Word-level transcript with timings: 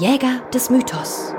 Jäger 0.00 0.40
des 0.54 0.70
Mythos. 0.70 1.34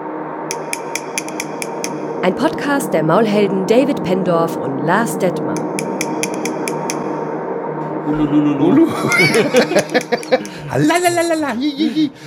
Ein 2.22 2.36
Podcast 2.36 2.94
der 2.94 3.02
Maulhelden 3.02 3.66
David 3.66 4.04
Pendorf 4.04 4.56
und 4.56 4.86
Lars 4.86 5.18
Detmer. 5.18 5.56
Ululululu. 8.08 8.88
Lalalala. 10.76 11.56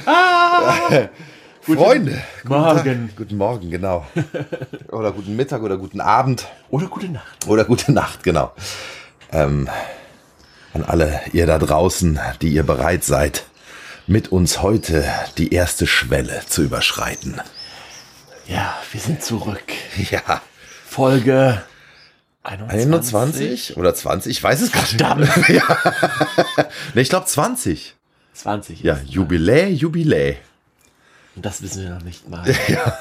Ah! 0.07 1.09
Freunde. 1.61 2.21
Morgen. 2.43 2.75
Guten, 2.83 3.07
Tag, 3.07 3.17
guten 3.17 3.37
Morgen, 3.37 3.71
genau. 3.71 4.05
Oder 4.91 5.13
guten 5.13 5.37
Mittag 5.37 5.63
oder 5.63 5.77
guten 5.77 6.01
Abend 6.01 6.49
Oder 6.69 6.89
gute 6.89 7.13
Nacht. 7.13 7.47
oder 7.47 7.65
gute 7.65 7.93
Nacht, 7.93 8.25
genau. 8.25 8.51
Ähm, 9.31 9.69
an 10.73 10.83
alle 10.85 11.21
ihr 11.33 11.47
da 11.47 11.59
draußen, 11.59 12.19
die 12.43 12.49
ihr 12.49 12.65
bereit 12.65 13.05
seid, 13.05 13.45
mit 14.07 14.29
uns 14.33 14.63
heute 14.63 15.05
die 15.39 15.53
erste 15.53 15.87
Schwelle 15.87 16.43
zu 16.47 16.63
überschreiten. 16.63 17.41
Ja, 18.47 18.75
wir 18.93 19.01
sind 19.01 19.23
zurück. 19.23 19.63
Ja, 20.11 20.43
Folge 20.87 21.63
21. 22.43 22.85
21 22.93 23.77
oder 23.79 23.95
20? 23.95 24.31
Ich 24.31 24.43
weiß 24.43 24.61
es 24.61 24.71
gar 24.73 24.83
nicht. 25.17 25.31
Verdammt. 25.31 25.31
Nee, 26.95 27.01
ich 27.01 27.09
glaube 27.09 27.27
20. 27.27 27.95
20. 28.35 28.83
Ja, 28.83 28.95
ist- 28.95 29.09
Jubiläe, 29.09 29.69
Jubiläe. 29.69 30.37
Und 31.37 31.45
das 31.47 31.63
wissen 31.63 31.83
wir 31.83 31.91
noch 31.91 32.03
nicht 32.03 32.29
mal. 32.29 32.45
Ja, 32.69 32.99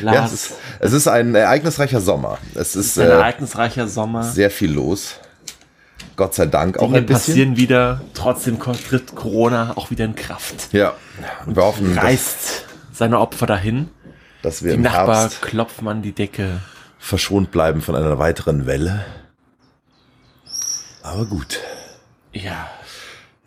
Lars, 0.00 0.32
es, 0.32 0.44
ist, 0.50 0.54
es 0.80 0.92
ist 0.92 1.08
ein 1.08 1.34
ereignisreicher 1.34 2.00
Sommer. 2.00 2.38
Es 2.54 2.76
ist 2.76 2.96
ein 2.98 3.06
äh, 3.08 3.10
ereignisreicher 3.10 3.88
Sommer. 3.88 4.22
sehr 4.22 4.50
viel 4.50 4.72
los. 4.72 5.16
Gott 6.16 6.34
sei 6.34 6.46
Dank 6.46 6.78
auch 6.78 6.86
Dinge 6.86 6.98
ein 6.98 7.06
bisschen. 7.06 7.32
passieren 7.34 7.56
wieder. 7.56 8.00
Trotzdem 8.14 8.58
tritt 8.58 9.14
Corona 9.14 9.72
auch 9.76 9.90
wieder 9.90 10.04
in 10.06 10.14
Kraft. 10.14 10.72
Ja, 10.72 10.94
und 11.46 11.56
wir 11.56 11.62
hoffen, 11.62 11.96
Reißt 11.96 12.64
seine 12.92 13.20
Opfer 13.20 13.46
dahin. 13.46 13.88
dass 14.42 14.62
wir 14.62 14.70
Die 14.72 14.76
im 14.76 14.82
Nachbarn 14.82 15.20
Herbst 15.20 15.42
klopfen 15.42 15.86
an 15.88 16.02
die 16.02 16.12
Decke. 16.12 16.60
verschont 16.98 17.50
bleiben 17.50 17.82
von 17.82 17.94
einer 17.94 18.18
weiteren 18.18 18.66
Welle. 18.66 19.04
Aber 21.02 21.26
gut, 21.26 21.60
Ja, 22.32 22.68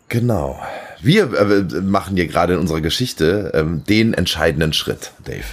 genau. 0.08 0.60
Wir 1.02 1.32
äh, 1.32 1.80
machen 1.80 2.16
hier 2.16 2.26
gerade 2.26 2.54
in 2.54 2.58
unserer 2.60 2.80
Geschichte 2.80 3.52
ähm, 3.54 3.84
den 3.84 4.14
entscheidenden 4.14 4.72
Schritt, 4.72 5.12
Dave. 5.24 5.44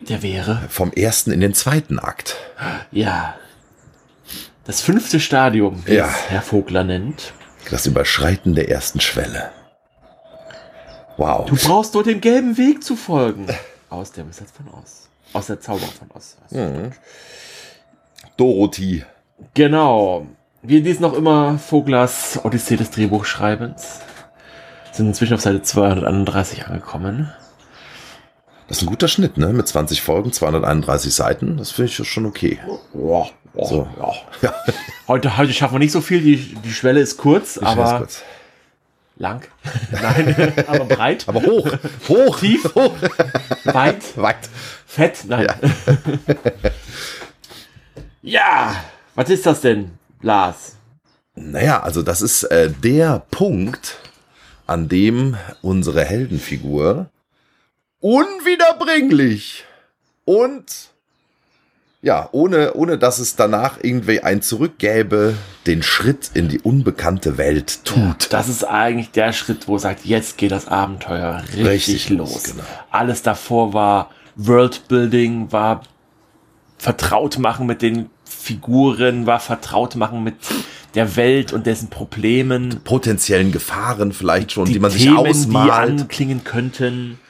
der 0.00 0.22
wäre. 0.22 0.62
Vom 0.68 0.92
ersten 0.92 1.32
in 1.32 1.40
den 1.40 1.54
zweiten 1.54 1.98
Akt. 1.98 2.36
Ja. 2.90 3.34
Das 4.64 4.80
fünfte 4.80 5.18
Stadium, 5.20 5.82
wie 5.86 5.94
Ja. 5.94 6.06
es 6.06 6.30
Herr 6.30 6.42
Vogler 6.42 6.84
nennt. 6.84 7.32
Das 7.70 7.86
Überschreiten 7.86 8.54
der 8.54 8.68
ersten 8.70 9.00
Schwelle. 9.00 9.50
Wow. 11.16 11.46
Du 11.46 11.56
brauchst 11.56 11.94
nur 11.94 12.02
dem 12.04 12.20
gelben 12.20 12.56
Weg 12.56 12.82
zu 12.82 12.96
folgen. 12.96 13.46
Aus 13.90 14.12
der 14.12 14.26
Wizard 14.28 14.48
von 14.50 14.68
Oz. 14.68 15.08
Aus 15.32 15.46
der 15.46 15.60
Zauber 15.60 15.86
von 15.86 16.10
Oz. 16.14 16.36
Dorothy. 18.36 19.04
Genau. 19.54 20.26
Wir 20.62 20.80
lesen 20.80 21.02
noch 21.02 21.14
immer 21.14 21.58
Voglers 21.58 22.38
Odyssee 22.44 22.76
des 22.76 22.90
Drehbuchschreibens. 22.90 24.00
Sind 24.92 25.08
inzwischen 25.08 25.34
auf 25.34 25.40
Seite 25.40 25.62
231 25.62 26.66
angekommen. 26.66 27.32
Das 28.72 28.78
ist 28.78 28.84
ein 28.84 28.90
guter 28.90 29.06
Schnitt, 29.08 29.36
ne? 29.36 29.48
Mit 29.48 29.68
20 29.68 30.00
Folgen, 30.00 30.32
231 30.32 31.12
Seiten. 31.14 31.58
Das 31.58 31.72
finde 31.72 31.90
ich 31.90 32.08
schon 32.08 32.24
okay. 32.24 32.58
Ja, 32.94 33.26
ja, 33.54 33.66
So. 33.66 33.86
ja. 34.00 34.12
Ja, 34.40 34.54
Heute, 35.08 35.36
heute 35.36 35.52
schaffen 35.52 35.74
wir 35.74 35.78
nicht 35.78 35.92
so 35.92 36.00
viel. 36.00 36.22
Die, 36.22 36.54
die 36.54 36.72
Schwelle 36.72 37.00
ist 37.00 37.18
kurz, 37.18 37.60
weiß 37.60 37.68
aber 37.68 37.98
kurz. 37.98 38.22
lang. 39.18 39.42
Nein, 39.92 40.54
aber 40.66 40.86
breit. 40.86 41.28
Aber 41.28 41.42
hoch, 41.42 41.68
hoch, 42.08 42.40
Tief. 42.40 42.64
hoch, 42.74 42.94
Weit. 43.64 44.16
weit. 44.16 44.48
Fett. 44.86 45.18
Nein. 45.28 45.48
Ja. 48.22 48.74
Was 49.14 49.28
ist 49.28 49.44
das 49.44 49.60
denn, 49.60 49.90
Lars? 50.22 50.76
Naja, 51.34 51.82
also 51.82 52.00
das 52.02 52.22
ist 52.22 52.44
äh, 52.44 52.70
der 52.70 53.22
Punkt, 53.30 53.98
an 54.66 54.88
dem 54.88 55.36
unsere 55.60 56.06
Heldenfigur 56.06 57.10
unwiederbringlich 58.02 59.64
und 60.24 60.90
ja, 62.04 62.28
ohne, 62.32 62.74
ohne 62.74 62.98
dass 62.98 63.20
es 63.20 63.36
danach 63.36 63.78
irgendwie 63.80 64.20
ein 64.20 64.42
Zurück 64.42 64.78
gäbe, 64.78 65.36
den 65.68 65.84
Schritt 65.84 66.32
in 66.34 66.48
die 66.48 66.58
unbekannte 66.58 67.38
Welt 67.38 67.84
tut. 67.84 68.32
Das 68.32 68.48
ist 68.48 68.64
eigentlich 68.64 69.12
der 69.12 69.32
Schritt, 69.32 69.68
wo 69.68 69.78
sagt, 69.78 70.04
jetzt 70.04 70.36
geht 70.36 70.50
das 70.50 70.66
Abenteuer 70.66 71.44
richtig, 71.54 71.66
Richtig 71.66 72.10
los, 72.10 72.42
genau. 72.42 72.64
Alles 72.90 73.22
davor 73.22 73.72
war 73.72 74.10
Worldbuilding, 74.34 75.52
war 75.52 75.82
vertraut 76.76 77.38
machen 77.38 77.66
mit 77.66 77.82
den 77.82 78.10
Figuren, 78.24 79.26
war 79.26 79.38
vertraut 79.38 79.94
machen 79.94 80.24
mit 80.24 80.34
der 80.96 81.14
Welt 81.14 81.52
und 81.52 81.66
dessen 81.66 81.88
Problemen. 81.88 82.80
Potenziellen 82.82 83.52
Gefahren 83.52 84.12
vielleicht 84.12 84.50
schon, 84.50 84.64
die, 84.64 84.80
man 84.80 84.90
sich 84.90 85.04
Themen, 85.04 85.18
ausmalt. 85.18 85.70
Genau. 85.70 85.86
die 85.86 86.02
anklingen 86.02 86.42
könnten. 86.42 87.20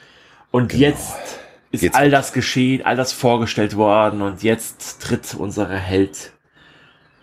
Und 0.52 0.74
jetzt 0.74 1.40
ist 1.72 1.80
Geht's 1.80 1.96
all 1.96 2.10
das 2.10 2.32
geschehen, 2.32 2.84
all 2.84 2.94
das 2.94 3.12
vorgestellt 3.12 3.74
worden 3.74 4.20
und 4.20 4.42
jetzt 4.42 5.00
tritt 5.00 5.34
unser 5.34 5.68
Held 5.68 6.30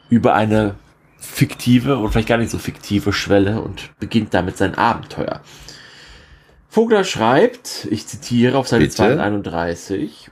über 0.09 0.33
eine 0.33 0.75
fiktive 1.19 1.99
oder 1.99 2.11
vielleicht 2.11 2.27
gar 2.27 2.39
nicht 2.39 2.49
so 2.49 2.57
fiktive 2.57 3.13
Schwelle 3.13 3.61
und 3.61 3.91
beginnt 3.99 4.33
damit 4.33 4.57
sein 4.57 4.75
Abenteuer. 4.75 5.41
Vogler 6.69 7.03
schreibt, 7.03 7.87
ich 7.91 8.07
zitiere 8.07 8.57
auf 8.57 8.67
Seite 8.67 8.85
Bitte? 8.85 8.95
231, 8.95 10.31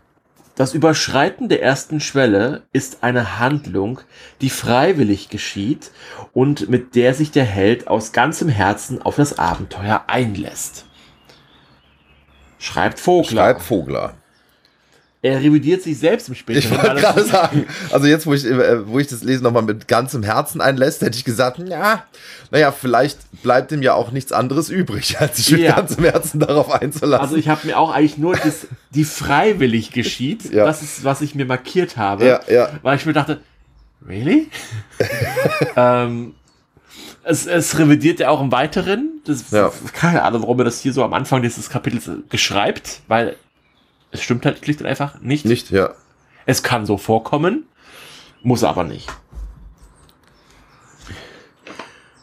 das 0.55 0.73
Überschreiten 0.73 1.49
der 1.49 1.61
ersten 1.61 1.99
Schwelle 1.99 2.63
ist 2.73 3.03
eine 3.03 3.37
Handlung, 3.37 3.99
die 4.41 4.49
freiwillig 4.49 5.29
geschieht 5.29 5.91
und 6.33 6.67
mit 6.67 6.95
der 6.95 7.13
sich 7.13 7.29
der 7.29 7.45
Held 7.45 7.87
aus 7.87 8.11
ganzem 8.11 8.49
Herzen 8.49 8.99
auf 8.99 9.17
das 9.17 9.37
Abenteuer 9.37 10.05
einlässt. 10.07 10.86
Schreibt 12.59 12.99
Vogler. 12.99 13.29
Schreib 13.43 13.61
Vogler. 13.61 14.13
Er 15.23 15.41
revidiert 15.41 15.81
sich 15.81 15.97
selbst 15.97 16.27
im 16.27 16.33
Ich 16.33 16.39
späteren 16.39 16.77
wollte 16.77 17.01
gerade 17.01 17.23
sagen, 17.25 17.65
also 17.91 18.05
jetzt, 18.05 18.27
wo 18.27 18.33
ich, 18.35 18.45
äh, 18.45 18.87
wo 18.87 18.99
ich 18.99 19.07
das 19.07 19.23
Lesen 19.23 19.43
nochmal 19.43 19.63
mit 19.63 19.87
ganzem 19.87 20.21
Herzen 20.21 20.61
einlässt, 20.61 21.01
hätte 21.01 21.17
ich 21.17 21.25
gesagt, 21.25 21.57
ja, 21.67 22.03
naja, 22.51 22.71
vielleicht 22.71 23.17
bleibt 23.41 23.71
ihm 23.71 23.81
ja 23.81 23.93
auch 23.95 24.11
nichts 24.11 24.31
anderes 24.31 24.69
übrig, 24.69 25.19
als 25.19 25.37
sich 25.37 25.51
mit 25.51 25.61
Ja. 25.61 25.75
ganzem 25.75 26.03
Herzen 26.03 26.39
darauf 26.39 26.69
einzulassen. 26.71 27.23
Also 27.25 27.35
ich 27.35 27.49
habe 27.49 27.65
mir 27.65 27.79
auch 27.79 27.91
eigentlich 27.91 28.19
nur 28.19 28.35
das, 28.35 28.67
die 28.91 29.03
freiwillig 29.05 29.91
geschieht, 29.91 30.53
Ja. 30.53 30.65
das 30.65 30.83
ist, 30.83 31.03
was 31.03 31.21
ich 31.21 31.33
mir 31.33 31.45
markiert 31.45 31.97
habe. 31.97 32.39
ja, 32.47 32.69
Weil 32.83 32.97
ich 32.97 33.05
mir 33.07 33.13
dachte, 33.13 33.41
really? 34.07 34.49
ähm, 35.75 36.35
es, 37.27 37.45
es 37.45 37.77
revidiert 37.77 38.19
ja 38.19 38.29
auch 38.29 38.41
im 38.41 38.51
Weiteren. 38.51 39.21
Das, 39.25 39.51
Ja. 39.51 39.71
Keine 39.93 40.23
Ahnung, 40.23 40.43
warum 40.43 40.59
er 40.59 40.65
das 40.65 40.79
hier 40.79 40.93
so 40.93 41.03
am 41.03 41.13
Anfang 41.13 41.41
dieses 41.41 41.69
Kapitels 41.69 42.09
geschreibt, 42.29 43.01
weil 43.07 43.35
es 44.11 44.23
stimmt 44.23 44.45
halt 44.45 44.63
schlicht 44.63 44.79
und 44.79 44.87
einfach 44.87 45.19
nicht. 45.19 45.45
nicht, 45.45 45.69
ja. 45.71 45.91
Es 46.45 46.63
kann 46.63 46.85
so 46.85 46.97
vorkommen, 46.97 47.65
muss 48.41 48.63
aber 48.63 48.85
nicht. 48.85 49.09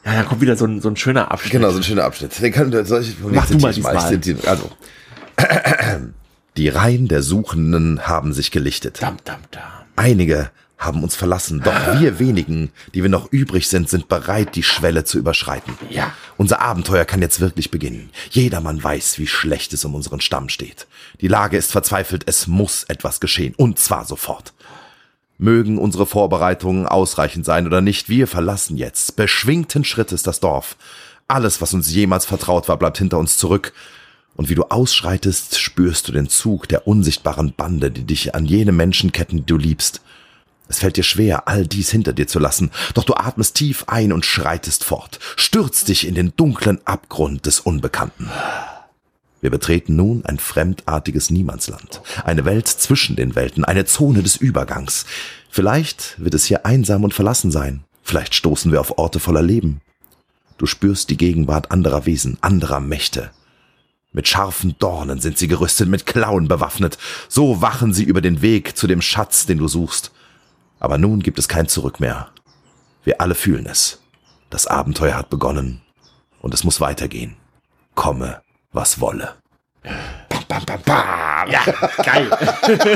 Ja, 0.04 0.14
da 0.16 0.22
kommt 0.22 0.40
wieder 0.40 0.56
so 0.56 0.66
ein, 0.66 0.80
so 0.80 0.88
ein 0.88 0.96
schöner 0.96 1.30
Abschnitt. 1.30 1.52
Genau, 1.52 1.70
so 1.70 1.78
ein 1.78 1.82
schöner 1.82 2.04
Abschnitt. 2.04 2.40
Den 2.40 2.52
kann, 2.52 2.84
soll 2.84 3.02
ich, 3.02 3.16
Mach 3.20 3.46
du 3.46 3.58
mal 3.58 3.72
diesmal. 3.72 4.18
Ich 4.18 4.48
Also, 4.48 4.70
die 6.56 6.68
Reihen 6.68 7.08
der 7.08 7.22
Suchenden 7.22 8.06
haben 8.06 8.32
sich 8.32 8.50
gelichtet. 8.50 9.02
Dam, 9.02 9.16
dam, 9.24 9.40
dam. 9.50 9.62
Einige 9.96 10.50
haben 10.78 11.02
uns 11.02 11.16
verlassen, 11.16 11.60
doch 11.64 11.98
wir 11.98 12.18
wenigen, 12.18 12.70
die 12.94 13.02
wir 13.02 13.10
noch 13.10 13.32
übrig 13.32 13.68
sind, 13.68 13.88
sind 13.88 14.08
bereit, 14.08 14.54
die 14.54 14.62
Schwelle 14.62 15.04
zu 15.04 15.18
überschreiten. 15.18 15.78
Ja. 15.88 16.12
Unser 16.36 16.60
Abenteuer 16.60 17.04
kann 17.04 17.22
jetzt 17.22 17.40
wirklich 17.40 17.70
beginnen. 17.70 18.10
Jedermann 18.30 18.82
weiß, 18.82 19.18
wie 19.18 19.26
schlecht 19.26 19.72
es 19.72 19.84
um 19.84 19.94
unseren 19.94 20.20
Stamm 20.20 20.48
steht. 20.48 20.86
Die 21.20 21.28
Lage 21.28 21.56
ist 21.56 21.72
verzweifelt, 21.72 22.24
es 22.26 22.46
muss 22.46 22.84
etwas 22.84 23.20
geschehen, 23.20 23.54
und 23.56 23.78
zwar 23.78 24.04
sofort. 24.04 24.52
Mögen 25.38 25.78
unsere 25.78 26.06
Vorbereitungen 26.06 26.86
ausreichend 26.86 27.44
sein 27.44 27.66
oder 27.66 27.80
nicht, 27.80 28.08
wir 28.08 28.26
verlassen 28.26 28.76
jetzt 28.76 29.16
beschwingten 29.16 29.84
Schrittes 29.84 30.22
das 30.22 30.40
Dorf. 30.40 30.76
Alles, 31.26 31.60
was 31.60 31.72
uns 31.72 31.92
jemals 31.92 32.26
vertraut 32.26 32.68
war, 32.68 32.76
bleibt 32.76 32.98
hinter 32.98 33.18
uns 33.18 33.36
zurück. 33.38 33.72
Und 34.36 34.48
wie 34.48 34.54
du 34.54 34.64
ausschreitest, 34.64 35.58
spürst 35.58 36.08
du 36.08 36.12
den 36.12 36.28
Zug 36.28 36.68
der 36.68 36.86
unsichtbaren 36.86 37.54
Bande, 37.54 37.90
die 37.90 38.04
dich 38.04 38.34
an 38.34 38.44
jene 38.44 38.72
Menschen 38.72 39.12
ketten, 39.12 39.38
die 39.38 39.46
du 39.46 39.56
liebst. 39.56 40.02
Es 40.68 40.78
fällt 40.78 40.96
dir 40.96 41.02
schwer, 41.02 41.46
all 41.46 41.66
dies 41.66 41.90
hinter 41.90 42.12
dir 42.12 42.26
zu 42.26 42.38
lassen, 42.38 42.70
doch 42.94 43.04
du 43.04 43.14
atmest 43.14 43.56
tief 43.56 43.84
ein 43.86 44.12
und 44.12 44.24
schreitest 44.24 44.82
fort, 44.84 45.18
stürzt 45.36 45.88
dich 45.88 46.06
in 46.06 46.14
den 46.14 46.32
dunklen 46.36 46.80
Abgrund 46.86 47.46
des 47.46 47.60
Unbekannten. 47.60 48.30
Wir 49.42 49.50
betreten 49.50 49.94
nun 49.94 50.24
ein 50.24 50.38
fremdartiges 50.38 51.28
Niemandsland, 51.28 52.00
eine 52.24 52.46
Welt 52.46 52.66
zwischen 52.66 53.14
den 53.14 53.34
Welten, 53.34 53.64
eine 53.64 53.84
Zone 53.84 54.22
des 54.22 54.36
Übergangs. 54.36 55.04
Vielleicht 55.50 56.14
wird 56.16 56.32
es 56.32 56.46
hier 56.46 56.64
einsam 56.64 57.04
und 57.04 57.12
verlassen 57.12 57.50
sein, 57.50 57.84
vielleicht 58.02 58.34
stoßen 58.34 58.72
wir 58.72 58.80
auf 58.80 58.96
Orte 58.96 59.20
voller 59.20 59.42
Leben. 59.42 59.82
Du 60.56 60.64
spürst 60.64 61.10
die 61.10 61.18
Gegenwart 61.18 61.70
anderer 61.72 62.06
Wesen, 62.06 62.38
anderer 62.40 62.80
Mächte. 62.80 63.32
Mit 64.12 64.28
scharfen 64.28 64.76
Dornen 64.78 65.20
sind 65.20 65.36
sie 65.36 65.48
gerüstet, 65.48 65.88
mit 65.88 66.06
Klauen 66.06 66.48
bewaffnet. 66.48 66.96
So 67.28 67.60
wachen 67.60 67.92
sie 67.92 68.04
über 68.04 68.20
den 68.20 68.40
Weg 68.40 68.78
zu 68.78 68.86
dem 68.86 69.02
Schatz, 69.02 69.44
den 69.44 69.58
du 69.58 69.66
suchst. 69.66 70.12
Aber 70.84 70.98
nun 70.98 71.20
gibt 71.20 71.38
es 71.38 71.48
kein 71.48 71.66
Zurück 71.66 71.98
mehr. 71.98 72.28
Wir 73.04 73.22
alle 73.22 73.34
fühlen 73.34 73.64
es. 73.64 74.02
Das 74.50 74.66
Abenteuer 74.66 75.14
hat 75.16 75.30
begonnen 75.30 75.80
und 76.42 76.52
es 76.52 76.62
muss 76.62 76.78
weitergehen. 76.78 77.36
Komme, 77.94 78.42
was 78.70 79.00
wolle. 79.00 79.32
Bam, 79.82 80.44
bam, 80.46 80.62
bam, 80.66 80.82
bam. 80.84 81.50
Ja, 81.50 81.62
geil. 82.02 82.30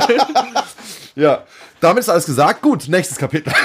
ja, 1.15 1.45
damit 1.81 2.01
ist 2.01 2.11
alles 2.11 2.27
gesagt. 2.27 2.61
Gut, 2.61 2.89
nächstes 2.89 3.17
Kapitel. 3.17 3.51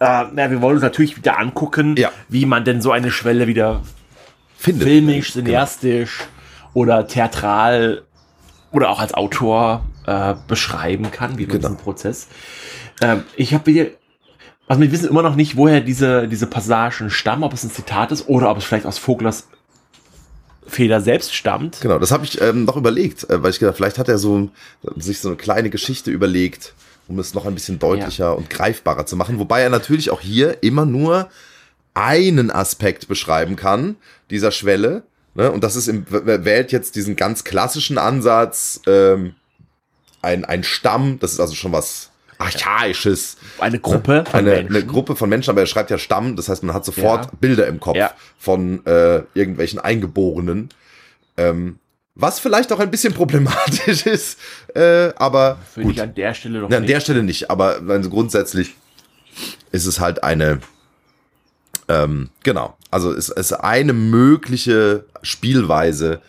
äh, 0.00 0.24
na, 0.32 0.50
wir 0.50 0.60
wollen 0.60 0.74
uns 0.74 0.82
natürlich 0.82 1.16
wieder 1.16 1.38
angucken, 1.38 1.94
Ja. 1.96 2.10
wie 2.28 2.46
man 2.46 2.64
denn 2.64 2.82
so 2.82 2.90
eine 2.90 3.12
Schwelle 3.12 3.46
wieder 3.46 3.82
Findet. 4.56 4.88
filmisch, 4.88 5.34
cineastisch 5.34 6.18
oder 6.72 7.06
theatral 7.06 8.02
oder 8.72 8.90
auch 8.90 8.98
als 8.98 9.14
Autor 9.14 9.84
äh, 10.06 10.34
beschreiben 10.48 11.10
kann, 11.10 11.38
wie 11.38 11.46
Genau. 11.46 11.58
diesen 11.58 11.76
Prozess. 11.76 12.28
Ähm, 13.00 13.24
ich 13.36 13.54
habe 13.54 13.70
hier, 13.70 13.90
also 14.66 14.80
wir 14.80 14.92
wissen 14.92 15.08
immer 15.08 15.22
noch 15.22 15.36
nicht, 15.36 15.56
woher 15.56 15.80
diese, 15.80 16.28
diese 16.28 16.46
Passagen 16.46 17.10
stammen, 17.10 17.42
ob 17.42 17.52
es 17.52 17.64
ein 17.64 17.70
Zitat 17.70 18.12
ist 18.12 18.28
oder 18.28 18.50
ob 18.50 18.58
es 18.58 18.64
vielleicht 18.64 18.86
aus 18.86 18.98
Voglers 18.98 19.48
Feder 20.66 21.00
selbst 21.02 21.34
stammt. 21.34 21.80
Genau, 21.82 21.98
das 21.98 22.10
habe 22.10 22.24
ich 22.24 22.40
ähm, 22.40 22.64
noch 22.64 22.76
überlegt, 22.76 23.28
äh, 23.28 23.42
weil 23.42 23.50
ich 23.50 23.58
gedacht, 23.58 23.76
vielleicht 23.76 23.98
hat 23.98 24.08
er 24.08 24.16
so 24.18 24.48
sich 24.96 25.20
so 25.20 25.28
eine 25.28 25.36
kleine 25.36 25.68
Geschichte 25.68 26.10
überlegt, 26.10 26.72
um 27.06 27.18
es 27.18 27.34
noch 27.34 27.44
ein 27.44 27.54
bisschen 27.54 27.78
deutlicher 27.78 28.34
und 28.36 28.48
greifbarer 28.48 29.04
zu 29.04 29.14
machen. 29.16 29.38
Wobei 29.38 29.60
er 29.60 29.68
natürlich 29.68 30.10
auch 30.10 30.22
hier 30.22 30.62
immer 30.62 30.86
nur 30.86 31.28
einen 31.92 32.50
Aspekt 32.50 33.08
beschreiben 33.08 33.56
kann 33.56 33.96
dieser 34.30 34.50
Schwelle. 34.50 35.02
Ne? 35.34 35.52
Und 35.52 35.62
das 35.64 35.76
ist 35.76 35.86
im, 35.86 36.06
wählt 36.08 36.72
jetzt 36.72 36.96
diesen 36.96 37.14
ganz 37.14 37.44
klassischen 37.44 37.98
Ansatz, 37.98 38.80
ähm, 38.86 39.34
ein, 40.24 40.44
ein 40.44 40.64
Stamm, 40.64 41.18
das 41.20 41.32
ist 41.32 41.40
also 41.40 41.54
schon 41.54 41.72
was 41.72 42.10
Archaisches. 42.38 43.36
Eine 43.58 43.78
Gruppe 43.78 44.24
von 44.28 44.40
eine, 44.40 44.50
Menschen. 44.50 44.74
eine 44.76 44.86
Gruppe 44.86 45.14
von 45.16 45.28
Menschen, 45.28 45.50
aber 45.50 45.60
er 45.60 45.66
schreibt 45.66 45.90
ja 45.90 45.98
Stamm, 45.98 46.34
das 46.36 46.48
heißt, 46.48 46.62
man 46.64 46.74
hat 46.74 46.84
sofort 46.84 47.26
Ja. 47.26 47.30
Bilder 47.40 47.66
im 47.68 47.78
Kopf 47.78 47.96
Ja. 47.96 48.12
von 48.38 48.84
äh, 48.86 49.22
irgendwelchen 49.34 49.78
Eingeborenen. 49.78 50.70
Ähm, 51.36 51.78
was 52.16 52.38
vielleicht 52.40 52.72
auch 52.72 52.80
ein 52.80 52.90
bisschen 52.90 53.12
problematisch 53.14 54.06
ist, 54.06 54.38
äh, 54.74 55.12
aber 55.16 55.58
Finde 55.72 55.88
gut. 55.88 55.96
ich 55.96 56.02
an 56.02 56.14
der 56.14 56.34
Stelle 56.34 56.60
doch 56.60 56.70
Ja, 56.70 56.76
an 56.78 56.82
nicht. 56.82 56.92
der 56.92 57.00
Stelle 57.00 57.22
nicht, 57.22 57.50
aber 57.50 57.80
also 57.88 58.10
grundsätzlich 58.10 58.74
ist 59.72 59.86
es 59.86 59.98
halt 60.00 60.22
eine, 60.22 60.60
ähm, 61.88 62.30
genau, 62.42 62.76
also 62.90 63.12
es 63.12 63.28
ist 63.28 63.52
eine 63.52 63.92
mögliche 63.92 65.04
Spielweise, 65.22 66.20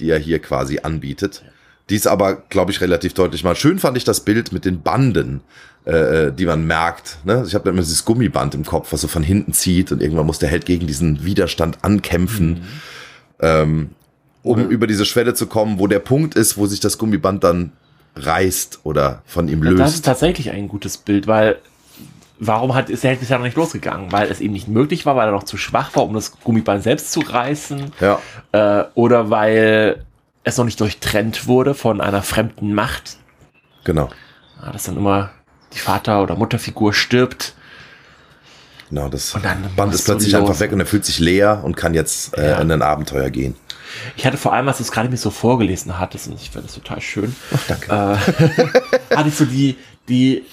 die 0.00 0.10
er 0.10 0.18
hier 0.18 0.38
quasi 0.40 0.80
anbietet. 0.82 1.42
Die 1.90 1.96
ist 1.96 2.06
aber, 2.06 2.34
glaube 2.48 2.70
ich, 2.70 2.80
relativ 2.80 3.14
deutlich 3.14 3.44
mal. 3.44 3.56
Schön 3.56 3.78
fand 3.78 3.96
ich 3.96 4.04
das 4.04 4.20
Bild 4.20 4.52
mit 4.52 4.64
den 4.64 4.82
Banden, 4.82 5.40
äh, 5.86 6.30
die 6.32 6.44
man 6.44 6.66
merkt. 6.66 7.16
Ne? 7.24 7.44
Ich 7.46 7.54
habe 7.54 7.64
da 7.64 7.70
immer 7.70 7.80
dieses 7.80 8.04
Gummiband 8.04 8.54
im 8.54 8.64
Kopf, 8.64 8.92
was 8.92 9.00
so 9.00 9.08
von 9.08 9.22
hinten 9.22 9.52
zieht 9.54 9.90
und 9.92 10.02
irgendwann 10.02 10.26
muss 10.26 10.38
der 10.38 10.50
Held 10.50 10.66
gegen 10.66 10.86
diesen 10.86 11.24
Widerstand 11.24 11.78
ankämpfen, 11.82 12.62
ähm, 13.40 13.90
um 14.42 14.68
über 14.68 14.86
diese 14.86 15.04
Schwelle 15.04 15.34
zu 15.34 15.46
kommen, 15.46 15.78
wo 15.78 15.86
der 15.86 15.98
Punkt 15.98 16.34
ist, 16.34 16.58
wo 16.58 16.66
sich 16.66 16.80
das 16.80 16.98
Gummiband 16.98 17.42
dann 17.44 17.72
reißt 18.16 18.80
oder 18.84 19.22
von 19.26 19.48
ihm 19.48 19.62
Ja, 19.64 19.70
Das 19.72 19.90
ist 19.90 19.96
löst. 19.96 20.04
tatsächlich 20.04 20.50
ein 20.50 20.68
gutes 20.68 20.96
Bild, 20.98 21.26
weil 21.26 21.56
warum 22.38 22.74
hat, 22.74 22.90
ist 22.90 23.02
der 23.02 23.10
Held 23.10 23.20
bisher 23.20 23.38
noch 23.38 23.44
nicht 23.46 23.56
losgegangen? 23.56 24.12
Weil 24.12 24.30
es 24.30 24.40
eben 24.40 24.52
nicht 24.52 24.68
möglich 24.68 25.06
war, 25.06 25.16
weil 25.16 25.28
er 25.28 25.32
noch 25.32 25.44
zu 25.44 25.56
schwach 25.56 25.94
war, 25.96 26.04
um 26.04 26.14
das 26.14 26.38
Gummiband 26.40 26.82
selbst 26.82 27.12
zu 27.12 27.20
reißen. 27.20 27.92
Ja, 28.00 28.20
Äh, 28.52 28.84
oder 28.94 29.30
weil 29.30 30.04
es 30.48 30.56
noch 30.58 30.64
nicht 30.64 30.80
durchtrennt 30.80 31.46
wurde 31.46 31.74
von 31.74 32.00
einer 32.00 32.22
fremden 32.22 32.74
Macht. 32.74 33.16
genau. 33.84 34.08
Ja, 34.62 34.72
dass 34.72 34.84
dann 34.84 34.96
immer 34.96 35.30
die 35.72 35.78
Vater- 35.78 36.22
oder 36.22 36.34
Mutterfigur 36.34 36.92
stirbt. 36.92 37.54
Genau, 38.88 39.08
das 39.08 39.34
Und 39.34 39.44
dann 39.44 39.62
Band 39.76 39.94
ist 39.94 40.04
plötzlich 40.06 40.32
los. 40.32 40.40
einfach 40.40 40.60
weg 40.60 40.72
und 40.72 40.80
er 40.80 40.86
fühlt 40.86 41.04
sich 41.04 41.18
leer 41.20 41.60
und 41.62 41.76
kann 41.76 41.94
jetzt 41.94 42.36
äh, 42.36 42.50
Ja. 42.50 42.58
in 42.58 42.72
ein 42.72 42.82
Abenteuer 42.82 43.30
gehen. 43.30 43.54
Ich 44.16 44.26
hatte 44.26 44.36
vor 44.36 44.52
allem, 44.52 44.66
als 44.66 44.78
du 44.78 44.82
es 44.82 44.90
gerade 44.90 45.08
mir 45.08 45.16
so 45.16 45.30
vorgelesen 45.30 45.98
hattest, 45.98 46.26
und 46.28 46.40
ich 46.40 46.50
fand 46.50 46.64
das 46.64 46.74
total 46.74 47.00
schön, 47.00 47.34
danke. 47.68 47.86
äh, 49.10 49.14
hatte 49.16 49.28
ich 49.28 49.34
so 49.36 49.44
die, 49.44 49.76
die 50.08 50.44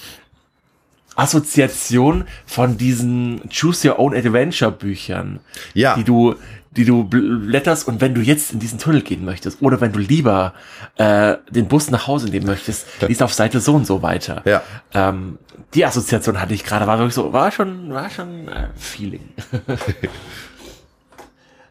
Assoziation 1.16 2.26
von 2.46 2.76
diesen 2.76 3.40
Choose 3.50 3.88
Your 3.88 3.98
Own 3.98 4.14
Adventure 4.14 4.70
Büchern, 4.70 5.40
Ja. 5.74 5.94
die 5.96 6.04
du, 6.04 6.34
die 6.76 6.84
du 6.84 7.04
blätterst 7.04 7.88
und 7.88 8.00
wenn 8.00 8.14
du 8.14 8.20
jetzt 8.20 8.52
in 8.52 8.60
diesen 8.60 8.78
Tunnel 8.78 9.02
gehen 9.02 9.24
möchtest 9.24 9.62
oder 9.62 9.80
wenn 9.80 9.92
du 9.92 9.98
lieber 9.98 10.52
äh, 10.96 11.36
den 11.50 11.68
Bus 11.68 11.90
nach 11.90 12.06
Hause 12.06 12.28
nehmen 12.28 12.46
möchtest, 12.46 12.86
liest 13.06 13.22
auf 13.22 13.32
Seite 13.32 13.60
so 13.60 13.74
und 13.74 13.86
so 13.86 14.02
weiter. 14.02 14.42
Ja. 14.44 14.62
Ähm, 14.92 15.38
die 15.74 15.84
Assoziation 15.84 16.40
hatte 16.40 16.54
ich 16.54 16.64
gerade, 16.64 16.86
war 16.86 16.98
wirklich 16.98 17.14
so, 17.14 17.32
war 17.32 17.50
schon, 17.50 17.92
war 17.92 18.10
schon 18.10 18.48
äh, 18.48 18.68
Feeling. 18.76 19.28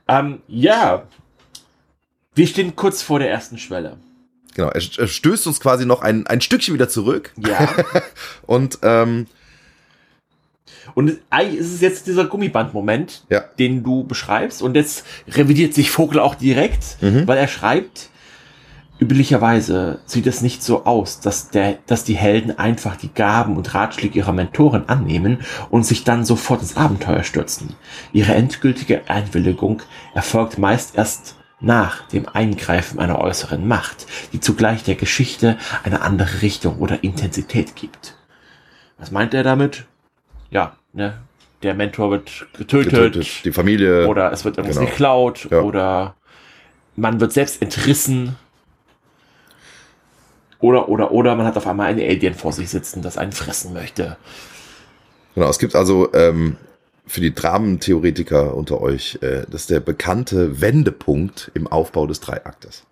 ähm, 0.08 0.42
ja, 0.48 1.04
wir 2.34 2.48
stehen 2.48 2.76
kurz 2.76 3.02
vor 3.02 3.20
der 3.20 3.30
ersten 3.30 3.58
Schwelle. 3.58 3.98
Genau, 4.56 4.70
er, 4.70 4.82
stößt 4.82 5.48
uns 5.48 5.60
quasi 5.60 5.86
noch 5.86 6.02
ein, 6.02 6.28
ein 6.28 6.42
Stückchen 6.42 6.74
wieder 6.74 6.90
zurück 6.90 7.32
Ja. 7.38 7.70
und 8.46 8.80
ähm, 8.82 9.28
Und 10.94 11.10
es- 11.10 11.18
eigentlich 11.30 11.60
ist 11.62 11.74
es 11.74 11.82
jetzt 11.82 12.08
dieser 12.08 12.26
Gummiband-Moment, 12.26 13.26
Ja. 13.30 13.42
den 13.60 13.84
du 13.84 14.04
beschreibst. 14.04 14.62
Und 14.62 14.76
jetzt 14.76 15.06
revidiert 15.28 15.74
sich 15.74 15.90
Vogel 15.92 16.20
auch 16.20 16.36
direkt, 16.36 16.98
Mhm. 17.02 17.28
weil 17.28 17.38
er 17.38 17.48
schreibt, 17.48 18.10
üblicherweise 19.00 20.00
sieht 20.06 20.26
es 20.28 20.42
nicht 20.42 20.64
so 20.64 20.86
aus, 20.86 21.20
dass, 21.20 21.50
der, 21.50 21.80
dass 21.86 22.04
die 22.06 22.16
Helden 22.16 22.58
einfach 22.58 22.96
die 22.96 23.14
Gaben 23.14 23.58
und 23.58 23.74
Ratschläge 23.74 24.20
ihrer 24.20 24.32
Mentoren 24.32 24.88
annehmen 24.88 25.40
und 25.70 25.86
sich 25.86 26.04
dann 26.04 26.24
sofort 26.24 26.62
ins 26.62 26.78
Abenteuer 26.78 27.24
stürzen. 27.24 27.74
Ihre 28.14 28.34
endgültige 28.36 29.10
Einwilligung 29.10 29.82
erfolgt 30.14 30.58
meist 30.58 30.96
erst 30.96 31.36
nach 31.60 32.08
dem 32.10 32.28
Eingreifen 32.30 33.00
einer 33.00 33.20
äußeren 33.20 33.68
Macht, 33.68 34.06
die 34.34 34.40
zugleich 34.40 34.84
der 34.84 34.96
Geschichte 34.96 35.58
eine 35.84 36.02
andere 36.02 36.42
Richtung 36.42 36.78
oder 36.80 37.04
Intensität 37.04 37.76
gibt. 37.76 38.16
Was 38.98 39.12
meint 39.12 39.34
er 39.34 39.44
damit? 39.44 39.86
Ja, 40.56 40.76
ne, 40.94 41.18
der 41.64 41.74
Mentor 41.74 42.12
wird 42.12 42.48
getötet, 42.58 42.92
getötet, 42.94 43.44
die 43.46 43.52
Familie. 43.52 44.08
oder 44.08 44.32
es 44.32 44.46
wird 44.46 44.58
irgendwas 44.58 44.78
Genau. 44.78 44.90
geklaut 44.90 45.48
Ja. 45.52 45.60
oder 45.62 46.16
man 46.96 47.20
wird 47.20 47.34
selbst 47.34 47.62
entrissen. 47.62 48.38
Oder, 50.60 50.88
oder, 50.88 51.12
oder 51.12 51.36
man 51.36 51.46
hat 51.46 51.58
auf 51.58 51.68
einmal 51.68 51.88
ein 51.88 52.00
Alien 52.00 52.34
vor 52.34 52.54
sich 52.54 52.70
sitzen, 52.70 53.02
das 53.02 53.18
einen 53.18 53.34
fressen 53.34 53.74
möchte. 53.74 54.16
Genau, 55.36 55.50
es 55.50 55.60
gibt 55.60 55.76
also 55.76 56.12
ähm, 56.14 56.56
für 57.06 57.20
die 57.20 57.36
Dramentheoretiker 57.36 58.56
unter 58.56 58.80
euch, 58.82 59.20
äh, 59.22 59.44
das 59.52 59.62
ist 59.62 59.70
der 59.70 59.82
bekannte 59.82 60.62
Wendepunkt 60.62 61.52
im 61.54 61.68
Aufbau 61.68 62.08
des 62.08 62.22
Dreiaktes. 62.22 62.84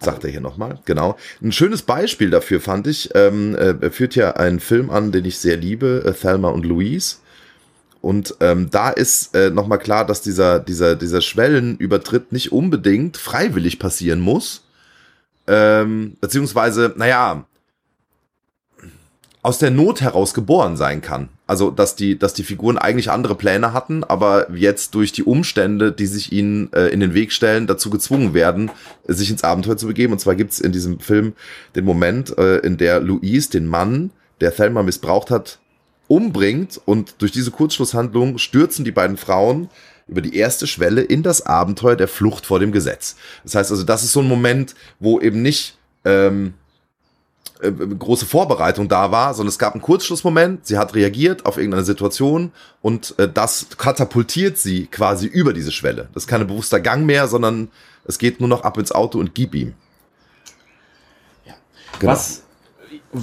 Sagt 0.00 0.24
er 0.24 0.30
hier 0.30 0.40
nochmal, 0.40 0.78
genau. 0.84 1.16
Ein 1.42 1.52
schönes 1.52 1.82
Beispiel 1.82 2.30
dafür 2.30 2.60
fand 2.60 2.86
ich, 2.86 3.10
ähm, 3.14 3.54
äh, 3.54 3.74
er 3.80 3.90
führt 3.90 4.14
ja 4.14 4.32
einen 4.32 4.60
Film 4.60 4.90
an, 4.90 5.10
den 5.10 5.24
ich 5.24 5.38
sehr 5.38 5.56
liebe, 5.56 6.02
äh, 6.04 6.12
Thelma 6.12 6.50
und 6.50 6.66
Louise. 6.66 7.16
Und 8.02 8.36
ähm, 8.40 8.68
da 8.70 8.90
ist 8.90 9.34
äh, 9.34 9.50
nochmal 9.50 9.78
klar, 9.78 10.06
dass 10.06 10.20
dieser, 10.20 10.60
dieser, 10.60 10.96
dieser 10.96 11.22
Schwellenübertritt 11.22 12.30
nicht 12.30 12.52
unbedingt 12.52 13.16
freiwillig 13.16 13.78
passieren 13.78 14.20
muss. 14.20 14.64
Ähm, 15.46 16.16
beziehungsweise, 16.20 16.92
naja, 16.96 17.46
aus 19.46 19.58
der 19.58 19.70
Not 19.70 20.00
heraus 20.00 20.34
geboren 20.34 20.76
sein 20.76 21.02
kann. 21.02 21.28
Also, 21.46 21.70
dass 21.70 21.94
die, 21.94 22.18
dass 22.18 22.34
die 22.34 22.42
Figuren 22.42 22.78
eigentlich 22.78 23.12
andere 23.12 23.36
Pläne 23.36 23.72
hatten, 23.72 24.02
aber 24.02 24.52
jetzt 24.52 24.96
durch 24.96 25.12
die 25.12 25.22
Umstände, 25.22 25.92
die 25.92 26.06
sich 26.06 26.32
ihnen 26.32 26.72
äh, 26.72 26.88
in 26.88 26.98
den 26.98 27.14
Weg 27.14 27.30
stellen, 27.30 27.68
dazu 27.68 27.88
gezwungen 27.88 28.34
werden, 28.34 28.72
sich 29.06 29.30
ins 29.30 29.44
Abenteuer 29.44 29.76
zu 29.76 29.86
begeben. 29.86 30.12
Und 30.12 30.18
zwar 30.18 30.34
gibt's 30.34 30.58
in 30.58 30.72
diesem 30.72 30.98
Film 30.98 31.34
den 31.76 31.84
Moment, 31.84 32.36
äh, 32.36 32.56
in 32.56 32.76
der 32.76 32.98
Louise 32.98 33.48
den 33.48 33.66
Mann, 33.66 34.10
der 34.40 34.52
Thelma 34.52 34.82
missbraucht 34.82 35.30
hat, 35.30 35.60
umbringt 36.08 36.80
und 36.84 37.14
durch 37.18 37.30
diese 37.30 37.52
Kurzschlusshandlung 37.52 38.38
stürzen 38.38 38.84
die 38.84 38.90
beiden 38.90 39.16
Frauen 39.16 39.68
über 40.08 40.22
die 40.22 40.36
erste 40.36 40.66
Schwelle 40.66 41.02
in 41.02 41.22
das 41.22 41.46
Abenteuer 41.46 41.94
der 41.94 42.08
Flucht 42.08 42.46
vor 42.46 42.58
dem 42.58 42.72
Gesetz. 42.72 43.14
Das 43.44 43.54
heißt 43.54 43.70
also, 43.70 43.84
das 43.84 44.02
ist 44.02 44.12
so 44.12 44.22
ein 44.22 44.28
Moment, 44.28 44.74
wo 44.98 45.20
eben 45.20 45.40
nicht 45.40 45.78
ähm, 46.04 46.54
äh, 47.60 47.70
große 47.70 48.26
Vorbereitung 48.26 48.88
da 48.88 49.10
war, 49.12 49.34
sondern 49.34 49.48
es 49.48 49.58
gab 49.58 49.74
einen 49.74 49.82
Kurzschlussmoment, 49.82 50.66
sie 50.66 50.78
hat 50.78 50.94
reagiert 50.94 51.46
auf 51.46 51.56
irgendeine 51.56 51.84
Situation 51.84 52.52
und 52.82 53.14
äh, 53.18 53.28
das 53.32 53.66
katapultiert 53.78 54.58
sie 54.58 54.86
quasi 54.86 55.26
über 55.26 55.52
diese 55.52 55.72
Schwelle. 55.72 56.08
Das 56.14 56.24
ist 56.24 56.28
kein 56.28 56.46
bewusster 56.46 56.80
Gang 56.80 57.04
mehr, 57.06 57.28
sondern 57.28 57.68
es 58.04 58.18
geht 58.18 58.40
nur 58.40 58.48
noch 58.48 58.62
ab 58.62 58.78
ins 58.78 58.92
Auto 58.92 59.18
und 59.18 59.34
gib 59.34 59.54
ihm. 59.54 59.74
Genau. 61.98 62.12
Was 62.12 62.42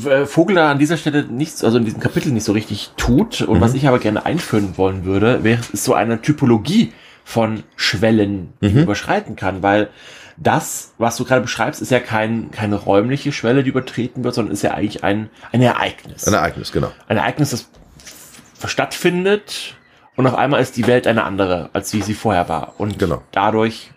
äh, 0.05 0.25
Vogel 0.25 0.55
da 0.55 0.71
an 0.71 0.79
dieser 0.79 0.97
Stelle 0.97 1.23
nichts, 1.23 1.63
also 1.63 1.77
in 1.77 1.85
diesem 1.85 1.99
Kapitel 1.99 2.31
nicht 2.31 2.43
so 2.43 2.53
richtig 2.53 2.91
tut 2.97 3.41
und 3.41 3.57
Mhm. 3.57 3.61
was 3.61 3.73
ich 3.75 3.87
aber 3.87 3.99
gerne 3.99 4.25
einführen 4.25 4.77
wollen 4.77 5.05
würde, 5.05 5.43
wäre 5.43 5.61
so 5.73 5.93
eine 5.93 6.21
Typologie 6.21 6.91
von 7.23 7.63
Schwellen 7.75 8.53
die 8.61 8.69
Mhm. 8.69 8.73
man 8.75 8.83
überschreiten 8.83 9.35
kann, 9.35 9.61
weil 9.63 9.89
das, 10.37 10.93
was 10.97 11.17
du 11.17 11.25
gerade 11.25 11.41
beschreibst, 11.41 11.81
ist 11.81 11.91
ja 11.91 11.99
kein, 11.99 12.51
keine 12.51 12.75
räumliche 12.75 13.31
Schwelle, 13.31 13.63
die 13.63 13.69
übertreten 13.69 14.23
wird, 14.23 14.33
sondern 14.35 14.53
ist 14.53 14.61
ja 14.63 14.71
eigentlich 14.71 15.03
ein, 15.03 15.29
ein 15.51 15.61
Ereignis. 15.61 16.27
Ein 16.27 16.33
Ereignis, 16.33 16.71
genau. 16.71 16.91
ein 17.07 17.17
Ereignis, 17.17 17.51
das 17.51 18.71
stattfindet 18.71 19.75
und 20.15 20.25
auf 20.27 20.35
einmal 20.35 20.61
ist 20.61 20.77
die 20.77 20.87
Welt 20.87 21.05
eine 21.07 21.23
andere, 21.23 21.69
als 21.73 21.93
wie 21.93 22.01
sie 22.01 22.13
vorher 22.13 22.47
war. 22.49 22.73
Und 22.79 22.97
Genau. 22.99 23.21
dadurch, 23.31 23.91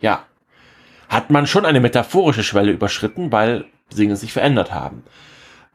ja, 0.00 0.24
hat 1.08 1.30
man 1.30 1.46
schon 1.46 1.64
eine 1.66 1.80
metaphorische 1.80 2.44
Schwelle 2.44 2.70
überschritten, 2.72 3.32
weil 3.32 3.64
Dinge 3.96 4.16
sich 4.16 4.32
verändert 4.32 4.72
haben. 4.72 5.02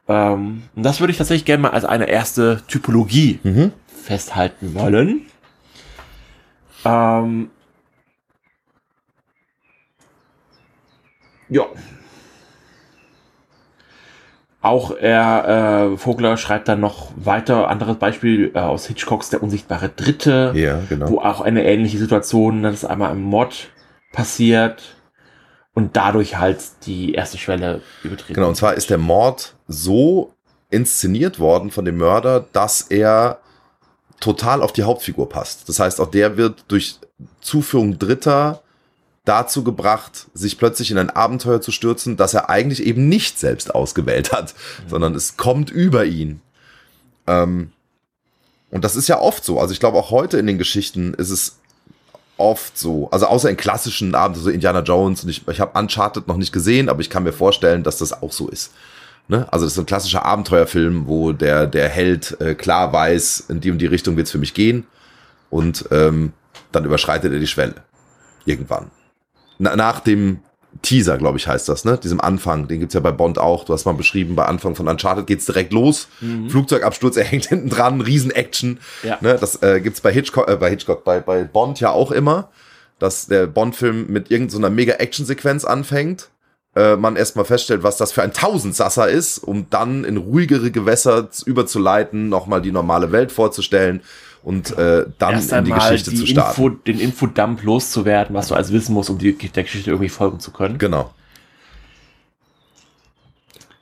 Ähm, 0.08 0.62
und 0.74 0.82
das 0.82 1.00
würde 1.00 1.10
ich 1.10 1.18
tatsächlich 1.18 1.44
gerne 1.44 1.62
mal 1.62 1.70
als 1.72 1.84
eine 1.84 2.08
erste 2.08 2.62
Typologie 2.68 3.40
Mhm. 3.42 3.72
festhalten 4.04 4.74
wollen. 4.74 5.22
Ähm, 6.84 7.50
ja. 11.48 11.64
Auch 14.62 14.90
er, 14.96 15.92
äh, 15.92 15.96
Vogler 15.96 16.36
schreibt 16.36 16.66
dann 16.66 16.80
noch 16.80 17.12
weiter, 17.14 17.68
anderes 17.68 17.98
Beispiel 17.98 18.50
äh, 18.54 18.58
aus 18.58 18.86
Hitchcocks 18.86 19.30
Der 19.30 19.42
unsichtbare 19.42 19.90
Dritte, 19.90 20.52
Ja, 20.56 20.80
genau. 20.88 21.08
wo 21.08 21.18
auch 21.20 21.40
eine 21.40 21.64
ähnliche 21.64 21.98
Situation, 21.98 22.64
dass 22.64 22.84
einmal 22.84 23.12
ein 23.12 23.22
Mord 23.22 23.68
passiert 24.12 24.96
und 25.72 25.96
dadurch 25.96 26.38
halt 26.38 26.58
die 26.86 27.14
erste 27.14 27.38
Schwelle 27.38 27.80
übertreten. 28.02 28.34
Genau, 28.34 28.48
und 28.48 28.56
zwar 28.56 28.74
ist 28.74 28.90
der 28.90 28.98
Mord 28.98 29.54
so 29.68 30.32
inszeniert 30.70 31.38
worden 31.38 31.70
von 31.70 31.84
dem 31.84 31.98
Mörder, 31.98 32.44
dass 32.52 32.80
er 32.80 33.38
total 34.18 34.62
auf 34.62 34.72
die 34.72 34.82
Hauptfigur 34.82 35.28
passt. 35.28 35.68
Das 35.68 35.78
heißt, 35.78 36.00
auch 36.00 36.10
der 36.10 36.36
wird 36.36 36.64
durch 36.68 36.98
Zuführung 37.40 37.98
Dritter 37.98 38.62
dazu 39.26 39.62
gebracht, 39.62 40.28
sich 40.32 40.56
plötzlich 40.56 40.90
in 40.90 40.98
ein 40.98 41.10
Abenteuer 41.10 41.60
zu 41.60 41.72
stürzen, 41.72 42.16
das 42.16 42.32
er 42.32 42.48
eigentlich 42.48 42.82
eben 42.84 43.08
nicht 43.08 43.38
selbst 43.38 43.74
ausgewählt 43.74 44.32
hat, 44.32 44.54
sondern 44.88 45.14
es 45.14 45.36
kommt 45.36 45.70
über 45.70 46.06
ihn. 46.06 46.40
Ähm, 47.26 47.72
und 48.70 48.84
das 48.84 48.96
ist 48.96 49.08
ja 49.08 49.20
oft 49.20 49.44
so. 49.44 49.60
Also 49.60 49.72
ich 49.72 49.80
glaube, 49.80 49.98
auch 49.98 50.10
heute 50.10 50.38
in 50.38 50.46
den 50.46 50.58
Geschichten 50.58 51.12
ist 51.14 51.30
es 51.30 51.58
oft 52.36 52.78
so. 52.78 53.10
Also 53.10 53.26
außer 53.26 53.50
in 53.50 53.56
klassischen 53.56 54.14
Abenteuern, 54.14 54.44
so 54.44 54.50
Indiana 54.50 54.80
Jones. 54.80 55.24
Und 55.24 55.30
ich, 55.30 55.46
ich 55.48 55.60
habe 55.60 55.78
Uncharted 55.78 56.28
noch 56.28 56.36
nicht 56.36 56.52
gesehen, 56.52 56.88
aber 56.88 57.00
ich 57.00 57.10
kann 57.10 57.24
mir 57.24 57.32
vorstellen, 57.32 57.82
dass 57.82 57.98
das 57.98 58.22
auch 58.22 58.32
so 58.32 58.48
ist. 58.48 58.72
Ne? 59.28 59.50
Also 59.52 59.66
das 59.66 59.72
ist 59.72 59.78
ein 59.78 59.86
klassischer 59.86 60.24
Abenteuerfilm, 60.24 61.06
wo 61.08 61.32
der, 61.32 61.66
der 61.66 61.88
Held 61.88 62.40
äh, 62.40 62.54
klar 62.54 62.92
weiß, 62.92 63.46
in 63.48 63.60
die 63.60 63.70
und 63.70 63.78
die 63.78 63.86
Richtung 63.86 64.16
wird's 64.16 64.30
für 64.30 64.38
mich 64.38 64.54
gehen. 64.54 64.86
Und 65.50 65.86
ähm, 65.90 66.32
dann 66.70 66.84
überschreitet 66.84 67.32
er 67.32 67.40
die 67.40 67.46
Schwelle. 67.46 67.74
Irgendwann. 68.44 68.90
Na, 69.58 69.76
nach 69.76 70.00
dem 70.00 70.40
Teaser, 70.82 71.18
glaube 71.18 71.38
ich, 71.38 71.48
heißt 71.48 71.68
das, 71.68 71.84
ne? 71.84 71.98
Diesem 71.98 72.20
Anfang, 72.20 72.68
den 72.68 72.80
gibt's 72.80 72.94
ja 72.94 73.00
bei 73.00 73.12
Bond 73.12 73.38
auch. 73.38 73.64
Du 73.64 73.72
hast 73.72 73.84
mal 73.84 73.92
beschrieben, 73.92 74.36
bei 74.36 74.44
Anfang 74.44 74.74
von 74.74 74.88
Uncharted 74.88 75.26
geht's 75.26 75.46
direkt 75.46 75.72
los. 75.72 76.08
Flugzeugabsturz, 76.48 77.16
er 77.16 77.24
hängt 77.30 77.46
hinten 77.46 77.70
dran, 77.70 78.00
Riesen-Action. 78.00 78.78
Ja. 79.02 79.18
Ne? 79.20 79.36
Das 79.40 79.62
äh, 79.62 79.80
gibt's 79.80 80.00
bei 80.00 80.12
Hitchcock, 80.12 80.48
äh, 80.48 80.56
bei 80.56 80.70
Hitchcock, 80.70 81.04
bei, 81.04 81.20
bei 81.20 81.44
Bond 81.44 81.80
ja 81.80 81.90
auch 81.90 82.10
immer, 82.10 82.50
dass 82.98 83.26
der 83.26 83.46
Bond-Film 83.46 84.06
mit 84.08 84.30
irgendeiner 84.30 84.70
mega 84.70 84.94
Action-Sequenz 84.94 85.64
anfängt. 85.64 86.30
Äh, 86.74 86.96
man 86.96 87.16
erstmal 87.16 87.46
feststellt, 87.46 87.82
was 87.82 87.96
das 87.96 88.12
für 88.12 88.22
ein 88.22 88.32
Tausendsasser 88.32 89.08
ist, 89.08 89.38
um 89.38 89.68
dann 89.70 90.04
in 90.04 90.18
ruhigere 90.18 90.70
Gewässer 90.70 91.28
überzuleiten, 91.46 92.28
nochmal 92.28 92.60
die 92.60 92.72
normale 92.72 93.12
Welt 93.12 93.32
vorzustellen 93.32 94.02
und 94.46 94.78
äh, 94.78 95.06
dann 95.18 95.34
Erst 95.34 95.50
in 95.50 95.64
die 95.64 95.72
Geschichte 95.72 96.10
die 96.10 96.18
zu 96.18 96.24
starten. 96.24 96.62
Info, 96.62 96.68
den 96.68 97.00
Infodump 97.00 97.64
loszuwerden, 97.64 98.36
was 98.36 98.46
du 98.46 98.54
alles 98.54 98.70
wissen 98.70 98.94
musst, 98.94 99.10
um 99.10 99.18
die, 99.18 99.32
der 99.32 99.64
Geschichte 99.64 99.90
irgendwie 99.90 100.08
folgen 100.08 100.38
zu 100.38 100.52
können. 100.52 100.78
Genau. 100.78 101.12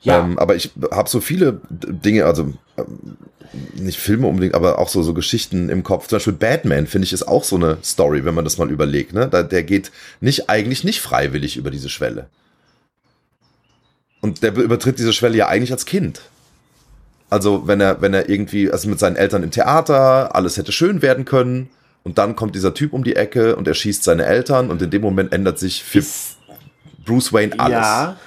Ja, 0.01 0.21
Ähm, 0.21 0.39
aber 0.39 0.55
ich 0.55 0.71
habe 0.89 1.07
so 1.07 1.21
viele 1.21 1.61
Dinge, 1.69 2.25
also 2.25 2.51
ähm, 2.77 3.17
nicht 3.75 3.99
Filme 3.99 4.25
unbedingt, 4.25 4.55
aber 4.55 4.79
auch 4.79 4.89
so, 4.89 5.03
so 5.03 5.13
Geschichten 5.13 5.69
im 5.69 5.83
Kopf. 5.83 6.07
Zum 6.07 6.15
Beispiel 6.15 6.33
Batman, 6.33 6.87
finde 6.87 7.05
ich, 7.05 7.13
ist 7.13 7.27
auch 7.27 7.43
so 7.43 7.57
eine 7.57 7.77
Story, 7.83 8.25
wenn 8.25 8.33
man 8.33 8.43
das 8.43 8.57
mal 8.57 8.71
überlegt. 8.71 9.13
Ne? 9.13 9.27
Da, 9.27 9.43
der 9.43 9.61
geht 9.61 9.91
nicht 10.19 10.49
eigentlich 10.49 10.83
nicht 10.83 10.99
freiwillig 10.99 11.57
über 11.57 11.69
diese 11.69 11.89
Schwelle. 11.89 12.25
Und 14.19 14.41
der 14.41 14.55
übertritt 14.55 14.97
diese 14.97 15.13
Schwelle 15.13 15.37
ja 15.37 15.47
eigentlich 15.47 15.71
als 15.71 15.85
Kind. 15.85 16.21
Also 17.29 17.67
wenn 17.67 17.81
er, 17.81 18.01
wenn 18.01 18.13
er 18.13 18.29
irgendwie, 18.29 18.71
also 18.71 18.87
mit 18.87 18.99
seinen 18.99 19.15
Eltern 19.15 19.43
im 19.43 19.51
Theater, 19.51 20.35
alles 20.35 20.57
hätte 20.57 20.71
schön 20.71 21.01
werden 21.01 21.25
können. 21.25 21.69
Und 22.03 22.19
dann 22.19 22.35
kommt 22.35 22.53
dieser 22.53 22.73
Typ 22.73 22.93
um 22.93 23.03
die 23.03 23.15
Ecke 23.15 23.55
und 23.55 23.67
er 23.67 23.73
schießt 23.73 24.03
seine 24.03 24.25
Eltern 24.25 24.69
und 24.69 24.81
in 24.81 24.91
dem 24.91 25.01
Moment 25.01 25.33
ändert 25.33 25.57
sich 25.57 25.83
für 25.83 25.99
ist, 25.99 26.37
Bruce 27.03 27.33
Wayne 27.33 27.59
alles. 27.59 27.73
ja, 27.73 28.17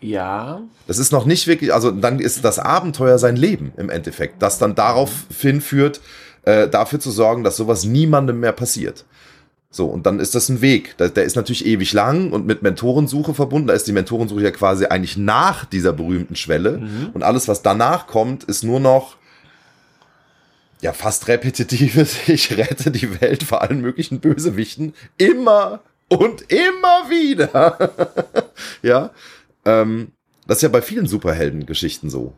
ja, 0.00 0.62
Das 0.86 0.98
ist 0.98 1.12
noch 1.12 1.26
nicht 1.26 1.46
wirklich, 1.46 1.74
also 1.74 1.90
dann 1.90 2.20
ist 2.20 2.44
das 2.44 2.58
Abenteuer 2.58 3.18
sein 3.18 3.36
Leben 3.36 3.72
im 3.76 3.90
Endeffekt, 3.90 4.40
das 4.42 4.58
dann 4.58 4.74
darauf 4.74 5.26
hinführt, 5.38 6.00
äh, 6.42 6.68
dafür 6.68 7.00
zu 7.00 7.10
sorgen, 7.10 7.44
dass 7.44 7.56
sowas 7.56 7.84
niemandem 7.84 8.40
mehr 8.40 8.52
passiert. 8.52 9.04
So, 9.72 9.86
und 9.86 10.04
dann 10.04 10.18
ist 10.18 10.34
das 10.34 10.48
ein 10.48 10.60
Weg. 10.60 10.96
Der, 10.98 11.10
der 11.10 11.24
ist 11.24 11.36
natürlich 11.36 11.64
ewig 11.64 11.92
lang 11.92 12.32
und 12.32 12.44
mit 12.44 12.62
Mentorensuche 12.62 13.34
verbunden. 13.34 13.68
Da 13.68 13.74
ist 13.74 13.86
die 13.86 13.92
Mentorensuche 13.92 14.42
ja 14.42 14.50
quasi 14.50 14.86
eigentlich 14.86 15.16
nach 15.16 15.64
dieser 15.64 15.92
berühmten 15.92 16.34
Schwelle. 16.34 16.82
Und 17.14 17.22
alles, 17.22 17.46
was 17.46 17.62
danach 17.62 18.08
kommt, 18.08 18.42
ist 18.44 18.64
nur 18.64 18.80
noch 18.80 19.16
ja 20.80 20.92
fast 20.92 21.28
repetitives. 21.28 22.16
Ich 22.26 22.56
rette 22.56 22.90
die 22.90 23.20
Welt 23.20 23.44
vor 23.44 23.62
allen 23.62 23.80
möglichen 23.80 24.18
Bösewichten. 24.18 24.94
Immer 25.18 25.80
und 26.08 26.50
immer 26.50 27.08
wieder. 27.08 27.92
ja. 28.82 29.10
Ähm, 29.64 30.12
das 30.48 30.58
ist 30.58 30.62
ja 30.62 30.68
bei 30.68 30.82
vielen 30.82 31.06
Superheldengeschichten 31.06 32.10
so. 32.10 32.32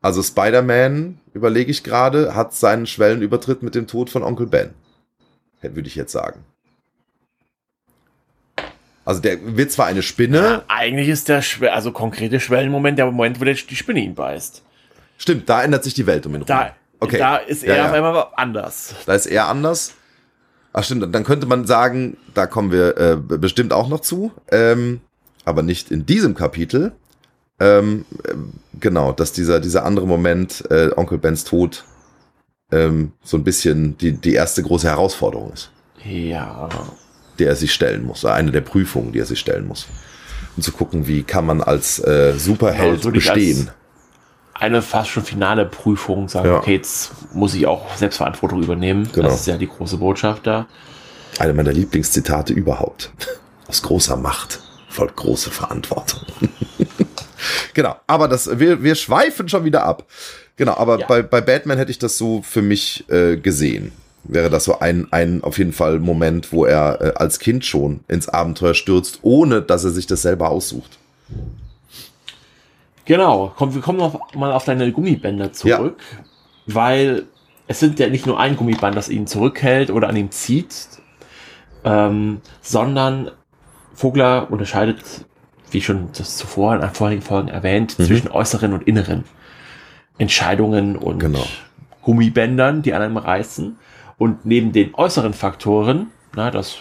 Also 0.00 0.22
Spider-Man, 0.22 1.18
überlege 1.34 1.70
ich 1.70 1.82
gerade, 1.82 2.34
hat 2.34 2.54
seinen 2.54 2.86
Schwellenübertritt 2.86 3.62
mit 3.62 3.74
dem 3.74 3.86
Tod 3.86 4.08
von 4.08 4.22
Onkel 4.22 4.46
Ben. 4.46 4.70
Würde 5.62 5.88
ich 5.88 5.96
jetzt 5.96 6.12
sagen. 6.12 6.44
Also 9.04 9.20
der 9.20 9.56
wird 9.56 9.70
zwar 9.70 9.86
eine 9.86 10.02
Spinne, 10.02 10.64
eigentlich 10.68 11.08
ist 11.08 11.28
der 11.28 11.40
Schwe 11.40 11.72
also 11.72 11.92
konkrete 11.92 12.40
Schwellenmoment 12.40 12.98
der 12.98 13.06
Moment, 13.06 13.40
wo 13.40 13.44
der, 13.44 13.54
die 13.54 13.76
Spinne 13.76 14.00
ihn 14.00 14.14
beißt. 14.16 14.62
stimmt, 15.16 15.48
da 15.48 15.62
ändert 15.62 15.84
sich 15.84 15.94
die 15.94 16.06
Welt 16.06 16.26
um 16.26 16.32
ihn 16.34 16.38
rum. 16.38 16.46
Da, 16.46 16.74
Okay. 16.98 17.18
da 17.18 17.36
ist 17.36 17.62
Ja, 17.62 17.68
er 17.74 17.76
ja. 17.76 17.86
auf 17.86 17.92
einmal 17.92 18.26
anders. 18.36 18.94
Da 19.04 19.14
ist 19.14 19.26
er 19.26 19.48
anders. 19.48 19.92
Ach 20.72 20.82
stimmt, 20.82 21.14
dann 21.14 21.24
könnte 21.24 21.46
man 21.46 21.66
sagen, 21.66 22.16
da 22.34 22.46
kommen 22.46 22.72
wir 22.72 22.96
äh, 22.96 23.16
bestimmt 23.16 23.72
auch 23.72 23.88
noch 23.88 24.00
zu, 24.00 24.32
ähm, 24.50 25.00
aber 25.44 25.62
nicht 25.62 25.90
in 25.90 26.06
diesem 26.06 26.34
Kapitel. 26.34 26.92
Ähm, 27.60 28.04
ähm, 28.28 28.54
genau, 28.80 29.12
dass 29.12 29.32
dieser, 29.32 29.60
dieser 29.60 29.84
andere 29.84 30.06
Moment, 30.06 30.64
äh, 30.70 30.90
Onkel 30.96 31.18
Bens 31.18 31.44
Tod, 31.44 31.84
ähm, 32.72 33.12
so 33.22 33.36
ein 33.36 33.44
bisschen 33.44 33.96
die, 33.98 34.12
die 34.12 34.34
erste 34.34 34.62
große 34.62 34.88
Herausforderung 34.88 35.52
ist, 35.52 35.70
Ja, 36.04 36.68
der 37.38 37.48
er 37.48 37.56
sich 37.56 37.72
stellen 37.72 38.04
muss, 38.04 38.24
eine 38.24 38.50
der 38.50 38.60
Prüfungen, 38.62 39.12
die 39.12 39.18
er 39.20 39.26
sich 39.26 39.38
stellen 39.40 39.66
muss. 39.68 39.86
Und 40.56 40.62
zu 40.62 40.72
gucken, 40.72 41.06
wie 41.06 41.22
kann 41.22 41.44
man 41.46 41.60
als 41.62 41.98
äh, 41.98 42.32
Superheld 42.38 43.04
würde 43.04 43.18
ich 43.18 43.26
bestehen. 43.30 43.70
eine 44.54 44.80
fast 44.82 45.10
schon 45.10 45.22
finale 45.22 45.66
Prüfung 45.66 46.28
sagen, 46.28 46.48
Ja. 46.48 46.56
okay, 46.58 46.74
jetzt 46.76 47.12
muss 47.34 47.54
ich 47.54 47.66
auch 47.66 47.94
Selbstverantwortung 47.96 48.62
übernehmen. 48.62 49.08
Genau. 49.12 49.28
Das 49.28 49.40
ist 49.40 49.46
ja 49.46 49.58
die 49.58 49.68
große 49.68 49.98
Botschaft 49.98 50.46
da. 50.46 50.66
Eine 51.38 51.52
meiner 51.52 51.72
Lieblingszitate 51.72 52.54
überhaupt. 52.54 53.12
Aus 53.68 53.82
großer 53.82 54.16
Macht 54.16 54.60
folgt 54.88 55.16
große 55.16 55.50
Verantwortung. 55.50 56.22
genau, 57.74 57.96
aber 58.06 58.28
das, 58.28 58.58
wir, 58.58 58.82
wir 58.82 58.94
schweifen 58.94 59.48
schon 59.48 59.64
wieder 59.64 59.84
ab. 59.84 60.04
Genau, 60.56 60.74
aber 60.74 61.00
Ja. 61.00 61.06
bei, 61.06 61.22
bei 61.22 61.40
Batman 61.40 61.78
hätte 61.78 61.90
ich 61.90 61.98
das 61.98 62.16
so 62.18 62.42
für 62.42 62.62
mich 62.62 63.04
äh, 63.10 63.36
gesehen. 63.36 63.92
Wäre 64.24 64.50
das 64.50 64.64
so 64.64 64.78
ein, 64.80 65.06
ein 65.12 65.44
auf 65.44 65.58
jeden 65.58 65.72
Fall 65.72 66.00
Moment, 66.00 66.50
wo 66.52 66.64
er 66.64 67.00
äh, 67.00 67.12
als 67.14 67.38
Kind 67.38 67.64
schon 67.64 68.00
ins 68.08 68.28
Abenteuer 68.28 68.74
stürzt, 68.74 69.20
ohne 69.22 69.62
dass 69.62 69.84
er 69.84 69.90
sich 69.90 70.06
das 70.06 70.22
selber 70.22 70.50
aussucht. 70.50 70.98
Genau, 73.04 73.52
komm, 73.56 73.74
wir 73.74 73.82
kommen 73.82 73.98
noch 73.98 74.34
mal 74.34 74.52
auf 74.52 74.64
deine 74.64 74.90
Gummibänder 74.90 75.52
zurück, 75.52 76.00
weil 76.66 77.24
es 77.68 77.78
sind 77.78 77.98
ja 78.00 78.08
nicht 78.08 78.26
nur 78.26 78.40
ein 78.40 78.56
Gummiband, 78.56 78.96
das 78.96 79.08
ihn 79.08 79.26
zurückhält 79.28 79.90
oder 79.90 80.08
an 80.08 80.16
ihm 80.16 80.30
zieht, 80.32 80.74
ähm, 81.84 82.40
sondern 82.62 83.30
Vogler 83.94 84.48
unterscheidet, 84.50 85.02
wie 85.70 85.80
schon 85.82 86.08
das 86.16 86.36
zuvor 86.36 86.74
in 86.74 86.90
vorigen 86.90 87.22
Folgen 87.22 87.48
erwähnt, 87.48 87.96
Mhm. 87.98 88.04
zwischen 88.06 88.28
äußeren 88.30 88.72
und 88.72 88.82
inneren 88.88 89.24
Entscheidungen 90.18 90.96
und 90.96 91.18
Genau. 91.18 91.44
Gummibändern, 92.02 92.82
die 92.82 92.94
an 92.94 93.02
einem 93.02 93.16
reißen. 93.16 93.76
Und 94.18 94.46
neben 94.46 94.72
den 94.72 94.94
äußeren 94.94 95.34
Faktoren, 95.34 96.08
na, 96.34 96.50
dass 96.50 96.78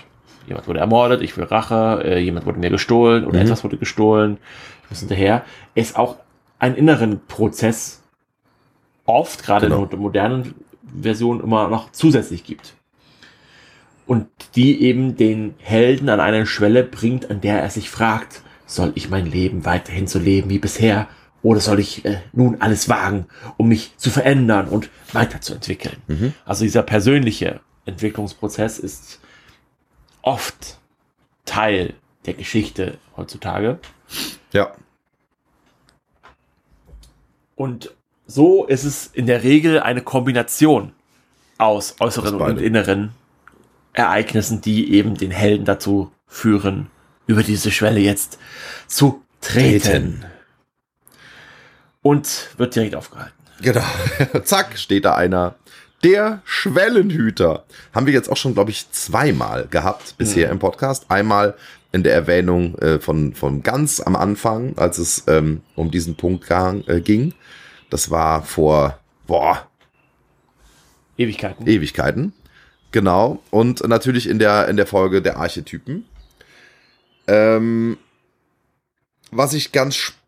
jemand 0.47 0.67
wurde 0.67 0.79
ermordet, 0.79 1.21
ich 1.21 1.35
will 1.35 1.43
Rache, 1.45 2.01
äh, 2.05 2.19
jemand 2.19 2.45
wurde 2.45 2.59
mir 2.59 2.69
gestohlen 2.69 3.25
oder 3.25 3.39
Mhm. 3.39 3.45
etwas 3.45 3.63
wurde 3.63 3.77
gestohlen, 3.77 4.37
ich 4.83 4.89
muss 4.91 4.99
hinterher, 4.99 5.43
es 5.73 5.95
auch 5.95 6.17
einen 6.59 6.75
inneren 6.75 7.19
Prozess 7.27 8.03
oft, 9.05 9.43
gerade 9.43 9.67
Genau. 9.67 9.83
in 9.83 9.89
der 9.89 9.99
modernen 9.99 10.53
Version, 11.01 11.41
immer 11.43 11.67
noch 11.67 11.91
zusätzlich 11.91 12.43
gibt. 12.43 12.73
und 14.07 14.27
die 14.55 14.83
eben 14.83 15.17
den 15.17 15.55
Helden 15.57 16.09
an 16.09 16.19
eine 16.19 16.45
Schwelle 16.45 16.83
bringt, 16.83 17.31
an 17.31 17.41
der 17.41 17.59
er 17.59 17.71
sich 17.71 17.89
fragt, 17.89 18.43
soll 18.67 18.91
ich 18.93 19.09
mein 19.09 19.25
Leben 19.25 19.65
weiterhin 19.65 20.05
so 20.05 20.19
leben 20.19 20.51
wie 20.51 20.59
bisher 20.59 21.07
oder 21.45 21.59
soll 21.59 21.79
ich 21.79 22.03
äh, 22.05 22.21
nun 22.33 22.59
alles 22.59 22.89
wagen, 22.89 23.27
um 23.57 23.67
mich 23.67 23.95
zu 23.97 24.09
verändern 24.09 24.67
und 24.67 24.89
weiterzuentwickeln? 25.13 25.97
Mhm. 26.07 26.33
Also 26.43 26.63
dieser 26.63 26.81
persönliche 26.81 27.59
Entwicklungsprozess 27.85 28.79
ist 28.79 29.19
oft 30.23 30.79
Teil 31.45 31.93
der 32.25 32.33
Geschichte 32.33 32.97
heutzutage. 33.15 33.77
Ja. 34.53 34.73
Und 37.55 37.93
so 38.25 38.65
ist 38.65 38.83
es 38.83 39.05
in 39.05 39.27
der 39.27 39.43
Regel 39.43 39.79
eine 39.79 40.01
Kombination 40.01 40.93
aus 41.59 41.97
äußeren 41.99 42.41
und 42.41 42.59
inneren 42.59 43.11
Ereignissen, 43.93 44.61
die 44.61 44.93
eben 44.93 45.15
den 45.15 45.29
Helden 45.29 45.63
dazu 45.63 46.11
führen, 46.25 46.87
über 47.27 47.43
diese 47.43 47.69
Schwelle 47.69 47.99
jetzt 47.99 48.39
zu 48.87 49.21
treten. 49.41 49.81
Treten. 49.83 50.25
Und 52.05 52.49
wird 52.57 52.75
direkt 52.75 52.93
aufgehalten. 52.93 53.33
Genau. 53.63 53.81
Zack, 54.43 54.77
steht 54.77 55.05
da 55.05 55.15
einer. 55.15 55.55
Der 56.03 56.43
Schwellenhüter. 56.45 57.65
Haben 57.95 58.05
wir 58.05 58.13
jetzt 58.13 58.29
auch 58.29 58.37
schon, 58.37 58.53
glaube 58.53 58.69
ich, 58.69 58.91
zweimal 58.91 59.65
gehabt 59.65 60.15
bisher 60.19 60.51
im 60.51 60.59
Podcast. 60.59 61.07
Einmal 61.09 61.55
in 61.91 62.03
der 62.03 62.13
Erwähnung 62.13 62.77
äh, 62.77 62.99
von, 62.99 63.33
von 63.33 63.63
ganz 63.63 64.01
am 64.01 64.15
Anfang, 64.15 64.77
als 64.77 64.99
es 64.99 65.23
ähm, 65.25 65.63
um 65.73 65.89
diesen 65.89 66.15
Punkt 66.15 66.45
gang, 66.45 66.87
äh, 66.87 67.01
ging. 67.01 67.33
Das 67.89 68.11
war 68.11 68.43
vor, 68.43 68.99
boah, 69.25 69.67
Ewigkeiten. 71.17 71.65
Ewigkeiten. 71.65 72.33
Genau. 72.91 73.41
Und 73.49 73.87
natürlich 73.87 74.29
in 74.29 74.37
der, 74.37 74.67
in 74.67 74.77
der 74.77 74.85
Folge 74.85 75.23
der 75.23 75.37
Archetypen. 75.37 76.05
Ähm, 77.25 77.97
was 79.31 79.53
ich 79.53 79.71
ganz 79.71 79.95
spannend 79.95 80.24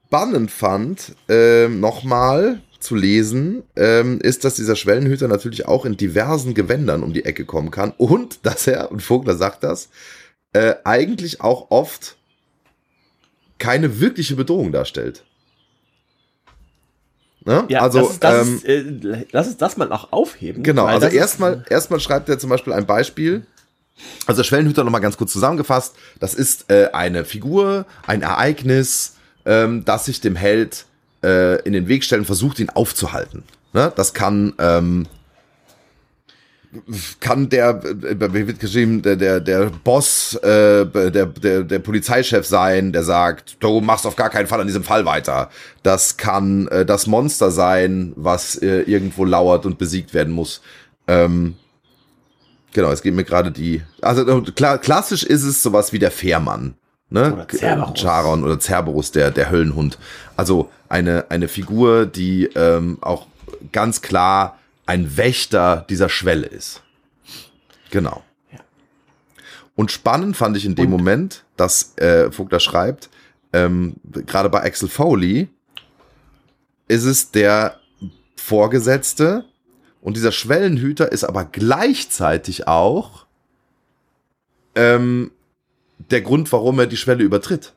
fand, 0.49 1.15
ähm, 1.29 1.79
nochmal 1.79 2.61
zu 2.79 2.95
lesen, 2.95 3.63
ähm, 3.75 4.19
ist, 4.21 4.45
dass 4.45 4.55
dieser 4.55 4.75
Schwellenhüter 4.75 5.27
natürlich 5.27 5.65
auch 5.67 5.85
in 5.85 5.97
diversen 5.97 6.53
Gewändern 6.53 7.03
um 7.03 7.13
die 7.13 7.25
Ecke 7.25 7.45
kommen 7.45 7.71
kann 7.71 7.93
und 7.97 8.39
dass 8.45 8.67
er, 8.67 8.91
und 8.91 9.01
Vogler 9.01 9.35
sagt 9.35 9.63
das, 9.63 9.89
äh, 10.53 10.75
eigentlich 10.83 11.41
auch 11.41 11.71
oft 11.71 12.15
keine 13.57 13.99
wirkliche 13.99 14.35
Bedrohung 14.35 14.71
darstellt. 14.71 15.23
Ne? 17.43 17.63
ja, 17.69 17.81
also, 17.81 18.01
das 18.01 18.09
ist, 18.11 18.23
das 18.23 18.47
ähm, 18.47 18.55
ist, 18.55 18.65
äh, 18.65 19.25
lass 19.31 19.47
uns 19.47 19.57
das 19.57 19.77
mal 19.77 19.91
auch 19.91 20.11
aufheben. 20.11 20.63
Genau, 20.63 20.85
also 20.85 21.07
erstmal, 21.07 21.63
erstmal 21.69 22.01
schreibt 22.01 22.27
er 22.27 22.37
zum 22.37 22.49
Beispiel 22.49 22.73
ein 22.73 22.85
Beispiel. 22.85 23.45
Also 24.27 24.43
Schwellenhüter 24.43 24.83
nochmal 24.83 25.01
ganz 25.01 25.17
kurz 25.17 25.31
zusammengefasst. 25.31 25.95
Das 26.19 26.33
ist 26.33 26.69
äh, 26.69 26.89
eine 26.91 27.25
Figur, 27.25 27.85
ein 28.05 28.21
Ereignis, 28.21 29.16
ähm, 29.47 29.85
das 29.85 30.05
sich 30.05 30.21
dem 30.21 30.35
Held 30.35 30.85
äh, 31.23 31.61
in 31.63 31.73
den 31.73 31.87
Weg 31.87 32.03
stellt 32.03 32.19
und 32.19 32.25
versucht, 32.25 32.59
ihn 32.59 32.69
aufzuhalten. 32.69 33.43
Ne? 33.73 33.91
Das 33.95 34.13
kann, 34.13 34.53
ähm, 34.59 35.07
kann 37.19 37.49
der, 37.49 37.81
äh, 37.83 38.33
wie 38.33 38.47
wird 38.47 38.59
geschrieben, 38.59 39.01
der, 39.01 39.15
der, 39.15 39.39
der 39.39 39.71
Boss, 39.83 40.35
äh, 40.35 40.85
der, 40.85 41.25
der, 41.25 41.63
der 41.63 41.79
Polizeichef 41.79 42.45
sein, 42.45 42.91
der 42.91 43.03
sagt, 43.03 43.57
du 43.61 43.79
machst 43.81 44.05
auf 44.05 44.15
gar 44.15 44.29
keinen 44.29 44.47
Fall 44.47 44.61
an 44.61 44.67
diesem 44.67 44.83
Fall 44.83 45.05
weiter. 45.05 45.49
Das 45.81 46.17
kann 46.17 46.67
äh, 46.67 46.85
das 46.85 47.07
Monster 47.07 47.49
sein, 47.49 48.13
was 48.15 48.55
äh, 48.55 48.81
irgendwo 48.81 49.25
lauert 49.25 49.65
und 49.65 49.77
besiegt 49.77 50.13
werden 50.13 50.33
muss. 50.33 50.61
Ähm, 51.07 51.55
genau, 52.73 52.91
es 52.91 53.01
geht 53.01 53.13
mir 53.13 53.23
gerade 53.23 53.51
die. 53.51 53.81
Also 54.01 54.41
klar, 54.41 54.77
klassisch 54.77 55.23
ist 55.23 55.43
es 55.43 55.63
sowas 55.63 55.93
wie 55.93 55.99
der 55.99 56.11
Fährmann. 56.11 56.75
Ne? 57.09 57.33
Oder 57.33 57.47
Cerberus. 57.47 57.99
Charon 58.01 58.43
oder 58.43 58.59
Cerberus, 58.59 59.11
der, 59.11 59.31
der 59.31 59.49
Höllenhund. 59.49 59.97
Also 60.35 60.69
eine, 60.89 61.25
eine 61.29 61.47
Figur, 61.47 62.05
die 62.05 62.45
ähm, 62.55 62.97
auch 63.01 63.27
ganz 63.71 64.01
klar 64.01 64.59
ein 64.85 65.15
Wächter 65.17 65.85
dieser 65.89 66.09
Schwelle 66.09 66.47
ist. 66.47 66.81
Genau. 67.91 68.23
Ja. 68.51 68.59
Und 69.75 69.91
spannend 69.91 70.35
fand 70.35 70.57
ich 70.57 70.65
in 70.65 70.75
dem 70.75 70.85
Und- 70.93 70.99
Moment, 70.99 71.43
dass 71.55 71.97
äh, 71.97 72.31
Vogler 72.31 72.59
schreibt, 72.59 73.09
ähm, 73.53 73.95
gerade 74.25 74.49
bei 74.49 74.63
Axel 74.63 74.89
Foley 74.89 75.47
ist 76.89 77.05
es 77.05 77.31
der 77.31 77.79
Vorgesetzte 78.35 79.45
und 80.01 80.17
dieser 80.17 80.33
Schwellenhüter 80.33 81.11
ist 81.11 81.23
aber 81.23 81.45
gleichzeitig 81.45 82.67
auch 82.67 83.25
ähm, 84.75 85.31
der 85.97 86.21
Grund, 86.21 86.51
warum 86.51 86.79
er 86.79 86.87
die 86.87 86.97
Schwelle 86.97 87.23
übertritt. 87.23 87.73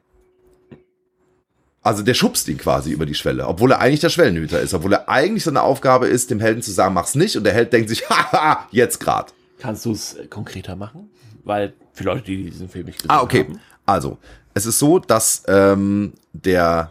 Also 1.82 2.02
der 2.02 2.12
schubst 2.14 2.46
ihn 2.48 2.58
quasi 2.58 2.92
über 2.92 3.06
die 3.06 3.14
Schwelle, 3.14 3.46
obwohl 3.46 3.72
er 3.72 3.80
eigentlich 3.80 4.00
der 4.00 4.10
Schwellenhüter 4.10 4.60
ist, 4.60 4.74
obwohl 4.74 4.92
er 4.92 5.08
eigentlich 5.08 5.44
seine 5.44 5.62
Aufgabe 5.62 6.08
ist, 6.08 6.30
dem 6.30 6.38
Helden 6.40 6.60
zu 6.62 6.72
sagen, 6.72 6.92
mach's 6.92 7.14
nicht 7.14 7.36
und 7.36 7.44
der 7.44 7.54
Held 7.54 7.72
denkt 7.72 7.88
sich, 7.88 8.06
haha, 8.10 8.66
jetzt 8.70 9.00
grad. 9.00 9.32
Kannst 9.58 9.86
du 9.86 9.92
es 9.92 10.14
äh, 10.14 10.26
konkreter 10.26 10.76
machen? 10.76 11.08
Weil 11.44 11.72
für 11.94 12.04
Leute, 12.04 12.22
die 12.24 12.44
diesen 12.50 12.68
Film 12.68 12.86
nicht 12.86 12.98
gesehen 12.98 13.10
Ah, 13.10 13.22
okay. 13.22 13.44
haben. 13.44 13.60
Also, 13.86 14.18
es 14.52 14.66
ist 14.66 14.78
so, 14.78 14.98
dass 14.98 15.42
ähm, 15.48 16.12
der, 16.34 16.90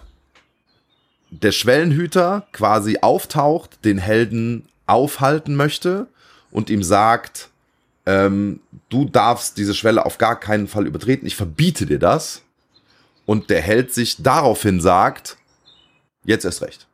der 1.30 1.52
Schwellenhüter 1.52 2.48
quasi 2.52 2.98
auftaucht, 3.02 3.86
den 3.86 4.00
Helden 4.00 4.68
aufhalten 4.88 5.56
möchte 5.56 6.08
und 6.50 6.72
ihm 6.72 6.82
sagt, 6.82 7.49
ähm, 8.10 8.60
du 8.90 9.06
darfst 9.06 9.58
diese 9.58 9.76
Schwelle 9.76 10.04
auf 10.04 10.18
gar 10.18 10.40
keinen 10.40 10.68
Fall 10.68 10.88
übertreten, 10.88 11.28
ich 11.28 11.36
verbiete 11.36 11.86
dir 11.86 12.00
das. 12.00 12.42
Und 13.28 13.52
der 13.52 13.62
Held 13.62 13.94
sich 13.94 14.24
daraufhin 14.24 14.82
sagt, 14.82 15.38
jetzt 16.24 16.44
erst 16.44 16.64
recht. 16.64 16.88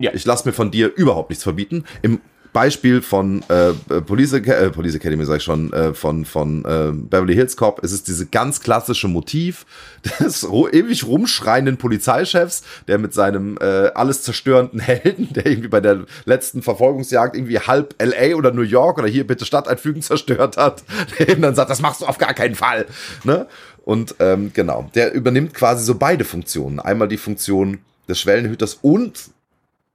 Ja. 0.00 0.12
Ich 0.12 0.24
lasse 0.24 0.48
mir 0.48 0.52
von 0.52 0.72
dir 0.72 0.92
überhaupt 0.92 1.30
nichts 1.30 1.44
verbieten. 1.44 1.84
Im 2.02 2.20
Beispiel 2.56 3.02
von 3.02 3.44
äh, 3.50 3.74
Police, 4.00 4.32
Ac- 4.32 4.48
äh, 4.50 4.70
Police 4.70 4.94
Academy, 4.94 5.26
sag 5.26 5.36
ich 5.36 5.42
schon, 5.42 5.70
äh, 5.74 5.92
von, 5.92 6.24
von 6.24 6.64
äh, 6.64 6.90
Beverly 6.90 7.34
Hills 7.34 7.54
Cop, 7.54 7.80
es 7.84 7.92
ist 7.92 8.08
diese 8.08 8.24
ganz 8.24 8.60
klassische 8.60 9.08
Motiv 9.08 9.66
des 10.20 10.42
ewig 10.42 11.06
rumschreienden 11.06 11.76
Polizeichefs, 11.76 12.62
der 12.88 12.96
mit 12.96 13.12
seinem 13.12 13.58
äh, 13.60 13.88
alles 13.94 14.22
zerstörenden 14.22 14.80
Helden, 14.86 15.34
der 15.34 15.44
irgendwie 15.44 15.68
bei 15.68 15.82
der 15.82 16.06
letzten 16.24 16.62
Verfolgungsjagd 16.62 17.36
irgendwie 17.36 17.58
halb 17.58 17.94
LA 18.02 18.34
oder 18.36 18.52
New 18.52 18.62
York 18.62 18.96
oder 18.96 19.08
hier 19.08 19.26
bitte 19.26 19.44
Stadteinfügen 19.44 20.00
zerstört 20.10 20.56
hat, 20.56 20.82
der 21.18 21.28
ihm 21.28 21.42
dann 21.42 21.54
sagt, 21.54 21.68
das 21.68 21.82
machst 21.82 22.00
du 22.00 22.06
auf 22.06 22.16
gar 22.16 22.32
keinen 22.32 22.54
Fall. 22.54 22.86
Ne? 23.24 23.46
Und 23.84 24.14
ähm, 24.18 24.50
genau, 24.54 24.90
der 24.94 25.12
übernimmt 25.12 25.52
quasi 25.52 25.84
so 25.84 25.96
beide 25.96 26.24
Funktionen. 26.24 26.80
Einmal 26.80 27.08
die 27.08 27.18
Funktion 27.18 27.80
des 28.08 28.18
Schwellenhüters 28.18 28.78
und 28.80 29.24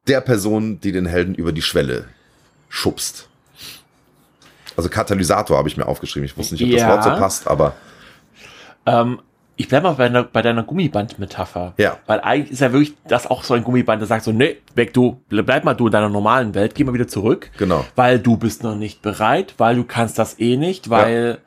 der 0.08 0.22
Person, 0.22 0.80
die 0.80 0.92
den 0.92 1.08
Helden 1.08 1.34
über 1.34 1.54
die 1.54 1.64
Schwelle 1.64 2.06
schubst. 2.72 3.28
Also 4.78 4.90
Katalysator 4.90 5.58
habe 5.58 5.68
ich 5.68 5.76
mir 5.78 5.86
aufgeschrieben. 5.86 6.26
Ich 6.26 6.38
wusste 6.38 6.56
nicht, 6.56 6.64
ob 6.64 6.72
das 6.72 6.80
Ja. 6.82 6.90
Wort 6.90 7.04
so 7.04 7.10
passt, 7.12 7.48
aber 7.48 7.74
Ähm, 8.86 9.20
ich 9.58 9.68
bleibe 9.68 9.84
mal 9.88 9.94
bei, 9.94 10.06
deiner- 10.08 10.24
bei 10.24 10.42
deiner 10.42 10.64
Gummiband-Metapher. 10.64 11.74
Ja. 11.78 11.98
Weil 12.08 12.22
eigentlich 12.22 12.52
ist 12.54 12.62
ja 12.62 12.72
wirklich 12.72 12.96
das 13.08 13.28
auch 13.28 13.44
so 13.44 13.54
ein 13.54 13.64
Gummiband, 13.64 14.02
der 14.02 14.08
sagt 14.08 14.24
so, 14.24 14.32
nee, 14.32 14.58
weg 14.74 14.92
du, 14.94 15.22
bleib 15.30 15.66
mal 15.66 15.76
du 15.76 15.86
in 15.86 15.92
deiner 15.92 16.10
normalen 16.10 16.56
Welt, 16.56 16.74
geh 16.74 16.84
mal 16.84 16.94
wieder 16.96 17.08
zurück. 17.08 17.52
Genau. 17.60 17.86
Weil 17.96 18.18
du 18.18 18.38
bist 18.38 18.64
noch 18.64 18.74
nicht 18.76 19.04
bereit, 19.04 19.54
weil 19.60 19.76
du 19.76 19.84
kannst 19.84 20.18
das 20.18 20.40
eh 20.40 20.58
nicht, 20.58 20.90
weil, 20.90 21.38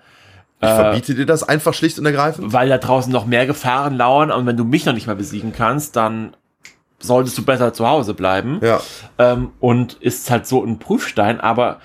ich 0.60 0.68
Äh, 0.68 0.74
verbiete 0.76 1.14
dir 1.16 1.26
das 1.26 1.42
einfach 1.42 1.74
schlicht 1.74 1.98
und 1.98 2.06
ergreifend. 2.06 2.52
weil 2.52 2.68
da 2.68 2.78
draußen 2.78 3.10
noch 3.12 3.26
mehr 3.26 3.46
Gefahren 3.46 3.96
lauern 3.96 4.30
und 4.30 4.46
wenn 4.46 4.56
du 4.56 4.64
mich 4.64 4.84
noch 4.86 4.92
nicht 4.94 5.08
mal 5.08 5.16
besiegen 5.16 5.52
kannst, 5.52 5.96
dann 5.96 6.36
solltest 7.06 7.38
du 7.38 7.44
besser 7.44 7.72
zu 7.72 7.86
Hause 7.86 8.14
bleiben. 8.14 8.60
Ja, 8.62 8.80
ähm, 9.18 9.50
und 9.60 9.94
ist 9.94 10.30
halt 10.30 10.46
so 10.46 10.64
ein 10.64 10.78
Prüfstein, 10.78 11.40
aber 11.40 11.80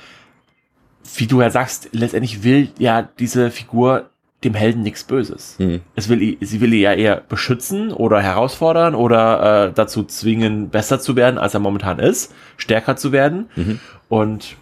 wie 1.15 1.27
du 1.27 1.41
ja 1.41 1.49
sagst, 1.49 1.89
letztendlich 1.91 2.43
will 2.43 2.69
ja 2.77 3.01
diese 3.01 3.51
Figur 3.51 4.09
dem 4.43 4.53
Helden 4.53 4.83
nichts 4.83 5.03
Böses. 5.03 5.55
Mhm. 5.59 5.81
Es 5.95 6.07
will, 6.07 6.37
sie 6.39 6.61
will 6.61 6.73
ihn 6.73 6.81
ja 6.81 6.93
eher 6.93 7.17
beschützen 7.17 7.91
oder 7.91 8.21
herausfordern 8.21 8.95
oder 8.95 9.67
äh, 9.67 9.73
dazu 9.73 10.03
zwingen, 10.03 10.69
besser 10.69 10.99
zu 10.99 11.15
werden, 11.15 11.37
als 11.37 11.53
er 11.53 11.59
momentan 11.59 11.99
ist, 11.99 12.33
stärker 12.55 12.95
zu 12.95 13.11
werden. 13.11 13.49
Mhm. 13.55 13.79
Und 14.07 14.55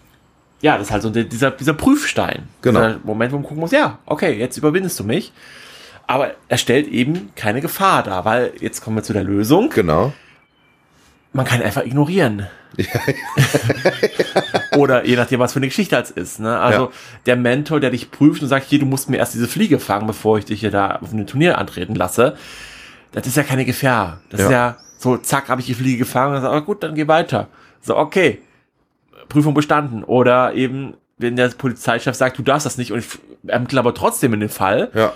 ja, 0.61 0.77
das 0.77 0.87
ist 0.87 0.91
halt 0.91 1.03
so 1.03 1.09
dieser, 1.11 1.51
dieser 1.51 1.73
Prüfstein. 1.73 2.47
Genau. 2.63 2.79
Dieser 2.79 2.99
Moment, 3.03 3.31
wo 3.31 3.37
man 3.37 3.43
gucken 3.43 3.59
muss, 3.59 3.71
ja, 3.71 3.99
okay, 4.07 4.33
jetzt 4.33 4.57
überwindest 4.57 4.99
du 4.99 5.03
mich. 5.03 5.31
Aber 6.07 6.31
er 6.47 6.57
stellt 6.57 6.87
eben 6.87 7.29
keine 7.35 7.61
Gefahr 7.61 8.01
dar, 8.01 8.25
weil 8.25 8.53
jetzt 8.59 8.81
kommen 8.81 8.95
wir 8.95 9.03
zu 9.03 9.13
der 9.13 9.23
Lösung. 9.23 9.69
genau. 9.69 10.13
Man 11.33 11.45
kann 11.45 11.61
einfach 11.61 11.85
ignorieren. 11.85 12.47
Oder 14.77 15.05
je 15.05 15.15
nachdem, 15.15 15.39
was 15.39 15.53
für 15.53 15.57
eine 15.59 15.67
Geschichte 15.67 15.95
das 15.95 16.11
ist. 16.11 16.39
Ne? 16.39 16.57
Also 16.57 16.85
Ja. 16.85 16.89
der 17.25 17.35
Mentor, 17.35 17.79
der 17.79 17.89
dich 17.91 18.11
prüft 18.11 18.41
und 18.41 18.47
sagt, 18.47 18.65
hier, 18.69 18.79
du 18.79 18.85
musst 18.85 19.09
mir 19.09 19.17
erst 19.17 19.33
diese 19.33 19.47
Fliege 19.47 19.79
fangen, 19.79 20.07
bevor 20.07 20.37
ich 20.37 20.45
dich 20.45 20.59
hier 20.61 20.71
da 20.71 20.97
auf 20.97 21.11
ein 21.11 21.27
Turnier 21.27 21.57
antreten 21.57 21.95
lasse. 21.95 22.35
Das 23.11 23.25
ist 23.27 23.37
ja 23.37 23.43
keine 23.43 23.65
Gefahr. 23.65 24.21
Das 24.29 24.41
ist 24.41 24.49
Ja. 24.51 24.77
so, 24.97 25.17
zack, 25.17 25.49
habe 25.49 25.61
ich 25.61 25.67
die 25.67 25.73
Fliege 25.73 25.97
gefangen 25.97 26.35
und 26.35 26.41
sage, 26.41 26.55
oh, 26.57 26.61
gut, 26.61 26.83
dann 26.83 26.95
geh 26.95 27.07
weiter. 27.07 27.47
So, 27.81 27.97
okay, 27.97 28.41
Prüfung 29.29 29.53
bestanden. 29.53 30.03
Oder 30.03 30.53
eben, 30.53 30.93
wenn 31.17 31.35
der 31.35 31.49
Polizeichef 31.49 32.15
sagt, 32.15 32.37
du 32.37 32.43
darfst 32.43 32.65
das 32.65 32.77
nicht 32.77 32.91
und 32.91 32.99
ich 32.99 33.07
ermittle 33.47 33.79
aber 33.79 33.93
trotzdem 33.93 34.33
in 34.33 34.39
den 34.39 34.49
Fall 34.49 34.89
Ja. 34.93 35.13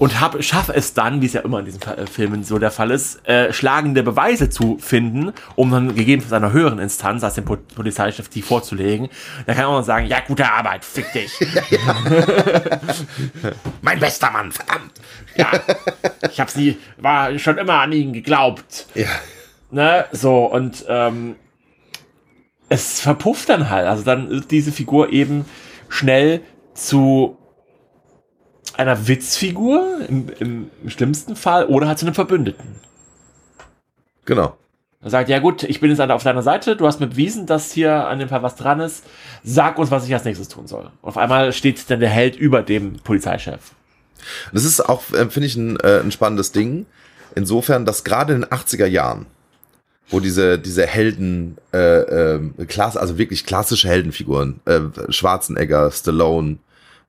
Und 0.00 0.18
hab, 0.18 0.42
schaffe 0.42 0.74
es 0.74 0.94
dann, 0.94 1.20
wie 1.20 1.26
es 1.26 1.34
ja 1.34 1.42
immer 1.42 1.58
in 1.58 1.66
diesen 1.66 1.82
äh, 1.82 2.06
Filmen 2.06 2.42
so 2.42 2.58
der 2.58 2.70
Fall 2.70 2.90
ist, 2.90 3.24
äh, 3.28 3.52
schlagende 3.52 4.02
Beweise 4.02 4.48
zu 4.48 4.78
finden, 4.78 5.32
um 5.56 5.70
dann 5.70 5.94
gegebenenfalls 5.94 6.32
einer 6.42 6.52
höheren 6.52 6.78
Instanz 6.78 7.22
als 7.22 7.34
dem 7.34 7.44
Po- 7.44 7.58
Polizeichef 7.74 8.30
die 8.30 8.40
vorzulegen. 8.40 9.10
Da 9.46 9.52
kann 9.52 9.64
noch 9.64 9.82
sagen, 9.82 10.06
ja, 10.06 10.20
gute 10.26 10.50
Arbeit, 10.50 10.86
fick 10.86 11.12
dich. 11.12 11.30
Mein 13.82 14.00
bester 14.00 14.30
Mann, 14.30 14.52
verdammt. 14.52 14.92
ja, 15.36 15.50
ich 16.30 16.40
hab's 16.40 16.56
nie, 16.56 16.78
war 16.96 17.38
schon 17.38 17.58
immer 17.58 17.74
an 17.80 17.92
ihn 17.92 18.12
geglaubt. 18.12 18.86
Ja. 18.94 19.06
Ne, 19.70 20.06
so, 20.12 20.46
und 20.46 20.84
ähm, 20.88 21.36
es 22.68 23.00
verpufft 23.00 23.48
dann 23.50 23.68
halt. 23.70 23.86
Also 23.86 24.02
dann 24.02 24.28
ist 24.30 24.50
diese 24.50 24.72
Figur 24.72 25.12
eben 25.12 25.44
schnell 25.88 26.40
zu 26.74 27.36
einer 28.80 29.06
Witzfigur 29.06 30.00
im, 30.08 30.26
im 30.38 30.70
schlimmsten 30.88 31.36
Fall 31.36 31.66
oder 31.66 31.86
halt 31.86 31.98
zu 31.98 32.06
einem 32.06 32.14
Verbündeten. 32.14 32.76
Genau. 34.24 34.56
Er 35.02 35.10
sagt, 35.10 35.28
ja 35.30 35.38
gut, 35.38 35.62
ich 35.62 35.80
bin 35.80 35.90
jetzt 35.90 36.00
auf 36.00 36.22
deiner 36.22 36.42
Seite, 36.42 36.76
du 36.76 36.86
hast 36.86 37.00
mir 37.00 37.06
bewiesen, 37.06 37.46
dass 37.46 37.72
hier 37.72 38.06
an 38.06 38.18
dem 38.18 38.28
Fall 38.28 38.42
was 38.42 38.56
dran 38.56 38.80
ist. 38.80 39.04
Sag 39.42 39.78
uns, 39.78 39.90
was 39.90 40.06
ich 40.06 40.12
als 40.12 40.24
nächstes 40.24 40.48
tun 40.48 40.66
soll. 40.66 40.90
Und 41.00 41.08
auf 41.08 41.16
einmal 41.16 41.52
steht 41.52 41.90
dann 41.90 42.00
der 42.00 42.10
Held 42.10 42.36
über 42.36 42.62
dem 42.62 42.94
Polizeichef. 42.98 43.60
Das 44.52 44.64
ist 44.64 44.86
auch, 44.86 45.02
äh, 45.12 45.30
finde 45.30 45.46
ich, 45.46 45.56
ein, 45.56 45.78
äh, 45.80 46.00
ein 46.00 46.12
spannendes 46.12 46.52
Ding. 46.52 46.84
Insofern, 47.34 47.86
dass 47.86 48.04
gerade 48.04 48.34
in 48.34 48.42
den 48.42 48.50
80er 48.50 48.86
Jahren, 48.86 49.26
wo 50.10 50.20
diese, 50.20 50.58
diese 50.58 50.86
Helden, 50.86 51.56
äh, 51.72 52.34
äh, 52.34 52.40
klass, 52.66 52.98
also 52.98 53.16
wirklich 53.16 53.46
klassische 53.46 53.88
Heldenfiguren, 53.88 54.60
äh, 54.66 54.80
Schwarzenegger, 55.08 55.90
Stallone, 55.90 56.58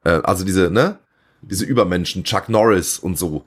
äh, 0.06 0.22
also 0.24 0.46
diese, 0.46 0.72
ne, 0.72 0.98
diese 1.42 1.66
Übermenschen, 1.66 2.24
Chuck 2.24 2.50
Norris 2.50 3.00
und 3.00 3.18
so. 3.18 3.46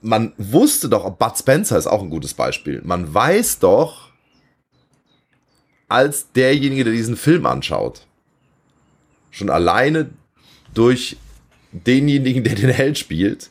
Man 0.00 0.32
wusste 0.36 0.88
doch, 0.88 1.08
Bud 1.10 1.38
Spencer 1.38 1.78
ist 1.78 1.86
auch 1.86 2.02
ein 2.02 2.10
gutes 2.10 2.34
Beispiel. 2.34 2.82
Man 2.84 3.12
weiß 3.12 3.60
doch, 3.60 4.10
als 5.88 6.32
derjenige, 6.32 6.84
der 6.84 6.92
diesen 6.92 7.16
Film 7.16 7.46
anschaut, 7.46 8.06
schon 9.30 9.50
alleine 9.50 10.10
durch 10.74 11.16
denjenigen, 11.72 12.42
der 12.44 12.54
den 12.54 12.70
Held 12.70 12.98
spielt, 12.98 13.50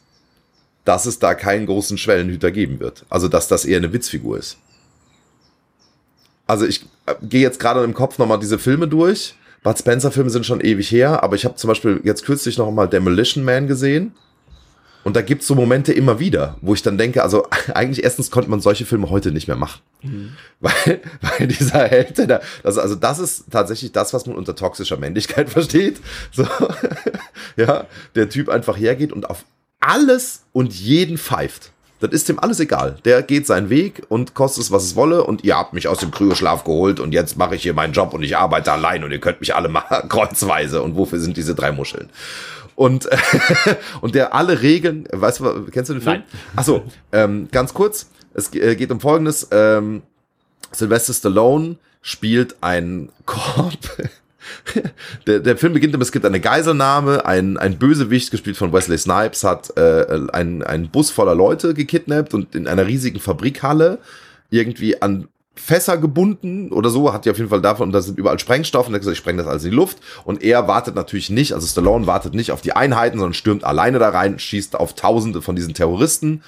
dass 0.83 1.05
es 1.05 1.19
da 1.19 1.33
keinen 1.33 1.65
großen 1.65 1.97
Schwellenhüter 1.97 2.51
geben 2.51 2.79
wird. 2.79 3.05
Also, 3.09 3.27
dass 3.27 3.47
das 3.47 3.65
eher 3.65 3.77
eine 3.77 3.93
Witzfigur 3.93 4.37
ist. 4.37 4.57
Also, 6.47 6.65
ich 6.65 6.85
äh, 7.05 7.15
gehe 7.21 7.41
jetzt 7.41 7.59
gerade 7.59 7.83
im 7.83 7.93
Kopf 7.93 8.17
nochmal 8.17 8.39
diese 8.39 8.59
Filme 8.59 8.87
durch. 8.87 9.35
Bud 9.65 9.79
Spencer-Filme 9.79 10.29
sind 10.29 10.45
schon 10.45 10.61
ewig 10.61 10.91
her, 10.91 11.23
aber 11.23 11.35
ich 11.35 11.43
habe 11.43 11.55
zum 11.55 11.69
Beispiel 11.69 11.99
jetzt 12.03 12.23
kürzlich 12.23 12.59
noch 12.59 12.69
mal 12.69 12.87
Demolition 12.87 13.43
Man 13.43 13.65
gesehen. 13.65 14.13
Und 15.03 15.15
da 15.15 15.23
gibt's 15.23 15.47
so 15.47 15.55
Momente 15.55 15.91
immer 15.91 16.19
wieder, 16.19 16.57
wo 16.61 16.75
ich 16.75 16.83
dann 16.83 16.99
denke, 16.99 17.23
also 17.23 17.47
eigentlich 17.73 18.03
erstens 18.03 18.29
konnte 18.29 18.47
man 18.51 18.61
solche 18.61 18.85
Filme 18.85 19.09
heute 19.09 19.31
nicht 19.31 19.47
mehr 19.47 19.57
machen. 19.57 19.81
Weil, 20.59 21.01
weil 21.21 21.47
dieser 21.47 21.87
Held, 21.87 22.17
der, 22.17 22.41
das, 22.61 22.77
also 22.77 22.95
das 22.95 23.17
ist 23.17 23.45
tatsächlich 23.51 23.91
das, 23.91 24.13
was 24.13 24.27
man 24.27 24.35
unter 24.35 24.55
toxischer 24.55 24.97
Männlichkeit 24.97 25.49
versteht. 25.57 25.99
So, 26.31 26.47
ja, 27.57 27.87
der 28.13 28.29
Typ 28.29 28.49
einfach 28.49 28.77
hergeht 28.77 29.11
und 29.11 29.29
auf 29.29 29.45
alles 29.79 30.43
und 30.53 30.73
jeden 30.73 31.17
pfeift. 31.17 31.71
Das 31.99 32.11
ist 32.11 32.27
dem 32.27 32.39
alles 32.39 32.59
egal. 32.59 32.97
Der 33.05 33.23
geht 33.23 33.47
seinen 33.47 33.69
Weg 33.69 34.03
und 34.09 34.33
kostet 34.33 34.63
es, 34.63 34.71
was 34.71 34.83
es 34.83 34.95
wolle. 34.95 35.23
Und 35.23 35.43
ihr 35.43 35.55
habt 35.55 35.73
mich 35.73 35.87
aus 35.87 35.99
dem 35.99 36.11
Kryoschlaf 36.11 36.63
geholt 36.63 36.99
und 36.99 37.13
jetzt 37.13 37.37
mache 37.37 37.55
ich 37.55 37.63
hier 37.63 37.73
meinen 37.73 37.93
Job 37.93 38.13
und 38.13 38.23
ich 38.23 38.35
arbeite 38.35 38.71
allein 38.71 39.03
und 39.03 39.11
ihr 39.11 39.19
könnt 39.19 39.39
mich 39.39 39.55
alle 39.55 39.69
mal 39.69 39.81
kreuzweise. 40.09 40.81
Und 40.81 40.95
wofür 40.95 41.19
sind 41.19 41.37
diese 41.37 41.55
drei 41.55 41.71
Muscheln? 41.71 42.09
Und, 42.75 43.07
und 44.01 44.15
der 44.15 44.33
alle 44.35 44.61
Regeln, 44.61 45.07
weißt 45.11 45.39
du, 45.39 45.65
kennst 45.71 45.89
du 45.89 45.93
den 45.93 46.01
Film? 46.01 46.15
Nein. 46.17 46.23
Achso, 46.55 46.83
ähm, 47.13 47.47
ganz 47.51 47.73
kurz. 47.73 48.09
Es 48.33 48.53
äh, 48.53 48.75
geht 48.75 48.91
um 48.91 48.99
Folgendes. 48.99 49.47
Ähm, 49.51 50.03
Sylvester 50.73 51.13
Stallone 51.13 51.77
spielt 52.01 52.57
einen 52.61 53.09
Korb. 53.25 53.77
Der, 55.27 55.39
der 55.39 55.57
Film 55.57 55.73
beginnt 55.73 55.93
damit, 55.93 56.05
es 56.05 56.11
gibt 56.11 56.25
eine 56.25 56.39
Geiselnahme, 56.39 57.25
ein, 57.25 57.57
ein 57.57 57.77
Bösewicht, 57.77 58.31
gespielt 58.31 58.57
von 58.57 58.71
Wesley 58.71 58.97
Snipes, 58.97 59.43
hat 59.43 59.75
äh, 59.77 60.05
einen, 60.33 60.61
einen 60.61 60.89
Bus 60.89 61.11
voller 61.11 61.35
Leute 61.35 61.73
gekidnappt 61.73 62.33
und 62.33 62.53
in 62.55 62.67
einer 62.67 62.85
riesigen 62.85 63.19
Fabrikhalle 63.19 63.99
irgendwie 64.49 65.01
an 65.01 65.27
Fässer 65.55 65.97
gebunden 65.97 66.71
oder 66.71 66.89
so, 66.89 67.13
hat 67.13 67.25
die 67.25 67.31
auf 67.31 67.37
jeden 67.37 67.49
Fall 67.49 67.61
davon, 67.61 67.87
und 67.87 67.93
da 67.93 68.01
sind 68.01 68.17
überall 68.17 68.39
Sprengstoffe, 68.39 68.87
und 68.87 68.93
er 68.93 68.95
hat 68.95 69.01
gesagt, 69.01 69.15
ich 69.15 69.19
spreng 69.19 69.37
das 69.37 69.47
alles 69.47 69.63
in 69.63 69.71
die 69.71 69.75
Luft. 69.75 69.97
Und 70.25 70.43
er 70.43 70.67
wartet 70.67 70.95
natürlich 70.95 71.29
nicht, 71.29 71.53
also 71.53 71.65
Stallone 71.65 72.07
wartet 72.07 72.33
nicht 72.33 72.51
auf 72.51 72.61
die 72.61 72.73
Einheiten, 72.73 73.17
sondern 73.17 73.33
stürmt 73.33 73.63
alleine 73.63 73.97
da 73.99 74.09
rein, 74.09 74.37
schießt 74.37 74.75
auf 74.75 74.95
tausende 74.95 75.41
von 75.41 75.55
diesen 75.55 75.73
Terroristen 75.73 76.43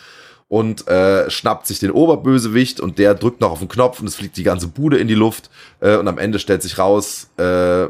und 0.49 0.88
äh, 0.88 1.29
schnappt 1.29 1.67
sich 1.67 1.79
den 1.79 1.91
Oberbösewicht 1.91 2.79
und 2.79 2.99
der 2.99 3.15
drückt 3.15 3.41
noch 3.41 3.51
auf 3.51 3.60
den 3.60 3.67
Knopf 3.67 3.99
und 3.99 4.07
es 4.07 4.15
fliegt 4.15 4.38
die 4.38 4.43
ganze 4.43 4.67
Bude 4.67 4.97
in 4.97 5.07
die 5.07 5.15
Luft 5.15 5.49
äh, 5.81 5.97
und 5.97 6.07
am 6.07 6.17
Ende 6.17 6.39
stellt 6.39 6.62
sich 6.62 6.77
raus, 6.77 7.29
äh, 7.38 7.88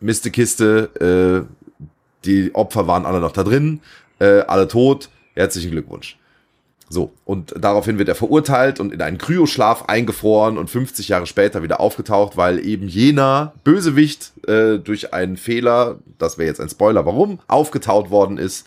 Miste 0.00 0.30
Kiste, 0.30 1.46
äh, 1.48 1.84
die 2.24 2.54
Opfer 2.54 2.86
waren 2.86 3.04
alle 3.04 3.20
noch 3.20 3.32
da 3.32 3.42
drin, 3.42 3.80
äh, 4.20 4.40
alle 4.40 4.68
tot, 4.68 5.08
herzlichen 5.34 5.70
Glückwunsch. 5.70 6.18
So, 6.90 7.12
und 7.26 7.54
daraufhin 7.58 7.98
wird 7.98 8.08
er 8.08 8.14
verurteilt 8.14 8.80
und 8.80 8.94
in 8.94 9.02
einen 9.02 9.18
Kryoschlaf 9.18 9.84
eingefroren 9.88 10.56
und 10.56 10.70
50 10.70 11.08
Jahre 11.08 11.26
später 11.26 11.62
wieder 11.62 11.80
aufgetaucht, 11.80 12.38
weil 12.38 12.64
eben 12.64 12.88
jener 12.88 13.52
Bösewicht 13.62 14.32
äh, 14.48 14.78
durch 14.78 15.12
einen 15.12 15.36
Fehler, 15.36 15.98
das 16.16 16.38
wäre 16.38 16.48
jetzt 16.48 16.60
ein 16.60 16.70
Spoiler, 16.70 17.04
warum, 17.04 17.40
aufgetaut 17.46 18.10
worden 18.10 18.38
ist. 18.38 18.66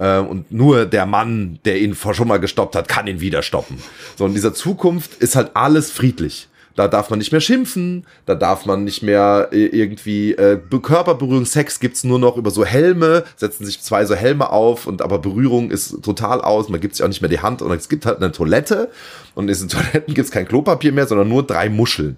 Äh, 0.00 0.18
und 0.18 0.50
nur 0.50 0.86
der 0.86 1.06
Mann, 1.06 1.60
der 1.64 1.78
ihn 1.80 1.94
vor 1.94 2.14
schon 2.14 2.26
mal 2.26 2.40
gestoppt 2.40 2.74
hat, 2.74 2.88
kann 2.88 3.06
ihn 3.06 3.20
wieder 3.20 3.42
stoppen. 3.42 3.78
So, 4.16 4.26
in 4.26 4.34
dieser 4.34 4.54
Zukunft 4.54 5.14
ist 5.22 5.36
halt 5.36 5.50
alles 5.54 5.92
friedlich. 5.92 6.48
Da 6.76 6.86
darf 6.88 7.10
man 7.10 7.18
nicht 7.18 7.32
mehr 7.32 7.40
schimpfen, 7.40 8.06
da 8.26 8.34
darf 8.36 8.64
man 8.64 8.84
nicht 8.84 9.02
mehr 9.02 9.48
äh, 9.52 9.66
irgendwie 9.66 10.32
äh, 10.32 10.56
Be- 10.70 10.80
Körperberührung, 10.80 11.44
Sex 11.44 11.80
gibt's 11.80 12.04
nur 12.04 12.18
noch 12.18 12.36
über 12.36 12.50
so 12.50 12.64
Helme, 12.64 13.24
setzen 13.36 13.66
sich 13.66 13.82
zwei 13.82 14.06
so 14.06 14.14
Helme 14.14 14.50
auf 14.50 14.86
und 14.86 15.02
aber 15.02 15.18
Berührung 15.18 15.70
ist 15.72 16.02
total 16.02 16.40
aus, 16.40 16.68
man 16.68 16.80
gibt 16.80 16.94
sich 16.94 17.04
auch 17.04 17.08
nicht 17.08 17.20
mehr 17.20 17.28
die 17.28 17.40
Hand 17.40 17.60
und 17.60 17.72
es 17.72 17.88
gibt 17.88 18.06
halt 18.06 18.18
eine 18.18 18.30
Toilette 18.32 18.88
und 19.34 19.44
in 19.44 19.48
diesen 19.48 19.68
Toiletten 19.68 20.14
gibt's 20.14 20.30
kein 20.30 20.46
Klopapier 20.48 20.92
mehr, 20.92 21.06
sondern 21.08 21.28
nur 21.28 21.42
drei 21.44 21.68
Muscheln. 21.68 22.16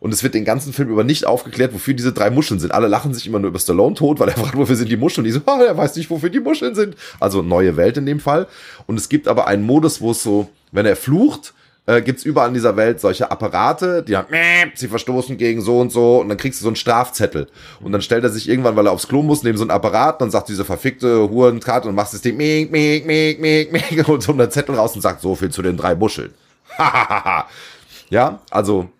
Und 0.00 0.12
es 0.14 0.22
wird 0.22 0.34
den 0.34 0.44
ganzen 0.44 0.72
Film 0.72 0.90
über 0.90 1.04
nicht 1.04 1.26
aufgeklärt, 1.26 1.74
wofür 1.74 1.94
diese 1.94 2.12
drei 2.12 2.30
Muscheln 2.30 2.60
sind. 2.60 2.72
Alle 2.72 2.86
lachen 2.86 3.14
sich 3.14 3.26
immer 3.26 3.38
nur 3.38 3.48
über 3.48 3.58
Stallone 3.58 3.94
tot, 3.94 4.20
weil 4.20 4.28
er 4.28 4.36
fragt, 4.36 4.56
wofür 4.56 4.76
sind 4.76 4.90
die 4.90 4.96
Muscheln? 4.96 5.26
Und 5.26 5.32
die 5.32 5.32
so, 5.32 5.40
ah, 5.46 5.60
er 5.60 5.76
weiß 5.76 5.96
nicht, 5.96 6.10
wofür 6.10 6.30
die 6.30 6.40
Muscheln 6.40 6.74
sind. 6.74 6.96
Also 7.18 7.42
neue 7.42 7.76
Welt 7.76 7.96
in 7.96 8.06
dem 8.06 8.20
Fall. 8.20 8.46
Und 8.86 8.96
es 8.98 9.08
gibt 9.08 9.26
aber 9.26 9.46
einen 9.48 9.64
Modus, 9.64 10.00
wo 10.00 10.12
es 10.12 10.22
so, 10.22 10.48
wenn 10.70 10.86
er 10.86 10.96
flucht, 10.96 11.52
äh, 11.88 12.02
gibt's 12.02 12.22
überall 12.24 12.48
in 12.48 12.54
dieser 12.54 12.76
Welt 12.76 13.00
solche 13.00 13.30
Apparate, 13.30 14.02
die 14.02 14.14
haben, 14.14 14.30
"Mäh, 14.30 14.70
sie 14.74 14.88
verstoßen 14.88 15.38
gegen 15.38 15.62
so 15.62 15.80
und 15.80 15.90
so 15.90 16.20
und 16.20 16.28
dann 16.28 16.36
kriegst 16.36 16.60
du 16.60 16.64
so 16.64 16.68
einen 16.68 16.76
Strafzettel. 16.76 17.48
Und 17.80 17.92
dann 17.92 18.02
stellt 18.02 18.24
er 18.24 18.30
sich 18.30 18.46
irgendwann, 18.46 18.76
weil 18.76 18.86
er 18.86 18.92
aufs 18.92 19.08
Klo 19.08 19.22
muss, 19.22 19.42
neben 19.42 19.56
so 19.56 19.64
einen 19.64 19.70
Apparat 19.70 20.16
und 20.16 20.20
dann 20.20 20.30
sagt 20.30 20.50
diese 20.50 20.66
verfickte 20.66 21.30
Hurenkarte 21.30 21.88
und 21.88 21.94
macht 21.94 22.12
das 22.12 22.20
Ding, 22.20 22.36
mink, 22.36 22.70
mink, 22.70 23.06
mink, 23.06 23.40
mink, 23.40 23.72
mink, 23.72 24.08
und 24.08 24.22
so 24.22 24.32
einen 24.32 24.50
Zettel 24.50 24.74
raus 24.74 24.94
und 24.94 25.00
sagt, 25.00 25.22
so 25.22 25.34
viel 25.34 25.48
zu 25.48 25.62
den 25.62 25.78
drei 25.78 25.94
Muscheln. 25.94 26.34
ja, 28.10 28.40
also 28.50 28.90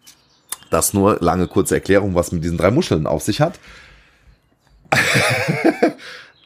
das 0.71 0.95
nur 0.95 1.19
lange 1.21 1.47
kurze 1.47 1.75
Erklärung, 1.75 2.15
was 2.15 2.33
mit 2.33 2.45
diesen 2.45 2.59
drei 2.59 2.71
Muscheln 2.71 3.07
auf 3.07 3.23
sich 3.23 3.41
hat. 3.41 3.59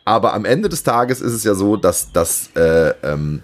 Aber 0.05 0.35
am 0.35 0.45
Ende 0.45 0.69
des 0.69 0.83
Tages 0.83 1.21
ist 1.21 1.33
es 1.33 1.45
ja 1.45 1.55
so, 1.55 1.77
dass 1.77 2.13
das, 2.13 2.51
äh, 2.57 2.93
ähm, 3.03 3.43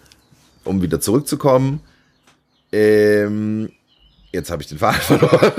um 0.65 0.83
wieder 0.83 1.01
zurückzukommen, 1.01 1.81
ähm, 2.73 3.71
jetzt 4.33 4.51
habe 4.51 4.63
ich 4.63 4.69
den 4.69 4.79
Faden 4.79 5.01
verloren. 5.19 5.53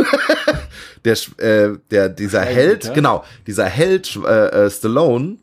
der, 1.06 1.18
äh, 1.38 1.78
der, 1.90 2.10
dieser 2.10 2.42
Held, 2.42 2.94
genau, 2.94 3.24
dieser 3.48 3.66
Held 3.66 4.16
äh, 4.26 4.66
äh, 4.66 4.70
Stallone, 4.70 5.38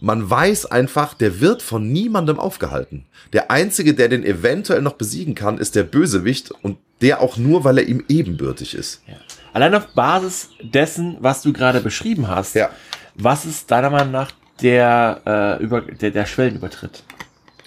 man 0.00 0.28
weiß 0.28 0.66
einfach, 0.66 1.14
der 1.14 1.40
wird 1.40 1.60
von 1.60 1.92
niemandem 1.92 2.38
aufgehalten. 2.38 3.06
Der 3.32 3.50
einzige, 3.50 3.94
der 3.94 4.08
den 4.08 4.24
eventuell 4.24 4.80
noch 4.80 4.94
besiegen 4.94 5.34
kann, 5.34 5.58
ist 5.58 5.74
der 5.74 5.82
Bösewicht 5.82 6.52
und 6.62 6.78
der 7.00 7.20
auch 7.20 7.36
nur, 7.36 7.64
weil 7.64 7.78
er 7.78 7.84
ihm 7.86 8.04
ebenbürtig 8.08 8.74
ist. 8.74 9.02
Ja. 9.06 9.14
Allein 9.52 9.74
auf 9.74 9.86
Basis 9.94 10.50
dessen, 10.62 11.16
was 11.20 11.42
du 11.42 11.52
gerade 11.52 11.80
beschrieben 11.80 12.28
hast, 12.28 12.54
Ja. 12.54 12.70
was 13.14 13.44
ist 13.44 13.70
deiner 13.70 13.90
Meinung 13.90 14.12
nach 14.12 14.30
der, 14.62 15.20
äh, 15.58 15.62
über, 15.62 15.80
der, 15.82 16.10
der 16.10 16.26
Schwellenübertritt? 16.26 17.02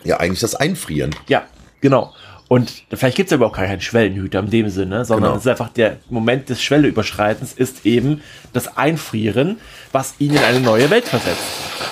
Ja, 0.04 0.18
eigentlich 0.20 0.40
das 0.42 0.56
Einfrieren. 0.56 1.16
Ja, 1.28 1.44
genau. 1.80 2.14
Und 2.48 2.84
vielleicht 2.94 3.16
gibt 3.16 3.32
es 3.32 3.34
aber 3.34 3.46
auch 3.46 3.54
keinen 3.54 3.80
Schwellenhüter 3.80 4.40
in 4.40 4.50
dem 4.50 4.70
Sinne, 4.70 5.06
sondern 5.06 5.30
Genau. 5.32 5.36
es 5.38 5.46
ist 5.46 5.48
einfach 5.52 5.70
der 5.70 6.00
Moment 6.10 6.50
des 6.50 6.62
Schwelleüberschreitens 6.62 7.54
ist 7.54 7.86
eben 7.86 8.22
das 8.52 8.76
Einfrieren, 8.78 9.58
was 9.94 10.16
ihn 10.20 10.32
in 10.34 10.40
eine 10.44 10.60
neue 10.60 10.90
Welt 10.90 11.06
versetzt. 11.06 11.42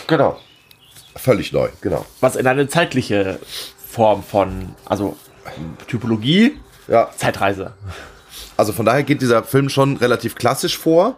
Genau. 0.07 0.37
Völlig 1.15 1.53
neu, 1.53 1.69
genau. 1.79 2.05
Was 2.19 2.35
in 2.35 2.45
eine 2.45 2.67
zeitliche 2.67 3.39
Form 3.89 4.21
von, 4.21 4.75
also 4.85 5.15
Typologie, 5.87 6.57
Ja, 6.89 7.09
Zeitreise. 7.15 7.73
also 8.57 8.73
von 8.73 8.85
daher 8.85 9.03
geht 9.03 9.21
dieser 9.21 9.43
Film 9.43 9.69
schon 9.69 9.97
relativ 9.97 10.35
klassisch 10.35 10.77
vor. 10.77 11.17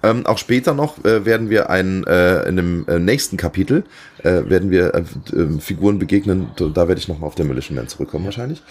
Ähm, 0.00 0.26
auch 0.26 0.38
später 0.38 0.74
noch 0.74 1.04
äh, 1.04 1.24
werden 1.24 1.50
wir 1.50 1.70
ein, 1.70 2.04
äh, 2.06 2.44
in 2.44 2.54
dem 2.54 2.86
äh, 2.86 3.00
nächsten 3.00 3.36
Kapitel 3.36 3.82
äh, 4.22 4.48
werden 4.48 4.70
wir 4.70 4.94
äh, 4.94 5.00
äh, 5.36 5.60
Figuren 5.60 5.98
begegnen. 5.98 6.50
Da 6.56 6.86
werde 6.86 7.00
ich 7.00 7.08
nochmal 7.08 7.26
auf 7.26 7.34
Demolition 7.34 7.76
Man 7.76 7.88
zurückkommen 7.88 8.24
wahrscheinlich. 8.24 8.62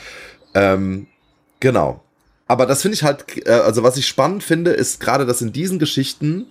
Ähm, 0.54 1.08
genau. 1.60 2.02
Aber 2.48 2.66
das 2.66 2.82
finde 2.82 2.96
ich 2.96 3.04
halt, 3.04 3.46
also 3.50 3.84
was 3.84 3.98
ich 3.98 4.08
spannend 4.08 4.42
finde, 4.42 4.72
ist 4.72 5.02
gerade, 5.02 5.26
dass 5.26 5.42
in 5.42 5.52
diesen 5.52 5.80
Geschichten 5.80 6.46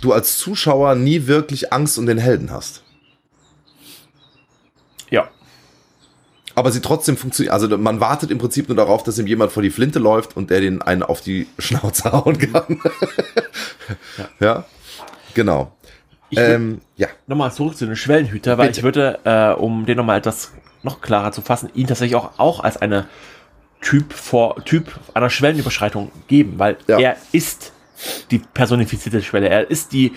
du 0.00 0.12
als 0.12 0.38
Zuschauer 0.38 0.96
nie 0.96 1.28
wirklich 1.28 1.72
Angst 1.72 1.98
um 1.98 2.06
den 2.06 2.18
Helden 2.18 2.50
hast. 2.50 2.82
Ja. 5.08 5.28
Aber 6.56 6.72
sie 6.72 6.80
trotzdem 6.80 7.16
funktioniert. 7.16 7.52
Also 7.52 7.76
man 7.78 8.00
wartet 8.00 8.30
im 8.30 8.38
Prinzip 8.38 8.68
nur 8.68 8.76
darauf, 8.76 9.02
dass 9.02 9.18
ihm 9.18 9.26
jemand 9.26 9.52
vor 9.52 9.62
die 9.62 9.70
Flinte 9.70 9.98
läuft 9.98 10.36
und 10.36 10.50
der 10.50 10.60
den 10.60 10.82
einen 10.82 11.02
auf 11.02 11.20
die 11.20 11.46
Schnauze 11.58 12.10
hauen 12.12 12.38
kann. 12.38 12.80
ja. 14.18 14.28
ja. 14.40 14.64
Genau. 15.34 15.70
Ähm, 16.34 16.80
ja. 16.96 17.08
Nochmal 17.26 17.52
zurück 17.52 17.76
zu 17.76 17.86
den 17.86 17.94
Schwellenhüter, 17.94 18.58
weil 18.58 18.68
Bitte. 18.68 18.80
ich 18.80 18.84
würde, 18.84 19.20
äh, 19.24 19.52
um 19.52 19.84
den 19.86 19.98
nochmal 19.98 20.18
etwas 20.18 20.52
noch 20.82 21.02
klarer 21.02 21.30
zu 21.30 21.42
fassen, 21.42 21.68
ihn 21.74 21.86
tatsächlich 21.86 22.16
auch, 22.16 22.38
auch 22.38 22.60
als 22.60 22.78
eine 22.78 23.06
Typ 23.82 24.14
vor 24.14 24.64
Typ 24.64 24.98
einer 25.12 25.28
Schwellenüberschreitung 25.28 26.10
geben, 26.26 26.54
weil 26.56 26.78
ja. 26.88 26.98
er 26.98 27.16
ist 27.32 27.72
die 28.30 28.38
personifizierte 28.38 29.22
Schwelle. 29.22 29.48
Er 29.48 29.70
ist 29.70 29.92
die 29.92 30.12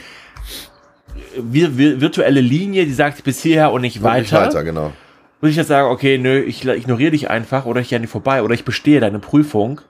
virtuelle 1.35 2.41
Linie, 2.41 2.85
die 2.85 2.93
sagt 2.93 3.23
bis 3.23 3.41
hierher 3.41 3.71
und 3.71 3.81
nicht 3.81 4.01
weiter. 4.01 4.21
Nicht 4.21 4.31
weiter, 4.31 4.63
genau. 4.63 4.93
Muss 5.41 5.51
ich 5.51 5.57
jetzt 5.57 5.67
sagen, 5.67 5.89
okay, 5.89 6.17
nö, 6.17 6.39
ich 6.41 6.65
ignoriere 6.65 7.11
dich 7.11 7.29
einfach 7.29 7.65
oder 7.65 7.81
ich 7.81 7.89
gehe 7.89 7.99
nicht 7.99 8.09
vorbei 8.09 8.43
oder 8.43 8.53
ich 8.53 8.65
bestehe 8.65 8.99
deine 8.99 9.19
Prüfung. 9.19 9.81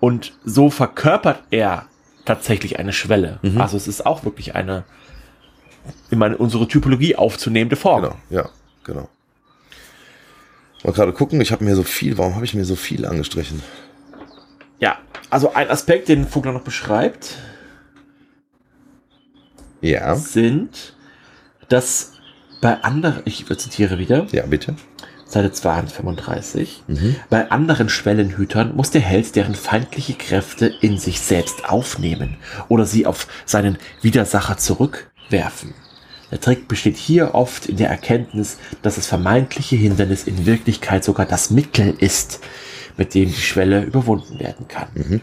Und 0.00 0.32
so 0.44 0.70
verkörpert 0.70 1.42
er 1.50 1.86
tatsächlich 2.24 2.78
eine 2.78 2.92
Schwelle. 2.92 3.38
Mhm. 3.42 3.60
Also 3.60 3.76
es 3.76 3.88
ist 3.88 4.06
auch 4.06 4.24
wirklich 4.24 4.54
eine 4.54 4.84
in 6.10 6.18
meine, 6.18 6.36
unsere 6.36 6.68
Typologie 6.68 7.16
aufzunehmende 7.16 7.76
Form. 7.76 8.02
Genau, 8.02 8.16
ja, 8.30 8.48
genau. 8.84 9.08
Mal 10.84 10.92
gerade 10.92 11.12
gucken, 11.12 11.40
ich 11.40 11.52
habe 11.52 11.64
mir 11.64 11.76
so 11.76 11.82
viel, 11.82 12.18
warum 12.18 12.34
habe 12.34 12.44
ich 12.44 12.54
mir 12.54 12.64
so 12.64 12.76
viel 12.76 13.06
angestrichen? 13.06 13.62
Ja, 14.78 14.98
also 15.30 15.54
ein 15.54 15.70
Aspekt, 15.70 16.08
den 16.08 16.26
Vogler 16.26 16.52
noch 16.52 16.62
beschreibt, 16.62 17.36
ja. 19.80 20.16
sind, 20.16 20.94
dass 21.68 22.14
bei 22.60 22.82
anderen, 22.82 23.22
ich 23.24 23.46
zitiere 23.46 23.98
wieder. 23.98 24.26
Ja, 24.32 24.44
bitte. 24.46 24.74
Seite 25.32 25.50
235. 25.50 26.84
Mhm. 26.86 27.16
Bei 27.30 27.50
anderen 27.50 27.88
Schwellenhütern 27.88 28.76
muss 28.76 28.90
der 28.90 29.00
Held 29.00 29.34
deren 29.34 29.54
feindliche 29.54 30.14
Kräfte 30.14 30.66
in 30.66 30.98
sich 30.98 31.20
selbst 31.20 31.68
aufnehmen 31.68 32.36
oder 32.68 32.84
sie 32.84 33.06
auf 33.06 33.26
seinen 33.46 33.78
Widersacher 34.02 34.58
zurückwerfen. 34.58 35.74
Der 36.30 36.40
Trick 36.40 36.68
besteht 36.68 36.96
hier 36.96 37.34
oft 37.34 37.66
in 37.66 37.76
der 37.76 37.88
Erkenntnis, 37.88 38.58
dass 38.82 38.96
das 38.96 39.06
vermeintliche 39.06 39.76
Hindernis 39.76 40.24
in 40.24 40.46
Wirklichkeit 40.46 41.02
sogar 41.04 41.26
das 41.26 41.50
Mittel 41.50 41.94
ist, 41.98 42.40
mit 42.96 43.14
dem 43.14 43.28
die 43.28 43.40
Schwelle 43.40 43.82
überwunden 43.82 44.38
werden 44.38 44.68
kann. 44.68 44.88
Mhm. 44.94 45.20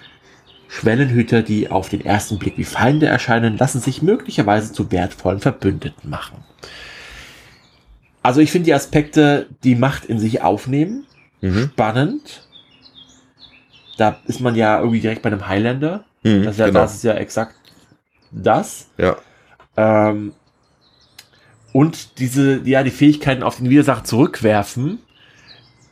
Schwellenhüter, 0.68 1.42
die 1.42 1.70
auf 1.70 1.90
den 1.90 2.06
ersten 2.06 2.38
Blick 2.38 2.58
wie 2.58 2.64
Feinde 2.64 3.08
erscheinen, 3.08 3.58
lassen 3.58 3.80
sich 3.82 4.02
möglicherweise 4.02 4.72
zu 4.72 4.92
wertvollen 4.92 5.40
Verbündeten 5.40 6.10
machen. 6.10 6.44
Also 8.22 8.42
ich 8.42 8.52
finde 8.52 8.66
die 8.66 8.74
Aspekte, 8.74 9.48
die 9.64 9.76
Macht 9.76 10.06
in 10.06 10.20
sich 10.20 10.42
aufnehmen, 10.42 11.06
mhm. 11.42 11.70
spannend. 11.74 12.48
Da 13.98 14.20
ist 14.26 14.40
man 14.40 14.56
ja 14.56 14.80
irgendwie 14.80 15.00
direkt 15.00 15.22
bei 15.22 15.32
einem 15.32 15.48
Highlander. 15.48 16.06
Mhm, 16.24 16.44
das, 16.44 16.54
ist 16.54 16.60
ja, 16.60 16.66
genau. 16.68 16.80
das 16.80 16.96
ist 16.96 17.04
ja 17.04 17.14
exakt 17.14 17.56
das. 18.32 18.88
Ja. 18.98 19.18
Ähm, 19.78 20.34
und 21.72 22.20
diese, 22.20 22.62
ja, 22.66 22.84
die 22.84 22.92
Fähigkeiten 22.92 23.44
auf 23.44 23.58
den 23.58 23.70
Widersacher 23.70 24.04
zurückwerfen, 24.04 25.00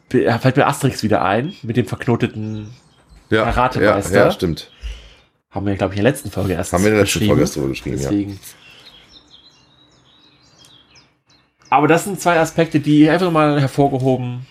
fällt 0.10 0.58
mir 0.58 0.68
Asterix 0.68 1.04
wieder 1.04 1.24
ein, 1.24 1.54
mit 1.63 1.78
dem 1.78 1.86
verknoteten 1.86 2.70
ja, 3.30 3.44
Karatemeister. 3.44 4.16
Ja, 4.16 4.26
ja, 4.26 4.32
stimmt. 4.32 4.72
Haben 5.52 5.66
wir, 5.66 5.76
glaube 5.76 5.94
ich, 5.94 6.00
in 6.00 6.04
der 6.04 6.12
letzten 6.12 6.32
Folge 6.32 6.54
erst 6.54 6.74
Haben 6.74 6.84
wir 6.84 6.90
in 6.90 6.96
der 6.96 7.04
letzten 7.04 7.26
Folge 7.26 7.42
erst 7.42 7.56
drüber 7.56 7.70
geschrieben, 7.70 7.98
Deswegen. 7.98 8.32
ja. 8.32 8.38
Aber 11.70 11.88
das 11.88 12.06
sind 12.06 12.22
zwei 12.22 12.40
Aspekte, 12.40 12.80
die 12.80 13.04
ich 13.04 13.10
einfach 13.10 13.32
mal 13.32 13.60
hervorgehoben 13.60 14.46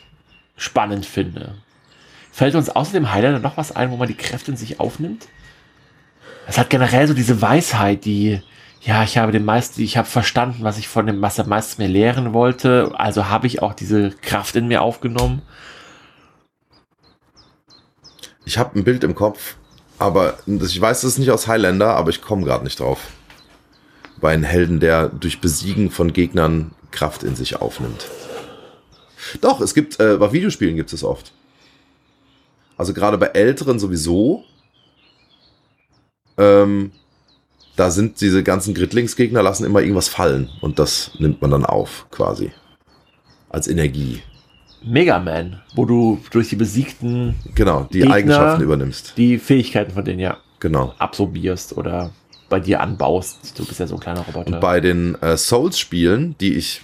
spannend 0.57 1.07
finde. 1.07 1.55
Fällt 2.33 2.55
uns 2.55 2.69
außer 2.69 2.93
dem 2.93 3.13
Highlander 3.13 3.39
noch 3.39 3.57
was 3.57 3.75
ein, 3.75 3.91
wo 3.91 3.97
man 3.97 4.09
die 4.09 4.15
Kräfte 4.15 4.51
in 4.51 4.57
sich 4.57 4.81
aufnimmt? 4.81 5.29
Es 6.47 6.59
hat 6.59 6.71
generell 6.71 7.09
so 7.09 7.15
diese 7.15 7.41
Weisheit, 7.41 8.05
die, 8.05 8.41
ja, 8.83 9.03
ich 9.03 9.19
habe 9.19 9.33
den 9.33 9.45
meisten, 9.45 9.81
ich 9.81 9.97
habe 9.97 10.07
verstanden, 10.07 10.59
was 10.63 10.79
ich 10.79 10.89
von 10.89 11.07
dem, 11.07 11.23
was 11.23 11.39
er 11.39 11.47
meistens 11.47 11.79
mir 11.79 11.89
lehren 11.89 12.33
wollte, 12.33 12.93
also 12.95 13.29
habe 13.29 13.47
ich 13.47 13.63
auch 13.63 13.75
diese 13.75 14.11
Kraft 14.23 14.55
in 14.55 14.69
mir 14.69 14.83
aufgenommen. 14.83 15.43
Ich 18.45 18.59
habe 18.59 18.79
ein 18.79 18.85
Bild 18.85 19.03
im 19.03 19.15
Kopf, 19.15 19.57
aber 19.99 20.39
ich 20.47 20.81
weiß, 20.81 21.03
es 21.03 21.13
ist 21.15 21.19
nicht 21.19 21.31
aus 21.31 21.49
Highlander, 21.49 21.97
aber 21.97 22.11
ich 22.11 22.23
komme 22.23 22.45
gerade 22.45 22.65
nicht 22.65 22.79
drauf. 22.79 23.01
Bei 24.21 24.33
einem 24.33 24.45
Helden, 24.45 24.79
der 24.79 25.09
durch 25.09 25.41
Besiegen 25.41 25.91
von 25.91 26.13
Gegnern 26.13 26.71
Kraft 26.91 27.23
in 27.23 27.37
sich 27.37 27.57
aufnimmt. 27.57 28.07
Doch, 29.41 29.61
es 29.61 29.75
gibt, 29.75 29.99
äh, 30.01 30.17
bei 30.19 30.33
Videospielen 30.33 30.77
gibt 30.77 30.93
es 30.93 31.03
oft. 31.03 31.33
Also 32.77 32.93
gerade 32.93 33.19
bei 33.19 33.27
Älteren 33.27 33.79
sowieso. 33.79 34.45
Ähm, 36.37 36.93
da 37.77 37.91
sind 37.91 38.21
diese 38.21 38.43
ganzen 38.43 38.75
Gridlingsgegner 38.75 39.43
lassen 39.43 39.65
immer 39.65 39.81
irgendwas 39.81 40.09
fallen 40.09 40.51
und 40.61 40.79
das 40.79 41.13
nimmt 41.19 41.43
man 41.43 41.51
dann 41.51 41.65
auf, 41.65 42.07
quasi. 42.11 42.53
Als 43.49 43.69
Energie. 43.69 44.23
Mega 44.83 45.19
Man, 45.19 45.63
wo 45.75 45.85
du 45.85 46.21
durch 46.31 46.49
die 46.49 46.57
besiegten 46.57 47.35
genau 47.55 47.89
die 47.93 48.01
Gegner 48.01 48.15
Eigenschaften 48.15 48.63
übernimmst, 48.63 49.15
die 49.17 49.39
Fähigkeiten 49.39 49.93
von 49.93 50.05
denen 50.05 50.21
ja 50.21 50.39
genau 50.61 50.95
absorbierst 50.99 51.77
oder 51.77 52.13
bei 52.49 52.61
dir 52.61 52.81
anbaust. 52.81 53.59
Du 53.59 53.65
bist 53.65 53.81
ja 53.81 53.87
so 53.87 53.97
ein 53.97 54.01
kleiner 54.01 54.21
Roboter. 54.21 54.55
Und 54.55 54.61
bei 54.61 54.81
den 54.81 55.15
äh, 55.23 55.37
Souls-Spielen, 55.37 56.37
die 56.39 56.55
ich, 56.55 56.83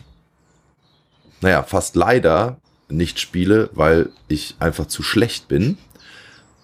naja, 1.40 1.62
fast 1.62 1.96
leider 1.96 2.58
nicht 2.88 3.20
spiele, 3.20 3.70
weil 3.72 4.10
ich 4.28 4.56
einfach 4.58 4.86
zu 4.86 5.02
schlecht 5.02 5.48
bin, 5.48 5.78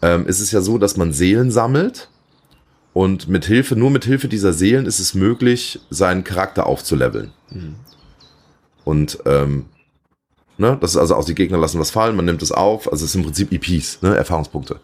ähm, 0.03 0.27
ist 0.27 0.41
es 0.41 0.53
ja 0.53 0.61
so, 0.61 0.79
dass 0.79 0.97
man 0.97 1.13
Seelen 1.13 1.51
sammelt 1.51 2.09
und 2.93 3.29
mit 3.29 3.45
Hilfe, 3.45 3.77
nur 3.77 3.91
mit 3.91 4.05
Hilfe 4.05 4.29
dieser 4.29 4.53
Seelen 4.53 4.87
ist 4.87 4.99
es 4.99 5.15
möglich, 5.15 5.81
seinen 5.91 6.25
Charakter 6.25 6.67
aufzuleveln. 6.67 7.33
Mhm. 7.51 7.77
Und 8.85 9.19
ähm, 9.27 9.67
ne, 10.57 10.77
das 10.81 10.93
ist 10.93 10.97
also 10.97 11.15
auch 11.15 11.25
die 11.25 11.35
Gegner 11.35 11.59
lassen 11.59 11.81
was 11.81 11.91
fallen, 11.91 12.17
man 12.17 12.25
nimmt 12.25 12.43
es 12.43 12.53
auf, 12.53 12.91
also 12.91 13.05
es 13.05 13.11
ist 13.11 13.15
im 13.15 13.25
Prinzip 13.25 13.53
EPs, 13.53 14.03
ne, 14.03 14.17
Erfahrungspunkte. 14.17 14.81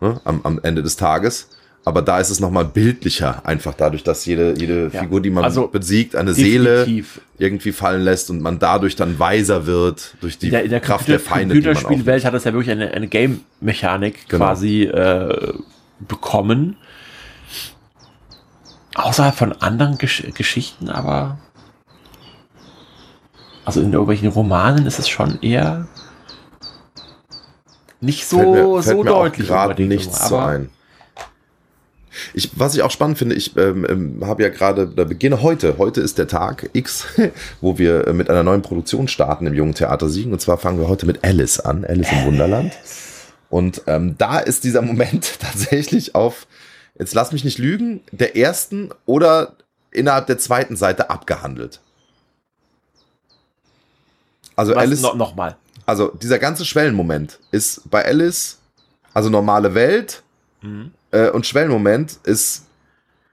Ne, 0.00 0.20
am, 0.24 0.40
am 0.44 0.60
Ende 0.62 0.82
des 0.82 0.96
Tages. 0.96 1.48
Aber 1.88 2.02
da 2.02 2.20
ist 2.20 2.28
es 2.28 2.38
nochmal 2.38 2.66
bildlicher, 2.66 3.46
einfach 3.46 3.72
dadurch, 3.72 4.02
dass 4.02 4.26
jede, 4.26 4.52
jede 4.58 4.90
ja. 4.92 5.00
Figur, 5.00 5.22
die 5.22 5.30
man 5.30 5.42
also 5.42 5.68
besiegt, 5.68 6.16
eine 6.16 6.34
definitiv. 6.34 7.14
Seele 7.14 7.24
irgendwie 7.38 7.72
fallen 7.72 8.02
lässt 8.02 8.28
und 8.28 8.42
man 8.42 8.58
dadurch 8.58 8.94
dann 8.94 9.18
weiser 9.18 9.64
wird 9.64 10.14
durch 10.20 10.36
die 10.36 10.50
der, 10.50 10.68
der 10.68 10.80
Kraft 10.80 11.06
Computer, 11.06 11.18
der 11.18 11.20
Feinde. 11.20 11.54
In 11.56 11.62
der 11.62 11.72
Computerspielwelt 11.72 12.26
hat 12.26 12.34
das 12.34 12.44
ja 12.44 12.52
wirklich 12.52 12.70
eine, 12.70 12.90
eine 12.90 13.08
Game-Mechanik 13.08 14.28
genau. 14.28 14.44
quasi 14.44 14.82
äh, 14.82 15.54
bekommen. 16.00 16.76
Außerhalb 18.94 19.34
von 19.34 19.52
anderen 19.54 19.96
Gesch 19.96 20.24
Geschichten, 20.34 20.90
aber 20.90 21.38
also 23.64 23.80
in 23.80 23.92
irgendwelchen 23.92 24.28
Romanen 24.28 24.84
ist 24.84 24.98
es 24.98 25.08
schon 25.08 25.40
eher 25.40 25.88
nicht 28.02 28.26
so, 28.26 28.36
fällt 28.36 28.52
mir, 28.52 28.82
fällt 28.82 28.96
so 28.98 29.04
deutlich. 29.04 29.46
Gerade 29.46 29.82
nichts 29.84 30.20
aber, 30.20 30.28
so 30.28 30.36
ein. 30.36 30.70
Ich, 32.34 32.50
was 32.54 32.74
ich 32.74 32.82
auch 32.82 32.90
spannend 32.90 33.18
finde, 33.18 33.34
ich 33.34 33.56
ähm, 33.56 33.86
ähm, 33.88 34.26
habe 34.26 34.42
ja 34.42 34.48
gerade, 34.48 34.86
da 34.88 35.04
beginne 35.04 35.42
heute, 35.42 35.78
heute 35.78 36.00
ist 36.00 36.18
der 36.18 36.28
Tag 36.28 36.70
X, 36.72 37.06
wo 37.60 37.78
wir 37.78 38.06
äh, 38.06 38.12
mit 38.12 38.30
einer 38.30 38.42
neuen 38.42 38.62
Produktion 38.62 39.08
starten 39.08 39.46
im 39.46 39.54
Jungen 39.54 39.74
Theater 39.74 40.08
Siegen. 40.08 40.32
Und 40.32 40.40
zwar 40.40 40.58
fangen 40.58 40.78
wir 40.78 40.88
heute 40.88 41.06
mit 41.06 41.24
Alice 41.24 41.60
an, 41.60 41.84
Alice 41.84 42.12
im 42.12 42.24
Wunderland. 42.26 42.72
Und 43.50 43.82
ähm, 43.86 44.16
da 44.18 44.38
ist 44.38 44.64
dieser 44.64 44.82
Moment 44.82 45.34
tatsächlich 45.40 46.14
auf, 46.14 46.46
jetzt 46.98 47.14
lass 47.14 47.32
mich 47.32 47.44
nicht 47.44 47.58
lügen, 47.58 48.00
der 48.12 48.36
ersten 48.36 48.90
oder 49.06 49.56
innerhalb 49.90 50.26
der 50.26 50.38
zweiten 50.38 50.76
Seite 50.76 51.10
abgehandelt. 51.10 51.80
Also 54.56 54.74
Was, 54.74 54.82
Alice. 54.82 55.02
No, 55.02 55.14
Nochmal. 55.14 55.56
Also 55.86 56.08
dieser 56.08 56.38
ganze 56.38 56.64
Schwellenmoment 56.64 57.38
ist 57.50 57.88
bei 57.88 58.04
Alice, 58.04 58.58
also 59.14 59.30
normale 59.30 59.74
Welt, 59.74 60.22
mhm. 60.60 60.92
Äh, 61.10 61.30
und 61.30 61.46
Schwellenmoment 61.46 62.18
ist 62.24 62.66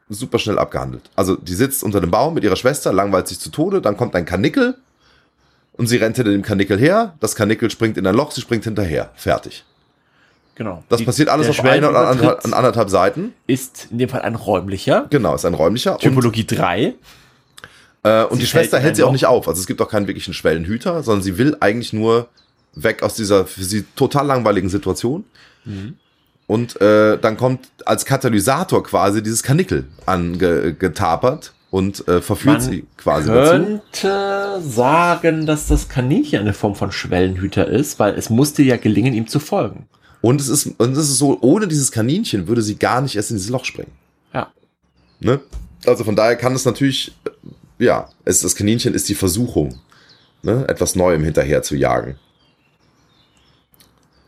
super 0.10 0.40
schnell 0.40 0.60
abgehandelt. 0.60 1.10
Also 1.16 1.36
die 1.36 1.54
sitzt 1.56 1.84
unter 1.84 2.00
dem 2.00 2.12
Baum 2.12 2.34
mit 2.36 2.44
ihrer 2.44 2.56
Schwester, 2.56 2.94
langweilt 2.94 3.28
sich 3.28 3.40
zu 3.40 3.50
Tode, 3.50 3.82
dann 3.82 3.98
kommt 3.98 4.16
ein 4.16 4.26
Kanickel 4.26 4.76
und 5.74 5.88
sie 5.88 5.98
rennt 5.98 6.16
hinter 6.16 6.32
dem 6.32 6.42
Kanickel 6.44 6.78
her, 6.80 7.16
das 7.20 7.36
Kanickel 7.36 7.70
springt 7.72 7.98
in 7.98 8.06
ein 8.08 8.16
Loch, 8.16 8.32
sie 8.32 8.42
springt 8.42 8.64
hinterher. 8.64 9.12
Fertig. 9.16 9.66
Genau. 10.56 10.84
Das 10.88 11.00
Die- 11.00 11.06
passiert 11.06 11.28
alles 11.28 11.50
auf 11.50 11.60
einer 11.66 11.90
oder 11.90 12.08
anderthalb, 12.08 12.46
anderthalb 12.56 12.90
Seiten. 12.90 13.34
Ist 13.48 13.88
in 13.92 13.98
dem 13.98 14.08
Fall 14.10 14.22
ein 14.22 14.36
räumlicher. 14.36 15.08
Genau, 15.10 15.36
ist 15.36 15.44
ein 15.46 15.54
räumlicher. 15.54 15.98
Typologie 15.98 16.46
3. 16.46 16.94
äh, 18.04 18.24
und 18.26 18.36
Sie 18.38 18.44
die 18.44 18.46
Schwester 18.48 18.80
hält 18.80 18.96
sie 18.96 19.04
auch 19.04 19.12
nicht 19.12 19.26
auf. 19.26 19.48
Also 19.50 19.60
es 19.60 19.68
gibt 19.68 19.82
auch 19.82 19.90
keinen 19.90 20.08
wirklichen 20.08 20.34
Schwellenhüter, 20.34 21.04
sondern 21.04 21.24
sie 21.24 21.38
will 21.38 21.58
eigentlich 21.60 21.92
nur 21.92 22.30
weg 22.76 23.04
aus 23.04 23.16
dieser 23.16 23.46
für 23.48 23.64
sie 23.64 23.84
total 23.96 24.28
langweiligen 24.28 24.70
Situation. 24.70 25.26
Mhm. 25.66 25.98
Und 26.48 26.80
äh, 26.80 27.18
dann 27.18 27.38
kommt 27.38 27.68
als 27.86 28.06
Katalysator 28.06 28.84
quasi 28.84 29.24
dieses 29.24 29.42
Kanickel 29.42 29.86
angetapert 30.06 31.54
und 31.72 32.08
äh, 32.08 32.22
verführt 32.22 32.60
Man 32.60 32.62
sie 32.62 32.86
quasi 32.98 33.28
dazu. 33.28 33.52
könnte 33.52 34.62
sagen, 34.62 35.46
dass 35.46 35.68
das 35.68 35.90
Kaninchen 35.90 36.40
eine 36.40 36.54
Form 36.54 36.76
von 36.76 36.92
Schwellenhüter 36.92 37.68
ist, 37.68 38.00
weil 38.00 38.14
es 38.14 38.30
musste 38.30 38.62
ja 38.64 38.78
gelingen, 38.78 39.14
ihm 39.14 39.28
zu 39.28 39.40
folgen. 39.40 39.88
Und 40.22 40.40
es 40.40 40.48
ist 40.48 40.68
und 40.78 40.94
es 40.94 41.10
ist 41.10 41.18
so, 41.18 41.38
ohne 41.42 41.68
dieses 41.68 41.92
Kaninchen 41.92 42.48
würde 42.48 42.62
sie 42.62 42.78
gar 42.78 43.02
nicht 43.02 43.16
erst 43.16 43.32
in 43.32 43.38
dieses 43.38 43.50
Loch 43.50 43.66
springen. 43.66 43.92
Ja. 44.34 44.52
Ne? 45.20 45.42
Also 45.86 46.04
von 46.04 46.16
daher 46.16 46.36
kann 46.36 46.54
es 46.54 46.66
natürlich, 46.66 47.14
äh, 47.26 47.84
ja, 47.84 48.10
es, 48.24 48.42
das 48.42 48.56
Kaninchen 48.56 48.94
ist 48.94 49.10
die 49.10 49.16
Versuchung, 49.16 49.80
ne? 50.44 50.66
etwas 50.68 50.96
Neuem 50.96 51.24
hinterher 51.24 51.62
zu 51.62 51.76
jagen. 51.76 52.18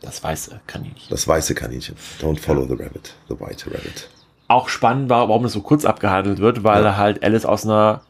Das 0.00 0.22
weiße 0.22 0.60
Kaninchen. 0.66 1.08
Das 1.10 1.26
weiße 1.26 1.54
Kaninchen. 1.54 1.96
Don't 2.22 2.38
follow 2.38 2.64
the 2.64 2.74
rabbit, 2.82 3.14
the 3.28 3.34
white 3.38 3.66
rabbit. 3.66 4.08
Auch 4.46 4.68
spannend 4.68 5.10
war, 5.10 5.28
warum 5.28 5.42
das 5.42 5.52
so 5.52 5.60
kurz 5.60 5.84
abgehandelt 5.84 6.38
wird, 6.38 6.62
weil 6.64 6.84
Ja. 6.84 6.96
halt 6.96 7.22
Alice 7.24 7.44
aus 7.44 7.64
einer 7.64 8.02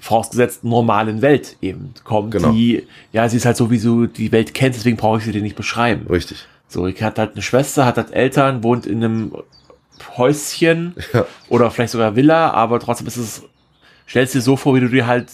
vorausgesetzt 0.00 0.62
normalen 0.64 1.22
Welt 1.22 1.56
eben 1.60 1.92
kommt, 2.04 2.32
Genau. 2.32 2.52
die, 2.52 2.86
ja, 3.12 3.28
sie 3.28 3.36
ist 3.36 3.46
halt 3.46 3.56
so, 3.56 3.70
wie 3.70 3.78
du 3.80 4.06
die 4.06 4.30
Welt 4.30 4.54
kennst, 4.54 4.78
deswegen 4.78 4.96
brauche 4.96 5.18
ich 5.18 5.24
sie 5.24 5.32
dir 5.32 5.42
nicht 5.42 5.56
beschreiben. 5.56 6.06
Richtig. 6.08 6.46
So, 6.68 6.86
ich 6.86 7.02
hat 7.02 7.18
halt 7.18 7.32
eine 7.32 7.42
Schwester, 7.42 7.84
hat 7.86 7.96
halt 7.96 8.12
Eltern, 8.12 8.62
wohnt 8.62 8.86
in 8.86 9.02
einem 9.02 9.32
Häuschen 10.16 10.94
Ja. 11.12 11.26
oder 11.48 11.70
vielleicht 11.70 11.92
sogar 11.92 12.14
Villa, 12.16 12.50
aber 12.50 12.78
trotzdem 12.80 13.06
ist 13.06 13.16
es, 13.16 13.42
stellst 14.08 14.34
dir 14.34 14.40
so 14.42 14.56
vor, 14.56 14.74
wie 14.74 14.80
du 14.80 14.88
dir 14.88 15.06
halt 15.06 15.28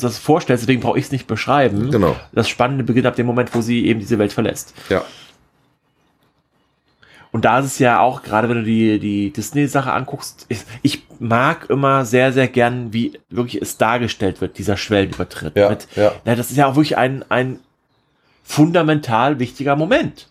das 0.00 0.18
vorstellst, 0.18 0.62
deswegen 0.64 0.80
brauche 0.80 0.98
ich 0.98 1.06
es 1.06 1.12
nicht 1.12 1.26
beschreiben. 1.26 1.90
Genau. 1.90 2.14
Das 2.32 2.48
Spannende 2.48 2.84
beginnt 2.84 3.06
ab 3.06 3.16
dem 3.16 3.26
Moment, 3.26 3.54
wo 3.54 3.60
sie 3.60 3.86
eben 3.86 3.98
diese 4.00 4.18
Welt 4.18 4.32
verlässt. 4.32 4.72
Ja. 4.88 5.02
Und 7.30 7.44
da 7.44 7.58
ist 7.58 7.66
es 7.66 7.78
ja 7.78 8.00
auch, 8.00 8.22
gerade 8.22 8.48
wenn 8.48 8.58
du 8.58 8.64
die, 8.64 8.98
die 8.98 9.30
Disney-Sache 9.30 9.92
anguckst, 9.92 10.46
ich, 10.48 10.60
ich 10.82 11.02
mag 11.18 11.68
immer 11.68 12.04
sehr, 12.04 12.32
sehr 12.32 12.48
gern, 12.48 12.92
wie 12.92 13.20
wirklich 13.28 13.60
es 13.60 13.76
dargestellt 13.76 14.40
wird, 14.40 14.58
dieser 14.58 14.76
Schwellenübertritt. 14.76 15.56
Ja, 15.56 15.68
Mit, 15.70 15.88
ja. 15.94 16.12
ja, 16.24 16.34
das 16.34 16.50
ist 16.50 16.56
ja 16.56 16.66
auch 16.66 16.76
wirklich 16.76 16.96
ein, 16.96 17.24
ein 17.28 17.60
fundamental 18.42 19.38
wichtiger 19.38 19.76
Moment. 19.76 20.28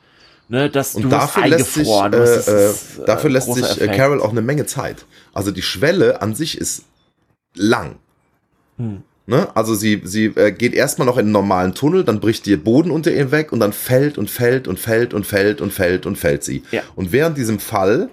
Ne, 0.49 0.69
dass 0.69 0.95
Und 0.95 1.03
du 1.03 1.10
dafür 1.10 1.45
lässt 1.45 1.73
sich, 1.73 1.89
äh, 1.89 2.07
äh, 2.07 2.23
ist, 2.23 2.99
äh, 2.99 3.05
dafür 3.05 3.29
lässt 3.29 3.47
großer 3.47 3.65
sich 3.65 3.81
äh, 3.81 3.83
Effekt. 3.83 3.97
Carol 3.97 4.21
auch 4.21 4.31
eine 4.31 4.41
Menge 4.41 4.65
Zeit. 4.65 5.05
Also 5.33 5.51
die 5.51 5.62
Schwelle 5.62 6.21
an 6.21 6.36
sich 6.36 6.57
ist 6.57 6.86
lang. 7.53 7.97
Hm. 8.77 9.03
Ne? 9.29 9.49
Also 9.55 9.75
sie, 9.75 10.01
sie 10.05 10.27
äh, 10.35 10.51
geht 10.53 10.73
erstmal 10.73 11.05
noch 11.05 11.17
in 11.17 11.25
einen 11.25 11.31
normalen 11.33 11.73
Tunnel, 11.73 12.05
dann 12.05 12.21
bricht 12.21 12.47
ihr 12.47 12.63
Boden 12.63 12.91
unter 12.91 13.11
ihr 13.11 13.29
weg 13.29 13.51
und 13.51 13.59
dann 13.59 13.73
fällt 13.73 14.17
und 14.17 14.29
fällt 14.29 14.69
und 14.69 14.79
fällt 14.79 15.13
und 15.13 15.25
fällt 15.25 15.59
und 15.59 15.73
fällt 15.73 16.05
und 16.05 16.17
fällt 16.17 16.45
sie. 16.45 16.63
Ja. 16.71 16.81
Und 16.95 17.11
während 17.11 17.37
diesem 17.37 17.59
Fall, 17.59 18.09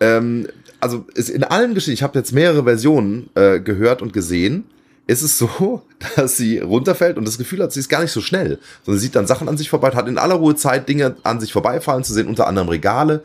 ähm, 0.00 0.48
also 0.80 1.04
ist 1.14 1.28
in 1.28 1.44
allen 1.44 1.74
Geschichten, 1.74 1.92
ich 1.92 2.02
habe 2.02 2.18
jetzt 2.18 2.32
mehrere 2.32 2.64
Versionen 2.64 3.28
äh, 3.34 3.60
gehört 3.60 4.00
und 4.00 4.14
gesehen, 4.14 4.64
ist 5.06 5.20
es 5.20 5.36
so, 5.36 5.82
dass 6.16 6.38
sie 6.38 6.58
runterfällt 6.58 7.18
und 7.18 7.26
das 7.26 7.36
Gefühl 7.36 7.62
hat, 7.62 7.74
sie 7.74 7.80
ist 7.80 7.90
gar 7.90 8.00
nicht 8.00 8.12
so 8.12 8.22
schnell, 8.22 8.58
sondern 8.86 9.00
sie 9.00 9.06
sieht 9.06 9.14
dann 9.14 9.26
Sachen 9.26 9.46
an 9.46 9.58
sich 9.58 9.68
vorbei, 9.68 9.90
hat 9.90 10.08
in 10.08 10.16
aller 10.16 10.36
Ruhe 10.36 10.56
Zeit, 10.56 10.88
Dinge 10.88 11.16
an 11.22 11.38
sich 11.38 11.52
vorbeifallen 11.52 12.02
zu 12.02 12.14
sehen, 12.14 12.28
unter 12.28 12.46
anderem 12.46 12.70
Regale. 12.70 13.22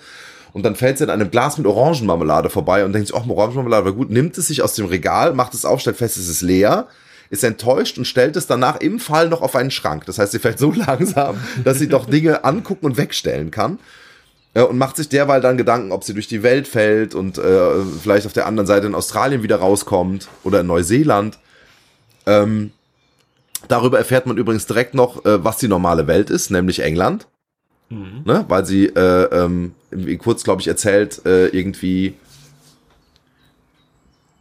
Und 0.54 0.64
dann 0.64 0.76
fällt 0.76 1.00
sie 1.00 1.04
in 1.04 1.10
einem 1.10 1.32
Glas 1.32 1.58
mit 1.58 1.66
Orangenmarmelade 1.66 2.50
vorbei 2.50 2.86
und 2.86 2.94
denkt 2.94 3.08
sich, 3.08 3.18
ach, 3.18 3.28
Orangenmarmelade 3.28 3.86
war 3.86 3.94
gut, 3.94 4.12
nimmt 4.12 4.38
es 4.38 4.48
sich 4.48 4.62
aus 4.62 4.76
dem 4.76 4.86
Regal, 4.86 5.34
macht 5.34 5.56
es 5.56 5.66
auf, 5.66 5.82
stellt 5.82 5.98
fest, 5.98 6.16
es 6.16 6.30
ist 6.30 6.44
leer, 6.44 6.88
ist 7.32 7.44
enttäuscht 7.44 7.98
und 7.98 8.06
stellt 8.06 8.36
es 8.36 8.46
danach 8.46 8.80
im 8.80 9.00
Fall 9.00 9.30
noch 9.30 9.42
auf 9.42 9.56
einen 9.56 9.72
Schrank. 9.72 10.06
Das 10.06 10.20
heißt, 10.20 10.32
sie 10.32 10.40
fällt 10.40 10.60
so 10.60 10.72
langsam, 10.76 11.38
dass 11.64 11.80
sie 11.80 11.90
doch 11.90 12.06
Dinge 12.06 12.44
angucken 12.46 12.86
und 12.86 12.98
wegstellen 12.98 13.50
kann. 13.50 13.80
Äh, 14.54 14.62
Und 14.62 14.78
macht 14.78 14.98
sich 14.98 15.10
derweil 15.10 15.42
dann 15.42 15.58
Gedanken, 15.58 15.92
ob 15.92 16.04
sie 16.04 16.14
durch 16.14 16.28
die 16.28 16.44
Welt 16.44 16.68
fällt 16.68 17.16
und 17.16 17.40
äh, 17.40 17.84
vielleicht 18.02 18.28
auf 18.28 18.34
der 18.34 18.46
anderen 18.46 18.68
Seite 18.68 18.86
in 18.86 18.94
Australien 18.94 19.42
wieder 19.42 19.56
rauskommt 19.56 20.28
oder 20.44 20.60
in 20.60 20.68
Neuseeland. 20.68 21.40
Ähm, 22.28 22.72
darüber 23.68 23.98
erfährt 23.98 24.28
man 24.28 24.38
übrigens 24.38 24.68
direkt 24.68 24.94
noch, 24.94 25.26
äh, 25.26 25.44
was 25.44 25.58
die 25.58 25.68
normale 25.68 26.06
Welt 26.06 26.30
ist, 26.30 26.52
nämlich 26.52 26.82
England 26.82 27.26
Mhm. 27.94 28.24
ne? 28.26 28.46
weil 28.48 28.66
sie 28.66 28.88
äh, 28.88 29.24
ähm, 29.32 29.74
kurz, 30.20 30.44
glaube 30.44 30.62
ich, 30.62 30.68
erzählt, 30.68 31.26
äh, 31.26 31.48
irgendwie, 31.48 32.16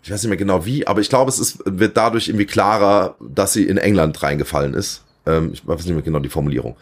ich 0.02 0.10
weiß 0.10 0.22
nicht 0.22 0.30
mehr 0.30 0.38
genau 0.38 0.64
wie, 0.64 0.86
aber 0.86 1.00
ich 1.00 1.08
glaube, 1.08 1.28
es 1.28 1.38
ist, 1.38 1.62
wird 1.64 1.96
dadurch 1.96 2.28
irgendwie 2.28 2.46
klarer, 2.46 3.16
dass 3.20 3.52
sie 3.52 3.64
in 3.64 3.76
England 3.76 4.22
reingefallen 4.22 4.74
ist. 4.74 5.02
Ähm, 5.26 5.50
ich 5.52 5.66
weiß 5.66 5.84
nicht 5.84 5.94
mehr 5.94 6.02
genau 6.02 6.18
die 6.18 6.28
Formulierung. 6.28 6.76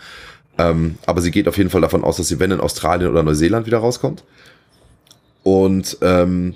Ähm, 0.59 0.97
aber 1.07 1.21
sie 1.21 1.31
geht 1.31 1.49
auf 1.49 1.57
jeden 1.57 1.71
Fall 1.71 1.81
davon 1.81 2.05
aus, 2.05 2.17
dass 2.17 2.29
sie, 2.29 2.39
wenn 2.39 2.51
in 2.51 2.61
Australien 2.61 3.11
oder 3.11 3.23
Neuseeland 3.23 3.67
wieder 3.67 3.79
rauskommt. 3.79 4.25
Und 5.43 5.99
ähm, 6.03 6.55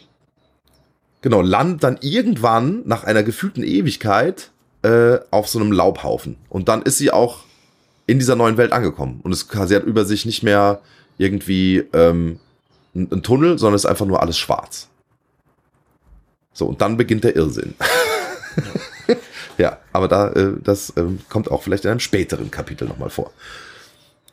genau, 1.23 1.41
landet 1.41 1.83
dann 1.83 1.99
irgendwann 2.03 2.83
nach 2.85 3.05
einer 3.05 3.23
gefühlten 3.23 3.65
Ewigkeit 3.65 4.51
äh, 4.83 5.19
auf 5.31 5.49
so 5.49 5.59
einem 5.59 5.73
Laubhaufen. 5.73 6.37
Und 6.51 6.69
dann 6.69 6.83
ist 6.83 6.99
sie 6.99 7.11
auch 7.11 7.44
in 8.07 8.19
dieser 8.19 8.37
neuen 8.37 8.57
Welt 8.57 8.73
angekommen. 8.73 9.21
Und 9.23 9.33
es, 9.33 9.47
sie 9.51 9.77
hat 9.77 9.85
über 9.85 10.05
sich 10.05 10.27
nicht 10.27 10.43
mehr 10.43 10.81
irgendwie 11.19 11.85
ähm, 11.93 12.39
ein, 12.95 13.09
ein 13.11 13.23
Tunnel, 13.23 13.59
sondern 13.59 13.77
es 13.77 13.85
ist 13.85 13.91
einfach 13.91 14.07
nur 14.07 14.21
alles 14.21 14.39
schwarz. 14.39 14.89
So, 16.53 16.67
und 16.67 16.81
dann 16.81 16.97
beginnt 16.97 17.25
der 17.25 17.35
Irrsinn. 17.35 17.75
ja, 19.59 19.79
aber 19.93 20.09
da, 20.09 20.31
äh, 20.31 20.53
das 20.63 20.93
ähm, 20.97 21.21
kommt 21.29 21.51
auch 21.51 21.63
vielleicht 21.63 21.85
in 21.85 21.91
einem 21.91 22.01
späteren 22.01 22.51
Kapitel 22.51 22.87
nochmal 22.87 23.11
vor. 23.11 23.33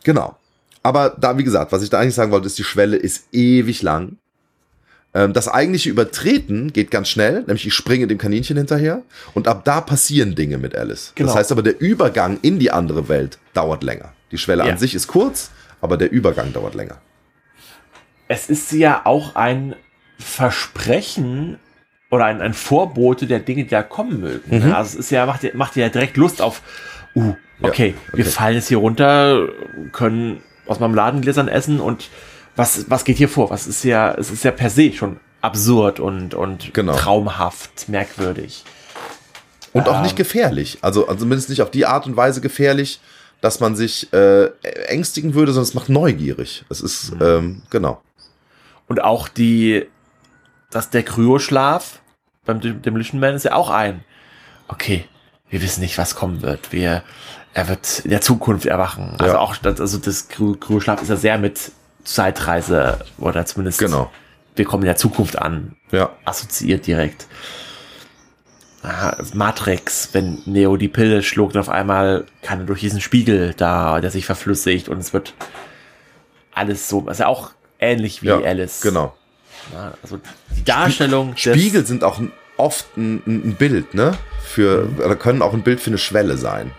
Genau. 0.03 0.38
Aber 0.84 1.10
da, 1.10 1.38
wie 1.38 1.43
gesagt, 1.43 1.71
was 1.71 1.84
ich 1.84 1.89
da 1.89 1.99
eigentlich 1.99 2.15
sagen 2.15 2.31
wollte, 2.31 2.47
ist, 2.47 2.57
die 2.57 2.63
Schwelle 2.63 2.97
ist 2.97 3.25
ewig 3.31 3.81
lang. 3.81 4.17
Ähm, 5.13 5.34
das 5.34 5.47
eigentliche 5.47 5.89
Übertreten 5.89 6.71
geht 6.71 6.89
ganz 6.91 7.10
schnell, 7.10 7.41
nämlich 7.41 7.67
ich 7.67 7.74
springe 7.74 8.08
dem 8.08 8.17
Kaninchen 8.17 8.58
hinterher 8.58 9.02
und 9.34 9.47
ab 9.47 9.65
da 9.65 9.82
passieren 9.82 10.36
Dinge 10.36 10.58
mit 10.58 10.76
Alice. 10.76 11.12
Genau. 11.15 11.28
Das 11.28 11.38
heißt 11.38 11.52
aber, 11.52 11.63
der 11.63 11.80
Übergang 11.82 12.39
in 12.41 12.60
die 12.60 12.71
andere 12.71 13.10
Welt 13.10 13.38
dauert 13.54 13.84
länger. 13.84 14.13
Die 14.32 14.38
Schwelle 14.38 14.65
Ja. 14.65 14.71
an 14.71 14.78
sich 14.78 14.95
ist 14.95 15.08
kurz, 15.08 15.52
aber 15.82 15.97
der 15.97 16.12
Übergang 16.12 16.54
dauert 16.54 16.76
länger. 16.76 16.97
es 18.30 18.50
ist 18.50 18.71
ja 18.71 19.02
auch 19.04 19.36
ein 19.36 19.76
Versprechen 20.17 21.60
oder 22.10 22.26
ein, 22.26 22.41
ein 22.41 22.54
Vorbote 22.54 23.26
der 23.28 23.39
Dinge, 23.39 23.63
die 23.63 23.69
da 23.69 23.84
kommen 23.84 24.21
mögen. 24.21 24.56
Mhm. 24.58 24.69
ne? 24.69 24.78
Also 24.78 24.93
es 24.97 25.06
ist 25.06 25.12
ja, 25.12 25.26
macht, 25.26 25.54
macht 25.54 25.76
ja 25.76 25.89
direkt 25.89 26.17
Lust 26.17 26.41
auf, 26.41 26.62
uh, 27.15 27.34
Ja, 27.62 27.67
okay, 27.69 27.93
wir 28.13 28.24
okay. 28.26 28.32
fallen 28.32 28.56
jetzt 28.56 28.67
hier 28.69 28.78
runter, 28.78 29.47
können 29.91 30.41
aus 30.67 30.80
Marmeladengläsern 30.80 31.47
essen 31.47 31.80
und 31.80 32.10
was, 32.55 32.89
was 32.89 33.03
geht 33.05 33.17
hier 33.17 33.29
vor? 33.29 33.49
Was 33.49 33.67
ist 33.67 33.83
ja, 33.83 34.13
es 34.13 34.29
ist 34.31 34.43
ja 34.43 34.51
per 34.51 34.69
se 34.69 34.91
schon 34.93 35.19
absurd 35.41 35.99
und, 35.99 36.33
und 36.33 36.73
Genau. 36.73 36.95
traumhaft, 36.95 37.89
merkwürdig. 37.89 38.63
Und 39.73 39.87
auch 39.87 39.95
Ähm. 39.97 40.01
nicht 40.03 40.15
gefährlich. 40.15 40.77
Also, 40.81 41.07
also 41.07 41.19
zumindest 41.21 41.49
nicht 41.49 41.61
auf 41.61 41.71
die 41.71 41.85
Art 41.85 42.05
und 42.05 42.15
Weise 42.17 42.41
gefährlich, 42.41 42.99
dass 43.39 43.59
man 43.59 43.75
sich 43.75 44.11
äh, 44.13 44.47
ängstigen 44.87 45.33
würde, 45.33 45.51
sondern 45.53 45.69
es 45.69 45.73
macht 45.73 45.89
neugierig. 45.89 46.63
Es 46.69 46.81
ist, 46.81 47.15
Mhm. 47.15 47.21
ähm, 47.21 47.61
genau. 47.69 48.01
Und 48.87 49.01
auch 49.01 49.27
die, 49.29 49.87
dass 50.69 50.89
der 50.89 51.03
Kryoschlaf 51.03 52.01
beim 52.45 52.59
Dem- 52.59 52.81
Demolition 52.81 53.19
Man 53.19 53.33
ist 53.35 53.45
ja 53.45 53.53
auch 53.55 53.69
ein, 53.69 54.03
okay, 54.67 55.05
wir 55.49 55.61
wissen 55.61 55.81
nicht, 55.81 55.97
was 55.97 56.15
kommen 56.15 56.41
wird. 56.41 56.71
Wir, 56.71 57.03
er 57.53 57.67
wird 57.67 58.01
in 58.03 58.11
der 58.11 58.21
Zukunft 58.21 58.65
erwachen. 58.65 59.15
Also 59.17 59.33
Ja. 59.33 59.39
auch, 59.39 59.55
das, 59.55 59.79
also 59.81 59.97
das 59.97 60.29
Kryo- 60.29 60.57
Kryoschlaf 60.59 61.01
ist 61.01 61.09
ja 61.09 61.15
sehr 61.15 61.37
mit 61.37 61.71
Zeitreise 62.04 62.99
oder 63.17 63.45
zumindest 63.45 63.79
Genau. 63.79 64.12
wir 64.56 64.65
kommen 64.65 64.83
in 64.83 64.87
der 64.87 64.95
Zukunft 64.97 65.37
an, 65.39 65.75
Ja. 65.91 66.10
assoziiert 66.25 66.85
direkt. 66.87 67.27
Matrix, 69.33 70.10
wenn 70.13 70.41
Neo 70.45 70.75
die 70.75 70.87
Pille 70.87 71.21
schluckt 71.21 71.54
und 71.56 71.62
auf 71.62 71.69
einmal 71.69 72.25
kann 72.41 72.62
er 72.62 72.65
durch 72.65 72.79
diesen 72.79 72.99
Spiegel 72.99 73.54
da, 73.56 74.02
der 74.02 74.10
sich 74.10 74.25
verflüssigt 74.25 74.89
und 74.89 74.97
es 74.97 75.13
wird 75.13 75.35
alles 76.54 76.89
so, 76.89 77.06
also 77.08 77.25
auch 77.25 77.52
ähnlich 77.79 78.23
wie 78.23 78.27
ja, 78.27 78.39
Alice. 78.39 78.81
Genau. 78.81 79.15
Ja, 79.73 79.93
also 80.02 80.19
die 80.58 80.63
Darstellung 80.63 81.31
des- 81.35 81.41
Spiegel 81.41 81.85
sind 81.85 82.04
auch 82.04 82.19
oft 82.58 82.97
ein, 82.97 83.21
ein 83.27 83.43
ein 83.49 83.56
Bild, 83.56 83.93
ne? 83.93 84.13
Für, 84.43 84.85
Mhm. 84.85 84.97
oder 84.99 85.15
können 85.15 85.43
auch 85.43 85.54
ein 85.54 85.62
Bild 85.62 85.79
für 85.79 85.91
eine 85.91 85.97
Schwelle 85.99 86.37
sein. 86.37 86.71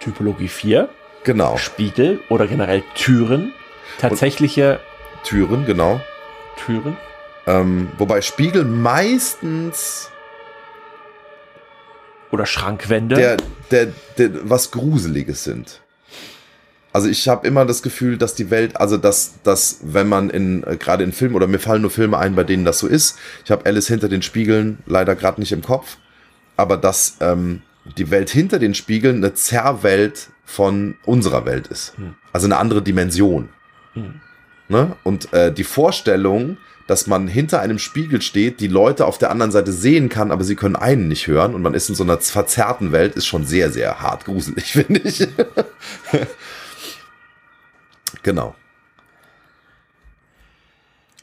Typologie 0.00 0.48
4, 0.48 0.88
Genau. 1.22 1.56
Spiegel 1.58 2.18
oder 2.28 2.48
generell 2.48 2.82
Türen, 2.96 3.52
tatsächliche 4.08 4.80
Türen, 5.24 5.64
genau. 5.64 6.00
Türen. 6.64 6.96
Ähm, 7.46 7.88
wobei 7.98 8.20
Spiegel 8.20 8.64
meistens 8.64 10.10
Oder 12.30 12.46
Schrankwände. 12.46 13.16
der, 13.16 13.36
der, 13.70 13.88
der, 14.18 14.48
was 14.48 14.70
Gruseliges 14.70 15.44
sind. 15.44 15.80
Also 16.92 17.08
ich 17.08 17.26
habe 17.26 17.46
immer 17.46 17.64
das 17.64 17.82
Gefühl, 17.82 18.18
dass 18.18 18.34
die 18.34 18.50
Welt, 18.50 18.76
also 18.76 18.98
dass, 18.98 19.40
dass 19.42 19.80
wenn 19.82 20.08
man 20.08 20.28
in, 20.28 20.62
äh, 20.64 20.76
gerade 20.76 21.04
in 21.04 21.12
Filmen, 21.12 21.34
oder 21.34 21.46
mir 21.46 21.58
fallen 21.58 21.80
nur 21.82 21.90
Filme 21.90 22.18
ein, 22.18 22.34
bei 22.34 22.44
denen 22.44 22.64
das 22.64 22.78
so 22.78 22.86
ist, 22.86 23.18
ich 23.44 23.50
habe 23.50 23.64
Alice 23.64 23.88
hinter 23.88 24.08
den 24.08 24.22
Spiegeln 24.22 24.78
leider 24.86 25.16
gerade 25.16 25.40
nicht 25.40 25.52
im 25.52 25.62
Kopf, 25.62 25.96
aber 26.56 26.76
dass 26.76 27.16
ähm, 27.20 27.62
die 27.96 28.10
Welt 28.10 28.30
hinter 28.30 28.58
den 28.58 28.74
Spiegeln 28.74 29.16
eine 29.16 29.32
Zerrwelt 29.34 30.28
von 30.44 30.96
unserer 31.06 31.46
Welt 31.46 31.66
ist. 31.68 31.96
Hm. 31.96 32.14
Also 32.32 32.46
eine 32.46 32.58
andere 32.58 32.82
Dimension. 32.82 33.48
Hm. 33.94 34.20
Ne? 34.68 34.96
Und 35.02 35.32
äh, 35.32 35.52
die 35.52 35.64
Vorstellung, 35.64 36.56
dass 36.86 37.06
man 37.06 37.28
hinter 37.28 37.60
einem 37.60 37.78
Spiegel 37.78 38.22
steht, 38.22 38.60
die 38.60 38.68
Leute 38.68 39.06
auf 39.06 39.18
der 39.18 39.30
anderen 39.30 39.52
Seite 39.52 39.72
sehen 39.72 40.08
kann, 40.08 40.30
aber 40.30 40.44
sie 40.44 40.56
können 40.56 40.76
einen 40.76 41.08
nicht 41.08 41.26
hören 41.26 41.54
und 41.54 41.62
man 41.62 41.74
ist 41.74 41.88
in 41.88 41.94
so 41.94 42.04
einer 42.04 42.18
verzerrten 42.18 42.92
Welt, 42.92 43.14
ist 43.14 43.26
schon 43.26 43.44
sehr, 43.44 43.70
sehr 43.70 44.00
hart 44.00 44.24
gruselig, 44.24 44.72
finde 44.72 45.00
ich. 45.00 45.26
genau. 48.22 48.54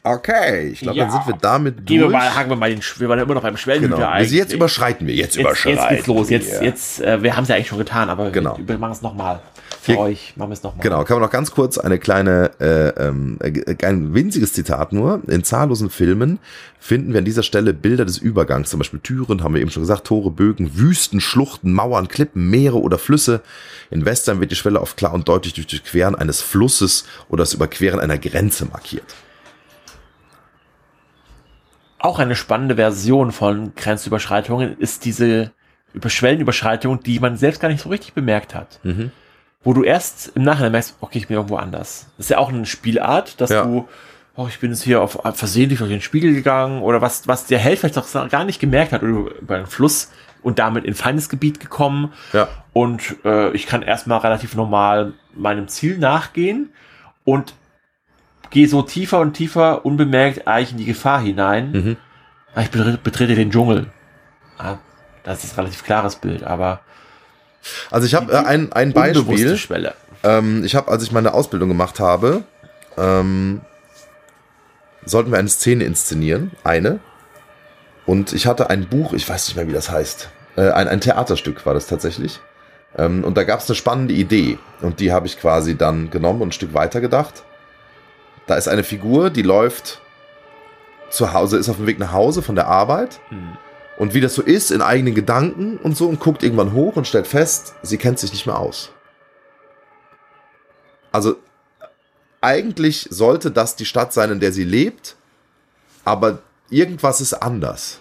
Okay, 0.01 0.69
ich 0.69 0.79
glaube, 0.79 0.97
Ja. 0.97 1.05
dann 1.05 1.11
sind 1.13 1.27
wir 1.27 1.37
damit 1.41 1.85
Gehen 1.85 1.99
wir 2.01 2.09
mal, 2.09 2.33
haken 2.33 2.49
wir 2.49 2.55
mal 2.55 2.69
den, 2.73 2.81
wir 2.97 3.09
waren 3.09 3.17
ja 3.19 3.25
immer 3.25 3.33
noch 3.33 3.41
beim 3.41 3.57
Schwellenhüter 3.57 3.95
genau. 3.97 4.07
eigentlich. 4.07 4.27
Also 4.27 4.35
jetzt 4.37 4.53
überschreiten 4.53 5.05
wir, 5.07 5.13
jetzt, 5.13 5.35
jetzt, 5.35 5.41
überschreiten 5.45 5.79
jetzt 5.79 5.89
geht's 5.89 6.07
los. 6.07 6.29
Jetzt, 6.29 6.51
wir. 6.61 6.63
jetzt, 6.63 7.01
äh, 7.01 7.21
wir 7.21 7.35
haben 7.35 7.43
es 7.43 7.49
ja 7.49 7.55
eigentlich 7.55 7.67
schon 7.67 7.77
getan, 7.79 8.09
aber 8.09 8.31
Genau. 8.31 8.57
wir 8.65 8.77
machen 8.77 8.93
es 8.93 9.01
nochmal. 9.01 9.41
Für 9.81 9.93
Hier- 9.93 9.99
euch 10.01 10.33
machen 10.35 10.49
wir 10.49 10.53
es 10.53 10.63
nochmal. 10.63 10.81
Genau, 10.83 11.03
kann 11.03 11.15
man 11.17 11.23
noch 11.23 11.31
ganz 11.31 11.51
kurz 11.51 11.77
eine 11.77 11.99
kleine, 11.99 12.51
äh, 12.59 12.89
ähm, 13.07 13.37
äh, 13.41 13.75
ein 13.85 14.13
winziges 14.13 14.53
Zitat 14.53 14.93
nur. 14.93 15.21
In 15.27 15.43
zahllosen 15.43 15.89
Filmen 15.89 16.39
finden 16.79 17.11
wir 17.13 17.19
an 17.19 17.25
dieser 17.25 17.43
Stelle 17.43 17.73
Bilder 17.73 18.05
des 18.05 18.17
Übergangs, 18.17 18.69
zum 18.69 18.79
Beispiel 18.79 18.99
Türen, 18.99 19.43
haben 19.43 19.53
wir 19.53 19.61
eben 19.61 19.69
schon 19.71 19.83
gesagt, 19.83 20.07
Tore, 20.07 20.31
Bögen, 20.31 20.77
Wüsten, 20.77 21.19
Schluchten, 21.21 21.73
Mauern, 21.73 22.07
Klippen, 22.07 22.49
Meere 22.49 22.79
oder 22.79 22.97
Flüsse. 22.97 23.41
In 23.91 24.05
Western 24.05 24.39
wird 24.39 24.51
die 24.51 24.55
Schwelle 24.55 24.81
oft 24.81 24.95
klar 24.97 25.13
und 25.13 25.27
deutlich 25.27 25.53
durch 25.53 25.67
das 25.67 25.83
Queren 25.83 26.15
eines 26.15 26.41
Flusses 26.41 27.05
oder 27.29 27.43
das 27.43 27.53
Überqueren 27.53 27.99
einer 27.99 28.17
Grenze 28.17 28.65
markiert. 28.65 29.03
Auch 31.99 32.19
eine 32.19 32.35
spannende 32.35 32.75
Version 32.75 33.31
von 33.31 33.73
Grenzüberschreitungen 33.75 34.77
ist 34.79 35.05
diese 35.05 35.51
Über- 35.93 36.09
Schwellenüberschreitung, 36.09 37.01
die 37.03 37.19
man 37.19 37.35
selbst 37.37 37.59
gar 37.61 37.67
nicht 37.69 37.81
so 37.81 37.89
richtig 37.89 38.13
bemerkt 38.13 38.55
hat. 38.55 38.79
Mhm. 38.83 39.11
Wo 39.63 39.73
du 39.73 39.83
erst 39.83 40.31
im 40.35 40.43
Nachhinein 40.43 40.71
merkst, 40.71 40.95
okay, 41.01 41.17
ich 41.17 41.27
bin 41.27 41.35
irgendwo 41.35 41.57
anders. 41.57 42.07
Das 42.17 42.27
ist 42.27 42.29
ja 42.29 42.37
auch 42.37 42.49
eine 42.49 42.65
Spielart, 42.65 43.41
dass 43.41 43.49
Ja. 43.49 43.63
du, 43.63 43.87
oh, 44.35 44.47
ich 44.47 44.59
bin 44.59 44.71
jetzt 44.71 44.83
hier 44.83 45.01
auf 45.01 45.19
versehentlich 45.33 45.79
durch 45.79 45.91
den 45.91 46.01
Spiegel 46.01 46.33
gegangen 46.33 46.81
oder 46.81 47.01
was, 47.01 47.27
was 47.27 47.45
der 47.47 47.59
Held 47.59 47.79
vielleicht 47.79 47.97
auch 47.97 48.29
gar 48.29 48.45
nicht 48.45 48.59
gemerkt 48.61 48.93
hat 48.93 49.03
oder 49.03 49.31
über 49.41 49.55
einen 49.55 49.67
Fluss 49.67 50.11
und 50.41 50.59
damit 50.59 50.85
in 50.85 50.93
Feindesgebiet 50.93 51.59
gekommen. 51.59 52.13
Ja. 52.31 52.47
Und 52.71 53.17
äh, 53.25 53.51
ich 53.51 53.67
kann 53.67 53.81
erstmal 53.81 54.19
relativ 54.19 54.55
normal 54.55 55.13
meinem 55.35 55.67
Ziel 55.67 55.97
nachgehen 55.97 56.69
und 57.25 57.53
gehe 58.49 58.67
so 58.67 58.81
tiefer 58.81 59.19
und 59.19 59.33
tiefer 59.33 59.85
unbemerkt 59.85 60.47
eigentlich 60.47 60.71
in 60.71 60.77
die 60.77 60.85
Gefahr 60.85 61.21
hinein. 61.21 61.71
Mhm. 61.71 61.97
Ah, 62.55 62.61
Ich 62.61 62.69
betre- 62.69 62.97
betrete 62.97 63.35
den 63.35 63.51
Dschungel. 63.51 63.87
Ah, 64.57 64.77
das 65.23 65.43
ist 65.43 65.53
ein 65.53 65.59
relativ 65.61 65.83
klares 65.83 66.15
Bild, 66.15 66.43
aber 66.43 66.81
Also 67.91 68.05
ich 68.07 68.15
habe 68.15 68.31
äh, 68.33 68.37
ein, 68.37 68.71
ein 68.73 68.93
Beispiel. 68.93 69.55
Schwelle. 69.57 69.93
Ähm, 70.23 70.63
ich 70.63 70.75
habe, 70.75 70.91
als 70.91 71.03
ich 71.03 71.11
meine 71.11 71.33
Ausbildung 71.33 71.69
gemacht 71.69 71.99
habe, 71.99 72.43
ähm, 72.97 73.61
sollten 75.05 75.31
wir 75.31 75.37
eine 75.39 75.47
Szene 75.49 75.83
inszenieren, 75.85 76.51
eine. 76.63 76.99
Und 78.05 78.33
ich 78.33 78.47
hatte 78.47 78.69
ein 78.69 78.87
Buch, 78.87 79.13
ich 79.13 79.29
weiß 79.29 79.47
nicht 79.47 79.55
mehr, 79.55 79.67
wie 79.67 79.73
das 79.73 79.91
heißt. 79.91 80.29
Äh, 80.57 80.71
ein, 80.71 80.87
ein 80.87 80.99
Theaterstück 81.01 81.65
war 81.65 81.73
das 81.73 81.87
tatsächlich. 81.87 82.39
Ähm, 82.97 83.23
und 83.23 83.37
da 83.37 83.43
gab 83.43 83.59
es 83.59 83.69
eine 83.69 83.75
spannende 83.75 84.13
Idee. 84.15 84.57
Und 84.81 84.99
die 84.99 85.11
habe 85.11 85.27
ich 85.27 85.39
quasi 85.39 85.77
dann 85.77 86.09
genommen 86.09 86.41
und 86.41 86.49
ein 86.49 86.53
Stück 86.53 86.73
weiter 86.73 87.01
gedacht. 87.01 87.43
Da 88.49 88.55
ist 88.55 88.67
eine 88.67 88.83
Figur, 88.83 89.29
die 89.29 89.43
läuft 89.43 90.01
zu 91.11 91.33
Hause, 91.33 91.57
ist 91.57 91.69
auf 91.69 91.75
dem 91.75 91.85
Weg 91.85 91.99
nach 91.99 92.13
Hause 92.13 92.41
von 92.41 92.55
der 92.55 92.65
Arbeit. 92.65 93.19
Hm. 93.29 93.55
Und 93.99 94.15
wie 94.15 94.21
das 94.21 94.33
so 94.33 94.41
ist, 94.41 94.71
in 94.71 94.81
eigenen 94.81 95.13
Gedanken 95.13 95.77
und 95.77 95.95
so, 95.95 96.07
und 96.07 96.19
guckt 96.19 96.41
irgendwann 96.41 96.73
hoch 96.73 96.95
und 96.95 97.05
stellt 97.05 97.27
fest, 97.27 97.75
sie 97.83 97.99
kennt 97.99 98.17
sich 98.17 98.31
nicht 98.31 98.47
mehr 98.47 98.57
aus. 98.57 98.89
Also 101.11 101.35
eigentlich 102.41 103.07
sollte 103.11 103.51
das 103.51 103.75
die 103.75 103.85
Stadt 103.85 104.13
sein, 104.13 104.31
in 104.31 104.39
der 104.39 104.51
sie 104.51 104.63
lebt, 104.63 105.15
aber 106.03 106.39
irgendwas 106.71 107.21
ist 107.21 107.35
anders. 107.35 107.99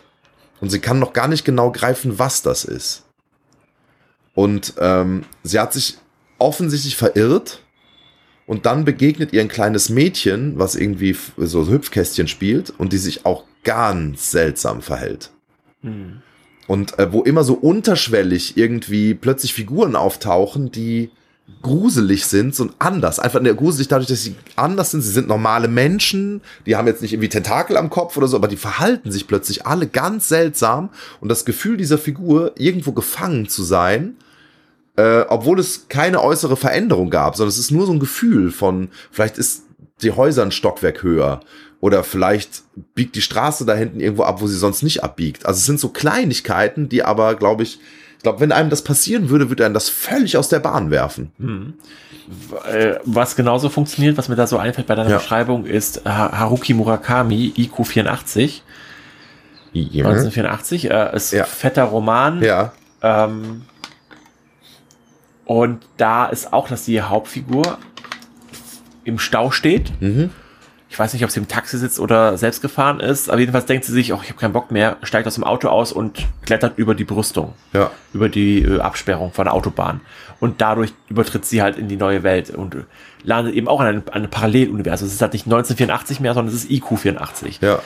Und 0.63 0.71
sie 0.71 0.81
kann 0.81 0.99
noch 0.99 1.13
gar 1.13 1.29
nicht 1.29 1.45
genau 1.45 1.73
greifen, 1.73 2.19
was 2.19 2.41
das 2.41 2.65
ist. 2.65 3.03
Und 4.35 4.73
ähm, 4.79 5.27
sie 5.43 5.61
hat 5.61 5.75
sich 5.75 5.99
offensichtlich 6.39 6.97
verirrt 6.97 7.61
und 8.49 8.65
dann 8.65 8.87
begegnet 8.87 9.35
ihr 9.35 9.43
ein 9.43 9.49
kleines 9.49 9.91
Mädchen, 9.91 10.59
was 10.59 10.75
irgendwie 10.75 11.15
so 11.37 11.69
Hüpfkästchen 11.69 12.29
spielt 12.29 12.71
und 12.71 12.95
die 12.95 12.99
sich 12.99 13.27
auch 13.27 13.45
ganz 13.63 14.31
seltsam 14.31 14.81
verhält. 14.81 15.31
Hm. 15.83 16.23
Und 16.67 16.99
äh, 16.99 17.13
wo 17.13 17.23
immer 17.23 17.45
so 17.45 17.55
unterschwellig 17.55 18.57
irgendwie 18.57 19.13
plötzlich 19.13 19.53
Figuren 19.53 19.95
auftauchen, 19.95 20.73
die 20.73 21.11
gruselig 21.61 22.25
sind, 22.25 22.55
so 22.55 22.71
anders. 22.79 23.19
Einfach 23.19 23.43
ne, 23.43 23.55
gruselig 23.55 23.89
dadurch, 23.89 24.09
dass 24.09 24.23
sie 24.23 24.35
anders 24.57 24.93
sind. 24.93 25.03
Sie 25.03 25.13
sind 25.13 25.29
normale 25.29 25.69
Menschen, 25.69 26.41
die 26.65 26.75
haben 26.75 26.87
jetzt 26.87 27.03
nicht 27.03 27.13
irgendwie 27.13 27.29
Tentakel 27.29 27.77
am 27.77 27.91
Kopf 27.91 28.17
oder 28.17 28.29
so, 28.29 28.37
aber 28.37 28.49
die 28.49 28.57
verhalten 28.57 29.13
sich 29.13 29.27
plötzlich 29.27 29.67
alle 29.67 29.87
ganz 29.87 30.29
seltsam. 30.29 30.89
Und 31.21 31.29
das 31.29 31.45
Gefühl 31.45 31.77
dieser 31.77 31.99
Figur, 31.99 32.53
irgendwo 32.57 32.93
gefangen 32.93 33.47
zu 33.47 33.63
sein, 33.63 34.17
äh, 34.99 35.21
obwohl 35.29 35.59
es 35.61 35.89
keine 35.89 36.23
äußere 36.23 36.57
Veränderung 36.57 37.09
gab, 37.11 37.37
sondern 37.37 37.51
es 37.51 37.59
ist 37.59 37.71
nur 37.71 37.87
so 37.87 37.93
ein 37.93 38.01
Gefühl 38.01 38.51
von, 38.51 38.89
vielleicht 39.13 39.39
ist 39.39 39.63
die 40.03 40.11
Häuser 40.13 40.43
ein 40.43 40.51
Stockwerk 40.53 41.03
höher 41.03 41.41
oder 41.81 42.03
vielleicht 42.05 42.63
biegt 42.95 43.15
die 43.15 43.23
Straße 43.23 43.65
da 43.65 43.75
hinten 43.75 44.01
irgendwo 44.01 44.25
ab, 44.25 44.41
wo 44.41 44.47
sie 44.49 44.57
sonst 44.59 44.83
nicht 44.83 45.05
abbiegt. 45.05 45.47
Also 45.47 45.59
es 45.59 45.67
sind 45.67 45.79
so 45.81 45.89
Kleinigkeiten, 45.91 46.89
die 46.89 47.05
aber, 47.05 47.37
glaube 47.37 47.63
ich, 47.63 47.79
ich 48.17 48.23
glaube, 48.25 48.41
wenn 48.41 48.51
einem 48.51 48.69
das 48.71 48.83
passieren 48.83 49.31
würde, 49.31 49.49
würde 49.49 49.65
einem 49.65 49.75
das 49.75 49.89
völlig 49.89 50.37
aus 50.37 50.49
der 50.49 50.59
Bahn 50.59 50.91
werfen. 50.91 51.31
Hm. 51.39 51.75
Äh, 52.71 52.97
Was 53.05 53.37
genauso 53.37 53.69
funktioniert, 53.69 54.19
was 54.19 54.29
mir 54.29 54.35
da 54.35 54.49
so 54.49 54.59
einfällt 54.59 54.89
bei 54.89 54.97
deiner 54.97 55.11
Ja. 55.11 55.19
Beschreibung, 55.19 55.65
ist 55.67 56.03
Ha- 56.05 56.33
Haruki 56.37 56.75
Murakami, 56.75 57.53
IQ 57.57 57.87
84, 57.87 58.65
Ja. 59.73 60.05
1984, 60.07 60.91
äh, 60.91 61.15
ist 61.17 61.33
Ja. 61.33 61.45
fetter 61.45 61.85
Roman. 61.85 62.43
ja. 62.43 62.73
Ähm, 63.03 63.63
und 65.49 65.81
da 65.97 66.27
ist 66.27 66.53
auch, 66.53 66.69
dass 66.69 66.85
die 66.85 67.01
Hauptfigur 67.03 67.79
im 69.05 69.19
Stau 69.19 69.51
steht. 69.51 69.91
Mhm. 70.01 70.29
Ich 70.91 70.99
weiß 70.99 71.13
nicht, 71.15 71.25
ob 71.25 71.31
sie 71.31 71.41
im 71.41 71.49
Taxi 71.49 71.77
sitzt 71.79 71.99
oder 72.01 72.37
selbst 72.39 72.61
gefahren 72.63 73.01
ist, 73.01 73.29
aber 73.31 73.41
jedenfalls 73.41 73.65
denkt 73.67 73.85
sie 73.87 73.93
sich, 73.93 74.13
oh, 74.13 74.21
ich 74.23 74.29
habe 74.29 74.39
keinen 74.39 74.53
Bock 74.53 74.71
mehr, 74.71 74.97
steigt 75.03 75.27
aus 75.27 75.35
dem 75.37 75.45
Auto 75.45 75.69
aus 75.69 75.93
und 75.93 76.27
klettert 76.45 76.77
über 76.79 76.95
die 76.95 77.05
Brüstung, 77.05 77.55
Ja. 77.73 77.91
über 78.13 78.29
die 78.29 78.63
äh, 78.63 78.81
Absperrung 78.81 79.33
von 79.33 79.45
der 79.47 79.55
Autobahn. 79.55 80.01
Und 80.41 80.61
dadurch 80.61 80.93
übertritt 81.09 81.45
sie 81.47 81.63
halt 81.63 81.77
in 81.79 81.89
die 81.89 81.97
neue 81.97 82.23
Welt 82.23 82.51
und 82.51 82.75
äh, 82.75 82.85
landet 83.23 83.55
eben 83.55 83.69
auch 83.69 83.81
in 83.81 83.87
einem, 83.87 84.03
einem 84.13 84.31
Paralleluniversum. 84.31 85.09
Es 85.09 85.15
ist 85.15 85.23
halt 85.23 85.33
nicht 85.33 85.47
1984 85.47 86.21
mehr, 86.21 86.33
sondern 86.35 86.55
es 86.55 86.65
ist 86.65 86.71
IQ 86.71 86.99
84. 86.99 87.61
Ja. 87.63 87.81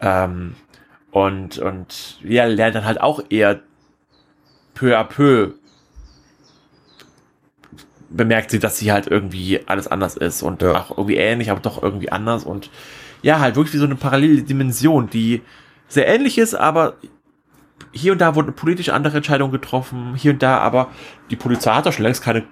Ähm, 0.00 0.54
und, 1.10 1.58
und 1.58 2.18
ja, 2.24 2.44
lernt 2.46 2.74
dann 2.76 2.84
halt 2.84 3.00
auch 3.00 3.20
eher 3.28 3.60
peu 4.74 4.96
à 4.96 5.04
peu 5.04 5.52
bemerkt 8.10 8.50
sie, 8.50 8.58
dass 8.58 8.78
sie 8.78 8.90
halt 8.92 9.06
irgendwie 9.06 9.60
alles 9.66 9.86
anders 9.88 10.16
ist 10.16 10.42
und 10.42 10.62
Ja. 10.62 10.72
auch 10.76 10.90
irgendwie 10.96 11.16
ähnlich, 11.16 11.50
aber 11.50 11.60
doch 11.60 11.82
irgendwie 11.82 12.10
anders 12.10 12.44
und 12.44 12.70
ja, 13.22 13.40
halt 13.40 13.56
wirklich 13.56 13.74
wie 13.74 13.78
so 13.78 13.84
eine 13.84 13.96
parallele 13.96 14.42
Dimension, 14.42 15.10
die 15.10 15.42
sehr 15.88 16.06
ähnlich 16.06 16.38
ist, 16.38 16.54
aber 16.54 16.94
hier 17.92 18.12
und 18.12 18.20
da 18.20 18.34
wurden 18.34 18.52
politische 18.54 18.92
andere 18.94 19.16
Entscheidungen 19.18 19.52
getroffen, 19.52 20.14
hier 20.16 20.32
und 20.32 20.42
da, 20.42 20.58
aber 20.58 20.88
die 21.30 21.36
Polizei 21.36 21.72
hat 21.72 21.86
doch 21.86 21.92
schon 21.92 22.04
längst 22.04 22.22
keine 22.22 22.44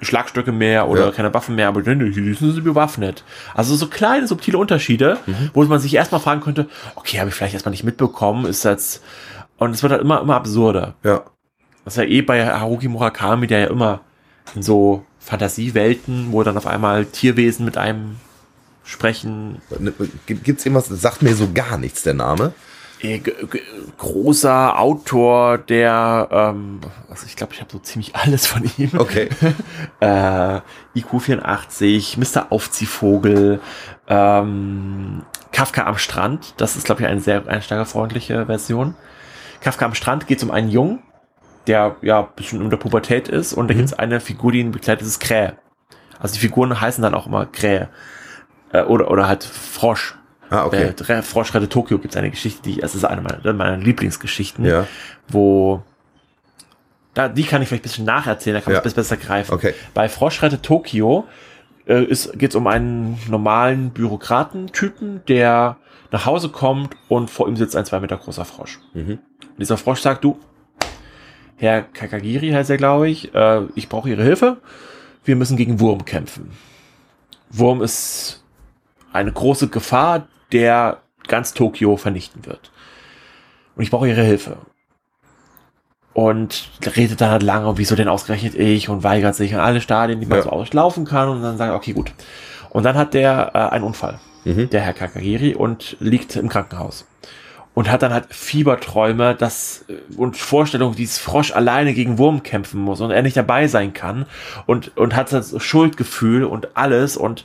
Schlagstöcke 0.00 0.50
mehr 0.52 0.88
oder 0.88 1.06
Ja. 1.06 1.10
keine 1.12 1.32
Waffen 1.32 1.54
mehr, 1.54 1.68
aber 1.68 1.82
die 1.82 2.10
die 2.10 2.34
sind 2.34 2.52
sie 2.54 2.60
bewaffnet. 2.60 3.22
Also 3.54 3.76
so 3.76 3.86
kleine, 3.86 4.26
subtile 4.26 4.58
Unterschiede, 4.58 5.18
Mhm. 5.26 5.50
wo 5.54 5.62
man 5.64 5.78
sich 5.78 5.94
erstmal 5.94 6.20
fragen 6.20 6.40
könnte, 6.40 6.68
okay, 6.96 7.18
habe 7.20 7.28
ich 7.28 7.34
vielleicht 7.34 7.54
erstmal 7.54 7.70
nicht 7.70 7.84
mitbekommen, 7.84 8.44
ist 8.46 8.64
das, 8.64 9.00
und 9.58 9.70
es 9.70 9.82
wird 9.82 9.92
halt 9.92 10.02
immer, 10.02 10.20
immer 10.20 10.34
absurder. 10.36 10.94
Ja. 11.04 11.22
Das 11.84 11.94
ist 11.94 11.98
ja 12.02 12.08
eh 12.08 12.22
bei 12.22 12.44
Haruki 12.46 12.88
Murakami, 12.88 13.46
der 13.46 13.60
ja 13.60 13.66
immer 13.68 14.00
in 14.54 14.62
so 14.62 15.04
Fantasiewelten, 15.20 16.32
wo 16.32 16.42
dann 16.42 16.56
auf 16.56 16.66
einmal 16.66 17.06
Tierwesen 17.06 17.64
mit 17.64 17.76
einem 17.78 18.16
sprechen. 18.84 19.62
Gibt's 20.26 20.66
irgendwas, 20.66 20.88
sagt 20.88 21.22
mir 21.22 21.34
so 21.34 21.48
gar 21.52 21.78
nichts, 21.78 22.02
der 22.02 22.14
Name. 22.14 22.52
G- 23.00 23.20
großer 23.98 24.78
Autor, 24.78 25.58
der, 25.58 26.28
ähm, 26.30 26.80
also 27.10 27.26
ich 27.26 27.34
glaube, 27.34 27.52
ich 27.52 27.60
habe 27.60 27.70
so 27.72 27.80
ziemlich 27.80 28.14
alles 28.14 28.46
von 28.46 28.62
ihm. 28.78 28.90
Okay. 28.96 29.28
äh, 30.00 30.60
IQ 30.94 31.20
84, 31.20 32.16
Mr. 32.16 32.46
Aufziehvogel, 32.50 33.60
ähm, 34.06 35.22
Kafka 35.50 35.84
am 35.86 35.98
Strand. 35.98 36.54
Das 36.58 36.76
ist, 36.76 36.84
glaube 36.84 37.02
ich, 37.02 37.08
eine 37.08 37.20
sehr 37.20 37.46
einsteigerfreundliche 37.48 38.46
Version. 38.46 38.94
Kafka 39.60 39.84
am 39.84 39.94
Strand 39.94 40.28
geht 40.28 40.38
es 40.38 40.44
um 40.44 40.52
einen 40.52 40.68
Jungen, 40.68 41.02
der 41.66 41.96
ja 42.02 42.20
ein 42.20 42.28
bisschen 42.36 42.60
in 42.60 42.70
der 42.70 42.76
Pubertät 42.76 43.28
ist 43.28 43.52
und 43.52 43.68
da 43.68 43.74
Mhm. 43.74 43.78
gibt 43.78 43.88
es 43.90 43.98
eine 43.98 44.20
Figur, 44.20 44.52
die 44.52 44.60
ihn 44.60 44.72
begleitet, 44.72 45.02
das 45.02 45.08
ist 45.08 45.20
Krähe. 45.20 45.56
Also 46.18 46.34
die 46.34 46.40
Figuren 46.40 46.80
heißen 46.80 47.02
dann 47.02 47.14
auch 47.14 47.26
immer 47.26 47.46
Krähe. 47.46 47.88
Äh, 48.72 48.82
oder, 48.82 49.10
oder 49.10 49.26
halt 49.28 49.44
Frosch. 49.44 50.16
Ah, 50.50 50.64
okay. 50.66 50.92
Äh, 51.08 51.22
Frosch 51.22 51.54
rettet 51.54 51.72
Tokio 51.72 51.98
gibt 51.98 52.14
es 52.14 52.18
eine 52.18 52.30
Geschichte, 52.30 52.62
die, 52.62 52.82
es 52.82 52.94
ist 52.94 53.04
eine 53.04 53.22
meiner, 53.22 53.52
meiner 53.52 53.76
Lieblingsgeschichten, 53.78 54.64
Ja. 54.64 54.86
wo 55.28 55.82
da, 57.14 57.28
die 57.28 57.42
kann 57.44 57.60
ich 57.62 57.68
vielleicht 57.68 57.82
ein 57.82 57.88
bisschen 57.88 58.04
nacherzählen, 58.06 58.54
da 58.54 58.60
kann 58.60 58.72
man 58.72 58.82
Ja. 58.82 58.86
es 58.86 58.94
besser 58.94 59.16
greifen. 59.16 59.52
Okay. 59.54 59.74
Bei 59.94 60.08
Frosch 60.08 60.42
rettet 60.42 60.62
Tokio 60.62 61.26
äh, 61.86 62.04
geht 62.06 62.50
es 62.50 62.54
um 62.56 62.66
einen 62.66 63.18
normalen 63.28 63.90
Bürokratentypen, 63.90 65.22
der 65.28 65.76
nach 66.10 66.26
Hause 66.26 66.48
kommt 66.50 66.94
und 67.08 67.28
vor 67.30 67.48
ihm 67.48 67.56
sitzt 67.56 67.74
ein 67.76 67.84
zwei 67.84 68.00
Meter 68.00 68.16
großer 68.16 68.44
Frosch. 68.44 68.78
Mhm. 68.94 69.18
Und 69.42 69.58
dieser 69.58 69.76
Frosch 69.76 70.00
sagt, 70.00 70.22
du, 70.24 70.38
Herr 71.62 71.82
Kakagiri 71.82 72.50
heißt 72.50 72.70
er, 72.70 72.76
glaube 72.76 73.08
ich, 73.08 73.32
äh, 73.36 73.60
ich 73.76 73.88
brauche 73.88 74.10
Ihre 74.10 74.24
Hilfe. 74.24 74.56
Wir 75.24 75.36
müssen 75.36 75.56
gegen 75.56 75.78
Wurm 75.78 76.04
kämpfen. 76.04 76.50
Wurm 77.50 77.82
ist 77.82 78.42
eine 79.12 79.30
große 79.30 79.68
Gefahr, 79.68 80.26
der 80.50 81.02
ganz 81.28 81.54
Tokio 81.54 81.96
vernichten 81.96 82.46
wird. 82.46 82.72
Und 83.76 83.84
ich 83.84 83.90
brauche 83.92 84.08
Ihre 84.08 84.22
Hilfe. 84.24 84.56
Und 86.14 86.68
redet 86.96 87.20
dann 87.20 87.30
halt 87.30 87.44
lange, 87.44 87.78
wieso 87.78 87.94
denn 87.94 88.08
ausgerechnet 88.08 88.56
ich 88.56 88.88
und 88.88 89.04
weigert 89.04 89.36
sich 89.36 89.54
an 89.54 89.60
alle 89.60 89.80
Stadien, 89.80 90.18
die 90.18 90.26
man 90.26 90.38
Ja. 90.38 90.42
so 90.44 90.50
auslaufen 90.50 91.04
kann 91.04 91.28
und 91.28 91.42
dann 91.42 91.56
sagt, 91.58 91.70
er, 91.70 91.76
okay, 91.76 91.92
gut. 91.92 92.12
Und 92.70 92.82
dann 92.82 92.96
hat 92.96 93.14
der 93.14 93.52
äh, 93.54 93.58
einen 93.74 93.84
Unfall, 93.84 94.18
Mhm. 94.44 94.68
der 94.70 94.80
Herr 94.80 94.94
Kakagiri, 94.94 95.54
und 95.54 95.96
liegt 96.00 96.34
im 96.34 96.48
Krankenhaus. 96.48 97.06
Und 97.74 97.90
hat 97.90 98.02
dann 98.02 98.12
halt 98.12 98.26
Fieberträume 98.28 99.34
das, 99.34 99.84
äh, 99.88 99.94
und 100.16 100.36
Vorstellungen, 100.36 100.94
wie 100.94 100.98
dieses 100.98 101.18
Frosch 101.18 101.52
alleine 101.52 101.94
gegen 101.94 102.18
Wurm 102.18 102.42
kämpfen 102.42 102.80
muss 102.80 103.00
und 103.00 103.10
er 103.10 103.22
nicht 103.22 103.36
dabei 103.36 103.66
sein 103.66 103.94
kann 103.94 104.26
und, 104.66 104.96
und 104.96 105.16
hat 105.16 105.32
das 105.32 105.54
Schuldgefühl 105.62 106.44
und 106.44 106.76
alles 106.76 107.16
und 107.16 107.44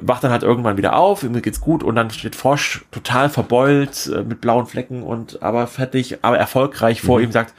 wacht 0.00 0.22
dann 0.22 0.30
halt 0.30 0.44
irgendwann 0.44 0.76
wieder 0.76 0.94
auf, 0.96 1.24
ihm 1.24 1.40
geht's 1.42 1.60
gut 1.60 1.82
und 1.82 1.96
dann 1.96 2.10
steht 2.10 2.36
Frosch 2.36 2.84
total 2.92 3.30
verbeult 3.30 4.06
äh, 4.06 4.22
mit 4.22 4.40
blauen 4.40 4.66
Flecken 4.66 5.02
und 5.02 5.42
aber 5.42 5.66
fertig, 5.66 6.18
aber 6.22 6.38
erfolgreich 6.38 7.02
vor 7.02 7.20
ihm 7.20 7.32
sagt, 7.32 7.52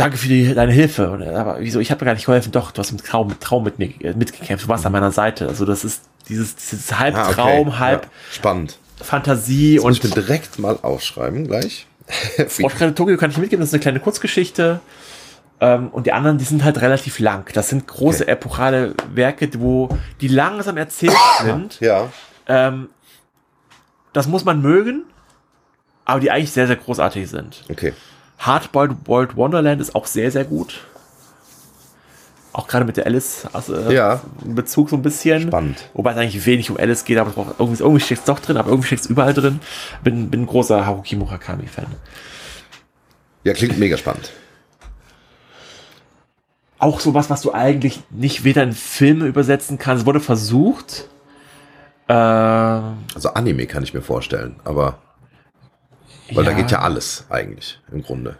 danke 0.00 0.16
für 0.16 0.28
die, 0.28 0.54
deine 0.54 0.72
Hilfe. 0.72 1.10
Und, 1.10 1.20
er, 1.22 1.38
aber 1.38 1.60
wieso, 1.60 1.78
ich 1.78 1.90
habe 1.90 2.04
mir 2.04 2.06
gar 2.06 2.14
nicht 2.14 2.26
geholfen. 2.26 2.52
Doch, 2.52 2.70
du 2.72 2.78
hast 2.80 2.92
mit 2.92 3.04
Traum, 3.04 3.38
Traum 3.38 3.64
mit 3.64 3.78
mir 3.78 3.88
äh, 4.00 4.14
mitgekämpft. 4.14 4.64
Du 4.64 4.68
warst 4.68 4.86
an 4.86 4.92
meiner 4.92 5.12
Seite. 5.12 5.46
Also 5.46 5.64
das 5.64 5.84
ist 5.84 6.04
dieses, 6.28 6.56
dieses 6.56 6.98
halb 6.98 7.14
Ah, 7.14 7.26
okay. 7.26 7.34
Traum, 7.34 7.78
halb 7.78 8.04
Ja. 8.04 8.10
Spannend. 8.32 8.78
Fantasie 9.02 9.78
Und 9.78 9.86
und 9.86 9.92
ich 9.92 10.04
mir 10.04 10.10
direkt 10.10 10.58
mal 10.58 10.78
aufschreiben 10.82 11.46
gleich. 11.46 11.86
Froschkreide 12.48 12.94
Tokio 12.94 13.16
kann 13.16 13.30
ich 13.30 13.38
mitgeben. 13.38 13.60
Das 13.60 13.70
ist 13.70 13.74
eine 13.74 13.80
kleine 13.82 14.00
Kurzgeschichte. 14.00 14.80
Ähm, 15.60 15.88
und 15.88 16.06
die 16.06 16.12
anderen, 16.12 16.38
die 16.38 16.44
sind 16.44 16.64
halt 16.64 16.80
relativ 16.80 17.18
lang. 17.18 17.50
Das 17.52 17.68
sind 17.68 17.86
große 17.86 18.22
Okay. 18.24 18.32
epochale 18.32 18.94
Werke, 19.14 19.48
wo 19.58 19.88
die 20.20 20.28
langsam 20.28 20.76
erzählt 20.76 21.14
sind. 21.42 21.78
ja. 21.80 22.08
Ähm, 22.46 22.88
das 24.12 24.26
muss 24.26 24.44
man 24.44 24.60
mögen, 24.60 25.04
aber 26.04 26.18
die 26.18 26.30
eigentlich 26.32 26.50
sehr, 26.50 26.66
sehr 26.66 26.76
großartig 26.76 27.28
sind. 27.28 27.62
Okay. 27.70 27.92
Hardboiled 28.38 28.96
World 29.06 29.36
Wonderland 29.36 29.80
ist 29.80 29.94
auch 29.94 30.06
sehr, 30.06 30.30
sehr 30.32 30.44
gut. 30.44 30.80
Auch 32.52 32.66
gerade 32.66 32.84
mit 32.84 32.96
der 32.96 33.06
Alice 33.06 33.46
also, 33.52 33.74
äh, 33.76 33.94
Ja. 33.94 34.20
in 34.44 34.54
Bezug 34.56 34.90
so 34.90 34.96
ein 34.96 35.02
bisschen. 35.02 35.42
Spannend. 35.42 35.88
Wobei 35.94 36.12
es 36.12 36.16
eigentlich 36.16 36.44
wenig 36.46 36.70
um 36.70 36.76
Alice 36.76 37.04
geht, 37.04 37.16
aber 37.18 37.30
braucht 37.30 37.54
irgendwie, 37.60 37.80
irgendwie 37.82 38.00
steckt 38.04 38.20
es 38.20 38.24
doch 38.26 38.40
drin, 38.40 38.56
aber 38.56 38.70
irgendwie 38.70 38.88
steckt 38.88 39.02
es 39.02 39.10
überall 39.10 39.34
drin. 39.34 39.60
Bin, 40.02 40.30
bin 40.30 40.42
ein 40.42 40.46
großer 40.46 40.84
Haruki 40.84 41.14
Murakami-Fan. 41.16 41.86
Ja, 43.44 43.52
klingt 43.52 43.78
mega 43.78 43.96
spannend. 43.96 44.32
Auch 46.78 46.98
sowas, 47.00 47.30
was 47.30 47.42
du 47.42 47.52
eigentlich 47.52 48.00
nicht 48.10 48.42
weder 48.42 48.62
in 48.62 48.72
Filme 48.72 49.26
übersetzen 49.26 49.78
kannst. 49.78 50.02
Es 50.02 50.06
wurde 50.06 50.20
versucht. 50.20 51.08
Äh, 52.08 52.12
Also 52.14 53.34
Anime 53.34 53.66
kann 53.66 53.82
ich 53.82 53.94
mir 53.94 54.02
vorstellen, 54.02 54.56
aber 54.64 54.98
weil 56.32 56.44
da 56.44 56.52
geht 56.52 56.70
ja 56.70 56.80
alles 56.80 57.26
eigentlich 57.28 57.80
im 57.92 58.02
Grunde. 58.02 58.36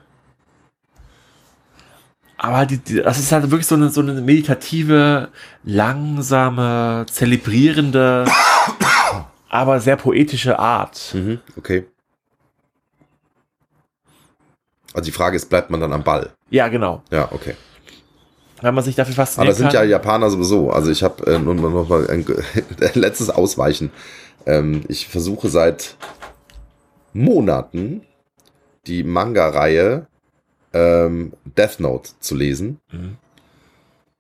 Aber 2.43 2.64
die, 2.64 2.78
die, 2.78 3.03
das 3.03 3.18
ist 3.18 3.32
halt 3.32 3.51
wirklich 3.51 3.66
so 3.66 3.74
eine, 3.74 3.91
so 3.91 4.01
eine 4.01 4.14
meditative, 4.14 5.28
langsame, 5.62 7.05
zelebrierende, 7.11 8.24
aber 9.51 9.78
sehr 9.78 9.97
poetische 9.97 10.59
Art. 10.59 11.12
Mhm, 11.12 11.41
okay. 11.59 11.84
Also 14.95 15.05
die 15.05 15.12
Frage 15.12 15.36
ist, 15.36 15.51
bleibt 15.51 15.68
man 15.68 15.80
dann 15.80 15.93
am 15.93 16.03
Ball? 16.03 16.30
Ja, 16.49 16.68
genau. 16.68 17.03
Ja, 17.11 17.30
okay. 17.30 17.57
Wenn 18.62 18.74
man 18.74 18.84
sich 18.84 18.95
dafür 18.97 19.12
Aber 19.12 19.26
fasziniert. 19.26 19.51
das 19.51 19.59
sind 19.59 19.74
ja 19.74 19.84
Japaner 19.84 20.30
sowieso. 20.30 20.70
Also 20.70 20.91
ich 20.91 21.03
habe 21.03 21.26
äh, 21.26 21.38
mal 21.38 21.55
noch 21.55 21.88
mal 21.91 22.09
ein 22.09 22.24
letztes 22.95 23.28
Ausweichen. 23.28 23.91
Ähm, 24.47 24.84
ich 24.88 25.09
versuche 25.09 25.51
seit 25.51 25.95
Monaten 27.12 28.01
die 28.86 29.05
Manga-Reihe 29.05 30.07
ähm, 30.72 31.32
Death 31.44 31.80
Note 31.80 32.10
zu 32.20 32.34
lesen. 32.34 32.80
Mhm. 32.92 33.16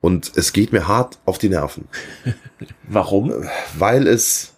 Und 0.00 0.32
es 0.36 0.52
geht 0.52 0.72
mir 0.72 0.88
hart 0.88 1.18
auf 1.26 1.38
die 1.38 1.50
Nerven. 1.50 1.88
Warum? 2.88 3.32
weil 3.76 4.06
es 4.06 4.54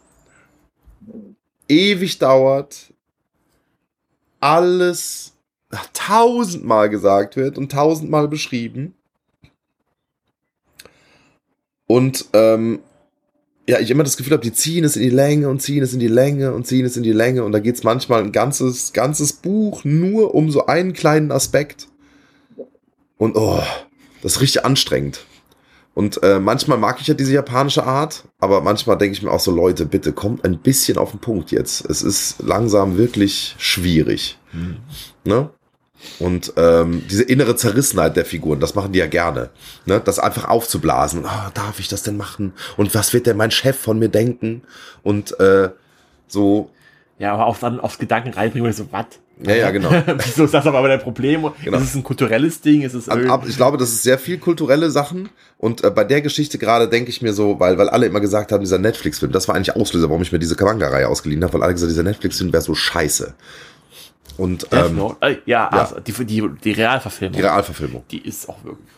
ewig 1.68 2.18
dauert, 2.18 2.93
alles 4.40 5.32
tausendmal 5.93 6.90
gesagt 6.90 7.36
wird 7.36 7.59
und 7.59 7.72
tausendmal 7.72 8.28
beschrieben. 8.28 8.95
Und 11.86 12.26
ähm, 12.32 12.80
ja, 13.69 13.79
ich 13.79 13.91
immer 13.91 14.03
das 14.03 14.17
Gefühl 14.17 14.33
habe, 14.33 14.43
die 14.43 14.53
ziehen 14.53 14.85
es 14.85 14.97
in 14.97 15.03
die 15.03 15.11
Länge 15.11 15.49
und 15.49 15.61
ziehen 15.61 15.83
es 15.83 15.93
in 15.93 16.01
die 16.01 16.09
Länge 16.09 16.53
und 16.53 16.67
ziehen 16.67 16.85
es 16.85 16.97
in 16.97 17.03
die 17.03 17.13
Länge 17.13 17.45
und 17.45 17.53
da 17.53 17.61
geht 17.61 17.77
es 17.77 17.85
manchmal 17.85 18.23
ein 18.23 18.33
ganzes, 18.33 18.93
ganzes 18.93 19.33
Buch 19.33 19.85
nur 19.85 20.35
um 20.35 20.51
so 20.51 20.67
einen 20.67 20.93
kleinen 20.93 21.31
Aspekt. 21.31 21.89
Und 23.19 23.37
oh, 23.37 23.63
das 24.23 24.37
ist 24.37 24.41
richtig 24.41 24.65
anstrengend. 24.65 25.25
Und 25.95 26.23
äh, 26.23 26.41
manchmal 26.41 26.79
mag 26.79 27.01
ich 27.01 27.07
ja 27.07 27.15
diese 27.15 27.35
japanische 27.35 27.85
Art, 27.85 28.25
aber 28.41 28.63
manchmal 28.63 28.97
denke 28.97 29.13
ich 29.13 29.23
mir 29.23 29.31
auch 29.31 29.41
so, 29.41 29.51
Leute, 29.51 29.85
bitte 29.85 30.13
kommt 30.13 30.45
ein 30.45 30.59
bisschen 30.59 30.97
auf 30.97 31.11
den 31.11 31.21
Punkt 31.21 31.53
jetzt. 31.53 31.89
Es 31.89 32.03
ist 32.03 32.43
langsam 32.43 32.97
wirklich 32.97 33.55
schwierig. 33.59 34.39
Ne? 35.25 35.51
Und 36.19 36.53
ähm, 36.57 37.05
diese 37.11 37.23
innere 37.23 37.57
Zerrissenheit 37.57 38.17
der 38.17 38.25
Figuren, 38.25 38.61
das 38.61 38.75
machen 38.75 38.93
die 38.93 38.99
ja 38.99 39.07
gerne. 39.07 39.51
Ne? 39.87 40.01
Das 40.05 40.19
einfach 40.19 40.49
aufzublasen. 40.49 41.25
Ah, 41.27 41.51
darf 41.55 41.81
ich 41.81 41.89
das 41.89 42.03
denn 42.03 42.17
machen? 42.17 42.53
Und 42.77 42.95
was 42.95 43.13
wird 43.13 43.27
denn 43.27 43.37
mein 43.37 43.51
Chef 43.51 43.79
von 43.79 43.99
mir 43.99 44.09
denken? 44.09 44.63
Und 45.03 45.39
äh, 45.41 45.71
so, 46.29 46.71
Ja, 47.19 47.35
aber 47.35 47.47
auch 47.47 47.59
dann 47.59 47.81
aufs 47.81 47.99
Gedanken 47.99 48.31
reinbringen 48.31 48.73
so, 48.73 48.87
was? 48.91 49.07
Ja, 49.45 49.55
ja, 49.55 49.71
genau. 49.71 49.91
Wieso 50.25 50.45
ist 50.45 50.55
das 50.55 50.67
aber 50.67 50.87
dein 50.87 51.01
Problem? 51.01 51.51
Genau. 51.65 51.79
Ist 51.79 51.85
es 51.85 51.95
ein 51.95 52.05
kulturelles 52.05 52.61
Ding? 52.61 52.83
Ist 52.83 52.95
es 52.95 53.09
Ab, 53.09 53.45
ich 53.47 53.57
glaube, 53.57 53.77
das 53.77 53.91
ist 53.91 54.03
sehr 54.03 54.19
viel 54.19 54.39
kulturelle 54.39 54.91
Sachen. 54.91 55.31
Und 55.59 55.83
äh, 55.83 55.91
bei 55.91 56.05
der 56.05 56.21
Geschichte 56.21 56.59
gerade 56.59 56.89
denke 56.89 57.11
ich 57.11 57.23
mir 57.23 57.33
so, 57.33 57.59
weil, 57.59 57.79
weil 57.79 57.89
alle 57.89 58.07
immer 58.07 58.21
gesagt 58.21 58.53
haben, 58.53 58.61
dieser 58.61 58.79
Netflix-Film, 58.79 59.33
das 59.33 59.49
war 59.49 59.55
eigentlich 59.55 59.75
Auslöser, 59.75 60.09
warum 60.09 60.23
ich 60.23 60.33
mir 60.33 60.39
diese 60.39 60.63
Manga-Reihe 60.63 61.09
ausgeliehen 61.09 61.43
habe, 61.43 61.55
weil 61.55 61.63
alle 61.63 61.73
gesagt 61.73 61.89
haben, 61.89 61.95
dieser 61.95 62.03
Netflix-Film 62.05 62.53
wäre 62.53 62.63
so 62.63 62.75
scheiße. 62.75 63.35
Und 64.37 64.73
Death 64.73 64.87
ähm, 64.91 64.97
Note? 64.97 65.16
Äh, 65.20 65.33
ja, 65.47 65.68
ja. 65.73 65.79
Also, 65.79 66.01
die, 66.01 66.12
die, 66.25 66.43
die 66.64 66.73
Realverfilmung. 66.73 67.37
die 67.37 67.43
Realverfilmung. 67.43 68.05
die 68.11 68.27
ist 68.27 68.49
auch 68.49 68.62
wirklich. 68.64 68.87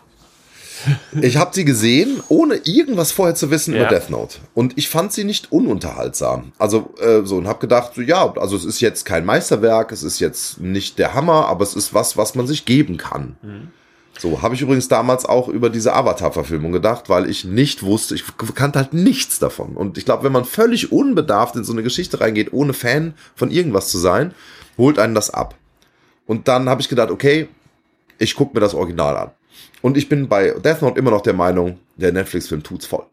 Ich 1.22 1.36
habe 1.38 1.54
sie 1.54 1.64
gesehen, 1.64 2.22
ohne 2.28 2.56
irgendwas 2.64 3.10
vorher 3.10 3.34
zu 3.34 3.50
wissen 3.50 3.72
Ja. 3.74 3.80
über 3.82 3.88
Death 3.88 4.10
Note. 4.10 4.38
Und 4.52 4.76
ich 4.76 4.88
fand 4.90 5.12
sie 5.12 5.24
nicht 5.24 5.50
ununterhaltsam. 5.50 6.52
Also 6.58 6.92
äh, 7.00 7.22
so 7.24 7.36
und 7.36 7.46
habe 7.46 7.58
gedacht, 7.60 7.92
so, 7.94 8.02
ja, 8.02 8.30
also 8.36 8.54
es 8.56 8.64
ist 8.66 8.80
jetzt 8.80 9.04
kein 9.06 9.24
Meisterwerk, 9.24 9.92
es 9.92 10.02
ist 10.02 10.20
jetzt 10.20 10.60
nicht 10.60 10.98
der 10.98 11.14
Hammer, 11.14 11.46
aber 11.46 11.62
es 11.62 11.74
ist 11.74 11.94
was, 11.94 12.16
was 12.18 12.34
man 12.34 12.46
sich 12.46 12.66
geben 12.66 12.98
kann. 12.98 13.36
So 14.18 14.42
habe 14.42 14.54
ich 14.54 14.60
übrigens 14.60 14.88
damals 14.88 15.24
auch 15.24 15.48
über 15.48 15.70
diese 15.70 15.94
Avatar-Verfilmung 15.94 16.72
gedacht, 16.72 17.08
weil 17.08 17.30
ich 17.30 17.44
nicht 17.44 17.82
wusste, 17.82 18.14
ich 18.14 18.24
kannte 18.54 18.78
halt 18.78 18.92
nichts 18.92 19.38
davon. 19.38 19.76
Und 19.76 19.96
ich 19.96 20.04
glaube, 20.04 20.24
wenn 20.24 20.32
man 20.32 20.44
völlig 20.44 20.92
unbedarft 20.92 21.56
in 21.56 21.64
so 21.64 21.72
eine 21.72 21.82
Geschichte 21.82 22.20
reingeht, 22.20 22.52
ohne 22.52 22.74
Fan 22.74 23.14
von 23.34 23.50
irgendwas 23.50 23.88
zu 23.88 23.96
sein, 23.98 24.34
holt 24.78 24.98
einen 24.98 25.14
das 25.14 25.30
ab. 25.30 25.54
Und 26.26 26.48
dann 26.48 26.68
habe 26.68 26.80
ich 26.80 26.88
gedacht, 26.88 27.10
okay, 27.10 27.48
ich 28.18 28.34
gucke 28.34 28.54
mir 28.54 28.60
das 28.60 28.74
Original 28.74 29.16
an. 29.16 29.30
Und 29.82 29.96
ich 29.96 30.08
bin 30.08 30.28
bei 30.28 30.50
Death 30.50 30.82
Note 30.82 30.98
immer 30.98 31.10
noch 31.10 31.20
der 31.20 31.34
Meinung, 31.34 31.78
der 31.96 32.12
Netflix-Film 32.12 32.62
tut's 32.62 32.86
voll. 32.86 33.04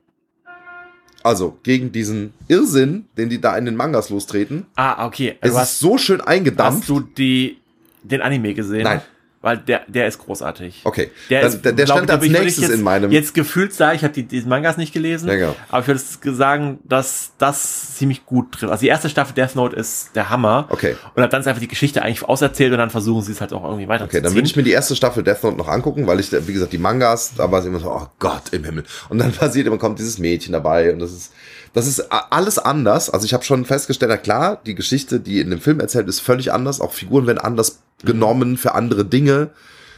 Also 1.24 1.60
gegen 1.64 1.92
diesen 1.92 2.34
Irrsinn, 2.48 3.06
den 3.18 3.30
die 3.30 3.40
da 3.40 3.56
in 3.58 3.66
den 3.66 3.76
Mangas 3.76 4.10
lostreten, 4.10 4.66
Ah, 4.76 5.06
okay. 5.06 5.38
es 5.42 5.50
Du 5.52 5.56
ist 5.56 5.62
hast, 5.62 5.80
so 5.80 5.98
schön 5.98 6.20
hast 6.20 6.28
eingedampft. 6.28 6.90
du 6.90 7.00
die, 7.02 7.58
den 8.02 8.22
Anime 8.22 8.54
gesehen? 8.56 8.84
Nein. 8.84 9.02
Weil 9.42 9.58
der, 9.58 9.82
der 9.88 10.08
ist 10.08 10.20
großartig. 10.20 10.82
Okay. 10.84 11.10
Der, 11.30 11.42
Dann- 11.42 11.50
ist, 11.54 11.66
der- 11.66 11.74
der 11.74 11.86
glaub 11.86 11.98
stand 11.98 12.10
ich, 12.10 12.16
als 12.16 12.24
ich 12.26 12.32
nächstes 12.32 12.64
jetzt, 12.66 12.74
in 12.74 12.84
meinem- 12.84 13.12
Jetzt 13.12 13.34
gefühlt 13.34 13.74
sagen, 13.74 13.96
ich 13.96 14.04
habe 14.04 14.14
die, 14.14 14.24
die 14.24 14.42
Mangas 14.42 14.78
nicht 14.78 14.94
gelesen, 14.94 15.28
Ja, 15.30 15.36
genau. 15.36 15.56
aber 15.70 15.82
ich 15.82 15.88
würde 15.88 16.36
sagen, 16.36 16.80
dass 16.84 17.32
das 17.40 17.96
ziemlich 17.96 18.26
gut 18.26 18.52
trifft. 18.52 18.72
Also 18.72 18.82
die 18.82 18.88
erste 18.90 19.10
Staffel 19.10 19.34
Death 19.34 19.56
Note 19.56 19.76
ist 19.76 20.16
der 20.16 20.30
Hammer. 20.30 20.68
Okay. 20.70 20.96
Und 21.16 21.22
dann 21.32 21.42
ist 21.42 21.48
einfach 21.48 21.60
die 21.62 21.68
Geschichte 21.68 22.02
eigentlich 22.04 22.24
auserzählt 22.24 22.72
und 22.72 22.78
dann 22.78 22.90
versuchen 22.92 23.24
sie 23.24 23.32
es 23.32 23.42
halt 23.42 23.52
auch 23.54 23.64
irgendwie 23.64 23.84
Okay, 23.86 23.90
weiterzuziehen. 23.94 24.24
dann 24.24 24.34
würde 24.36 24.48
ich 24.48 24.56
mir 24.56 24.64
die 24.64 24.72
erste 24.72 24.96
Staffel 24.96 25.24
Death 25.24 25.44
Note 25.44 25.58
noch 25.58 25.68
angucken, 25.68 26.06
weil 26.08 26.20
ich, 26.20 26.32
wie 26.32 26.54
gesagt, 26.54 26.74
die 26.74 26.78
Mangas, 26.78 27.32
da 27.36 27.52
war 27.52 27.60
es 27.62 27.66
immer 27.66 27.80
so, 27.80 27.90
oh 27.92 28.08
Gott 28.20 28.44
im 28.52 28.64
Himmel. 28.64 28.84
Und 29.10 29.18
dann 29.18 29.32
passiert 29.32 29.66
immer, 29.68 29.78
kommt 29.80 29.98
dieses 30.00 30.20
Mädchen 30.20 30.54
dabei 30.54 30.94
und 30.94 31.00
das 31.00 31.12
ist, 31.12 31.34
das 31.74 31.88
ist 31.88 32.12
alles 32.12 32.60
anders. 32.60 33.10
Also 33.10 33.26
ich 33.26 33.34
habe 33.34 33.44
schon 33.44 33.66
festgestellt, 33.66 34.10
na 34.10 34.18
klar, 34.18 34.60
die 34.66 34.76
Geschichte, 34.76 35.20
die 35.20 35.40
in 35.40 35.50
dem 35.50 35.62
Film 35.62 35.80
erzählt, 35.80 36.08
ist 36.08 36.20
völlig 36.20 36.52
anders. 36.52 36.82
Auch 36.82 36.94
Figuren 36.94 37.28
werden 37.28 37.38
anders 37.38 37.80
genommen 38.04 38.58
für 38.58 38.74
andere 38.76 39.06
Dinge. 39.06 39.52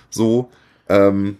So, 0.09 0.49
ähm, 0.89 1.37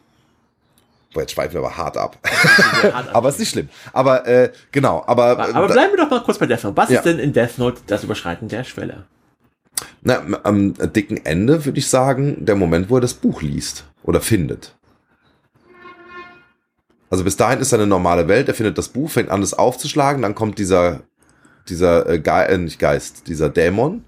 boah, 1.14 1.22
jetzt 1.22 1.34
schweifen 1.34 1.54
wir 1.54 1.60
aber 1.60 1.78
hart 1.78 1.98
ab. 1.98 2.18
aber 3.14 3.30
ist 3.30 3.40
nicht 3.40 3.50
schlimm. 3.52 3.70
Aber, 3.92 4.26
äh, 4.28 4.52
genau, 4.72 5.04
aber, 5.06 5.38
aber 5.38 5.70
äh, 5.70 5.74
bleiben 5.74 5.94
wir 5.94 6.04
doch 6.04 6.10
mal 6.10 6.24
kurz 6.24 6.40
bei 6.40 6.48
Death 6.48 6.64
Note. 6.64 6.78
Was 6.78 6.90
Ja. 6.90 7.00
ist 7.00 7.06
denn 7.06 7.20
in 7.20 7.34
Death 7.34 7.58
Note 7.60 7.82
das 7.88 8.04
Überschreiten 8.04 8.48
der 8.48 8.64
Schwelle? 8.64 9.04
Na, 10.02 10.22
am 10.44 10.74
dicken 10.94 11.18
Ende 11.26 11.66
würde 11.66 11.80
ich 11.80 11.88
sagen, 11.88 12.46
der 12.46 12.56
Moment, 12.56 12.90
wo 12.90 12.98
er 12.98 13.02
das 13.02 13.14
Buch 13.14 13.42
liest 13.42 13.86
oder 14.04 14.22
findet. 14.22 14.76
Also 17.14 17.24
bis 17.24 17.38
dahin 17.38 17.60
ist 17.60 17.72
er 17.72 17.78
eine 17.78 17.86
normale 17.86 18.28
Welt, 18.28 18.48
er 18.48 18.56
findet 18.56 18.76
das 18.80 18.88
Buch, 18.88 19.08
fängt 19.08 19.30
an, 19.30 19.44
es 19.44 19.54
aufzuschlagen, 19.54 20.24
dann 20.24 20.34
kommt 20.34 20.58
dieser, 20.58 21.02
dieser 21.70 22.10
äh, 22.10 22.18
Ge 22.18 22.48
äh, 22.48 22.58
nicht 22.58 22.80
Geist, 22.80 23.28
dieser 23.28 23.50
Dämon 23.50 24.04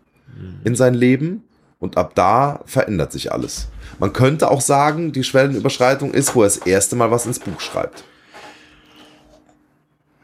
in 0.63 0.75
sein 0.75 0.95
Leben 0.95 1.43
und 1.77 1.97
ab 1.97 2.15
da 2.15 2.61
verändert 2.65 3.11
sich 3.11 3.31
alles. 3.31 3.67
Man 3.99 4.11
könnte 4.11 4.49
auch 4.49 4.59
sagen, 4.59 5.11
die 5.11 5.23
Schwellenüberschreitung 5.23 6.15
ist, 6.15 6.33
wo 6.33 6.41
er 6.41 6.47
das 6.47 6.57
erste 6.57 6.95
Mal 6.95 7.11
was 7.11 7.27
ins 7.27 7.37
Buch 7.37 7.61
schreibt. 7.61 8.05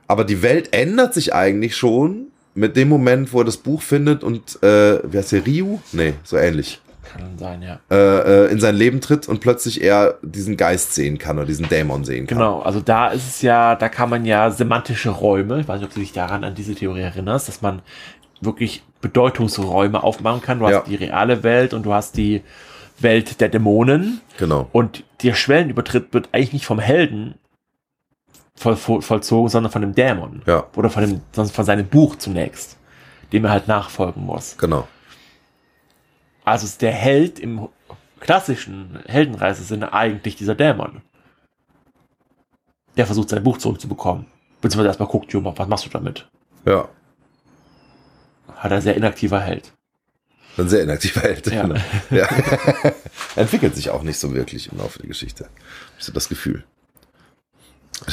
Aber 0.08 0.24
die 0.24 0.42
Welt 0.42 0.74
ändert 0.74 1.14
sich 1.14 1.36
eigentlich 1.36 1.76
schon 1.76 2.30
mit 2.56 2.76
dem 2.76 2.90
Moment, 2.90 3.32
wo 3.32 3.42
er 3.42 3.46
das 3.46 3.58
Buch 3.58 3.84
findet 3.84 4.24
und, 4.24 4.58
äh, 4.64 5.00
wie 5.04 5.20
heißt 5.20 5.34
der, 5.34 5.46
Ryu? 5.46 5.78
Nee, 5.92 6.16
so 6.24 6.36
ähnlich. 6.36 6.81
Kann 7.12 7.38
sein, 7.38 7.62
ja. 7.62 7.80
Äh, 7.90 8.46
äh, 8.46 8.52
in 8.52 8.60
sein 8.60 8.76
Leben 8.76 9.02
tritt 9.02 9.28
und 9.28 9.40
plötzlich 9.42 9.82
er 9.84 10.18
diesen 10.22 10.58
Geist 10.58 10.94
sehen 10.94 11.18
kann 11.18 11.38
oder 11.38 11.46
diesen 11.48 11.68
Dämon 11.70 12.04
sehen 12.06 12.28
kann. 12.28 12.38
Genau, 12.38 12.60
also 12.62 12.80
da 12.80 13.08
ist 13.10 13.28
es 13.28 13.42
ja, 13.42 13.76
da 13.76 13.90
kann 13.90 14.10
man 14.10 14.26
ja 14.26 14.50
semantische 14.52 15.10
Räume, 15.10 15.60
ich 15.62 15.68
weiß 15.68 15.80
nicht, 15.80 15.90
ob 15.90 15.94
du 15.94 16.00
dich 16.00 16.14
daran 16.14 16.44
an 16.44 16.56
diese 16.56 16.76
Theorie 16.76 17.02
erinnerst, 17.02 17.48
dass 17.48 17.62
man 17.62 17.82
wirklich 18.40 18.84
Bedeutungsräume 19.02 20.02
aufmachen 20.04 20.42
kann. 20.42 20.60
Du 20.60 20.66
hast 20.66 20.74
Ja. 20.74 20.84
die 20.88 20.96
reale 20.96 21.44
Welt 21.44 21.74
und 21.74 21.84
du 21.86 21.94
hast 21.94 22.18
die 22.18 22.42
Welt 23.00 23.42
der 23.42 23.50
Dämonen 23.50 24.22
Genau. 24.38 24.68
und 24.72 25.04
der 25.24 25.34
Schwellenübertritt 25.34 26.14
wird 26.14 26.30
eigentlich 26.32 26.54
nicht 26.54 26.66
vom 26.66 26.80
Helden 26.80 27.36
voll, 28.56 28.76
voll, 28.76 29.02
vollzogen, 29.02 29.50
sondern 29.50 29.72
von 29.72 29.82
dem 29.82 29.96
Dämon. 29.96 30.42
Ja. 30.46 30.66
Oder 30.76 30.90
von 30.90 31.04
dem, 31.04 31.22
sonst 31.32 31.56
von 31.56 31.66
seinem 31.66 31.88
Buch 31.88 32.16
zunächst, 32.18 32.78
dem 33.34 33.46
er 33.46 33.52
halt 33.52 33.68
nachfolgen 33.68 34.24
muss. 34.26 34.56
Genau. 34.58 34.88
Also 36.52 36.66
ist 36.66 36.82
der 36.82 36.92
Held 36.92 37.40
im 37.40 37.70
klassischen 38.20 39.00
Heldenreisesinne 39.08 39.94
eigentlich 39.94 40.36
dieser 40.36 40.54
Dämon. 40.54 41.02
Der 42.98 43.06
versucht 43.06 43.30
sein 43.30 43.42
Buch 43.42 43.58
zurückzubekommen. 43.58 44.26
Beziehungsweise 44.60 44.90
erstmal 44.90 45.08
guckt, 45.08 45.32
Juma, 45.32 45.54
was 45.56 45.70
machst 45.70 45.86
du 45.86 45.90
damit? 45.90 46.30
Ja. 46.66 46.90
Hat 48.54 48.70
er 48.70 48.82
sehr 48.82 48.98
inaktiver 48.98 49.40
Held. 49.40 49.72
Ein 50.58 50.68
sehr 50.68 50.84
inaktiver 50.84 51.22
Held. 51.22 51.48
Ja. 51.48 51.62
Genau. 51.62 51.80
ja. 52.10 52.28
Entwickelt 53.38 53.78
sich 53.78 53.90
auch 53.90 54.04
nicht 54.04 54.20
so 54.20 54.34
wirklich 54.34 54.70
im 54.74 54.80
Laufe 54.80 55.00
der 55.00 55.08
Geschichte. 55.08 55.48
Ich 56.00 56.04
so 56.04 56.12
das 56.12 56.28
Gefühl. 56.28 56.66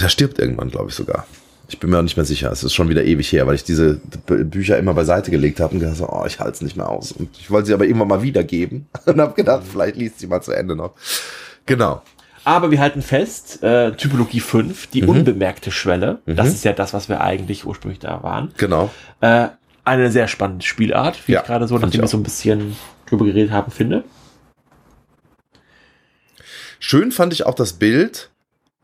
Er 0.00 0.08
stirbt 0.08 0.38
irgendwann, 0.38 0.70
glaube 0.70 0.90
ich 0.90 0.94
sogar. 0.94 1.26
Ich 1.70 1.78
bin 1.78 1.90
mir 1.90 1.98
auch 1.98 2.02
nicht 2.02 2.16
mehr 2.16 2.24
sicher. 2.24 2.50
Es 2.50 2.64
ist 2.64 2.72
schon 2.72 2.88
wieder 2.88 3.04
ewig 3.04 3.30
her, 3.30 3.46
weil 3.46 3.54
ich 3.54 3.62
diese 3.62 4.00
Bücher 4.26 4.78
immer 4.78 4.94
beiseite 4.94 5.30
gelegt 5.30 5.60
habe 5.60 5.74
und 5.74 5.80
gedacht, 5.80 5.96
so, 5.96 6.08
oh, 6.08 6.24
ich 6.26 6.40
halte 6.40 6.52
es 6.52 6.62
nicht 6.62 6.76
mehr 6.76 6.88
aus. 6.88 7.12
Und 7.12 7.28
ich 7.38 7.50
wollte 7.50 7.66
sie 7.66 7.74
aber 7.74 7.84
irgendwann 7.84 8.08
mal 8.08 8.22
wiedergeben 8.22 8.86
und 9.06 9.20
habe 9.20 9.34
gedacht, 9.34 9.64
vielleicht 9.70 9.96
liest 9.96 10.18
sie 10.18 10.26
mal 10.26 10.40
zu 10.40 10.52
Ende 10.52 10.74
noch. 10.74 10.94
Genau. 11.66 12.02
Aber 12.44 12.70
wir 12.70 12.80
halten 12.80 13.02
fest, 13.02 13.62
äh, 13.62 13.92
Typologie 13.92 14.40
5, 14.40 14.86
die 14.86 15.04
unbemerkte 15.04 15.70
Schwelle, 15.70 16.20
das 16.24 16.48
ist 16.48 16.64
ja 16.64 16.72
das, 16.72 16.94
was 16.94 17.10
wir 17.10 17.20
eigentlich 17.20 17.66
ursprünglich 17.66 17.98
da 17.98 18.22
waren. 18.22 18.52
Genau. 18.56 18.90
Äh, 19.20 19.48
eine 19.84 20.10
sehr 20.10 20.28
spannende 20.28 20.64
Spielart, 20.64 21.28
wie 21.28 21.32
Ja, 21.32 21.40
ich 21.40 21.46
gerade 21.46 21.68
so, 21.68 21.76
nachdem 21.76 22.00
wir 22.00 22.08
so 22.08 22.16
ein 22.16 22.22
bisschen 22.22 22.76
drüber 23.04 23.26
geredet 23.26 23.50
haben, 23.50 23.70
finde. 23.70 24.04
Schön 26.78 27.12
fand 27.12 27.34
ich 27.34 27.44
auch 27.44 27.54
das 27.54 27.74
Bild. 27.74 28.30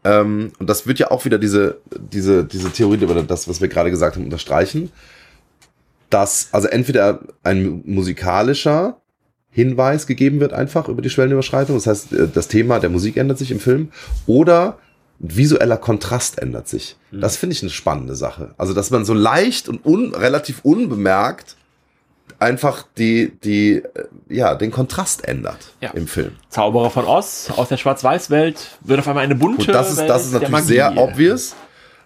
Ähm, 0.05 0.53
und 0.59 0.69
das 0.69 0.87
wird 0.87 0.99
ja 0.99 1.11
auch 1.11 1.25
wieder 1.25 1.39
diese, 1.39 1.81
diese, 2.13 2.45
diese 2.45 2.71
Theorie 2.71 3.03
über 3.03 3.23
das, 3.23 3.49
was 3.49 3.61
wir 3.61 3.69
gerade 3.69 3.91
gesagt 3.91 4.17
haben, 4.17 4.25
unterstreichen. 4.25 4.93
Dass 6.11 6.49
also 6.53 6.69
entweder 6.69 7.21
ein 7.43 7.83
musikalischer 7.87 8.99
Hinweis 9.51 10.07
gegeben 10.07 10.41
wird 10.41 10.53
einfach 10.53 10.89
über 10.89 11.01
die 11.01 11.11
Schwellenüberschreitung. 11.11 11.77
Das 11.77 11.87
heißt, 11.87 12.13
äh, 12.13 12.29
das 12.33 12.49
Thema 12.49 12.81
der 12.81 12.91
Musik 12.91 13.17
ändert 13.17 13.39
sich 13.39 13.51
im 13.51 13.61
Film. 13.61 13.91
Oder 14.27 14.79
visueller 15.19 15.77
Kontrast 15.77 16.39
ändert 16.39 16.69
sich. 16.69 16.97
Das 17.13 17.37
finde 17.37 17.55
ich 17.55 17.63
eine 17.63 17.71
spannende 17.71 18.17
Sache. 18.17 18.55
Also, 18.59 18.75
dass 18.75 18.91
man 18.91 19.05
so 19.05 19.15
leicht 19.15 19.69
und 19.69 19.87
un, 19.87 20.15
relativ 20.15 20.61
unbemerkt 20.65 21.57
einfach 22.39 22.85
die, 22.99 23.33
die, 23.45 23.77
äh, 23.77 23.83
ja, 24.29 24.55
den 24.55 24.71
Kontrast 24.71 25.27
ändert 25.27 25.59
Ja. 25.81 25.91
im 25.91 26.07
Film. 26.07 26.33
Zauberer 26.49 26.91
von 26.91 27.05
Oz 27.07 27.51
aus 27.57 27.69
der 27.69 27.77
Schwarz-Weiß-Welt 27.77 28.79
wird 28.81 28.99
auf 29.01 29.09
einmal 29.09 29.25
eine 29.25 29.35
bunte 29.35 29.67
Gut, 29.67 29.75
das 29.75 29.91
ist, 29.93 29.99
Welt 29.99 30.11
das 30.11 30.27
ist 30.27 30.33
natürlich 30.33 30.65
sehr 30.65 30.97
obvious. 30.97 31.55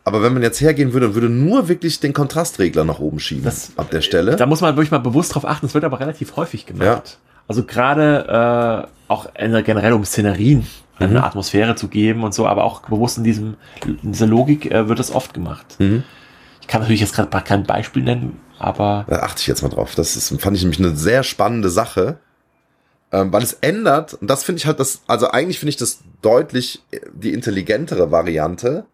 Aber 0.04 0.22
wenn 0.22 0.32
man 0.32 0.42
jetzt 0.42 0.60
hergehen 0.60 0.92
würde 0.94 1.08
und 1.08 1.14
würde 1.14 1.28
nur 1.28 1.68
wirklich 1.68 2.00
den 2.00 2.12
Kontrastregler 2.14 2.84
nach 2.84 2.98
oben 2.98 3.20
schieben 3.20 3.44
Das- 3.44 3.72
ab 3.76 3.90
der 3.90 4.00
Stelle. 4.00 4.36
Da 4.36 4.46
muss 4.46 4.60
man 4.62 4.74
wirklich 4.76 4.90
mal 4.90 4.98
bewusst 4.98 5.34
drauf 5.34 5.44
achten, 5.46 5.66
es 5.66 5.74
wird 5.74 5.84
aber 5.84 6.00
relativ 6.00 6.36
häufig 6.36 6.64
gemacht. 6.64 6.84
Ja. 6.86 7.02
Also 7.46 7.64
gerade 7.64 8.86
äh, 8.86 9.12
auch 9.12 9.26
in- 9.38 9.62
generell 9.64 9.92
um 9.92 10.04
Szenerien 10.04 10.60
Mhm. 11.00 11.06
eine 11.06 11.24
Atmosphäre 11.24 11.76
zu 11.76 11.88
geben 11.88 12.24
und 12.24 12.32
so, 12.34 12.46
aber 12.46 12.64
auch 12.64 12.80
bewusst 12.82 13.18
in, 13.18 13.24
diesem, 13.24 13.56
in 13.84 14.12
dieser 14.12 14.26
Logik 14.26 14.70
äh, 14.70 14.88
wird 14.88 14.98
das 14.98 15.10
oft 15.14 15.32
gemacht. 15.34 15.76
Mhm. 15.78 16.02
Ich 16.60 16.66
kann 16.68 16.80
natürlich 16.80 17.00
jetzt 17.00 17.14
gerade 17.14 17.28
kein 17.44 17.64
Beispiel 17.64 18.02
nennen, 18.02 18.40
aber 18.58 19.06
Da 19.08 19.20
achte 19.20 19.40
ich 19.40 19.46
jetzt 19.46 19.62
mal 19.62 19.68
drauf. 19.68 19.94
Das 19.94 20.16
ist, 20.16 20.28
fand 20.40 20.56
ich 20.56 20.62
nämlich 20.62 20.80
eine 20.80 20.96
sehr 20.96 21.22
spannende 21.22 21.70
Sache. 21.70 22.18
Ähm, 23.10 23.32
weil 23.32 23.42
es 23.42 23.54
ändert, 23.54 24.14
und 24.14 24.28
das 24.28 24.44
finde 24.44 24.58
ich 24.58 24.66
halt 24.66 24.78
das, 24.80 25.00
also 25.06 25.30
eigentlich 25.30 25.58
finde 25.58 25.70
ich 25.70 25.76
das 25.78 26.00
deutlich 26.20 26.82
äh, 26.90 27.00
die 27.14 27.32
intelligentere 27.32 28.10
Variante, 28.10 28.84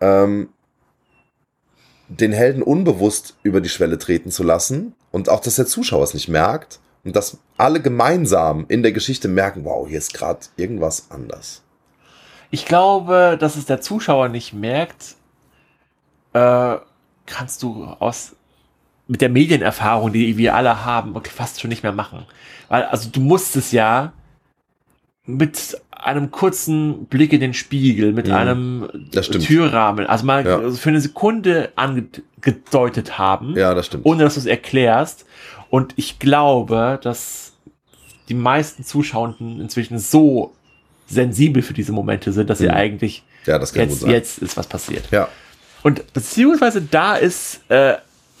ähm, 0.00 0.48
den 2.08 2.32
Helden 2.32 2.62
unbewusst 2.62 3.36
über 3.42 3.60
die 3.60 3.68
Schwelle 3.68 3.98
treten 3.98 4.30
zu 4.30 4.42
lassen 4.42 4.94
und 5.10 5.28
auch, 5.28 5.40
dass 5.40 5.56
der 5.56 5.66
Zuschauer 5.66 6.04
es 6.04 6.14
nicht 6.14 6.28
merkt 6.28 6.80
und 7.04 7.14
dass 7.16 7.36
alle 7.58 7.82
gemeinsam 7.82 8.64
in 8.68 8.82
der 8.82 8.92
Geschichte 8.92 9.28
merken, 9.28 9.66
wow, 9.66 9.86
hier 9.86 9.98
ist 9.98 10.14
gerade 10.14 10.40
irgendwas 10.56 11.10
anders. 11.10 11.62
ich 12.50 12.64
glaube, 12.64 13.36
dass 13.38 13.56
es 13.56 13.66
der 13.66 13.82
Zuschauer 13.82 14.30
nicht 14.30 14.54
merkt, 14.54 15.16
äh, 16.32 16.76
kannst 17.26 17.62
du 17.62 17.84
aus 17.84 18.36
mit 19.08 19.20
der 19.20 19.28
Medienerfahrung, 19.30 20.12
die 20.12 20.36
wir 20.36 20.54
alle 20.54 20.84
haben, 20.84 21.16
okay, 21.16 21.30
fast 21.34 21.60
schon 21.60 21.70
nicht 21.70 21.82
mehr 21.82 21.92
machen. 21.92 22.24
Weil, 22.68 22.84
also 22.84 23.08
du 23.10 23.20
musst 23.20 23.56
es 23.56 23.72
ja 23.72 24.12
mit 25.24 25.80
einem 25.90 26.30
kurzen 26.30 27.06
Blick 27.06 27.32
in 27.32 27.40
den 27.40 27.54
Spiegel, 27.54 28.12
mit 28.12 28.28
Mhm. 28.28 28.32
einem. 28.34 28.88
Türrahmen, 29.10 30.06
also 30.06 30.24
mal 30.24 30.46
Ja. 30.46 30.70
für 30.70 30.90
eine 30.90 31.00
Sekunde 31.00 31.72
angedeutet 31.76 33.18
haben, 33.18 33.56
Ja, 33.56 33.74
das 33.74 33.86
stimmt. 33.86 34.06
ohne 34.06 34.24
dass 34.24 34.34
du 34.34 34.40
es 34.40 34.46
erklärst. 34.46 35.26
Und 35.70 35.92
ich 35.96 36.18
glaube, 36.18 36.98
dass 37.02 37.52
die 38.28 38.34
meisten 38.34 38.84
Zuschauenden 38.84 39.60
inzwischen 39.60 39.98
so 39.98 40.52
sensibel 41.08 41.62
für 41.62 41.72
diese 41.74 41.92
Momente 41.92 42.32
sind, 42.32 42.48
dass 42.50 42.58
sie 42.58 42.66
Mhm. 42.68 42.74
eigentlich 42.74 43.22
ja, 43.46 43.58
das 43.58 43.72
kann 43.72 43.84
gut 43.84 43.92
jetzt, 43.92 44.00
sein. 44.02 44.10
jetzt 44.10 44.38
ist 44.38 44.56
was 44.56 44.66
passiert. 44.66 45.04
Ja, 45.10 45.28
Und 45.82 46.12
beziehungsweise 46.12 46.82
da 46.82 47.16
ist 47.16 47.60
äh, 47.70 47.94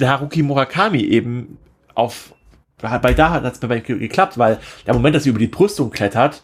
Haruki 0.06 0.42
Murakami 0.42 1.00
eben 1.00 1.58
auf, 1.94 2.32
bei 2.80 3.14
da 3.14 3.30
hat 3.30 3.44
es 3.44 3.60
mir 3.62 3.80
ge- 3.80 3.98
geklappt, 3.98 4.38
weil 4.38 4.58
der 4.86 4.94
Moment, 4.94 5.16
dass 5.16 5.24
sie 5.24 5.30
über 5.30 5.38
die 5.38 5.46
Brüstung 5.48 5.90
klettert, 5.90 6.42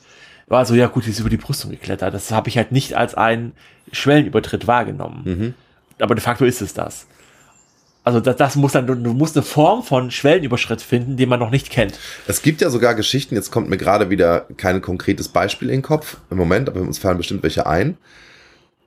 war 0.49 0.67
so, 0.67 0.75
ja 0.75 0.89
gut, 0.89 1.05
sie 1.05 1.11
ist 1.11 1.21
über 1.21 1.31
die 1.31 1.37
Brüstung 1.37 1.71
geklettert. 1.71 2.13
Das 2.13 2.31
habe 2.33 2.49
ich 2.49 2.57
halt 2.57 2.73
nicht 2.73 2.95
als 2.95 3.15
einen 3.15 3.53
Schwellenübertritt 3.93 4.67
wahrgenommen. 4.67 5.23
Mhm. 5.25 5.55
Aber 6.01 6.15
de 6.15 6.23
facto 6.23 6.45
ist 6.45 6.61
es 6.61 6.75
das. 6.75 7.07
Also 8.03 8.21
das, 8.21 8.37
das 8.37 8.57
muss 8.57 8.73
dann, 8.73 8.87
du, 8.87 8.95
du 8.95 9.15
musst 9.15 9.37
eine 9.37 9.45
Form 9.45 9.83
von 9.83 10.11
Schwellenüberschritt 10.11 10.83
finden, 10.83 11.17
den 11.17 11.29
man 11.31 11.41
noch 11.41 11.51
nicht 11.51 11.71
kennt. 11.71 11.99
Es 12.27 12.43
gibt 12.43 12.61
ja 12.61 12.69
sogar 12.69 12.95
Geschichten, 12.95 13.35
jetzt 13.35 13.51
kommt 13.51 13.71
mir 13.71 13.79
gerade 13.79 14.11
wieder 14.11 14.47
kein 14.59 14.83
konkretes 14.83 15.29
Beispiel 15.29 15.69
in 15.69 15.77
den 15.77 15.83
Kopf 15.83 16.19
im 16.31 16.37
Moment, 16.37 16.69
aber 16.69 16.81
uns 16.83 16.99
fallen 16.99 17.17
bestimmt 17.17 17.43
welche 17.43 17.67
ein, 17.67 17.97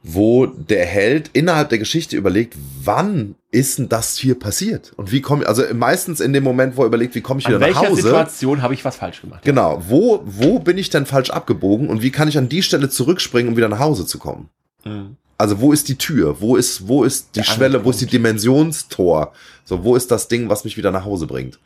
wo 0.10 0.46
der 0.46 0.86
Held 0.86 1.30
innerhalb 1.34 1.70
der 1.70 1.78
Geschichte 1.78 2.16
überlegt, 2.16 2.56
wann 2.84 3.36
ist 3.52 3.78
denn 3.78 3.90
das 3.90 4.18
hier 4.18 4.40
passiert? 4.40 4.94
Und 4.96 5.12
wie 5.12 5.22
komme 5.22 5.44
ich, 5.44 5.50
also 5.50 5.64
meistens 5.74 6.22
in 6.22 6.32
dem 6.32 6.44
Moment, 6.44 6.78
wo 6.78 6.84
er 6.84 6.88
überlegt, 6.88 7.14
wie 7.14 7.22
komme 7.22 7.42
ich 7.42 7.46
An 7.46 7.56
wieder 7.56 7.60
nach 7.60 7.68
welcher 7.68 7.92
Hause? 7.92 8.02
Situation 8.02 8.62
habe 8.62 8.74
ich 8.74 8.86
was 8.86 8.96
falsch 8.96 9.22
gemacht? 9.22 9.42
Genau, 9.44 9.84
wo, 9.88 10.22
wo 10.26 10.60
bin 10.60 10.78
ich 10.78 10.90
denn 10.90 11.06
falsch 11.06 11.30
abgebogen 11.30 11.90
und 11.90 12.02
wie 12.02 12.12
kann 12.12 12.30
ich 12.30 12.38
an 12.38 12.48
die 12.48 12.64
Stelle 12.64 12.90
zurückspringen, 12.90 13.52
um 13.52 13.58
wieder 13.58 13.70
nach 13.70 13.80
Hause 13.80 14.06
zu 14.06 14.18
kommen? 14.18 14.50
Mhm. 14.86 15.18
Also 15.38 15.60
wo 15.60 15.72
ist 15.72 15.88
die 15.88 15.98
Tür? 15.98 16.40
Wo 16.40 16.56
ist, 16.56 16.88
wo 16.88 17.04
ist 17.04 17.36
die 17.36 17.40
Der 17.40 17.44
Schwelle? 17.44 17.84
Wo 17.84 17.92
ist 17.92 18.02
die. 18.02 18.08
Dimensionstor? 18.08 19.34
So, 19.66 19.84
wo 19.84 19.96
ist 19.96 20.10
das 20.10 20.28
Ding, 20.30 20.50
was 20.50 20.64
mich 20.64 20.78
wieder 20.78 20.92
nach 20.92 21.06
Hause 21.06 21.28
bringt? 21.28 21.60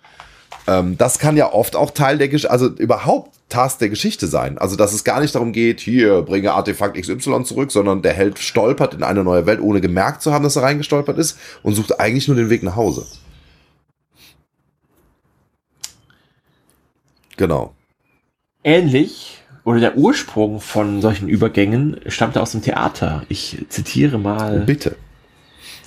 Ähm, 0.68 0.97
das 0.97 1.20
kann 1.20 1.38
ja 1.38 1.51
oft 1.51 1.76
auch 1.76 1.91
Teil 1.91 2.18
der 2.18 2.30
Geschichte, 2.30 2.51
also 2.51 2.68
überhaupt 2.68 3.32
Task 3.49 3.80
der 3.80 3.89
Geschichte 3.89 4.28
sein. 4.28 4.57
Also, 4.57 4.76
dass 4.76 4.93
es 4.93 5.03
gar 5.03 5.20
nicht 5.20 5.36
darum 5.36 5.51
geht, 5.51 5.80
hier, 5.80 6.22
bringe 6.22 6.53
Artefakt 6.53 6.97
XY 6.97 7.43
zurück, 7.43 7.72
sondern 7.72 8.01
der 8.01 8.14
Held 8.14 8.39
stolpert 8.39 8.93
in 8.93 9.03
eine 9.03 9.24
neue 9.24 9.45
Welt, 9.45 9.59
ohne 9.62 9.82
gemerkt 9.82 10.22
zu 10.22 10.34
haben, 10.34 10.43
dass 10.43 10.55
er 10.55 10.64
reingestolpert 10.64 11.18
ist 11.18 11.38
und 11.64 11.76
sucht 11.76 11.99
eigentlich 11.99 12.28
nur 12.28 12.38
den 12.38 12.49
Weg 12.49 12.64
nach 12.64 12.76
Hause. 12.76 13.05
Genau. 17.38 17.74
Ähnlich 18.64 19.39
oder 19.64 19.80
der 19.80 19.97
Ursprung 19.97 20.59
von 20.59 21.01
solchen 21.01 21.28
Übergängen 21.28 21.99
stammte 22.07 22.41
aus 22.41 22.51
dem 22.51 22.62
Theater. 22.62 23.24
Ich 23.30 23.57
zitiere 23.70 24.18
mal 24.18 24.62
Bitte. 24.62 24.95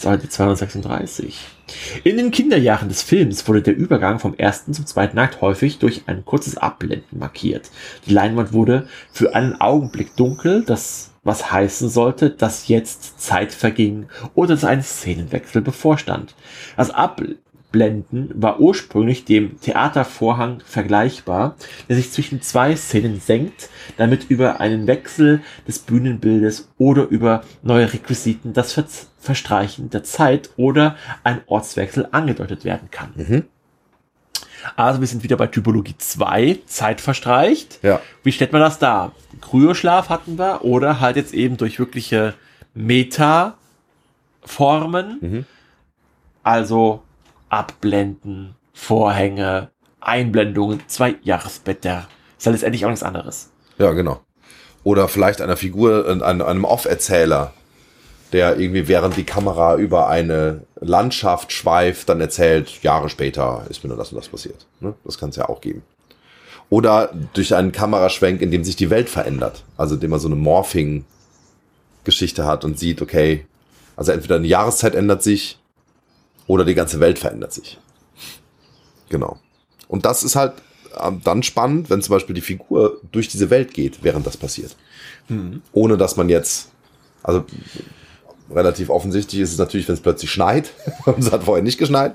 Seite 0.04 0.28
236. 0.28 1.46
In 2.04 2.18
den 2.18 2.30
Kinderjahren 2.30 2.88
des 2.90 3.02
Films 3.02 3.48
wurde 3.48 3.62
der 3.62 3.74
Übergang 3.74 4.18
vom 4.18 4.34
ersten 4.34 4.74
zum 4.74 4.84
zweiten 4.84 5.18
Akt 5.18 5.40
häufig 5.40 5.78
durch 5.78 6.02
ein 6.06 6.26
kurzes 6.26 6.58
Abblenden 6.58 7.18
markiert. 7.18 7.70
Die 8.06 8.12
Leinwand 8.12 8.52
wurde 8.52 8.86
für 9.10 9.34
einen 9.34 9.60
Augenblick 9.60 10.14
dunkel, 10.14 10.62
das 10.62 11.10
was 11.22 11.50
heißen 11.50 11.88
sollte, 11.88 12.28
dass 12.28 12.68
jetzt 12.68 13.18
Zeit 13.18 13.52
verging 13.52 14.08
oder 14.34 14.48
dass 14.48 14.64
ein 14.64 14.82
Szenenwechsel 14.82 15.62
bevorstand. 15.62 16.34
Das 16.76 16.90
Abblenden 17.74 18.30
war 18.40 18.60
ursprünglich 18.60 19.24
dem 19.24 19.60
Theatervorhang 19.60 20.62
vergleichbar, 20.64 21.56
der 21.88 21.96
sich 21.96 22.12
zwischen 22.12 22.40
zwei 22.40 22.76
Szenen 22.76 23.18
senkt, 23.20 23.68
damit 23.96 24.30
über 24.30 24.60
einen 24.60 24.86
Wechsel 24.86 25.42
des 25.66 25.80
Bühnenbildes 25.80 26.68
oder 26.78 27.08
über 27.08 27.42
neue 27.62 27.92
Requisiten 27.92 28.52
das 28.52 28.72
Ver 28.74 28.84
Verstreichen 29.18 29.88
der 29.90 30.04
Zeit 30.04 30.50
oder 30.58 30.96
ein 31.24 31.40
Ortswechsel 31.46 32.06
angedeutet 32.12 32.64
werden 32.66 32.90
kann. 32.90 33.08
Mhm. 33.16 33.44
Also 34.76 35.00
wir 35.00 35.08
sind 35.08 35.22
wieder 35.22 35.38
bei 35.38 35.46
Typologie 35.46 35.94
2, 35.96 36.58
Zeit 36.66 37.00
verstreicht. 37.00 37.78
Ja. 37.82 38.00
Wie 38.22 38.32
stellt 38.32 38.52
man 38.52 38.60
das 38.60 38.78
dar? 38.78 39.12
Kryoschlaf 39.40 40.10
hatten 40.10 40.38
wir 40.38 40.62
oder 40.62 41.00
halt 41.00 41.16
jetzt 41.16 41.32
eben 41.32 41.56
durch 41.56 41.78
wirkliche 41.78 42.34
Meta-Formen, 42.74 43.56
Mhm. 45.22 45.46
also 46.42 47.02
Abblenden, 47.54 48.56
Vorhänge, 48.72 49.70
Einblendungen, 50.00 50.82
zwei 50.88 51.14
Jahresblätter. 51.22 52.08
Ist 52.36 52.46
ja 52.46 52.52
letztendlich 52.52 52.84
auch 52.84 52.90
nichts 52.90 53.04
anderes. 53.04 53.50
Ja, 53.78 53.92
genau. 53.92 54.20
Oder 54.82 55.06
vielleicht 55.06 55.40
einer 55.40 55.56
Figur, 55.56 56.08
einem, 56.08 56.42
einem 56.42 56.64
Off-Erzähler, 56.64 57.52
der 58.32 58.58
irgendwie 58.58 58.88
während 58.88 59.16
die 59.16 59.22
Kamera 59.22 59.76
über 59.76 60.08
eine 60.08 60.62
Landschaft 60.80 61.52
schweift, 61.52 62.08
dann 62.08 62.20
erzählt, 62.20 62.82
Jahre 62.82 63.08
später 63.08 63.64
ist 63.70 63.84
mir 63.84 63.88
nur 63.88 63.98
das 63.98 64.10
und 64.10 64.18
das 64.18 64.28
passiert. 64.28 64.66
Ne? 64.80 64.94
Das 65.04 65.16
kann 65.16 65.30
es 65.30 65.36
ja 65.36 65.48
auch 65.48 65.60
geben. 65.60 65.84
Oder 66.70 67.10
durch 67.34 67.54
einen 67.54 67.70
Kameraschwenk, 67.70 68.42
in 68.42 68.50
dem 68.50 68.64
sich 68.64 68.74
die 68.74 68.90
Welt 68.90 69.08
verändert. 69.08 69.62
Also 69.76 69.94
indem 69.94 70.10
man 70.10 70.18
so 70.18 70.26
eine 70.26 70.34
Morphing-Geschichte 70.34 72.44
hat 72.44 72.64
und 72.64 72.80
sieht, 72.80 73.00
okay, 73.00 73.46
also 73.94 74.10
entweder 74.10 74.34
eine 74.36 74.48
Jahreszeit 74.48 74.96
ändert 74.96 75.22
sich 75.22 75.60
oder 76.46 76.64
die 76.64 76.74
ganze 76.74 77.00
Welt 77.00 77.18
verändert 77.18 77.52
sich. 77.52 77.78
Genau. 79.08 79.38
Und 79.88 80.04
das 80.04 80.22
ist 80.22 80.36
halt 80.36 80.54
ähm, 81.00 81.20
dann 81.24 81.42
spannend, 81.42 81.90
wenn 81.90 82.02
zum 82.02 82.14
Beispiel 82.14 82.34
die 82.34 82.40
Figur 82.40 83.00
durch 83.12 83.28
diese 83.28 83.50
Welt 83.50 83.74
geht, 83.74 84.02
während 84.02 84.26
das 84.26 84.36
passiert. 84.36 84.76
Ohne 85.72 85.96
dass 85.96 86.16
man 86.16 86.28
jetzt, 86.28 86.68
also 87.22 87.44
relativ 88.50 88.90
offensichtlich 88.90 89.40
ist 89.40 89.52
es 89.52 89.58
natürlich, 89.58 89.88
wenn 89.88 89.94
es 89.94 90.02
plötzlich 90.02 90.30
schneit 90.30 90.72
und 91.06 91.18
es 91.18 91.32
hat 91.32 91.44
vorher 91.44 91.64
nicht 91.64 91.78
geschneit 91.78 92.14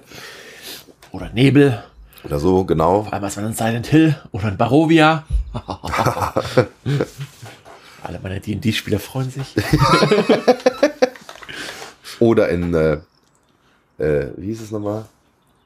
Oder 1.12 1.32
Nebel, 1.34 1.84
oder 2.24 2.40
so, 2.40 2.66
genau. 2.66 3.04
vor 3.04 3.14
allem 3.14 3.24
als 3.24 3.36
man 3.38 3.46
in 3.46 3.54
Silent 3.54 3.88
Hill 3.88 4.16
oder 4.32 4.50
in 4.50 4.58
Barovia. 4.58 5.26
Alle 8.04 8.20
meine 8.22 8.40
D&D-Spieler 8.40 9.00
freuen 9.00 9.30
sich. 9.32 9.56
Oder 12.20 12.50
in, 12.50 12.74
äh, 12.74 12.98
äh, 14.00 14.28
wie 14.38 14.48
hieß 14.48 14.62
es 14.62 14.72
nochmal? 14.72 15.06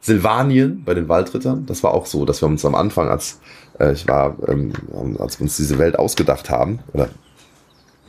Silvanien 0.02 0.84
bei 0.84 0.94
den 0.94 1.08
Waldrittern. 1.08 1.66
Das 1.66 1.82
war 1.82 1.94
auch 1.94 2.06
so, 2.06 2.26
dass 2.26 2.42
wir 2.42 2.48
uns 2.48 2.66
am 2.66 2.76
Anfang, 2.76 3.08
als 3.08 3.40
äh, 3.80 3.94
ich 3.94 4.08
war, 4.08 4.36
ähm, 4.48 4.74
als 5.18 5.40
wir 5.40 5.44
uns 5.44 5.56
diese 5.56 5.78
Welt 5.78 5.98
ausgedacht 5.98 6.50
haben, 6.50 6.80
oder 6.94 7.10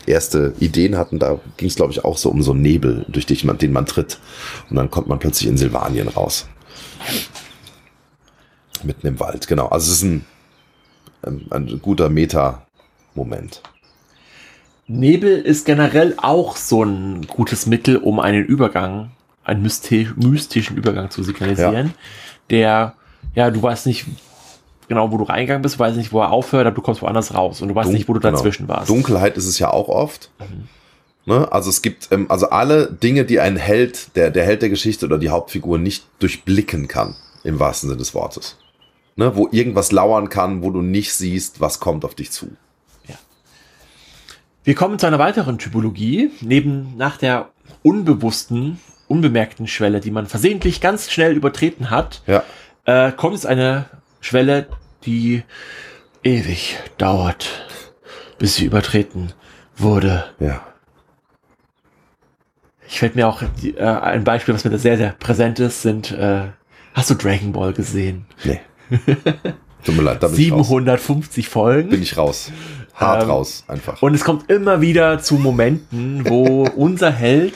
erste 0.06 0.54
Ideen 0.58 0.96
hatten, 0.96 1.18
da 1.18 1.38
ging 1.56 1.68
es, 1.68 1.76
glaube 1.76 1.92
ich, 1.92 2.04
auch 2.04 2.18
so 2.18 2.30
um 2.30 2.42
so 2.42 2.52
einen 2.52 2.62
Nebel, 2.62 3.06
durch 3.08 3.26
den 3.26 3.38
man, 3.44 3.58
den 3.58 3.72
man 3.72 3.86
tritt. 3.86 4.18
Und 4.70 4.76
dann 4.76 4.90
kommt 4.90 5.06
man 5.06 5.18
plötzlich 5.18 5.48
in 5.48 5.56
Silvanien 5.56 6.08
raus. 6.08 6.48
Mitten 8.82 9.06
im 9.06 9.20
Wald, 9.20 9.46
genau. 9.46 9.68
Also 9.68 9.90
es 9.90 9.98
ist 9.98 10.02
ein, 10.02 10.24
ein, 11.22 11.46
ein 11.50 11.80
guter 11.80 12.10
Meta-Moment. 12.10 13.62
Nebel 14.86 15.38
ist 15.38 15.64
generell 15.64 16.14
auch 16.18 16.56
so 16.56 16.84
ein 16.84 17.26
gutes 17.26 17.66
Mittel, 17.66 17.96
um 17.96 18.20
einen 18.20 18.44
Übergang, 18.44 19.12
einen 19.44 19.62
mysti 19.62 20.08
mystischen 20.16 20.76
Übergang 20.76 21.10
zu 21.10 21.22
signalisieren, 21.22 21.94
der, 22.50 22.94
ja, 23.34 23.50
du 23.50 23.62
weißt 23.62 23.86
nicht 23.86 24.06
genau, 24.88 25.10
wo 25.12 25.18
du 25.18 25.24
reingegangen 25.24 25.62
bist, 25.62 25.76
du 25.76 25.78
weißt 25.80 25.96
nicht, 25.96 26.12
wo 26.12 26.20
er 26.20 26.30
aufhört, 26.30 26.66
aber 26.66 26.74
du 26.76 26.82
kommst 26.82 27.02
woanders 27.02 27.34
raus 27.34 27.62
und 27.62 27.68
du 27.68 27.74
weißt 27.74 27.88
Dun- 27.88 27.94
nicht, 27.94 28.08
wo 28.08 28.14
du 28.14 28.20
genau. 28.20 28.36
dazwischen 28.36 28.68
warst. 28.68 28.88
Dunkelheit 28.88 29.36
ist 29.36 29.46
es 29.46 29.58
ja 29.58 29.70
auch 29.70 29.88
oft. 29.88 30.30
Mhm. 30.38 30.68
Ne? 31.26 31.50
Also 31.50 31.70
es 31.70 31.80
gibt 31.80 32.08
ähm, 32.10 32.26
also 32.30 32.50
alle 32.50 32.92
Dinge, 32.92 33.24
die 33.24 33.40
ein 33.40 33.56
Held, 33.56 34.14
der, 34.16 34.30
der 34.30 34.44
Held 34.44 34.60
der 34.62 34.68
Geschichte 34.68 35.06
oder 35.06 35.18
die 35.18 35.30
Hauptfigur 35.30 35.78
nicht 35.78 36.06
durchblicken 36.18 36.86
kann, 36.86 37.16
im 37.44 37.58
wahrsten 37.58 37.88
Sinne 37.88 37.98
des 37.98 38.14
Wortes. 38.14 38.58
Ne? 39.16 39.34
Wo 39.34 39.48
irgendwas 39.50 39.90
lauern 39.90 40.28
kann, 40.28 40.62
wo 40.62 40.70
du 40.70 40.82
nicht 40.82 41.14
siehst, 41.14 41.60
was 41.60 41.80
kommt 41.80 42.04
auf 42.04 42.14
dich 42.14 42.30
zu. 42.30 42.48
Wir 44.66 44.74
kommen 44.74 44.98
zu 44.98 45.06
einer 45.06 45.18
weiteren 45.18 45.58
Typologie, 45.58 46.30
neben 46.40 46.96
nach 46.96 47.18
der 47.18 47.50
unbewussten, 47.82 48.80
unbemerkten 49.08 49.66
Schwelle, 49.66 50.00
die 50.00 50.10
man 50.10 50.26
versehentlich 50.26 50.80
ganz 50.80 51.10
schnell 51.10 51.32
übertreten 51.34 51.90
hat, 51.90 52.22
Ja. 52.26 52.42
äh, 52.84 53.12
kommt 53.12 53.34
es 53.36 53.46
eine 53.46 53.86
Schwelle, 54.20 54.66
die 55.04 55.42
ewig 56.22 56.78
dauert, 56.98 57.48
bis 58.38 58.56
sie 58.56 58.64
übertreten 58.64 59.32
wurde. 59.76 60.24
Ja. 60.40 60.60
Ich 62.88 62.98
fällt 62.98 63.16
mir 63.16 63.26
auch 63.28 63.42
die, 63.62 63.76
äh, 63.76 63.82
ein 63.84 64.24
Beispiel, 64.24 64.54
was 64.54 64.64
mir 64.64 64.70
da 64.70 64.78
sehr, 64.78 64.96
sehr 64.96 65.10
präsent 65.18 65.58
ist, 65.58 65.82
sind, 65.82 66.12
äh, 66.12 66.42
hast 66.92 67.10
du 67.10 67.14
Dragon 67.14 67.52
Ball 67.52 67.72
gesehen? 67.72 68.26
Nee. 68.44 68.60
Tut 69.84 69.96
mir 69.96 70.02
leid, 70.02 70.22
da 70.22 70.28
bin 70.28 70.38
ich 70.40 70.52
raus. 70.52 70.68
750 70.68 71.48
Folgen. 71.48 71.90
Bin 71.90 72.02
ich 72.02 72.16
raus. 72.16 72.50
Hart 72.94 73.24
Ähm, 73.24 73.30
raus, 73.30 73.64
einfach. 73.68 74.00
Und 74.02 74.14
es 74.14 74.22
kommt 74.24 74.50
immer 74.50 74.80
wieder 74.80 75.18
zu 75.20 75.34
Momenten, 75.34 76.28
wo 76.28 76.62
unser 76.76 77.10
Held, 77.10 77.54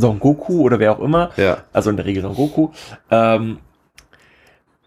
Son 0.00 0.18
Goku 0.20 0.60
oder 0.62 0.78
wer 0.78 0.92
auch 0.92 1.00
immer, 1.00 1.30
Ja. 1.36 1.58
also 1.72 1.90
in 1.90 1.96
der 1.96 2.06
Regel 2.06 2.22
Son 2.22 2.34
Goku, 2.34 2.70
ähm, 3.10 3.58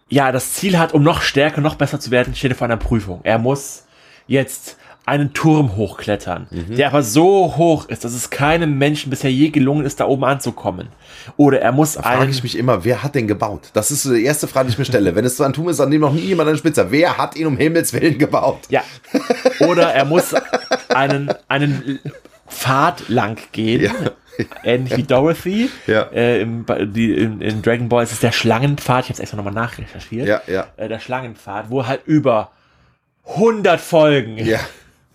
ja, 0.08 0.30
das 0.30 0.54
Ziel 0.54 0.78
hat, 0.78 0.92
um 0.92 1.02
noch 1.02 1.22
stärker, 1.22 1.60
noch 1.60 1.74
besser 1.76 1.98
zu 1.98 2.10
werden, 2.10 2.34
steht 2.34 2.52
er 2.52 2.56
vor 2.56 2.66
einer 2.66 2.76
Prüfung. 2.76 3.20
Er 3.22 3.38
muss 3.38 3.84
jetzt 4.26 4.76
einen 5.04 5.32
Turm 5.32 5.74
hochklettern, 5.74 6.46
Mhm. 6.50 6.76
der 6.76 6.86
aber 6.88 7.02
so 7.02 7.56
hoch 7.56 7.88
ist, 7.88 8.04
dass 8.04 8.12
es 8.12 8.30
keinem 8.30 8.78
Menschen 8.78 9.10
bisher 9.10 9.32
je 9.32 9.48
gelungen 9.48 9.84
ist, 9.84 9.98
da 9.98 10.04
oben 10.06 10.22
anzukommen. 10.24 10.88
Oder 11.36 11.60
er 11.60 11.72
muss 11.72 11.94
Da 11.94 12.02
frage 12.02 12.30
ich 12.30 12.42
mich 12.44 12.56
immer, 12.56 12.84
wer 12.84 13.02
hat 13.02 13.16
den 13.16 13.26
gebaut? 13.26 13.70
Das 13.72 13.90
ist 13.90 14.04
so 14.04 14.12
die 14.14 14.22
erste 14.24 14.46
Frage, 14.46 14.66
die 14.66 14.72
ich 14.74 14.78
mir 14.78 14.84
stelle. 14.84 15.16
Wenn 15.16 15.24
es 15.24 15.36
so 15.36 15.42
ein 15.44 15.54
Turm 15.54 15.68
ist, 15.70 15.80
an 15.80 15.90
dem 15.90 16.02
noch 16.02 16.12
nie 16.12 16.20
jemand 16.20 16.48
einen 16.50 16.58
Spitzer. 16.58 16.92
Wer 16.92 17.18
hat 17.18 17.34
ihn 17.34 17.46
um 17.46 17.56
Himmels 17.56 17.92
Willen 17.94 18.16
gebaut? 18.18 18.60
ja, 18.68 18.82
oder 19.66 19.92
er 19.92 20.04
muss 20.04 20.34
einen, 20.90 21.32
einen 21.48 21.98
Pfad 22.48 23.08
lang 23.08 23.38
gehen. 23.50 23.82
Ja. 23.82 23.90
Ähnlich 24.64 24.96
wie 24.96 25.02
Dorothy. 25.02 25.70
Ja. 25.86 26.02
Äh, 26.12 26.40
im, 26.40 26.64
die, 26.92 27.12
in, 27.12 27.40
in 27.40 27.62
Dragon 27.62 27.88
Ball 27.88 28.04
ist 28.04 28.12
es 28.12 28.20
der 28.20 28.32
Schlangenpfad. 28.32 29.04
Ich 29.04 29.06
habe 29.06 29.14
es 29.14 29.20
extra 29.20 29.36
nochmal 29.36 29.54
nachrecherchiert. 29.54 30.26
Ja, 30.26 30.42
ja. 30.46 30.68
Äh, 30.76 30.88
der 30.88 31.00
Schlangenpfad, 31.00 31.70
wo 31.70 31.86
halt 31.86 32.02
über 32.06 32.50
100 33.26 33.80
Folgen 33.80 34.38
Ja. 34.38 34.60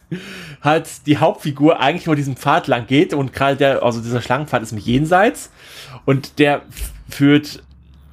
halt 0.61 0.87
die 1.05 1.17
Hauptfigur 1.17 1.79
eigentlich 1.79 2.05
nur 2.05 2.15
diesen 2.15 2.37
Pfad 2.37 2.67
lang 2.67 2.87
geht 2.87 3.13
und 3.13 3.33
gerade 3.33 3.57
der, 3.57 3.83
also 3.83 3.99
dieser 3.99 4.21
Schlangenpfad 4.21 4.63
ist 4.63 4.71
im 4.71 4.77
Jenseits 4.77 5.51
und 6.05 6.39
der 6.39 6.61
führt 7.09 7.63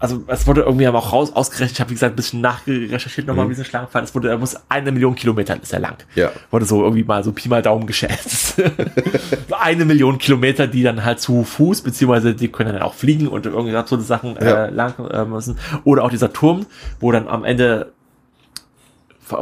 also 0.04 0.22
es 0.28 0.46
wurde 0.46 0.62
irgendwie 0.62 0.86
aber 0.86 0.98
auch 0.98 1.12
raus 1.12 1.32
ausgerechnet, 1.34 1.72
ich 1.72 1.80
habe 1.80 1.90
wie 1.90 1.94
gesagt 1.94 2.12
ein 2.12 2.16
bisschen 2.16 2.40
nachrecherchiert 2.40 3.26
nochmal, 3.26 3.46
Mhm. 3.46 3.50
wie 3.50 3.54
diese 3.54 3.64
Schlangenfall, 3.64 4.02
es 4.04 4.14
wurde, 4.14 4.28
er 4.28 4.38
muss 4.38 4.56
eine 4.68 4.92
Million 4.92 5.14
Kilometer 5.14 5.60
ist 5.60 5.72
er 5.72 5.80
lang. 5.80 5.96
Ja. 6.14 6.30
Wurde 6.50 6.64
so 6.64 6.82
irgendwie 6.82 7.04
mal 7.04 7.24
so 7.24 7.32
Pi 7.32 7.48
mal 7.48 7.62
Daumen 7.62 7.86
geschätzt. 7.86 8.62
Eine 9.60 9.84
Million 9.84 10.18
Kilometer, 10.18 10.66
die 10.66 10.82
dann 10.82 11.04
halt 11.04 11.20
zu 11.20 11.44
Fuß, 11.44 11.82
beziehungsweise 11.82 12.34
die 12.34 12.48
können 12.48 12.72
dann 12.74 12.82
auch 12.82 12.94
fliegen 12.94 13.28
und 13.28 13.46
irgendwie 13.46 13.76
so 13.86 13.98
Sachen 14.00 14.36
Ja. 14.40 14.66
äh, 14.66 14.70
lang 14.70 14.94
äh, 15.10 15.24
müssen. 15.24 15.58
Oder 15.84 16.04
auch 16.04 16.10
dieser 16.10 16.32
Turm, 16.32 16.66
wo 17.00 17.10
dann 17.12 17.26
am 17.28 17.44
Ende 17.44 17.92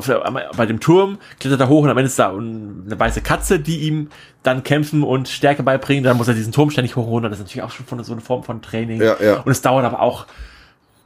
der, 0.06 0.22
bei 0.56 0.66
dem 0.66 0.80
Turm 0.80 1.18
klettert 1.40 1.60
er 1.60 1.68
hoch 1.68 1.82
und 1.82 1.90
am 1.90 1.98
Ende 1.98 2.06
ist 2.06 2.18
da 2.18 2.30
eine 2.30 2.98
weiße 2.98 3.20
Katze, 3.20 3.58
die 3.58 3.80
ihm 3.80 4.08
dann 4.42 4.62
kämpfen 4.62 5.02
und 5.02 5.28
Stärke 5.28 5.62
beibringen. 5.62 6.04
Dann 6.04 6.16
muss 6.16 6.28
er 6.28 6.34
diesen 6.34 6.52
Turm 6.52 6.70
ständig 6.70 6.94
hoch 6.96 7.04
und 7.06 7.10
runter. 7.12 7.28
Das 7.28 7.38
ist 7.38 7.44
natürlich 7.46 7.64
auch 7.64 7.70
schon 7.72 7.86
von, 7.86 8.02
so 8.04 8.12
eine 8.12 8.20
Form 8.20 8.44
von 8.44 8.62
Training. 8.62 9.02
Ja, 9.02 9.16
ja. 9.20 9.40
Und 9.40 9.50
es 9.50 9.60
dauert 9.60 9.84
aber 9.84 10.00
auch 10.00 10.26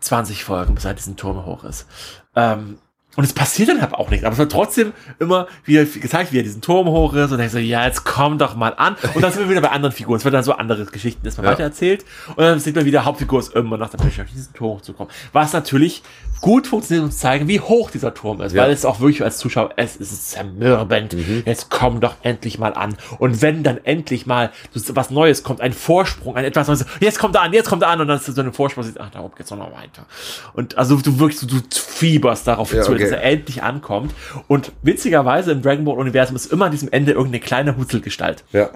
20 0.01 0.45
Folgen, 0.45 0.75
bis 0.75 0.85
er 0.85 0.95
diesen 0.95 1.17
Turm 1.17 1.45
hoch 1.45 1.65
ist. 1.65 1.87
Ähm, 2.35 2.79
und 3.17 3.25
es 3.25 3.33
passiert 3.33 3.71
dann 3.71 3.81
halt 3.81 3.95
auch 3.95 4.11
nichts. 4.11 4.27
Aber 4.27 4.35
es 4.35 4.39
wird 4.39 4.53
trotzdem 4.53 4.93
immer 5.19 5.47
wieder 5.65 5.87
gezeigt, 5.87 6.33
wie 6.33 6.39
er 6.39 6.43
diesen 6.43 6.61
Turm 6.61 6.87
hoch 6.89 7.15
ist. 7.15 7.33
Und 7.33 7.39
dann 7.39 7.49
so, 7.49 7.57
ja, 7.57 7.87
jetzt 7.87 8.05
komm 8.05 8.37
doch 8.37 8.57
mal 8.57 8.75
an. 8.77 8.95
Und 9.15 9.23
dann 9.23 9.33
sind 9.33 9.41
wir 9.45 9.49
wieder 9.49 9.63
bei 9.63 9.71
anderen 9.71 9.95
Figuren. 9.95 10.19
Es 10.19 10.25
wird 10.27 10.35
dann 10.35 10.45
so 10.45 10.53
andere 10.53 10.85
Geschichten 10.85 11.25
erstmal 11.25 11.47
Ja. 11.47 11.53
weiter 11.53 11.63
erzählt. 11.63 12.05
Und 12.29 12.41
dann 12.45 12.61
sieht 12.61 12.77
man 12.77 12.85
wieder, 12.85 13.07
Hauptfigur 13.07 13.39
ist 13.41 13.55
immer 13.55 13.79
nach 13.79 13.89
der 13.89 13.97
Beschäftigung, 13.99 14.35
diesen 14.37 14.53
Turm 14.53 14.77
hochzukommen. 14.77 15.11
Was 15.33 15.55
natürlich 15.55 16.03
gut 16.41 16.67
funktioniert, 16.67 17.05
uns 17.05 17.19
zeigen, 17.19 17.49
wie 17.49 17.61
hoch 17.61 17.91
dieser 17.91 18.15
Turm 18.15 18.41
ist. 18.41 18.55
Ja. 18.55 18.63
Weil 18.63 18.73
es 18.73 18.85
auch 18.85 19.01
wirklich 19.01 19.23
als 19.23 19.39
Zuschauer, 19.39 19.71
es 19.77 19.97
ist 19.97 20.31
zermürbend. 20.31 21.17
Jetzt 21.45 21.71
komm 21.71 22.01
doch 22.01 22.15
endlich 22.23 22.59
mal 22.59 22.75
an. 22.75 22.97
Und 23.19 23.43
wenn 23.43 23.63
dann 23.63 23.79
endlich 23.85 24.27
mal 24.27 24.51
was 24.73 25.11
Neues 25.11 25.43
kommt, 25.43 25.61
ein 25.61 25.73
Vorsprung, 25.73 26.37
ein 26.37 26.45
etwas 26.45 26.69
Neues, 26.69 26.85
jetzt 27.01 27.19
kommt 27.19 27.35
er 27.35 27.43
an, 27.43 27.53
jetzt 27.53 27.69
kommt 27.69 27.83
er 27.83 27.89
an 27.89 28.01
und 28.01 28.09
dann 28.09 28.19
ist 28.19 28.27
so 28.27 28.41
ein 28.41 28.53
Vorsprung, 28.53 28.85
siehst, 28.85 29.01
ach, 29.01 29.11
da 29.11 29.21
oben 29.21 29.35
geht's 29.37 29.51
noch 29.51 29.59
mal 29.59 29.73
weiter. 29.73 30.07
Und 30.55 30.79
also 30.79 30.97
du 30.97 31.19
wirklich, 31.19 31.39
so, 31.41 31.47
du 31.47 31.57
fieberst 31.71 32.47
darauf 32.47 32.73
Ja, 32.73 32.83
zu, 32.83 32.93
okay. 32.93 33.03
dass 33.03 33.11
er 33.11 33.23
endlich 33.23 33.63
ankommt. 33.63 34.13
Und 34.49 34.73
witzigerweise 34.83 35.53
im 35.53 35.63
Dragon 35.63 35.85
Ball 35.85 35.97
Universum 35.97 36.37
ist 36.37 36.53
immer 36.53 36.67
an 36.67 36.73
diesem 36.73 36.91
Ende 36.91 37.13
irgendeine 37.13 37.41
kleine 37.41 37.77
Hutzelgestalt. 37.77 38.45
Ja. 38.53 38.71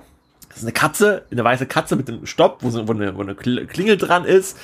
Das 0.51 0.59
ist 0.59 0.64
eine 0.64 0.72
Katze, 0.72 1.22
eine 1.30 1.44
weiße 1.44 1.64
Katze 1.66 1.94
mit 1.96 2.09
einem 2.09 2.26
Stopp, 2.26 2.59
wo, 2.61 2.70
so, 2.70 2.86
wo, 2.86 2.92
eine, 2.92 3.16
wo 3.16 3.22
eine 3.22 3.32
Kl- 3.34 3.66
Klingel 3.66 3.96
dran 3.96 4.24
ist. 4.24 4.59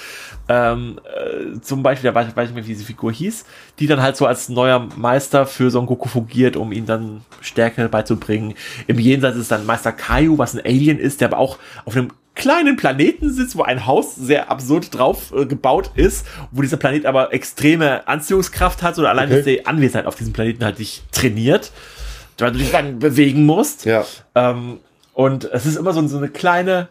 Ähm, 0.48 0.98
äh, 1.04 1.60
zum 1.60 1.82
Beispiel, 1.82 2.10
da 2.10 2.14
weiß, 2.14 2.34
weiß 2.36 2.50
ich 2.50 2.54
nicht 2.54 2.54
mehr, 2.56 2.64
wie 2.64 2.74
diese 2.74 2.84
Figur 2.84 3.12
hieß, 3.12 3.44
die 3.78 3.86
dann 3.86 4.02
halt 4.02 4.16
so 4.16 4.26
als 4.26 4.48
neuer 4.48 4.88
Meister 4.96 5.46
für 5.46 5.70
Son 5.70 5.86
Goku 5.86 6.08
fungiert, 6.08 6.56
um 6.56 6.72
ihm 6.72 6.86
dann 6.86 7.22
Stärke 7.40 7.88
beizubringen. 7.88 8.54
Im 8.88 8.98
Jenseits 8.98 9.36
ist 9.36 9.50
dann 9.50 9.64
Meister 9.64 9.92
Kaiju, 9.92 10.36
was 10.38 10.54
ein 10.54 10.60
Alien 10.66 10.98
ist, 10.98 11.20
der 11.20 11.28
aber 11.28 11.38
auch 11.38 11.58
auf 11.84 11.96
einem 11.96 12.10
kleinen 12.34 12.76
Planeten 12.76 13.32
sitzt, 13.32 13.56
wo 13.56 13.62
ein 13.62 13.86
Haus 13.86 14.14
sehr 14.16 14.50
absurd 14.50 14.92
drauf 14.94 15.32
äh, 15.34 15.46
gebaut 15.46 15.92
ist, 15.94 16.26
wo 16.50 16.62
dieser 16.62 16.76
Planet 16.76 17.06
aber 17.06 17.32
extreme 17.32 18.06
Anziehungskraft 18.08 18.82
hat 18.82 18.98
oder 18.98 19.08
allein, 19.10 19.28
Okay. 19.28 19.36
dass 19.36 19.44
die 19.44 19.66
Anwesenheit 19.66 20.06
auf 20.06 20.16
diesem 20.16 20.32
Planeten 20.32 20.64
halt 20.64 20.78
dich 20.80 21.04
trainiert, 21.12 21.70
weil 22.38 22.52
du 22.52 22.58
dich 22.58 22.72
dann 22.72 22.98
bewegen 22.98 23.46
musst. 23.46 23.86
Ja. 23.86 24.04
Ähm, 24.34 24.80
und 25.16 25.46
es 25.46 25.64
ist 25.64 25.76
immer 25.76 25.94
so, 25.94 26.06
so 26.08 26.18
eine 26.18 26.28
kleine, 26.28 26.88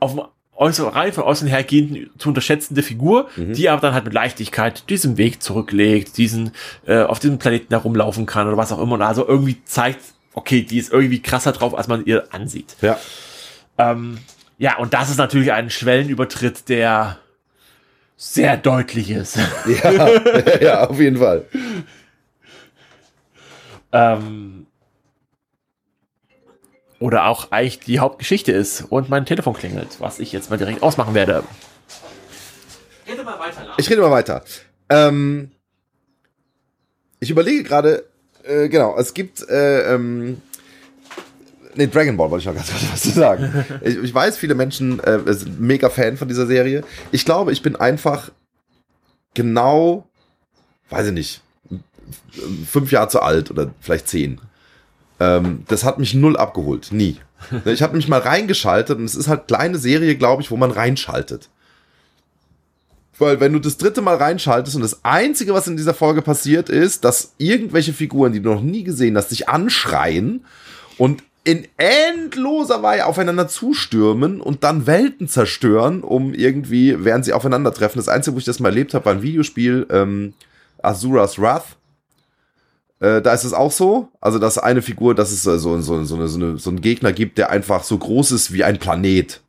auf 0.00 0.14
dem 0.14 0.22
äußeren, 0.56 0.90
rein 0.90 1.12
von 1.12 1.24
außen 1.24 1.46
hergehenden, 1.46 2.08
zu 2.16 2.30
unterschätzende 2.30 2.82
Figur, 2.82 3.28
die 3.36 3.68
aber 3.68 3.82
dann 3.82 3.92
halt 3.92 4.04
mit 4.04 4.14
Leichtigkeit 4.14 4.88
diesen 4.88 5.18
Weg 5.18 5.42
zurücklegt, 5.42 6.16
diesen, 6.16 6.52
äh, 6.86 7.02
auf 7.02 7.18
diesem 7.18 7.38
Planeten 7.38 7.74
herumlaufen 7.74 8.24
kann 8.24 8.48
oder 8.48 8.56
was 8.56 8.72
auch 8.72 8.80
immer 8.80 8.94
und 8.94 9.02
also 9.02 9.28
irgendwie 9.28 9.62
zeigt, 9.64 10.00
okay, 10.32 10.62
die 10.62 10.78
ist 10.78 10.94
irgendwie 10.94 11.20
krasser 11.20 11.52
drauf, 11.52 11.76
als 11.76 11.88
man 11.88 12.06
ihr 12.06 12.32
ansieht. 12.32 12.74
Ja. 12.80 12.98
Ähm, 13.76 14.16
ja, 14.56 14.78
und 14.78 14.94
das 14.94 15.10
ist 15.10 15.18
natürlich 15.18 15.52
ein 15.52 15.68
Schwellenübertritt, 15.68 16.70
der 16.70 17.18
sehr 18.16 18.56
deutlich 18.56 19.10
ist. 19.10 19.38
Ja, 19.66 19.92
ja, 20.62 20.88
auf 20.88 20.98
jeden 20.98 21.18
Fall. 21.18 21.44
ähm, 23.92 24.63
oder 26.98 27.26
auch 27.26 27.50
eigentlich 27.50 27.80
die 27.80 27.98
Hauptgeschichte 27.98 28.52
ist 28.52 28.82
und 28.88 29.08
mein 29.08 29.26
Telefon 29.26 29.54
klingelt, 29.54 30.00
was 30.00 30.18
ich 30.18 30.32
jetzt 30.32 30.50
mal 30.50 30.56
direkt 30.56 30.82
ausmachen 30.82 31.14
werde. 31.14 31.44
Rede 33.06 33.24
mal 33.24 33.38
weiter, 33.38 33.64
Lars. 33.64 33.76
Ich 33.78 33.90
rede 33.90 34.00
mal 34.00 34.10
weiter. 34.10 34.44
Ähm, 34.88 35.50
ich 37.20 37.30
überlege 37.30 37.62
gerade, 37.62 38.04
äh, 38.44 38.68
genau, 38.68 38.96
es 38.98 39.14
gibt, 39.14 39.48
äh, 39.48 39.94
ähm, 39.94 40.40
nee, 41.74 41.86
Dragon 41.86 42.16
Ball 42.16 42.30
wollte 42.30 42.42
ich 42.42 42.46
noch 42.46 42.54
ganz 42.54 42.70
kurz 42.70 42.84
was 42.92 43.02
zu 43.02 43.10
sagen. 43.10 43.64
ich, 43.82 43.96
ich 43.96 44.14
weiß, 44.14 44.36
viele 44.38 44.54
Menschen 44.54 45.00
äh, 45.00 45.20
sind 45.32 45.60
mega 45.60 45.90
Fan 45.90 46.16
von 46.16 46.28
dieser 46.28 46.46
Serie. 46.46 46.84
Ich 47.12 47.24
glaube, 47.24 47.52
ich 47.52 47.62
bin 47.62 47.76
einfach 47.76 48.30
genau, 49.34 50.06
weiß 50.90 51.08
ich 51.08 51.12
nicht, 51.12 51.40
fünf 52.66 52.92
Jahre 52.92 53.08
zu 53.08 53.20
alt 53.20 53.50
oder 53.50 53.70
vielleicht 53.80 54.08
zehn. 54.08 54.40
Ähm, 55.20 55.64
das 55.68 55.84
hat 55.84 55.98
mich 55.98 56.14
null 56.14 56.36
abgeholt, 56.36 56.88
nie. 56.90 57.18
Ich 57.66 57.82
habe 57.82 57.96
mich 57.96 58.08
mal 58.08 58.20
reingeschaltet 58.20 58.98
und 58.98 59.04
es 59.04 59.14
ist 59.14 59.28
halt 59.28 59.48
kleine 59.48 59.78
Serie, 59.78 60.16
glaube 60.16 60.42
ich, 60.42 60.50
wo 60.50 60.56
man 60.56 60.70
reinschaltet. 60.70 61.50
Weil 63.18 63.38
wenn 63.38 63.52
du 63.52 63.58
das 63.58 63.76
dritte 63.76 64.02
Mal 64.02 64.16
reinschaltest 64.16 64.74
und 64.74 64.82
das 64.82 65.04
Einzige, 65.04 65.54
was 65.54 65.68
in 65.68 65.76
dieser 65.76 65.94
Folge 65.94 66.22
passiert, 66.22 66.68
ist, 66.68 67.04
dass 67.04 67.34
irgendwelche 67.38 67.92
Figuren, 67.92 68.32
die 68.32 68.40
du 68.40 68.50
noch 68.52 68.62
nie 68.62 68.82
gesehen 68.82 69.16
hast, 69.16 69.30
dich 69.30 69.48
anschreien 69.48 70.44
und 70.98 71.22
in 71.44 71.68
endloser 71.76 72.82
Weise 72.82 73.06
aufeinander 73.06 73.46
zustürmen 73.46 74.40
und 74.40 74.64
dann 74.64 74.86
Welten 74.86 75.28
zerstören, 75.28 76.02
um 76.02 76.32
irgendwie, 76.32 77.04
während 77.04 77.26
sie 77.26 77.34
aufeinandertreffen. 77.34 77.98
Das 77.98 78.08
Einzige, 78.08 78.34
wo 78.34 78.38
ich 78.38 78.46
das 78.46 78.60
mal 78.60 78.70
erlebt 78.70 78.94
habe, 78.94 79.04
war 79.04 79.12
ein 79.12 79.22
Videospiel, 79.22 79.86
ähm, 79.90 80.32
Azuras 80.82 81.38
Wrath. 81.38 81.76
Äh, 83.00 83.22
da 83.22 83.32
ist 83.32 83.44
es 83.44 83.52
auch 83.52 83.72
so. 83.72 84.08
Also, 84.20 84.38
dass 84.38 84.58
eine 84.58 84.82
Figur, 84.82 85.14
dass 85.14 85.32
es 85.32 85.46
äh, 85.46 85.58
so, 85.58 85.80
so, 85.80 86.04
so, 86.04 86.14
eine, 86.14 86.28
so, 86.28 86.38
eine, 86.38 86.58
so 86.58 86.70
einen 86.70 86.80
Gegner 86.80 87.12
gibt, 87.12 87.38
der 87.38 87.50
einfach 87.50 87.84
so 87.84 87.98
groß 87.98 88.32
ist 88.32 88.52
wie 88.52 88.64
ein 88.64 88.78
Planet 88.78 89.42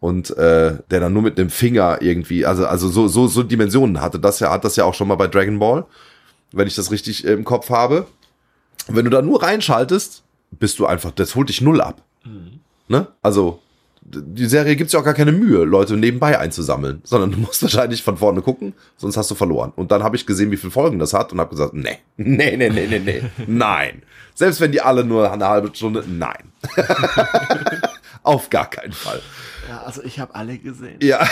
und 0.00 0.30
äh, 0.36 0.78
der 0.90 1.00
dann 1.00 1.12
nur 1.12 1.22
mit 1.22 1.38
einem 1.38 1.50
Finger 1.50 2.00
irgendwie, 2.00 2.46
also 2.46 2.66
also 2.66 2.88
so 2.88 3.08
so 3.08 3.26
so 3.26 3.42
Dimensionen 3.42 4.00
hatte. 4.00 4.20
Das 4.20 4.40
ja 4.40 4.50
hat 4.50 4.64
das 4.64 4.76
ja 4.76 4.84
auch 4.84 4.94
schon 4.94 5.08
mal 5.08 5.16
bei 5.16 5.26
Dragon 5.26 5.58
Ball, 5.58 5.86
wenn 6.52 6.68
ich 6.68 6.76
das 6.76 6.90
richtig 6.90 7.26
äh, 7.26 7.32
im 7.32 7.44
Kopf 7.44 7.70
habe. 7.70 8.06
Wenn 8.86 9.04
du 9.04 9.10
da 9.10 9.22
nur 9.22 9.42
reinschaltest, 9.42 10.22
bist 10.52 10.78
du 10.78 10.86
einfach, 10.86 11.10
das 11.10 11.34
holt 11.34 11.48
dich 11.48 11.60
null 11.60 11.80
ab. 11.80 12.02
Ne? 12.88 13.06
Also 13.22 13.60
die 14.10 14.46
Serie 14.46 14.76
gibt's 14.76 14.92
ja 14.92 15.00
auch 15.00 15.04
gar 15.04 15.14
keine 15.14 15.32
Mühe, 15.32 15.64
Leute 15.64 15.96
nebenbei 15.96 16.38
einzusammeln, 16.38 17.00
sondern 17.04 17.32
du 17.32 17.38
musst 17.38 17.62
wahrscheinlich 17.62 18.02
von 18.02 18.16
vorne 18.16 18.42
gucken, 18.42 18.74
sonst 18.96 19.16
hast 19.16 19.30
du 19.30 19.34
verloren. 19.34 19.72
Und 19.76 19.92
dann 19.92 20.02
habe 20.02 20.16
ich 20.16 20.26
gesehen, 20.26 20.50
wie 20.50 20.56
viele 20.56 20.70
Folgen 20.70 20.98
das 20.98 21.12
hat 21.12 21.32
und 21.32 21.40
habe 21.40 21.50
gesagt, 21.50 21.74
nee, 21.74 21.98
nee, 22.16 22.56
nee, 22.56 22.70
nee, 22.70 22.86
nee, 22.86 22.98
nee, 22.98 23.22
nein. 23.46 24.02
Selbst 24.34 24.60
wenn 24.60 24.72
die 24.72 24.80
alle 24.80 25.04
nur 25.04 25.30
eine 25.30 25.46
halbe 25.46 25.74
Stunde, 25.74 26.04
nein. 26.06 26.52
Auf 28.22 28.50
gar 28.50 28.68
keinen 28.70 28.92
Fall. 28.92 29.20
Ja, 29.68 29.82
also 29.82 30.02
ich 30.02 30.18
habe 30.18 30.34
alle 30.34 30.58
gesehen. 30.58 30.98
Ja, 31.02 31.26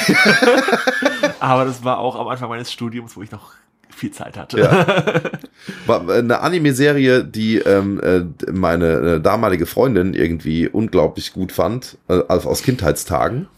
Aber 1.40 1.64
das 1.64 1.84
war 1.84 1.98
auch 1.98 2.16
am 2.16 2.28
Anfang 2.28 2.48
meines 2.48 2.72
Studiums, 2.72 3.16
wo 3.16 3.22
ich 3.22 3.30
noch 3.30 3.52
viel 3.97 4.11
Zeit 4.11 4.36
hatte. 4.36 4.61
Ja. 4.61 4.86
War 5.86 6.09
eine 6.09 6.40
Anime-Serie, 6.40 7.24
die 7.24 7.59
ähm, 7.59 8.01
äh, 8.01 8.51
meine 8.51 8.86
äh, 8.86 9.20
damalige 9.20 9.66
Freundin 9.66 10.14
irgendwie 10.14 10.68
unglaublich 10.68 11.32
gut 11.32 11.53
fand, 11.53 11.99
äh, 12.09 12.20
also 12.28 12.49
aus 12.49 12.62
Kindheitstagen. 12.62 13.49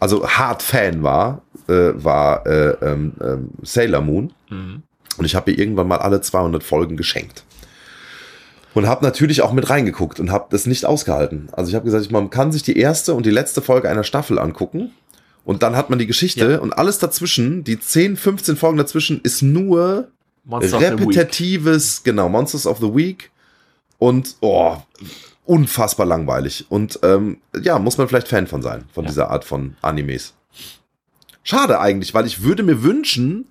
Also 0.00 0.26
hart 0.26 0.62
Fan 0.62 1.04
war, 1.04 1.42
äh, 1.68 1.92
war 1.94 2.44
äh, 2.44 2.70
ähm, 2.82 3.12
Sailor 3.62 4.00
Moon. 4.00 4.32
Und 4.50 5.24
ich 5.24 5.34
habe 5.36 5.52
ihr 5.52 5.58
irgendwann 5.58 5.86
mal 5.86 5.98
alle 5.98 6.20
200 6.20 6.64
Folgen 6.64 6.96
geschenkt. 6.96 7.44
Und 8.74 8.86
habe 8.86 9.04
natürlich 9.04 9.42
auch 9.42 9.52
mit 9.52 9.68
reingeguckt 9.70 10.18
und 10.18 10.32
habe 10.32 10.46
das 10.50 10.66
nicht 10.66 10.86
ausgehalten. 10.86 11.48
Also 11.52 11.68
ich 11.68 11.74
habe 11.74 11.84
gesagt, 11.84 12.10
man 12.10 12.30
kann 12.30 12.52
sich 12.52 12.62
die 12.62 12.76
erste 12.76 13.14
und 13.14 13.26
die 13.26 13.30
letzte 13.30 13.60
Folge 13.60 13.88
einer 13.88 14.02
Staffel 14.02 14.38
angucken. 14.38 14.92
Und 15.44 15.62
dann 15.62 15.74
hat 15.76 15.90
man 15.90 15.98
die 15.98 16.06
Geschichte 16.06 16.52
Ja. 16.52 16.58
und 16.60 16.72
alles 16.72 16.98
dazwischen, 16.98 17.64
die 17.64 17.78
10, 17.80 18.16
15 18.16 18.56
Folgen 18.56 18.78
dazwischen, 18.78 19.20
ist 19.22 19.42
nur 19.42 20.08
Monster 20.44 20.80
repetitives, 20.80 22.02
genau, 22.04 22.28
Monsters 22.28 22.66
of 22.66 22.78
the 22.78 22.94
Week 22.94 23.30
und 23.98 24.36
oh, 24.40 24.76
unfassbar 25.44 26.06
langweilig. 26.06 26.66
Und 26.68 26.98
ähm, 27.02 27.38
ja, 27.60 27.78
muss 27.78 27.98
man 27.98 28.08
vielleicht 28.08 28.28
Fan 28.28 28.46
von 28.46 28.62
sein, 28.62 28.84
von 28.92 29.04
Ja. 29.04 29.10
dieser 29.10 29.30
Art 29.30 29.44
von 29.44 29.76
Animes. 29.82 30.34
Schade 31.42 31.80
eigentlich, 31.80 32.14
weil 32.14 32.26
ich 32.26 32.42
würde 32.42 32.62
mir 32.62 32.82
wünschen, 32.84 33.46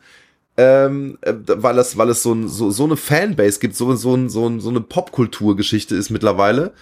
ähm, 0.57 1.17
äh, 1.21 1.33
weil 1.45 1.77
es, 1.77 1.97
weil 1.97 2.09
es 2.09 2.23
so, 2.23 2.33
ein, 2.33 2.47
so, 2.47 2.71
so 2.71 2.85
eine 2.85 2.95
Fanbase 2.97 3.59
gibt, 3.59 3.75
so, 3.75 3.93
so, 3.95 4.15
ein, 4.15 4.29
so, 4.29 4.47
ein, 4.47 4.59
so 4.61 4.69
eine 4.69 4.81
Popkulturgeschichte 4.81 5.95
ist 5.95 6.09
mittlerweile, 6.09 6.73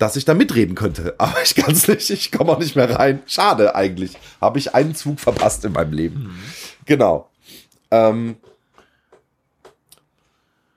dass 0.00 0.16
ich 0.16 0.24
da 0.24 0.34
mitreden 0.34 0.74
könnte. 0.74 1.14
Aber 1.18 1.40
ich 1.44 1.54
kann 1.54 1.72
es 1.72 1.86
nicht, 1.86 2.10
ich 2.10 2.32
komme 2.32 2.50
auch 2.52 2.58
nicht 2.58 2.74
mehr 2.74 2.90
rein. 2.90 3.22
Schade 3.26 3.74
eigentlich. 3.76 4.18
Habe 4.40 4.58
ich 4.58 4.74
einen 4.74 4.96
Zug 4.96 5.20
verpasst 5.20 5.64
in 5.64 5.72
meinem 5.72 5.92
Leben. 5.92 6.42
Genau. 6.86 7.28
Ähm, 7.92 8.36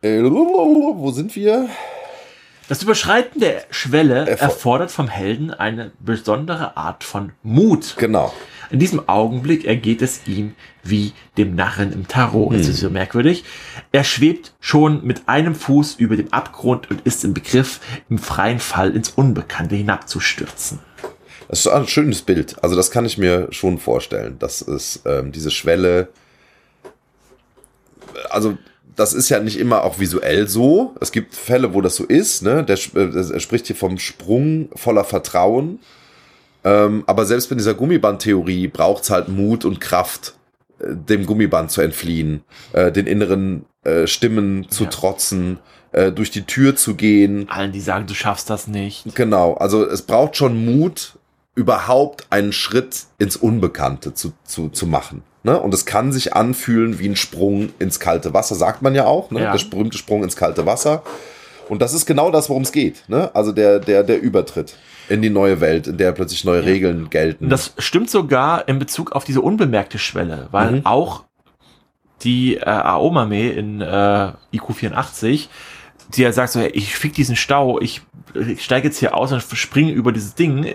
äh, 0.02 0.22
wo 0.22 1.12
sind 1.12 1.36
wir? 1.36 1.70
Das 2.70 2.82
Überschreiten 2.84 3.40
der 3.42 3.64
Schwelle 3.72 4.26
Erfor- 4.28 4.42
erfordert 4.44 4.92
vom 4.92 5.08
Helden 5.08 5.52
eine 5.54 5.92
besondere 6.00 6.78
Art 6.78 7.04
von 7.04 7.34
Mut. 7.44 7.96
Genau. 7.98 8.34
In 8.70 8.80
diesem 8.80 9.08
Augenblick 9.08 9.66
ergeht 9.66 10.02
es 10.02 10.22
ihm 10.28 10.56
wie 10.84 11.14
dem 11.38 11.56
Narren 11.56 11.92
im 11.94 12.08
Tarot. 12.08 12.54
Das 12.54 12.68
ist 12.68 12.80
so 12.80 12.90
merkwürdig. 12.90 13.44
Er 13.92 14.04
schwebt 14.04 14.54
schon 14.60 15.06
mit 15.06 15.28
einem 15.28 15.56
Fuß 15.56 15.96
über 15.96 16.16
dem 16.16 16.32
Abgrund 16.34 16.90
und 16.90 17.02
ist 17.02 17.24
im 17.24 17.34
Begriff, 17.34 17.80
im 18.10 18.18
freien 18.18 18.60
Fall 18.60 18.96
ins 18.96 19.10
Unbekannte 19.10 19.76
hinabzustürzen. 19.76 20.80
Das 21.48 21.60
ist 21.60 21.68
ein 21.68 21.88
schönes 21.88 22.22
Bild. 22.22 22.56
Also 22.64 22.76
das 22.76 22.90
kann 22.90 23.06
ich 23.06 23.18
mir 23.18 23.48
schon 23.52 23.78
vorstellen. 23.78 24.38
Das 24.40 24.62
ist 24.62 25.02
ähm, 25.06 25.32
diese 25.32 25.52
Schwelle. 25.52 26.10
Also 28.30 28.58
das 28.96 29.14
ist 29.14 29.30
ja 29.30 29.40
nicht 29.40 29.60
immer 29.60 29.84
auch 29.84 30.00
visuell 30.00 30.48
so. 30.48 30.96
Es 31.00 31.12
gibt 31.12 31.36
Fälle, 31.36 31.74
wo 31.74 31.82
das 31.82 31.96
so 31.96 32.06
ist. 32.06 32.42
Ne? 32.42 32.64
Der, 32.64 32.78
äh, 32.96 33.34
er 33.34 33.40
spricht 33.40 33.68
hier 33.68 33.76
vom 33.76 34.00
Sprung 34.00 34.70
voller 34.76 35.04
Vertrauen. 35.04 35.80
Ähm, 36.64 37.04
aber 37.08 37.26
selbst 37.26 37.50
bei 37.50 37.56
dieser 37.56 37.74
Gummibandtheorie 37.74 38.68
braucht 38.68 39.04
es 39.04 39.10
halt 39.10 39.28
Mut 39.28 39.66
und 39.66 39.82
Kraft, 39.82 40.36
äh, 40.80 40.86
dem 40.96 41.26
Gummiband 41.26 41.72
zu 41.72 41.82
entfliehen, 41.82 42.44
äh, 42.74 42.92
den 42.92 43.08
inneren 43.08 43.66
äh, 43.84 44.08
Stimmen 44.08 44.70
zu 44.70 44.86
Ja. 44.86 44.90
trotzen, 44.90 45.60
äh, 45.92 46.12
durch 46.12 46.32
die 46.32 46.44
Tür 46.44 46.76
zu 46.76 46.96
gehen. 46.96 47.50
Allen, 47.50 47.72
die 47.74 47.82
sagen, 47.82 48.08
du 48.08 48.14
schaffst 48.14 48.50
das 48.50 48.68
nicht. 48.68 49.14
Genau, 49.14 49.56
also 49.56 49.86
es 49.86 50.04
braucht 50.04 50.38
schon 50.38 50.64
Mut, 50.66 51.18
überhaupt 51.56 52.26
einen 52.32 52.52
Schritt 52.54 53.04
ins 53.20 53.36
Unbekannte 53.36 54.14
zu, 54.14 54.34
zu, 54.44 54.70
zu 54.70 54.88
machen. 54.88 55.22
Ne? 55.44 55.60
Und 55.60 55.74
es 55.74 55.86
kann 55.86 56.12
sich 56.12 56.34
anfühlen 56.34 56.98
wie 56.98 57.08
ein 57.10 57.16
Sprung 57.16 57.70
ins 57.78 58.00
kalte 58.00 58.34
Wasser, 58.34 58.56
sagt 58.56 58.82
man 58.82 58.96
ja 58.96 59.06
auch. 59.06 59.30
Ne? 59.30 59.42
Ja. 59.44 59.56
Der 59.56 59.64
berühmte 59.70 59.98
Sprung 59.98 60.24
ins 60.24 60.36
kalte 60.36 60.66
Wasser. 60.66 61.04
Und 61.70 61.82
das 61.82 61.94
ist 61.94 62.06
genau 62.06 62.32
das, 62.32 62.50
worum 62.50 62.64
es 62.64 62.72
geht. 62.72 63.04
Ne? 63.08 63.30
Also 63.36 63.52
der, 63.52 63.80
der, 63.80 64.04
der 64.04 64.20
Übertritt 64.22 64.76
in 65.10 65.22
die 65.22 65.30
neue 65.30 65.60
Welt, 65.62 65.88
in 65.88 65.98
der 65.98 66.12
plötzlich 66.12 66.44
neue 66.46 66.64
Regeln 66.66 67.10
gelten. 67.10 67.50
Das 67.50 67.74
stimmt 67.78 68.10
sogar 68.10 68.68
in 68.68 68.80
Bezug 68.80 69.12
auf 69.12 69.24
diese 69.24 69.42
unbemerkte 69.42 70.00
Schwelle, 70.00 70.48
weil 70.52 70.82
auch 70.84 71.26
die 72.24 72.58
äh, 72.58 72.66
Aomame 72.66 73.50
in 73.52 73.82
äh, 73.82 74.32
IQ84, 74.54 75.48
die 76.16 76.22
ja 76.22 76.32
sagt 76.32 76.54
so, 76.54 76.60
hey, 76.60 76.70
ich 76.70 76.96
fick 76.96 77.14
diesen 77.14 77.36
Stau, 77.36 77.80
ich, 77.80 78.02
ich 78.34 78.64
steige 78.64 78.88
jetzt 78.88 79.00
hier 79.00 79.16
aus 79.16 79.32
und 79.32 79.42
springe 79.42 79.92
über 79.92 80.12
dieses 80.12 80.36
Ding, 80.36 80.66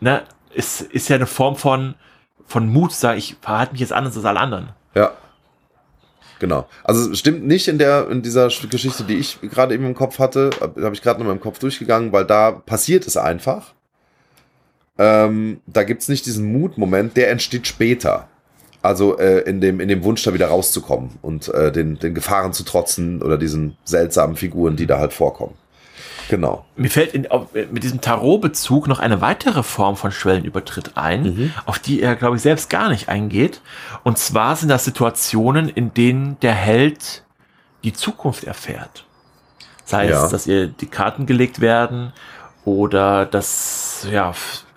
ne, 0.00 0.22
ist, 0.54 0.82
ist 0.82 1.08
ja 1.08 1.16
eine 1.16 1.26
Form 1.26 1.56
von, 1.56 1.94
von 2.46 2.68
Mut, 2.68 2.92
sag 2.92 3.16
ich, 3.16 3.36
verhalte 3.40 3.72
mich 3.72 3.80
jetzt 3.80 3.92
anders 3.92 4.16
als 4.16 4.24
alle 4.26 4.40
anderen. 4.40 4.70
Ja. 4.94 5.12
Genau. 6.40 6.66
Also 6.82 7.12
es 7.12 7.18
stimmt 7.18 7.46
nicht 7.46 7.68
in 7.68 7.78
der 7.78 8.08
in 8.10 8.22
dieser 8.22 8.48
Sch- 8.48 8.68
Geschichte, 8.68 9.04
die 9.04 9.16
ich 9.16 9.40
gerade 9.40 9.74
eben 9.74 9.86
im 9.86 9.94
Kopf 9.94 10.18
hatte, 10.18 10.50
habe 10.60 10.90
ich 10.92 11.00
gerade 11.02 11.20
noch 11.20 11.26
mal 11.26 11.32
im 11.32 11.40
Kopf 11.40 11.58
durchgegangen, 11.58 12.12
weil 12.12 12.24
da 12.24 12.50
passiert 12.50 13.06
es 13.06 13.16
einfach. 13.16 13.72
Ähm, 14.98 15.60
da 15.66 15.82
gibt's 15.82 16.08
nicht 16.08 16.26
diesen 16.26 16.52
Mutmoment, 16.52 17.16
der 17.16 17.30
entsteht 17.30 17.66
später. 17.66 18.28
Also 18.82 19.18
äh, 19.18 19.40
in 19.48 19.60
dem 19.60 19.80
in 19.80 19.88
dem 19.88 20.04
Wunsch 20.04 20.22
da 20.24 20.34
wieder 20.34 20.48
rauszukommen 20.48 21.10
und 21.22 21.48
äh, 21.48 21.72
den 21.72 21.98
den 21.98 22.14
Gefahren 22.14 22.52
zu 22.52 22.64
trotzen 22.64 23.22
oder 23.22 23.38
diesen 23.38 23.76
seltsamen 23.84 24.36
Figuren, 24.36 24.76
die 24.76 24.86
da 24.86 24.98
halt 24.98 25.12
vorkommen. 25.14 25.54
Genau. 26.28 26.64
Mir 26.76 26.90
fällt 26.90 27.14
in, 27.14 27.30
auf, 27.30 27.48
mit 27.70 27.82
diesem 27.82 28.00
Tarot-Bezug 28.00 28.86
noch 28.88 28.98
eine 28.98 29.20
weitere 29.20 29.62
Form 29.62 29.96
von 29.96 30.10
Schwellenübertritt 30.12 30.96
ein, 30.96 31.52
auf 31.66 31.78
die 31.78 32.00
er, 32.00 32.16
glaube 32.16 32.36
ich, 32.36 32.42
selbst 32.42 32.70
gar 32.70 32.88
nicht 32.88 33.08
eingeht. 33.08 33.60
Und 34.02 34.18
zwar 34.18 34.56
sind 34.56 34.68
das 34.68 34.84
Situationen, 34.84 35.68
in 35.68 35.92
denen 35.94 36.38
der 36.40 36.54
Held 36.54 37.22
die 37.84 37.92
Zukunft 37.92 38.44
erfährt. 38.44 39.04
Sei 39.84 40.08
Ja. 40.08 40.24
es, 40.24 40.30
dass 40.30 40.46
ihr 40.46 40.66
die 40.68 40.86
Karten 40.86 41.26
gelegt 41.26 41.60
werden 41.60 42.12
oder 42.64 43.26
dass 43.26 44.06
ja, 44.10 44.32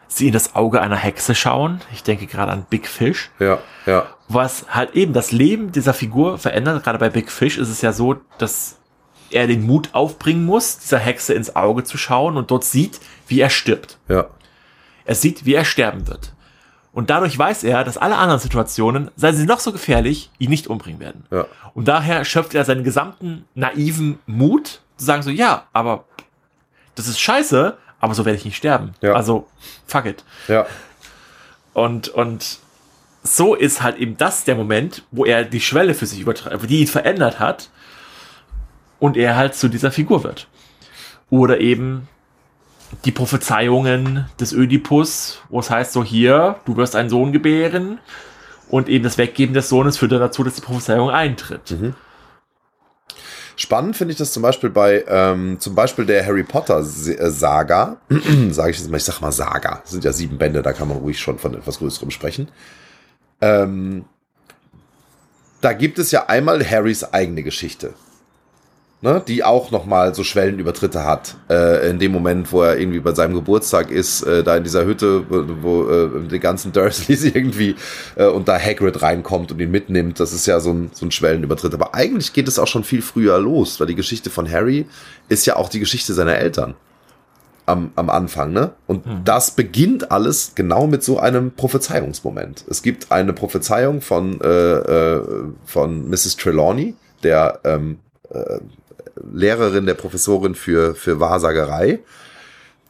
sie 0.10 0.28
in 0.28 0.34
das 0.34 0.56
Auge 0.56 0.82
einer 0.82 0.98
Hexe 0.98 1.36
schauen. 1.36 1.80
Ich 1.94 2.04
denke 2.04 2.28
gerade 2.28 2.52
an 2.52 2.66
Big 2.70 2.88
Fish 2.88 3.30
Ja, 3.40 3.60
ja. 3.86 4.08
was 4.28 4.66
halt 4.70 4.96
eben 4.96 5.14
das 5.14 5.32
Leben 5.32 5.72
dieser 5.72 5.94
Figur 5.94 6.38
verändert. 6.38 6.84
Gerade 6.84 6.98
bei 7.00 7.10
Big 7.10 7.32
Fish 7.32 7.58
ist 7.58 7.70
es 7.70 7.82
ja 7.82 7.94
so, 7.94 8.16
dass 8.38 8.77
er 9.32 9.48
den 9.48 9.66
Mut 9.66 9.90
aufbringen 9.94 10.46
muss, 10.46 10.80
dieser 10.80 11.00
Hexe 11.00 11.34
ins 11.34 11.56
Auge 11.56 11.84
zu 11.84 11.98
schauen 11.98 12.38
und 12.38 12.52
dort 12.52 12.64
sieht, 12.64 13.00
wie 13.28 13.40
er 13.40 13.50
stirbt. 13.50 13.98
Ja. 14.08 14.28
Er 15.06 15.16
sieht, 15.16 15.46
wie 15.46 15.54
er 15.54 15.66
sterben 15.66 16.08
wird. 16.08 16.34
Und 16.92 17.10
dadurch 17.10 17.38
weiß 17.38 17.64
er, 17.64 17.84
dass 17.84 17.98
alle 17.98 18.18
anderen 18.18 18.40
Situationen, 18.40 19.12
seien 19.16 19.36
sie 19.36 19.46
noch 19.46 19.60
so 19.60 19.72
gefährlich, 19.72 20.32
ihn 20.40 20.50
nicht 20.50 20.68
umbringen 20.68 21.00
werden. 21.00 21.26
Ja. 21.30 21.46
Und 21.74 21.88
daher 21.88 22.26
schöpft 22.26 22.56
er 22.56 22.66
seinen 22.66 22.84
gesamten 22.84 23.46
naiven 23.54 24.18
Mut, 24.26 24.82
zu 24.98 25.06
sagen 25.06 25.22
so, 25.22 25.30
ja, 25.30 25.68
aber 25.74 26.06
das 26.96 27.08
ist 27.08 27.20
scheiße, 27.20 27.78
aber 28.00 28.14
so 28.16 28.26
werde 28.26 28.38
ich 28.38 28.46
nicht 28.46 28.58
sterben. 28.58 28.94
Ja. 29.02 29.14
Also, 29.14 29.48
fuck 29.86 30.06
it. 30.06 30.24
Ja. 30.48 30.66
Und, 31.74 32.08
und 32.10 32.58
so 33.22 33.54
ist 33.54 33.84
halt 33.84 33.98
eben 33.98 34.18
das 34.18 34.44
der 34.44 34.56
Moment, 34.56 35.04
wo 35.12 35.26
er 35.26 35.44
die 35.44 35.62
Schwelle 35.62 35.94
für 35.94 36.08
sich 36.08 36.20
übertreibt, 36.20 36.68
die 36.70 36.82
ihn 36.82 36.88
verändert 36.88 37.40
hat 37.40 37.70
und 39.00 39.18
er 39.18 39.36
halt 39.36 39.56
zu 39.56 39.68
dieser 39.68 39.92
Figur 39.92 40.24
wird. 40.24 40.48
Oder 41.30 41.60
eben 41.60 42.08
die 43.06 43.12
Prophezeiungen 43.12 44.26
des 44.40 44.54
Ödipus, 44.54 45.42
wo 45.50 45.60
es 45.60 45.70
heißt 45.70 45.94
so 45.94 46.04
hier, 46.04 46.56
du 46.66 46.78
wirst 46.78 46.96
einen 46.96 47.10
Sohn 47.10 47.32
gebären 47.32 48.00
und 48.70 48.90
eben 48.90 49.04
das 49.04 49.18
Weggeben 49.18 49.54
des 49.54 49.70
Sohnes 49.70 49.98
führt 49.98 50.14
dann 50.14 50.20
dazu, 50.20 50.44
dass 50.44 50.56
die 50.56 50.62
Prophezeiung 50.62 51.10
eintritt. 51.10 51.76
Spannend 53.60 53.98
finde 53.98 54.12
ich 54.12 54.20
das 54.20 54.34
zum 54.34 54.44
Beispiel 54.44 54.70
bei 54.70 55.04
ähm, 55.08 55.60
zum 55.60 55.74
Beispiel 55.74 56.06
der 56.06 56.24
Harry 56.26 56.44
Potter 56.44 56.80
äh, 56.80 56.84
Saga, 56.84 57.98
sage 58.52 58.72
ich 58.72 58.78
jetzt 58.78 58.90
mal, 58.90 58.98
ich 58.98 59.04
sag 59.04 59.20
mal 59.20 59.32
Saga, 59.32 59.80
das 59.82 59.92
sind 59.92 60.04
ja 60.04 60.14
sieben 60.14 60.38
Bände, 60.38 60.62
da 60.62 60.74
kann 60.74 60.88
man 60.88 60.98
ruhig 60.98 61.20
schon 61.20 61.40
von 61.40 61.56
etwas 61.56 61.80
Größerem 61.80 62.12
sprechen. 62.12 62.50
Ähm, 63.42 64.06
da 65.62 65.74
gibt 65.74 65.98
es 65.98 66.12
ja 66.12 66.28
einmal 66.28 66.64
Harrys 66.64 67.04
eigene 67.04 67.42
Geschichte, 67.42 67.96
ne, 69.02 69.22
die 69.28 69.44
auch 69.44 69.72
noch 69.72 69.86
mal 69.86 70.16
so 70.16 70.24
Schwellenübertritte 70.24 71.04
hat. 71.04 71.36
Äh, 71.50 71.90
in 71.90 72.00
dem 72.00 72.12
Moment, 72.12 72.52
wo 72.52 72.62
er 72.62 72.78
irgendwie 72.78 73.00
bei 73.00 73.14
seinem 73.14 73.36
Geburtstag 73.36 73.92
ist, 73.92 74.24
äh, 74.24 74.44
da 74.44 74.58
in 74.58 74.64
dieser 74.64 74.86
Hütte, 74.86 75.30
wo, 75.30 75.46
wo 75.62 75.90
äh, 75.90 76.28
die 76.30 76.40
ganzen 76.40 76.72
Dursleys 76.72 77.24
irgendwie 77.36 77.76
äh, 78.16 78.26
und 78.26 78.48
da 78.48 78.60
Hagrid 78.60 79.02
reinkommt 79.02 79.52
und 79.52 79.60
ihn 79.60 79.72
mitnimmt, 79.72 80.20
das 80.20 80.34
ist 80.34 80.46
ja 80.48 80.60
so 80.60 80.72
ein, 80.72 80.90
so 80.94 81.06
ein 81.06 81.12
Schwellenübertritt. 81.12 81.74
Aber 81.74 81.94
eigentlich 81.94 82.34
geht 82.34 82.48
es 82.48 82.60
auch 82.60 82.68
schon 82.68 82.84
viel 82.84 83.02
früher 83.02 83.38
los, 83.40 83.80
weil 83.80 83.88
die 83.88 83.96
Geschichte 83.96 84.30
von 84.30 84.50
Harry 84.50 84.88
ist 85.30 85.46
ja 85.46 85.56
auch 85.56 85.70
die 85.70 85.80
Geschichte 85.80 86.14
seiner 86.14 86.36
Eltern 86.36 86.76
am, 87.68 87.92
am 87.96 88.10
Anfang, 88.10 88.54
ne? 88.54 88.72
Und 88.88 89.04
das 89.26 89.52
beginnt 89.52 90.10
alles 90.10 90.54
genau 90.56 90.88
mit 90.88 91.04
so 91.04 91.20
einem 91.20 91.52
Prophezeiungsmoment. 91.52 92.64
Es 92.70 92.82
gibt 92.82 93.12
eine 93.12 93.34
Prophezeiung 93.34 94.00
von, 94.00 94.40
äh, 94.40 94.48
äh, 94.48 95.22
von 95.66 96.10
Mrs. 96.10 96.38
Trelawney, 96.38 96.96
der 97.24 97.60
ähm, 97.66 98.00
äh, 98.30 98.60
Lehrerin, 99.34 99.86
der 99.86 99.94
Professorin 99.94 100.56
für, 100.56 100.96
für 100.96 101.20
Wahrsagerei, 101.20 102.00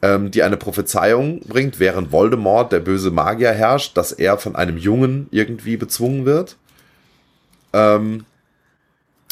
ähm, 0.02 0.30
die 0.30 0.42
eine 0.42 0.56
Prophezeiung 0.56 1.40
bringt, 1.40 1.80
während 1.80 2.12
Voldemort, 2.12 2.72
der 2.72 2.80
böse 2.80 3.10
Magier, 3.10 3.52
herrscht, 3.52 3.96
dass 3.96 4.12
er 4.12 4.38
von 4.38 4.56
einem 4.56 4.76
Jungen 4.76 5.28
irgendwie 5.30 5.76
bezwungen 5.76 6.24
wird. 6.24 6.56
Ähm, 7.72 8.24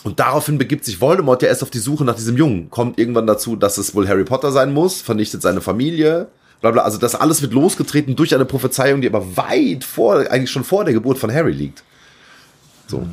und 0.05 0.21
daraufhin 0.21 0.59
begibt 0.59 0.85
sich 0.85 1.01
Voldemort 1.01 1.43
ja 1.43 1.49
erst 1.49 1.63
auf 1.63 1.71
die 1.71 1.79
Suche 1.79 2.05
nach 2.05 2.15
diesem 2.15 2.37
Jungen. 2.37 2.71
Kommt 2.71 2.99
irgendwann 2.99 3.27
dazu, 3.27 3.57
dass 3.57 3.79
es 3.79 3.95
wohl 3.95 4.09
Harry 4.09 4.25
Potter 4.25 4.53
sein 4.53 4.73
muss, 4.73 5.03
vernichtet 5.03 5.43
seine 5.43 5.61
Familie, 5.61 6.29
bla 6.61 6.71
bla. 6.71 6.83
Also 6.83 6.99
das 6.99 7.15
alles 7.15 7.43
wird 7.43 7.53
losgetreten 7.53 8.15
durch 8.15 8.35
eine 8.35 8.45
Prophezeiung, 8.45 9.01
die 9.01 9.09
aber 9.09 9.37
weit 9.37 9.83
vor, 9.83 10.19
eigentlich 10.31 10.51
schon 10.51 10.65
vor 10.65 10.85
der 10.85 10.95
Geburt 10.95 11.19
von 11.19 11.33
Harry 11.33 11.53
liegt. 11.53 11.83
So. 12.87 13.05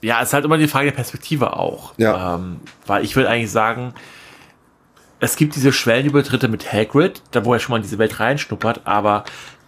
Ja, 0.00 0.20
es 0.22 0.28
ist 0.28 0.34
halt 0.34 0.44
immer 0.44 0.58
die 0.58 0.68
Frage 0.68 0.86
der 0.86 0.96
Perspektive 0.96 1.56
auch. 1.56 1.92
Ja. 1.96 2.36
Ähm, 2.36 2.60
weil 2.86 3.04
ich 3.04 3.16
würde 3.16 3.28
eigentlich 3.28 3.50
sagen, 3.50 3.94
es 5.20 5.34
gibt 5.36 5.56
diese 5.56 5.72
Schwellenübertritte 5.72 6.46
mit 6.48 6.72
Hagrid, 6.72 7.22
da 7.32 7.44
wo 7.44 7.52
er 7.52 7.58
schon 7.60 7.72
mal 7.72 7.78
in 7.78 7.82
diese 7.82 7.98
Welt 7.98 8.20
reinschnuppert, 8.20 8.82
aber 8.84 9.24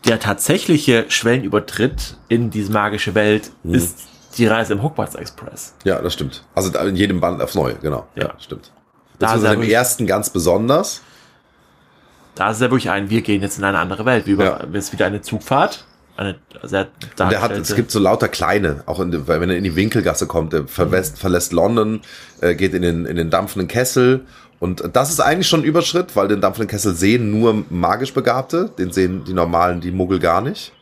der 0.07 0.21
tatsächliche 0.21 1.07
Schwellenübertritt 1.09 2.17
in 2.29 2.51
diese 2.51 2.71
magische 2.73 3.15
Welt 3.15 3.51
Mhm. 3.65 3.75
ist 3.75 3.99
die 4.39 4.47
Reise 4.47 4.75
im 4.75 4.83
Hogwarts 4.83 5.17
Express. 5.17 5.75
Ja, 5.85 6.01
das 6.01 6.15
stimmt. 6.15 6.45
Also 6.55 6.71
in 6.79 6.95
jedem 6.95 7.21
Band 7.21 7.43
aufs 7.43 7.57
Neue, 7.57 7.75
genau. 7.75 8.07
Ja, 8.15 8.27
Ja. 8.29 8.35
stimmt. 8.39 8.71
Da 9.19 9.35
Das 9.35 9.43
ist 9.43 9.53
im 9.53 9.63
ersten 9.63 10.07
ganz 10.07 10.31
besonders. 10.31 11.03
Da 12.37 12.51
ist 12.53 12.61
ja 12.61 12.71
wirklich 12.71 12.89
ein, 12.91 13.11
wir 13.11 13.21
gehen 13.23 13.43
jetzt 13.43 13.59
in 13.59 13.65
eine 13.65 13.79
andere 13.81 14.05
Welt. 14.07 14.27
Wie 14.27 14.31
über, 14.31 14.45
Ja. 14.45 14.57
ist 14.73 14.93
wieder 14.93 15.07
eine 15.07 15.21
Zugfahrt. 15.21 15.85
Eine 16.21 16.37
sehr 16.65 16.89
der 17.19 17.41
hat, 17.41 17.53
es 17.53 17.75
gibt 17.75 17.91
so 17.91 17.99
lauter 17.99 18.29
kleine, 18.29 18.83
auch 18.85 19.01
in, 19.01 19.27
wenn 19.27 19.49
er 19.49 19.57
in 19.57 19.65
die 19.65 19.75
Winkelgasse 19.75 20.27
kommt, 20.27 20.53
der 20.53 20.69
verlässt, 20.69 21.19
verlässt 21.19 21.55
London, 21.55 22.03
äh, 22.43 22.55
geht 22.55 22.75
in 22.75 22.83
den, 22.83 23.07
in 23.07 23.17
den 23.17 23.31
dampfenden 23.31 23.69
Kessel. 23.69 24.27
Und 24.59 24.85
das 24.93 25.09
ist 25.09 25.21
eigentlich 25.21 25.49
schon 25.49 25.61
ein 25.61 25.65
Überschritt, 25.65 26.15
weil 26.17 26.29
den 26.29 26.43
dampfenden 26.43 26.69
Kessel 26.69 26.95
sehen 26.95 27.31
nur 27.31 27.65
magisch 27.71 28.13
Begabte, 28.13 28.71
den 28.77 28.93
sehen 28.93 29.25
die 29.27 29.33
normalen, 29.33 29.81
die 29.81 29.93
Muggel 29.93 30.19
gar 30.19 30.43
nicht. 30.43 30.75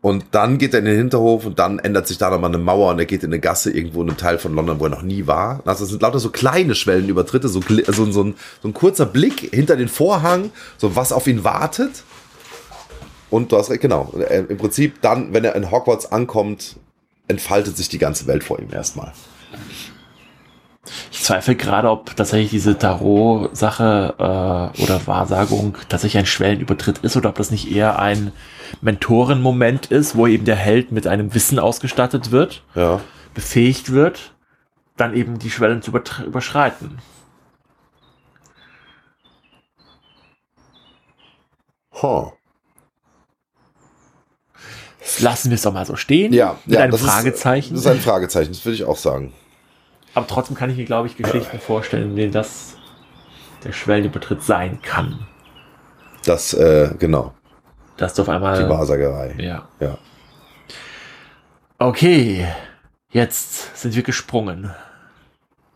Und 0.00 0.24
dann 0.32 0.58
geht 0.58 0.74
er 0.74 0.80
in 0.80 0.86
den 0.86 0.96
Hinterhof 0.96 1.46
und 1.46 1.60
dann 1.60 1.78
ändert 1.78 2.08
sich 2.08 2.18
da 2.18 2.28
nochmal 2.28 2.50
eine 2.50 2.58
Mauer 2.58 2.90
und 2.90 2.98
er 2.98 3.06
geht 3.06 3.22
in 3.22 3.30
eine 3.30 3.38
Gasse 3.38 3.70
irgendwo 3.70 4.02
in 4.02 4.08
einem 4.08 4.18
Teil 4.18 4.38
von 4.38 4.56
London, 4.56 4.80
wo 4.80 4.86
er 4.86 4.90
noch 4.90 5.02
nie 5.02 5.28
war. 5.28 5.62
Also 5.64 5.84
es 5.84 5.90
sind 5.90 6.02
lauter 6.02 6.18
so 6.18 6.30
kleine 6.30 6.74
Schwellenübertritte, 6.74 7.48
so, 7.48 7.60
so, 7.60 8.10
so, 8.10 8.24
ein, 8.24 8.34
so 8.60 8.68
ein 8.68 8.74
kurzer 8.74 9.06
Blick 9.06 9.54
hinter 9.54 9.76
den 9.76 9.88
Vorhang, 9.88 10.50
so 10.78 10.96
was 10.96 11.12
auf 11.12 11.28
ihn 11.28 11.44
wartet. 11.44 12.02
Und 13.30 13.50
du 13.52 13.56
hast 13.56 13.70
recht, 13.70 13.80
genau. 13.80 14.12
Äh, 14.18 14.44
Im 14.48 14.56
Prinzip 14.56 15.00
dann, 15.02 15.32
wenn 15.34 15.44
er 15.44 15.54
in 15.56 15.70
Hogwarts 15.70 16.10
ankommt, 16.12 16.76
entfaltet 17.28 17.76
sich 17.76 17.88
die 17.88 17.98
ganze 17.98 18.26
Welt 18.26 18.44
vor 18.44 18.58
ihm 18.60 18.72
erstmal. 18.72 19.12
Ich 21.10 21.22
zweifle 21.22 21.56
gerade, 21.56 21.90
ob 21.90 22.14
tatsächlich 22.14 22.50
diese 22.50 22.78
Tarot-Sache 22.78 24.14
äh, 24.18 24.82
oder 24.82 25.06
Wahrsagung 25.06 25.76
tatsächlich 25.88 26.18
ein 26.18 26.26
Schwellenübertritt 26.26 26.98
ist 26.98 27.16
oder 27.16 27.30
ob 27.30 27.34
das 27.34 27.50
nicht 27.50 27.72
eher 27.74 27.98
ein 27.98 28.30
Mentorenmoment 28.80 29.86
ist, 29.86 30.14
wo 30.16 30.28
eben 30.28 30.44
der 30.44 30.54
Held 30.54 30.92
mit 30.92 31.08
einem 31.08 31.34
Wissen 31.34 31.58
ausgestattet 31.58 32.30
wird, 32.30 32.62
Ja. 32.76 33.00
befähigt 33.34 33.90
wird, 33.90 34.34
dann 34.96 35.14
eben 35.14 35.40
die 35.40 35.50
Schwellen 35.50 35.82
zu 35.82 35.90
überschreiten. 36.24 36.98
Huh. 41.90 42.35
Lassen 45.20 45.50
wir 45.50 45.54
es 45.54 45.62
doch 45.62 45.72
mal 45.72 45.86
so 45.86 45.96
stehen. 45.96 46.32
Ja, 46.32 46.58
mit 46.64 46.74
ja, 46.76 46.82
einem 46.82 46.92
das 46.92 47.02
Fragezeichen. 47.02 47.74
Ist, 47.74 47.84
das 47.84 47.92
ist 47.92 47.98
ein 47.98 48.02
Fragezeichen, 48.04 48.52
das 48.52 48.64
würde 48.64 48.74
ich 48.74 48.84
auch 48.84 48.96
sagen. 48.96 49.32
Aber 50.14 50.26
trotzdem 50.26 50.56
kann 50.56 50.70
ich 50.70 50.76
mir, 50.76 50.84
glaube 50.84 51.08
ich, 51.08 51.16
Geschichten 51.16 51.58
vorstellen, 51.58 52.10
in 52.10 52.16
denen 52.16 52.32
das 52.32 52.76
der 53.64 53.72
Schwellenübertritt 53.72 54.42
sein 54.42 54.80
kann. 54.82 55.26
Das, 56.24 56.54
äh, 56.54 56.90
genau, 56.98 57.34
Dass 57.96 58.14
du 58.14 58.22
auf 58.22 58.28
die 58.28 58.32
einmal. 58.34 58.68
Wahrsagerei. 58.68 59.34
Ja. 59.38 59.68
Ja. 59.80 59.98
Okay. 61.78 62.46
Jetzt 63.10 63.76
sind 63.80 63.94
wir 63.94 64.02
gesprungen. 64.02 64.74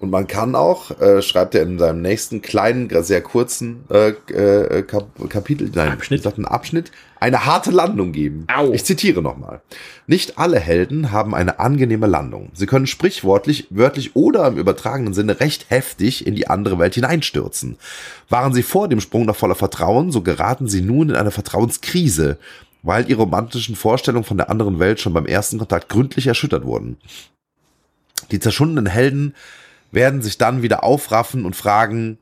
Und 0.00 0.08
man 0.08 0.26
kann 0.26 0.54
auch, 0.54 0.98
äh, 0.98 1.20
schreibt 1.20 1.54
er 1.54 1.62
in 1.62 1.78
seinem 1.78 2.00
nächsten 2.00 2.40
kleinen, 2.40 2.88
sehr 3.04 3.20
kurzen 3.20 3.84
äh, 3.90 4.08
äh, 4.32 4.82
Kap 4.82 5.10
Kapitel, 5.28 5.70
nein, 5.74 5.92
Abschnitt. 5.92 6.24
dachte, 6.24 6.38
einen 6.38 6.46
Abschnitt, 6.46 6.90
eine 7.20 7.44
harte 7.44 7.70
Landung 7.70 8.12
geben. 8.12 8.46
Au. 8.48 8.72
Ich 8.72 8.82
zitiere 8.86 9.20
nochmal. 9.20 9.60
Nicht 10.06 10.38
alle 10.38 10.58
Helden 10.58 11.12
haben 11.12 11.34
eine 11.34 11.60
angenehme 11.60 12.06
Landung. 12.06 12.48
Sie 12.54 12.64
können 12.64 12.86
sprichwörtlich, 12.86 13.66
wörtlich 13.68 14.16
oder 14.16 14.48
im 14.48 14.56
übertragenen 14.56 15.12
Sinne 15.12 15.38
recht 15.38 15.66
heftig 15.68 16.26
in 16.26 16.34
die 16.34 16.48
andere 16.48 16.78
Welt 16.78 16.94
hineinstürzen. 16.94 17.76
Waren 18.30 18.54
sie 18.54 18.62
vor 18.62 18.88
dem 18.88 19.02
Sprung 19.02 19.26
noch 19.26 19.36
voller 19.36 19.54
Vertrauen, 19.54 20.12
so 20.12 20.22
geraten 20.22 20.66
sie 20.66 20.80
nun 20.80 21.10
in 21.10 21.16
eine 21.16 21.30
Vertrauenskrise, 21.30 22.38
weil 22.82 23.10
ihre 23.10 23.20
romantischen 23.20 23.76
Vorstellungen 23.76 24.24
von 24.24 24.38
der 24.38 24.48
anderen 24.48 24.78
Welt 24.78 24.98
schon 24.98 25.12
beim 25.12 25.26
ersten 25.26 25.58
Kontakt 25.58 25.90
gründlich 25.90 26.26
erschüttert 26.26 26.64
wurden. 26.64 26.96
Die 28.30 28.40
zerschundenen 28.40 28.86
Helden 28.86 29.34
werden 29.92 30.22
sich 30.22 30.38
dann 30.38 30.62
wieder 30.62 30.84
aufraffen 30.84 31.44
und 31.44 31.56
fragen, 31.56 32.18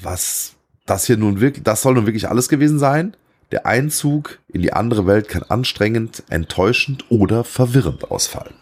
was 0.00 0.54
das 0.86 1.06
hier 1.06 1.16
nun 1.16 1.40
wirklich, 1.40 1.64
das 1.64 1.82
soll 1.82 1.94
nun 1.94 2.06
wirklich 2.06 2.28
alles 2.28 2.48
gewesen 2.48 2.78
sein? 2.78 3.16
Der 3.52 3.66
Einzug 3.66 4.38
in 4.48 4.62
die 4.62 4.72
andere 4.72 5.06
Welt 5.06 5.28
kann 5.28 5.42
anstrengend, 5.42 6.22
enttäuschend 6.28 7.04
oder 7.10 7.44
verwirrend 7.44 8.10
ausfallen. 8.10 8.54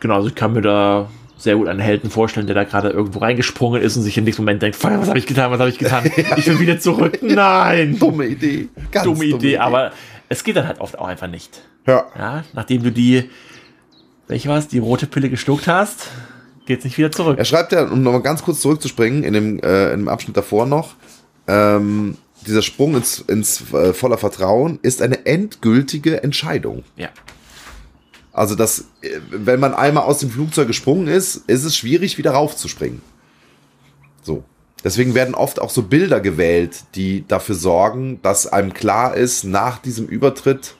Genau, 0.00 0.16
also 0.16 0.28
ich 0.28 0.34
kann 0.34 0.52
mir 0.52 0.62
da 0.62 1.08
sehr 1.36 1.56
gut 1.56 1.68
einen 1.68 1.80
Helden 1.80 2.10
vorstellen, 2.10 2.46
der 2.46 2.54
da 2.54 2.64
gerade 2.64 2.90
irgendwo 2.90 3.20
reingesprungen 3.20 3.80
ist 3.80 3.96
und 3.96 4.02
sich 4.02 4.16
im 4.18 4.24
nächsten 4.24 4.42
Moment 4.42 4.60
denkt, 4.60 4.82
was 4.82 5.08
habe 5.08 5.18
ich 5.18 5.26
getan, 5.26 5.50
was 5.50 5.58
habe 5.58 5.70
ich 5.70 5.78
getan? 5.78 6.04
Ich 6.36 6.46
will 6.46 6.60
wieder 6.60 6.78
zurück. 6.78 7.18
Nein! 7.22 7.98
Dumme 7.98 8.26
Idee. 8.26 8.68
Ganz 8.90 9.04
Dumme 9.04 9.24
Idee, 9.24 9.58
aber 9.58 9.92
es 10.28 10.44
geht 10.44 10.56
dann 10.56 10.66
halt 10.66 10.80
oft 10.80 10.98
auch 10.98 11.08
einfach 11.08 11.28
nicht. 11.28 11.62
Ja. 11.86 12.06
Ja, 12.16 12.44
nachdem 12.52 12.82
du 12.82 12.92
die, 12.92 13.30
welche 14.30 14.48
war 14.48 14.58
es, 14.58 14.68
die 14.68 14.78
rote 14.78 15.06
Pille 15.06 15.28
geschluckt 15.28 15.66
hast, 15.66 16.06
geht's 16.64 16.84
nicht 16.84 16.96
wieder 16.96 17.10
zurück. 17.10 17.36
Er 17.36 17.44
schreibt 17.44 17.72
ja, 17.72 17.82
um 17.82 18.02
nochmal 18.02 18.22
ganz 18.22 18.42
kurz 18.42 18.60
zurückzuspringen, 18.60 19.24
in 19.24 19.32
dem, 19.32 19.58
äh, 19.60 19.92
in 19.92 20.00
dem 20.00 20.08
Abschnitt 20.08 20.36
davor 20.36 20.66
noch, 20.66 20.94
ähm, 21.48 22.16
dieser 22.46 22.62
Sprung 22.62 22.94
ins, 22.94 23.18
ins 23.18 23.72
äh, 23.74 23.92
voller 23.92 24.18
Vertrauen 24.18 24.78
ist 24.82 25.02
eine 25.02 25.26
endgültige 25.26 26.22
Entscheidung. 26.22 26.84
Ja. 26.96 27.08
Also 28.32 28.54
das, 28.54 28.84
äh, 29.02 29.18
wenn 29.30 29.58
man 29.58 29.74
einmal 29.74 30.04
aus 30.04 30.18
dem 30.18 30.30
Flugzeug 30.30 30.68
gesprungen 30.68 31.08
ist, 31.08 31.36
ist 31.48 31.64
es 31.64 31.76
schwierig, 31.76 32.16
wieder 32.16 32.30
raufzuspringen. 32.30 33.02
So. 34.22 34.44
Deswegen 34.84 35.14
werden 35.14 35.34
oft 35.34 35.60
auch 35.60 35.70
so 35.70 35.82
Bilder 35.82 36.20
gewählt, 36.20 36.84
die 36.94 37.26
dafür 37.26 37.56
sorgen, 37.56 38.20
dass 38.22 38.46
einem 38.46 38.72
klar 38.72 39.14
ist, 39.14 39.44
nach 39.44 39.78
diesem 39.78 40.06
Übertritt 40.06 40.76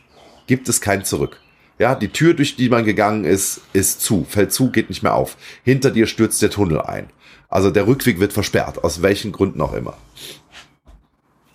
gibt 0.47 0.69
es 0.71 0.81
kein 0.81 1.05
Zurück. 1.05 1.41
Ja, 1.81 1.95
die 1.95 2.09
Tür, 2.09 2.35
durch 2.35 2.57
die 2.57 2.69
man 2.69 2.85
gegangen 2.85 3.25
ist, 3.25 3.63
ist 3.73 4.03
zu, 4.03 4.27
fällt 4.29 4.53
zu, 4.53 4.71
geht 4.71 4.91
nicht 4.91 5.03
mehr 5.03 5.15
auf. 5.15 5.39
Hinter 5.65 5.91
dir 5.91 6.07
stürzt 6.07 6.43
der 6.43 6.51
Tunnel 6.51 6.83
ein. 6.83 7.09
Also 7.49 7.71
der 7.71 7.87
Rückweg 7.87 8.21
wird 8.21 8.35
versperrt, 8.35 8.85
aus 8.85 9.01
welchen 9.01 9.33
Gründen 9.33 9.63
auch 9.63 9.73
immer. 9.73 9.95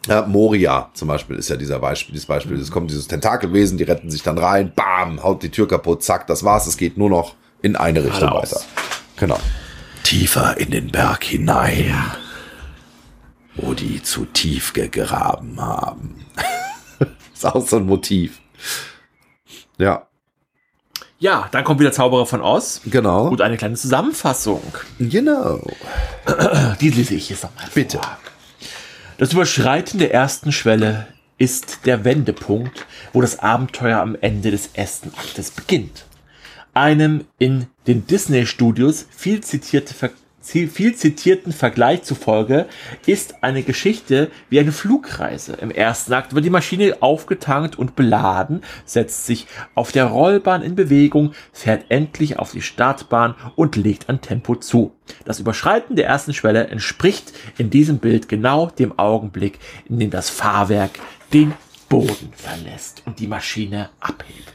Ja, 0.08 0.26
Moria 0.26 0.90
zum 0.96 1.10
Beispiel 1.10 1.36
ist 1.36 1.50
ja 1.50 1.58
dieser 1.58 1.78
Beispiel, 1.78 2.14
dieses 2.14 2.26
Beispiel. 2.26 2.60
Es 2.60 2.72
kommt 2.72 2.90
dieses 2.90 3.08
Tentakelwesen, 3.08 3.78
die 3.78 3.84
retten 3.84 4.10
sich 4.10 4.24
dann 4.24 4.40
rein, 4.40 4.74
bam, 4.76 5.22
haut 5.22 5.44
die 5.44 5.52
Tür 5.52 5.68
kaputt, 5.68 6.02
zack, 6.02 6.26
das 6.26 6.44
war's. 6.44 6.66
Es 6.66 6.78
geht 6.78 6.98
nur 6.98 7.12
noch 7.12 7.36
in 7.62 7.76
eine 7.76 8.04
Richtung 8.04 8.22
Geradeaus. 8.22 8.52
weiter. 8.52 8.66
Genau. 9.18 9.40
Tiefer 10.02 10.58
in 10.58 10.72
den 10.72 10.92
Berg 10.92 11.24
hinein, 11.24 11.94
wo 13.54 13.76
die 13.76 14.02
zu 14.02 14.26
tief 14.26 14.74
gegraben 14.74 15.62
haben. 15.62 16.26
ist 17.32 17.46
auch 17.46 17.68
so 17.68 17.78
ein 17.78 17.86
Motiv. 17.86 18.42
Ja, 19.78 20.08
Ja, 21.20 21.48
dann 21.52 21.64
kommt 21.64 21.80
wieder 21.80 21.92
Zauberer 21.92 22.26
von 22.26 22.42
Oz 22.42 22.82
genau. 22.86 23.28
und 23.30 23.42
eine 23.42 23.58
kleine 23.58 23.76
Zusammenfassung. 23.76 24.62
Genau. 25.00 25.62
Die 26.82 26.90
lese 26.90 27.16
ich 27.16 27.30
jetzt 27.30 27.44
nochmal. 27.44 27.66
Bitte. 27.74 27.98
Vor. 27.98 28.18
Das 29.18 29.32
Überschreiten 29.32 29.98
der 30.00 30.14
ersten 30.14 30.52
Schwelle 30.52 31.08
ist 31.38 31.80
der 31.86 32.04
Wendepunkt, 32.04 32.86
wo 33.14 33.22
das 33.22 33.40
Abenteuer 33.40 34.00
am 34.00 34.18
Ende 34.20 34.52
des 34.52 34.70
ersten 34.74 35.12
Aktes 35.18 35.52
beginnt. 35.52 36.06
Einem 36.74 37.26
in 37.40 37.68
den 37.88 38.06
Disney-Studios 38.08 39.06
viel, 39.10 39.40
zitierte, 39.42 39.94
Ver- 39.94 40.10
viel 40.46 40.96
zitierten 40.96 41.52
Vergleich 41.52 42.04
zufolge 42.04 42.68
ist 43.06 43.44
eine 43.44 43.64
Geschichte 43.64 44.30
wie 44.50 44.60
eine 44.60 44.72
Flugreise. 44.72 45.54
Im 45.54 45.72
ersten 45.72 46.14
Akt 46.14 46.36
wird 46.36 46.46
die 46.46 46.50
Maschine 46.50 46.98
aufgetankt 47.02 47.78
und 47.78 47.96
beladen, 47.96 48.62
setzt 48.86 49.26
sich 49.26 49.48
auf 49.74 49.92
der 49.92 50.06
Rollbahn 50.06 50.62
in 50.62 50.76
Bewegung, 50.76 51.34
fährt 51.52 51.86
endlich 51.90 52.40
auf 52.40 52.52
die 52.52 52.62
Startbahn 52.62 53.36
und 53.56 53.76
legt 53.76 54.08
an 54.10 54.22
Tempo 54.22 54.56
zu. 54.56 54.94
Das 55.26 55.40
Überschreiten 55.40 55.96
der 55.96 56.08
ersten 56.08 56.34
Schwelle 56.34 56.68
entspricht 56.68 57.34
in 57.58 57.70
diesem 57.70 57.98
Bild 57.98 58.30
genau 58.30 58.68
dem 58.68 58.98
Augenblick, 58.98 59.60
in 59.90 60.00
dem 60.00 60.10
das 60.10 60.30
Fahrwerk 60.30 60.92
den 61.34 61.54
Boden 61.90 62.32
verlässt 62.34 63.04
und 63.06 63.20
die 63.20 63.28
Maschine 63.28 63.90
abhebt. 64.00 64.55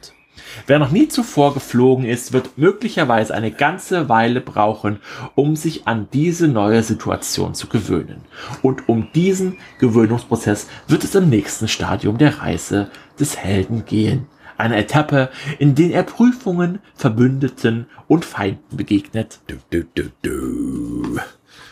Wer 0.67 0.79
noch 0.79 0.91
nie 0.91 1.09
zuvor 1.09 1.55
geflogen 1.55 2.05
ist, 2.05 2.33
wird 2.33 2.57
möglicherweise 2.57 3.35
eine 3.35 3.51
ganze 3.51 4.09
Weile 4.09 4.41
brauchen, 4.41 5.01
um 5.35 5.57
sich 5.57 5.87
an 5.87 6.09
diese 6.13 6.49
neue 6.49 6.83
Situation 6.83 7.55
zu 7.55 7.69
gewöhnen. 7.69 8.23
Und 8.63 8.89
um 8.89 9.09
diesen 9.15 9.57
Gewöhnungsprozess 9.79 10.69
wird 10.89 11.05
es 11.05 11.15
im 11.15 11.29
nächsten 11.29 11.69
Stadium 11.69 12.19
der 12.19 12.41
Reise 12.41 12.91
des 13.19 13.37
Helden 13.37 13.85
gehen. 13.85 14.27
Eine 14.57 14.77
Etappe, 14.77 15.31
in 15.59 15.75
der 15.75 15.91
er 15.93 16.03
Prüfungen, 16.03 16.81
Verbündeten 16.95 17.87
und 18.09 18.27
Feinden 18.27 18.77
begegnet. 18.77 19.41
Du, 19.47 19.57
du, 19.71 19.85
du, 19.95 20.11
du. 20.21 21.19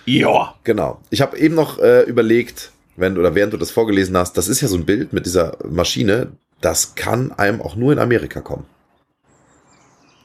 Ja. 0.06 0.54
Genau. 0.64 1.00
Ich 1.10 1.20
habe 1.20 1.38
eben 1.38 1.54
noch 1.54 1.78
äh, 1.78 2.02
überlegt, 2.04 2.72
wenn 2.96 3.14
du 3.14 3.20
oder 3.20 3.34
während 3.34 3.52
du 3.52 3.58
das 3.58 3.70
vorgelesen 3.70 4.16
hast, 4.16 4.36
das 4.36 4.48
ist 4.48 4.60
ja 4.60 4.68
so 4.68 4.76
ein 4.76 4.86
Bild 4.86 5.12
mit 5.12 5.26
dieser 5.26 5.56
Maschine, 5.68 6.32
das 6.60 6.94
kann 6.94 7.32
einem 7.32 7.60
auch 7.60 7.76
nur 7.76 7.92
in 7.92 7.98
Amerika 7.98 8.40
kommen. 8.40 8.66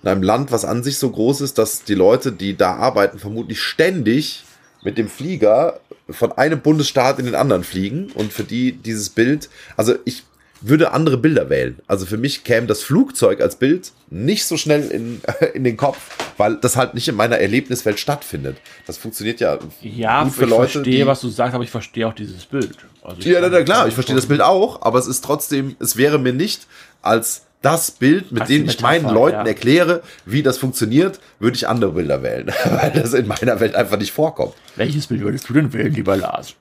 In 0.02 0.10
einem 0.10 0.24
Land, 0.24 0.52
was 0.52 0.66
an 0.66 0.84
sich 0.84 0.98
so 0.98 1.10
groß 1.10 1.42
ist, 1.42 1.58
dass 1.58 1.84
die 1.84 1.96
Leute, 1.96 2.32
die 2.32 2.58
da 2.58 2.76
arbeiten, 2.76 3.20
vermutlich 3.20 3.62
ständig 3.62 4.44
mit 4.84 4.98
dem 4.98 5.07
Flieger 5.07 5.80
von 6.10 6.34
einem 6.34 6.60
Bundesstaat 6.60 7.20
in 7.20 7.26
den 7.26 7.36
anderen 7.36 7.64
fliegen 7.64 8.12
und 8.12 8.34
für 8.34 8.44
die 8.44 8.74
dieses 8.74 9.10
Bild, 9.10 9.49
also 9.78 9.95
ich 10.03 10.24
würde 10.68 10.91
andere 10.91 11.18
Bilder 11.18 11.49
wählen. 11.49 11.80
Also 11.88 12.06
für 12.06 12.18
mich 12.18 12.44
käme 12.44 12.68
das 12.68 12.84
Flugzeug 12.84 13.41
als 13.41 13.57
Bild 13.57 13.91
nicht 14.10 14.45
so 14.45 14.57
schnell 14.57 14.90
in, 14.90 15.22
in 15.53 15.64
den 15.64 15.77
Kopf, 15.77 15.98
weil 16.38 16.56
das 16.57 16.76
halt 16.76 16.94
nicht 16.94 17.07
in 17.07 17.15
meiner 17.15 17.38
Erlebniswelt 17.38 17.99
stattfindet. 17.99 18.57
Das 18.88 18.98
funktioniert 18.98 19.40
ja 19.40 19.60
Ja, 19.81 20.23
gut 20.23 20.34
für 20.34 20.44
ich 20.44 20.49
Leute, 20.49 20.72
verstehe, 20.72 21.06
was 21.06 21.22
du 21.22 21.30
sagst, 21.30 21.53
aber 21.53 21.64
ich 21.64 21.72
verstehe 21.72 22.07
auch 22.07 22.14
dieses 22.14 22.45
Bild. 22.45 22.77
Also 23.02 23.30
ja, 23.30 23.41
na, 23.41 23.49
na, 23.49 23.61
klar, 23.64 23.88
ich 23.88 23.94
verstehe 23.94 24.15
das 24.15 24.27
Bild 24.27 24.41
auch, 24.41 24.81
aber 24.81 24.99
es 24.99 25.07
ist 25.07 25.23
trotzdem, 25.23 25.76
es 25.80 25.98
wäre 25.98 26.19
mir 26.19 26.34
nicht 26.34 26.68
als 27.02 27.44
das 27.61 27.91
Bild, 27.91 28.31
mit 28.31 28.49
dem 28.49 28.65
ich 28.65 28.81
meinen 28.81 29.10
Leuten 29.10 29.38
ja. 29.38 29.45
erkläre, 29.45 30.03
wie 30.26 30.44
das 30.44 30.57
funktioniert, 30.57 31.19
würde 31.40 31.56
ich 31.56 31.68
andere 31.68 31.94
Bilder 31.94 32.22
wählen, 32.22 32.48
weil 32.65 32.91
das 32.91 33.14
in 33.14 33.27
meiner 33.27 33.60
Welt 33.60 33.76
einfach 33.76 33.98
nicht 33.98 34.11
vorkommt. 34.11 34.53
Welches 34.76 35.07
Bild 35.07 35.22
würdest 35.22 35.49
du 35.49 35.53
denn 35.53 35.73
wählen, 35.73 35.94
lieber 35.94 36.18
Lars? 36.18 36.56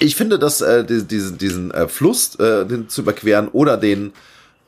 Ich 0.00 0.16
finde, 0.16 0.38
dass 0.38 0.60
äh, 0.60 0.84
die- 0.84 1.04
diesen, 1.04 1.38
diesen 1.38 1.70
äh, 1.70 1.88
Fluss 1.88 2.34
äh, 2.36 2.66
den 2.66 2.88
zu 2.88 3.02
überqueren 3.02 3.48
oder 3.48 3.76
den 3.76 4.12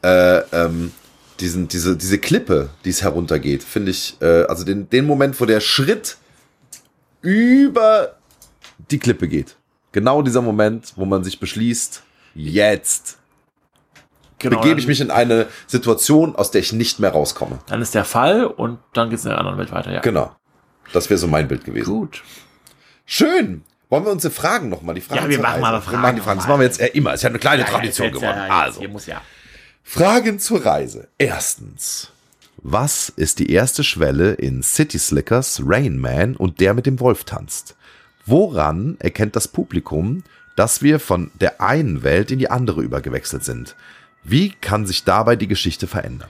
äh, 0.03 0.39
ähm, 0.53 0.93
diesen, 1.41 1.69
diese, 1.69 1.97
diese 1.97 2.19
Klippe, 2.19 2.71
die 2.85 2.91
es 2.91 3.03
heruntergeht, 3.03 3.63
finde 3.63 3.91
ich, 3.91 4.17
äh, 4.21 4.45
also 4.45 4.65
den, 4.65 4.89
den 4.89 5.05
Moment, 5.07 5.39
wo 5.41 5.45
der 5.45 5.61
Schritt 5.61 6.17
über 7.21 8.17
die 8.91 8.99
Klippe 8.99 9.29
geht. 9.29 9.57
Genau 9.93 10.23
dieser 10.23 10.43
Moment, 10.43 10.93
wo 10.97 11.05
man 11.05 11.25
sich 11.25 11.41
beschließt, 11.41 12.03
jetzt 12.35 13.19
Genau, 14.39 14.61
begebe 14.61 14.79
ich 14.79 14.87
mich 14.87 15.01
in 15.01 15.11
eine 15.11 15.47
Situation, 15.67 16.37
aus 16.37 16.51
der 16.51 16.61
ich 16.61 16.73
nicht 16.73 17.01
mehr 17.01 17.11
rauskomme. 17.11 17.59
Dann 17.69 17.81
ist 17.81 17.95
der 17.95 18.05
Fall 18.05 18.45
und 18.47 18.79
dann 18.93 19.09
geht's 19.11 19.25
in 19.25 19.31
der 19.31 19.39
anderen 19.39 19.57
Welt 19.59 19.73
weiter, 19.73 19.93
ja. 19.93 20.01
Genau. 20.01 20.35
Das 20.93 21.09
wäre 21.11 21.19
so 21.19 21.27
mein 21.27 21.49
Bild 21.49 21.65
gewesen. 21.65 21.87
Gut. 21.93 22.23
Schön. 23.07 23.65
Wollen 23.97 24.05
wir 24.07 24.13
unsere 24.13 24.33
Fragen 24.33 24.69
nochmal, 24.69 24.95
die 24.95 25.01
Fragen 25.01 25.23
Ja, 25.25 25.29
wir 25.29 25.39
machen 25.41 25.51
Reise. 25.53 25.61
mal 25.63 25.73
Wir 25.75 25.81
Fragen 25.83 26.01
machen 26.03 26.17
die 26.17 26.23
Fragen. 26.23 26.39
Das 26.39 26.49
machen 26.49 26.61
wir 26.61 26.67
jetzt 26.67 26.81
äh, 26.81 26.87
immer. 26.89 27.15
Ist 27.15 27.23
ja 27.23 27.29
eine 27.31 27.39
kleine 27.39 27.63
Ja, 27.63 27.69
Tradition 27.69 28.07
ja, 28.07 28.13
jetzt, 28.13 28.21
geworden. 28.21 28.39
ja, 28.39 28.45
jetzt, 28.45 28.53
also, 28.67 28.81
Hier 28.81 28.89
muss 28.89 29.07
ja. 29.07 29.21
Fragen 29.83 30.39
zur 30.39 30.65
Reise. 30.65 31.09
Erstens. 31.19 32.11
Was 32.59 33.09
ist 33.11 33.39
die 33.39 33.51
erste 33.53 33.85
Schwelle 33.85 34.33
in 34.33 34.63
City 34.63 34.99
Slickers, 34.99 35.63
Rain 35.65 35.99
Man 35.99 36.35
und 36.37 36.61
der 36.61 36.75
mit 36.75 36.87
dem 36.87 36.99
Wolf 37.01 37.25
tanzt? 37.25 37.77
Woran 38.25 38.97
erkennt 38.99 39.37
das 39.37 39.47
Publikum, 39.47 40.25
dass 40.57 40.83
wir 40.83 40.99
von 40.99 41.31
der 41.35 41.61
einen 41.61 42.03
Welt 42.03 42.31
in 42.31 42.39
die 42.39 42.51
andere 42.51 42.83
übergewechselt 42.83 43.45
sind? 43.45 43.77
Wie 44.25 44.51
kann 44.51 44.87
sich 44.87 45.05
dabei 45.05 45.37
die 45.37 45.47
Geschichte 45.49 45.87
verändern? 45.87 46.29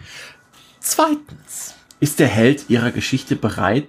Zweitens. 0.80 1.74
Ist 1.98 2.18
der 2.18 2.28
Held 2.28 2.68
ihrer 2.68 2.90
Geschichte 2.90 3.36
bereit, 3.36 3.88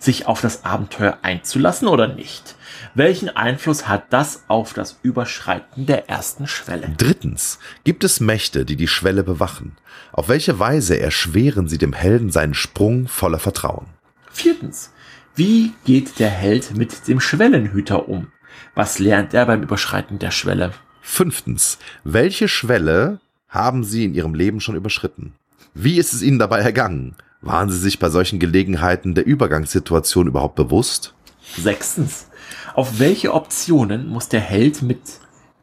sich 0.00 0.26
auf 0.26 0.40
das 0.40 0.64
Abenteuer 0.64 1.18
einzulassen 1.22 1.86
oder 1.86 2.08
nicht? 2.08 2.56
Welchen 2.96 3.28
Einfluss 3.28 3.88
hat 3.88 4.12
das 4.12 4.44
auf 4.46 4.72
das 4.72 5.00
Überschreiten 5.02 5.84
der 5.86 6.08
ersten 6.08 6.46
Schwelle? 6.46 6.94
Drittens. 6.96 7.58
Gibt 7.82 8.04
es 8.04 8.20
Mächte, 8.20 8.64
die 8.64 8.76
die 8.76 8.86
Schwelle 8.86 9.24
bewachen? 9.24 9.76
Auf 10.12 10.28
welche 10.28 10.60
Weise 10.60 11.00
erschweren 11.00 11.66
sie 11.66 11.78
dem 11.78 11.92
Helden 11.92 12.30
seinen 12.30 12.54
Sprung 12.54 13.08
voller 13.08 13.40
Vertrauen? 13.40 13.86
Viertens. 14.30 14.92
Wie 15.34 15.72
geht 15.84 16.20
der 16.20 16.30
Held 16.30 16.76
mit 16.76 17.08
dem 17.08 17.18
Schwellenhüter 17.18 18.08
um? 18.08 18.28
Was 18.76 19.00
lernt 19.00 19.34
er 19.34 19.46
beim 19.46 19.64
Überschreiten 19.64 20.20
der 20.20 20.30
Schwelle? 20.30 20.72
Fünftens. 21.02 21.78
Welche 22.04 22.46
Schwelle 22.46 23.18
haben 23.48 23.82
Sie 23.82 24.04
in 24.04 24.14
Ihrem 24.14 24.34
Leben 24.36 24.60
schon 24.60 24.76
überschritten? 24.76 25.34
Wie 25.74 25.98
ist 25.98 26.12
es 26.12 26.22
Ihnen 26.22 26.38
dabei 26.38 26.60
ergangen? 26.60 27.16
Waren 27.40 27.70
Sie 27.70 27.78
sich 27.78 27.98
bei 27.98 28.08
solchen 28.08 28.38
Gelegenheiten 28.38 29.16
der 29.16 29.26
Übergangssituation 29.26 30.28
überhaupt 30.28 30.54
bewusst? 30.54 31.12
Sechstens. 31.56 32.26
Auf 32.74 32.98
welche 32.98 33.32
Optionen 33.32 34.08
muss 34.08 34.28
der 34.28 34.40
Held 34.40 34.82
mit, 34.82 34.98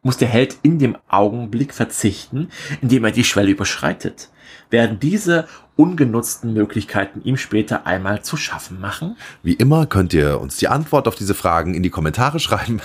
muss 0.01 0.15
der 0.15 0.29
Held 0.29 0.55
in 0.61 0.79
dem 0.79 0.97
Augenblick 1.09 1.73
verzichten, 1.73 2.47
indem 2.81 3.03
er 3.03 3.11
die 3.11 3.25
Schwelle 3.25 3.51
überschreitet? 3.51 4.29
Werden 4.69 4.97
diese 5.01 5.45
ungenutzten 5.75 6.53
Möglichkeiten 6.53 7.21
ihm 7.25 7.35
später 7.35 7.85
einmal 7.85 8.23
zu 8.23 8.38
schaffen 8.38 8.79
machen? 8.79 9.17
Wie 9.43 9.53
immer 9.53 9.88
könnt 9.88 10.13
ihr 10.13 10.39
uns 10.39 10.55
die 10.55 10.69
Antwort 10.69 11.09
auf 11.09 11.15
diese 11.15 11.33
Fragen 11.33 11.73
in 11.73 11.83
die 11.83 11.89
Kommentare 11.89 12.39
schreiben. 12.39 12.79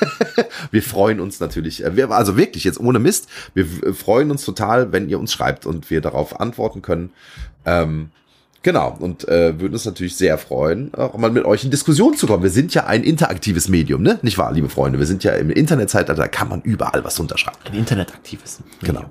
wir 0.70 0.82
freuen 0.82 1.20
uns 1.20 1.38
natürlich, 1.38 1.84
äh, 1.84 2.06
also 2.08 2.38
wirklich 2.38 2.64
jetzt 2.64 2.80
ohne 2.80 2.98
Mist, 2.98 3.28
wir 3.52 3.66
freuen 3.94 4.30
uns 4.30 4.46
total, 4.46 4.92
wenn 4.92 5.10
ihr 5.10 5.18
uns 5.18 5.30
schreibt 5.30 5.66
und 5.66 5.90
wir 5.90 6.00
darauf 6.00 6.40
antworten 6.40 6.80
können. 6.80 7.10
Ähm, 7.66 8.12
genau, 8.62 8.96
und 8.98 9.26
äh, 9.28 9.58
würden 9.60 9.72
uns 9.74 9.84
natürlich 9.84 10.16
sehr 10.16 10.38
freuen, 10.38 10.92
auch 10.94 11.16
mal 11.16 11.30
mit 11.30 11.44
euch 11.44 11.64
in 11.64 11.70
Diskussion 11.70 12.16
zu 12.16 12.26
kommen. 12.26 12.42
Wir 12.42 12.50
sind 12.50 12.74
ja 12.74 12.86
ein 12.86 13.02
interaktives 13.04 13.68
Medium, 13.68 14.02
ne? 14.02 14.18
Nicht 14.22 14.38
wahr, 14.38 14.52
liebe 14.52 14.68
Freunde? 14.68 14.98
Wir 14.98 15.06
sind 15.06 15.24
ja 15.24 15.32
im 15.32 15.50
Internetzeitalter, 15.50 16.20
da 16.22 16.28
kann 16.28 16.48
man 16.48 16.62
überall 16.62 17.04
was 17.04 17.18
unterschreiben. 17.20 17.58
Ein 17.66 17.74
internetaktives. 17.78 18.60
Genau. 18.80 19.00
Medium. 19.00 19.10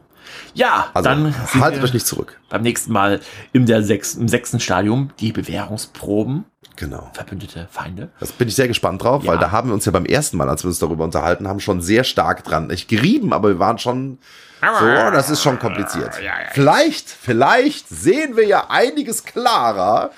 Ja, 0.53 0.89
Also 0.93 1.09
dann 1.09 1.33
haltet 1.61 1.83
euch 1.83 1.93
nicht 1.93 2.05
zurück. 2.05 2.39
beim 2.49 2.61
nächsten 2.61 2.91
Mal 2.91 3.21
im, 3.53 3.65
der 3.65 3.81
sechs, 3.83 4.15
im 4.15 4.27
sechsten 4.27 4.59
Stadium 4.59 5.11
die 5.19 5.31
Bewährungsproben. 5.31 6.45
Genau. 6.75 7.09
Verbündete 7.13 7.67
Feinde. 7.71 8.09
Das 8.19 8.31
bin 8.33 8.47
ich 8.47 8.55
sehr 8.55 8.67
gespannt 8.67 9.01
drauf, 9.03 9.23
Ja. 9.23 9.31
weil 9.31 9.39
da 9.39 9.51
haben 9.51 9.69
wir 9.69 9.73
uns 9.73 9.85
ja 9.85 9.91
beim 9.91 10.05
ersten 10.05 10.37
Mal, 10.37 10.47
als 10.49 10.63
wir 10.63 10.67
uns 10.69 10.79
darüber 10.79 11.03
unterhalten 11.05 11.47
haben, 11.47 11.59
schon 11.59 11.81
sehr 11.81 12.03
stark 12.03 12.43
dran. 12.43 12.67
Nicht 12.67 12.87
gerieben, 12.87 13.33
aber 13.33 13.49
wir 13.49 13.59
waren 13.59 13.77
schon 13.79 14.19
so, 14.61 15.11
das 15.11 15.29
ist 15.29 15.41
schon 15.43 15.59
kompliziert. 15.59 16.15
Vielleicht, 16.51 17.09
vielleicht 17.09 17.87
sehen 17.89 18.35
wir 18.35 18.45
ja 18.45 18.69
einiges 18.69 19.23
klarer, 19.23 20.11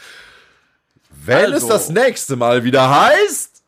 wenn 1.25 1.51
es 1.53 1.63
Also. 1.63 1.69
das 1.69 1.89
nächste 1.89 2.35
Mal 2.35 2.63
wieder 2.63 2.89
heißt. 2.89 3.58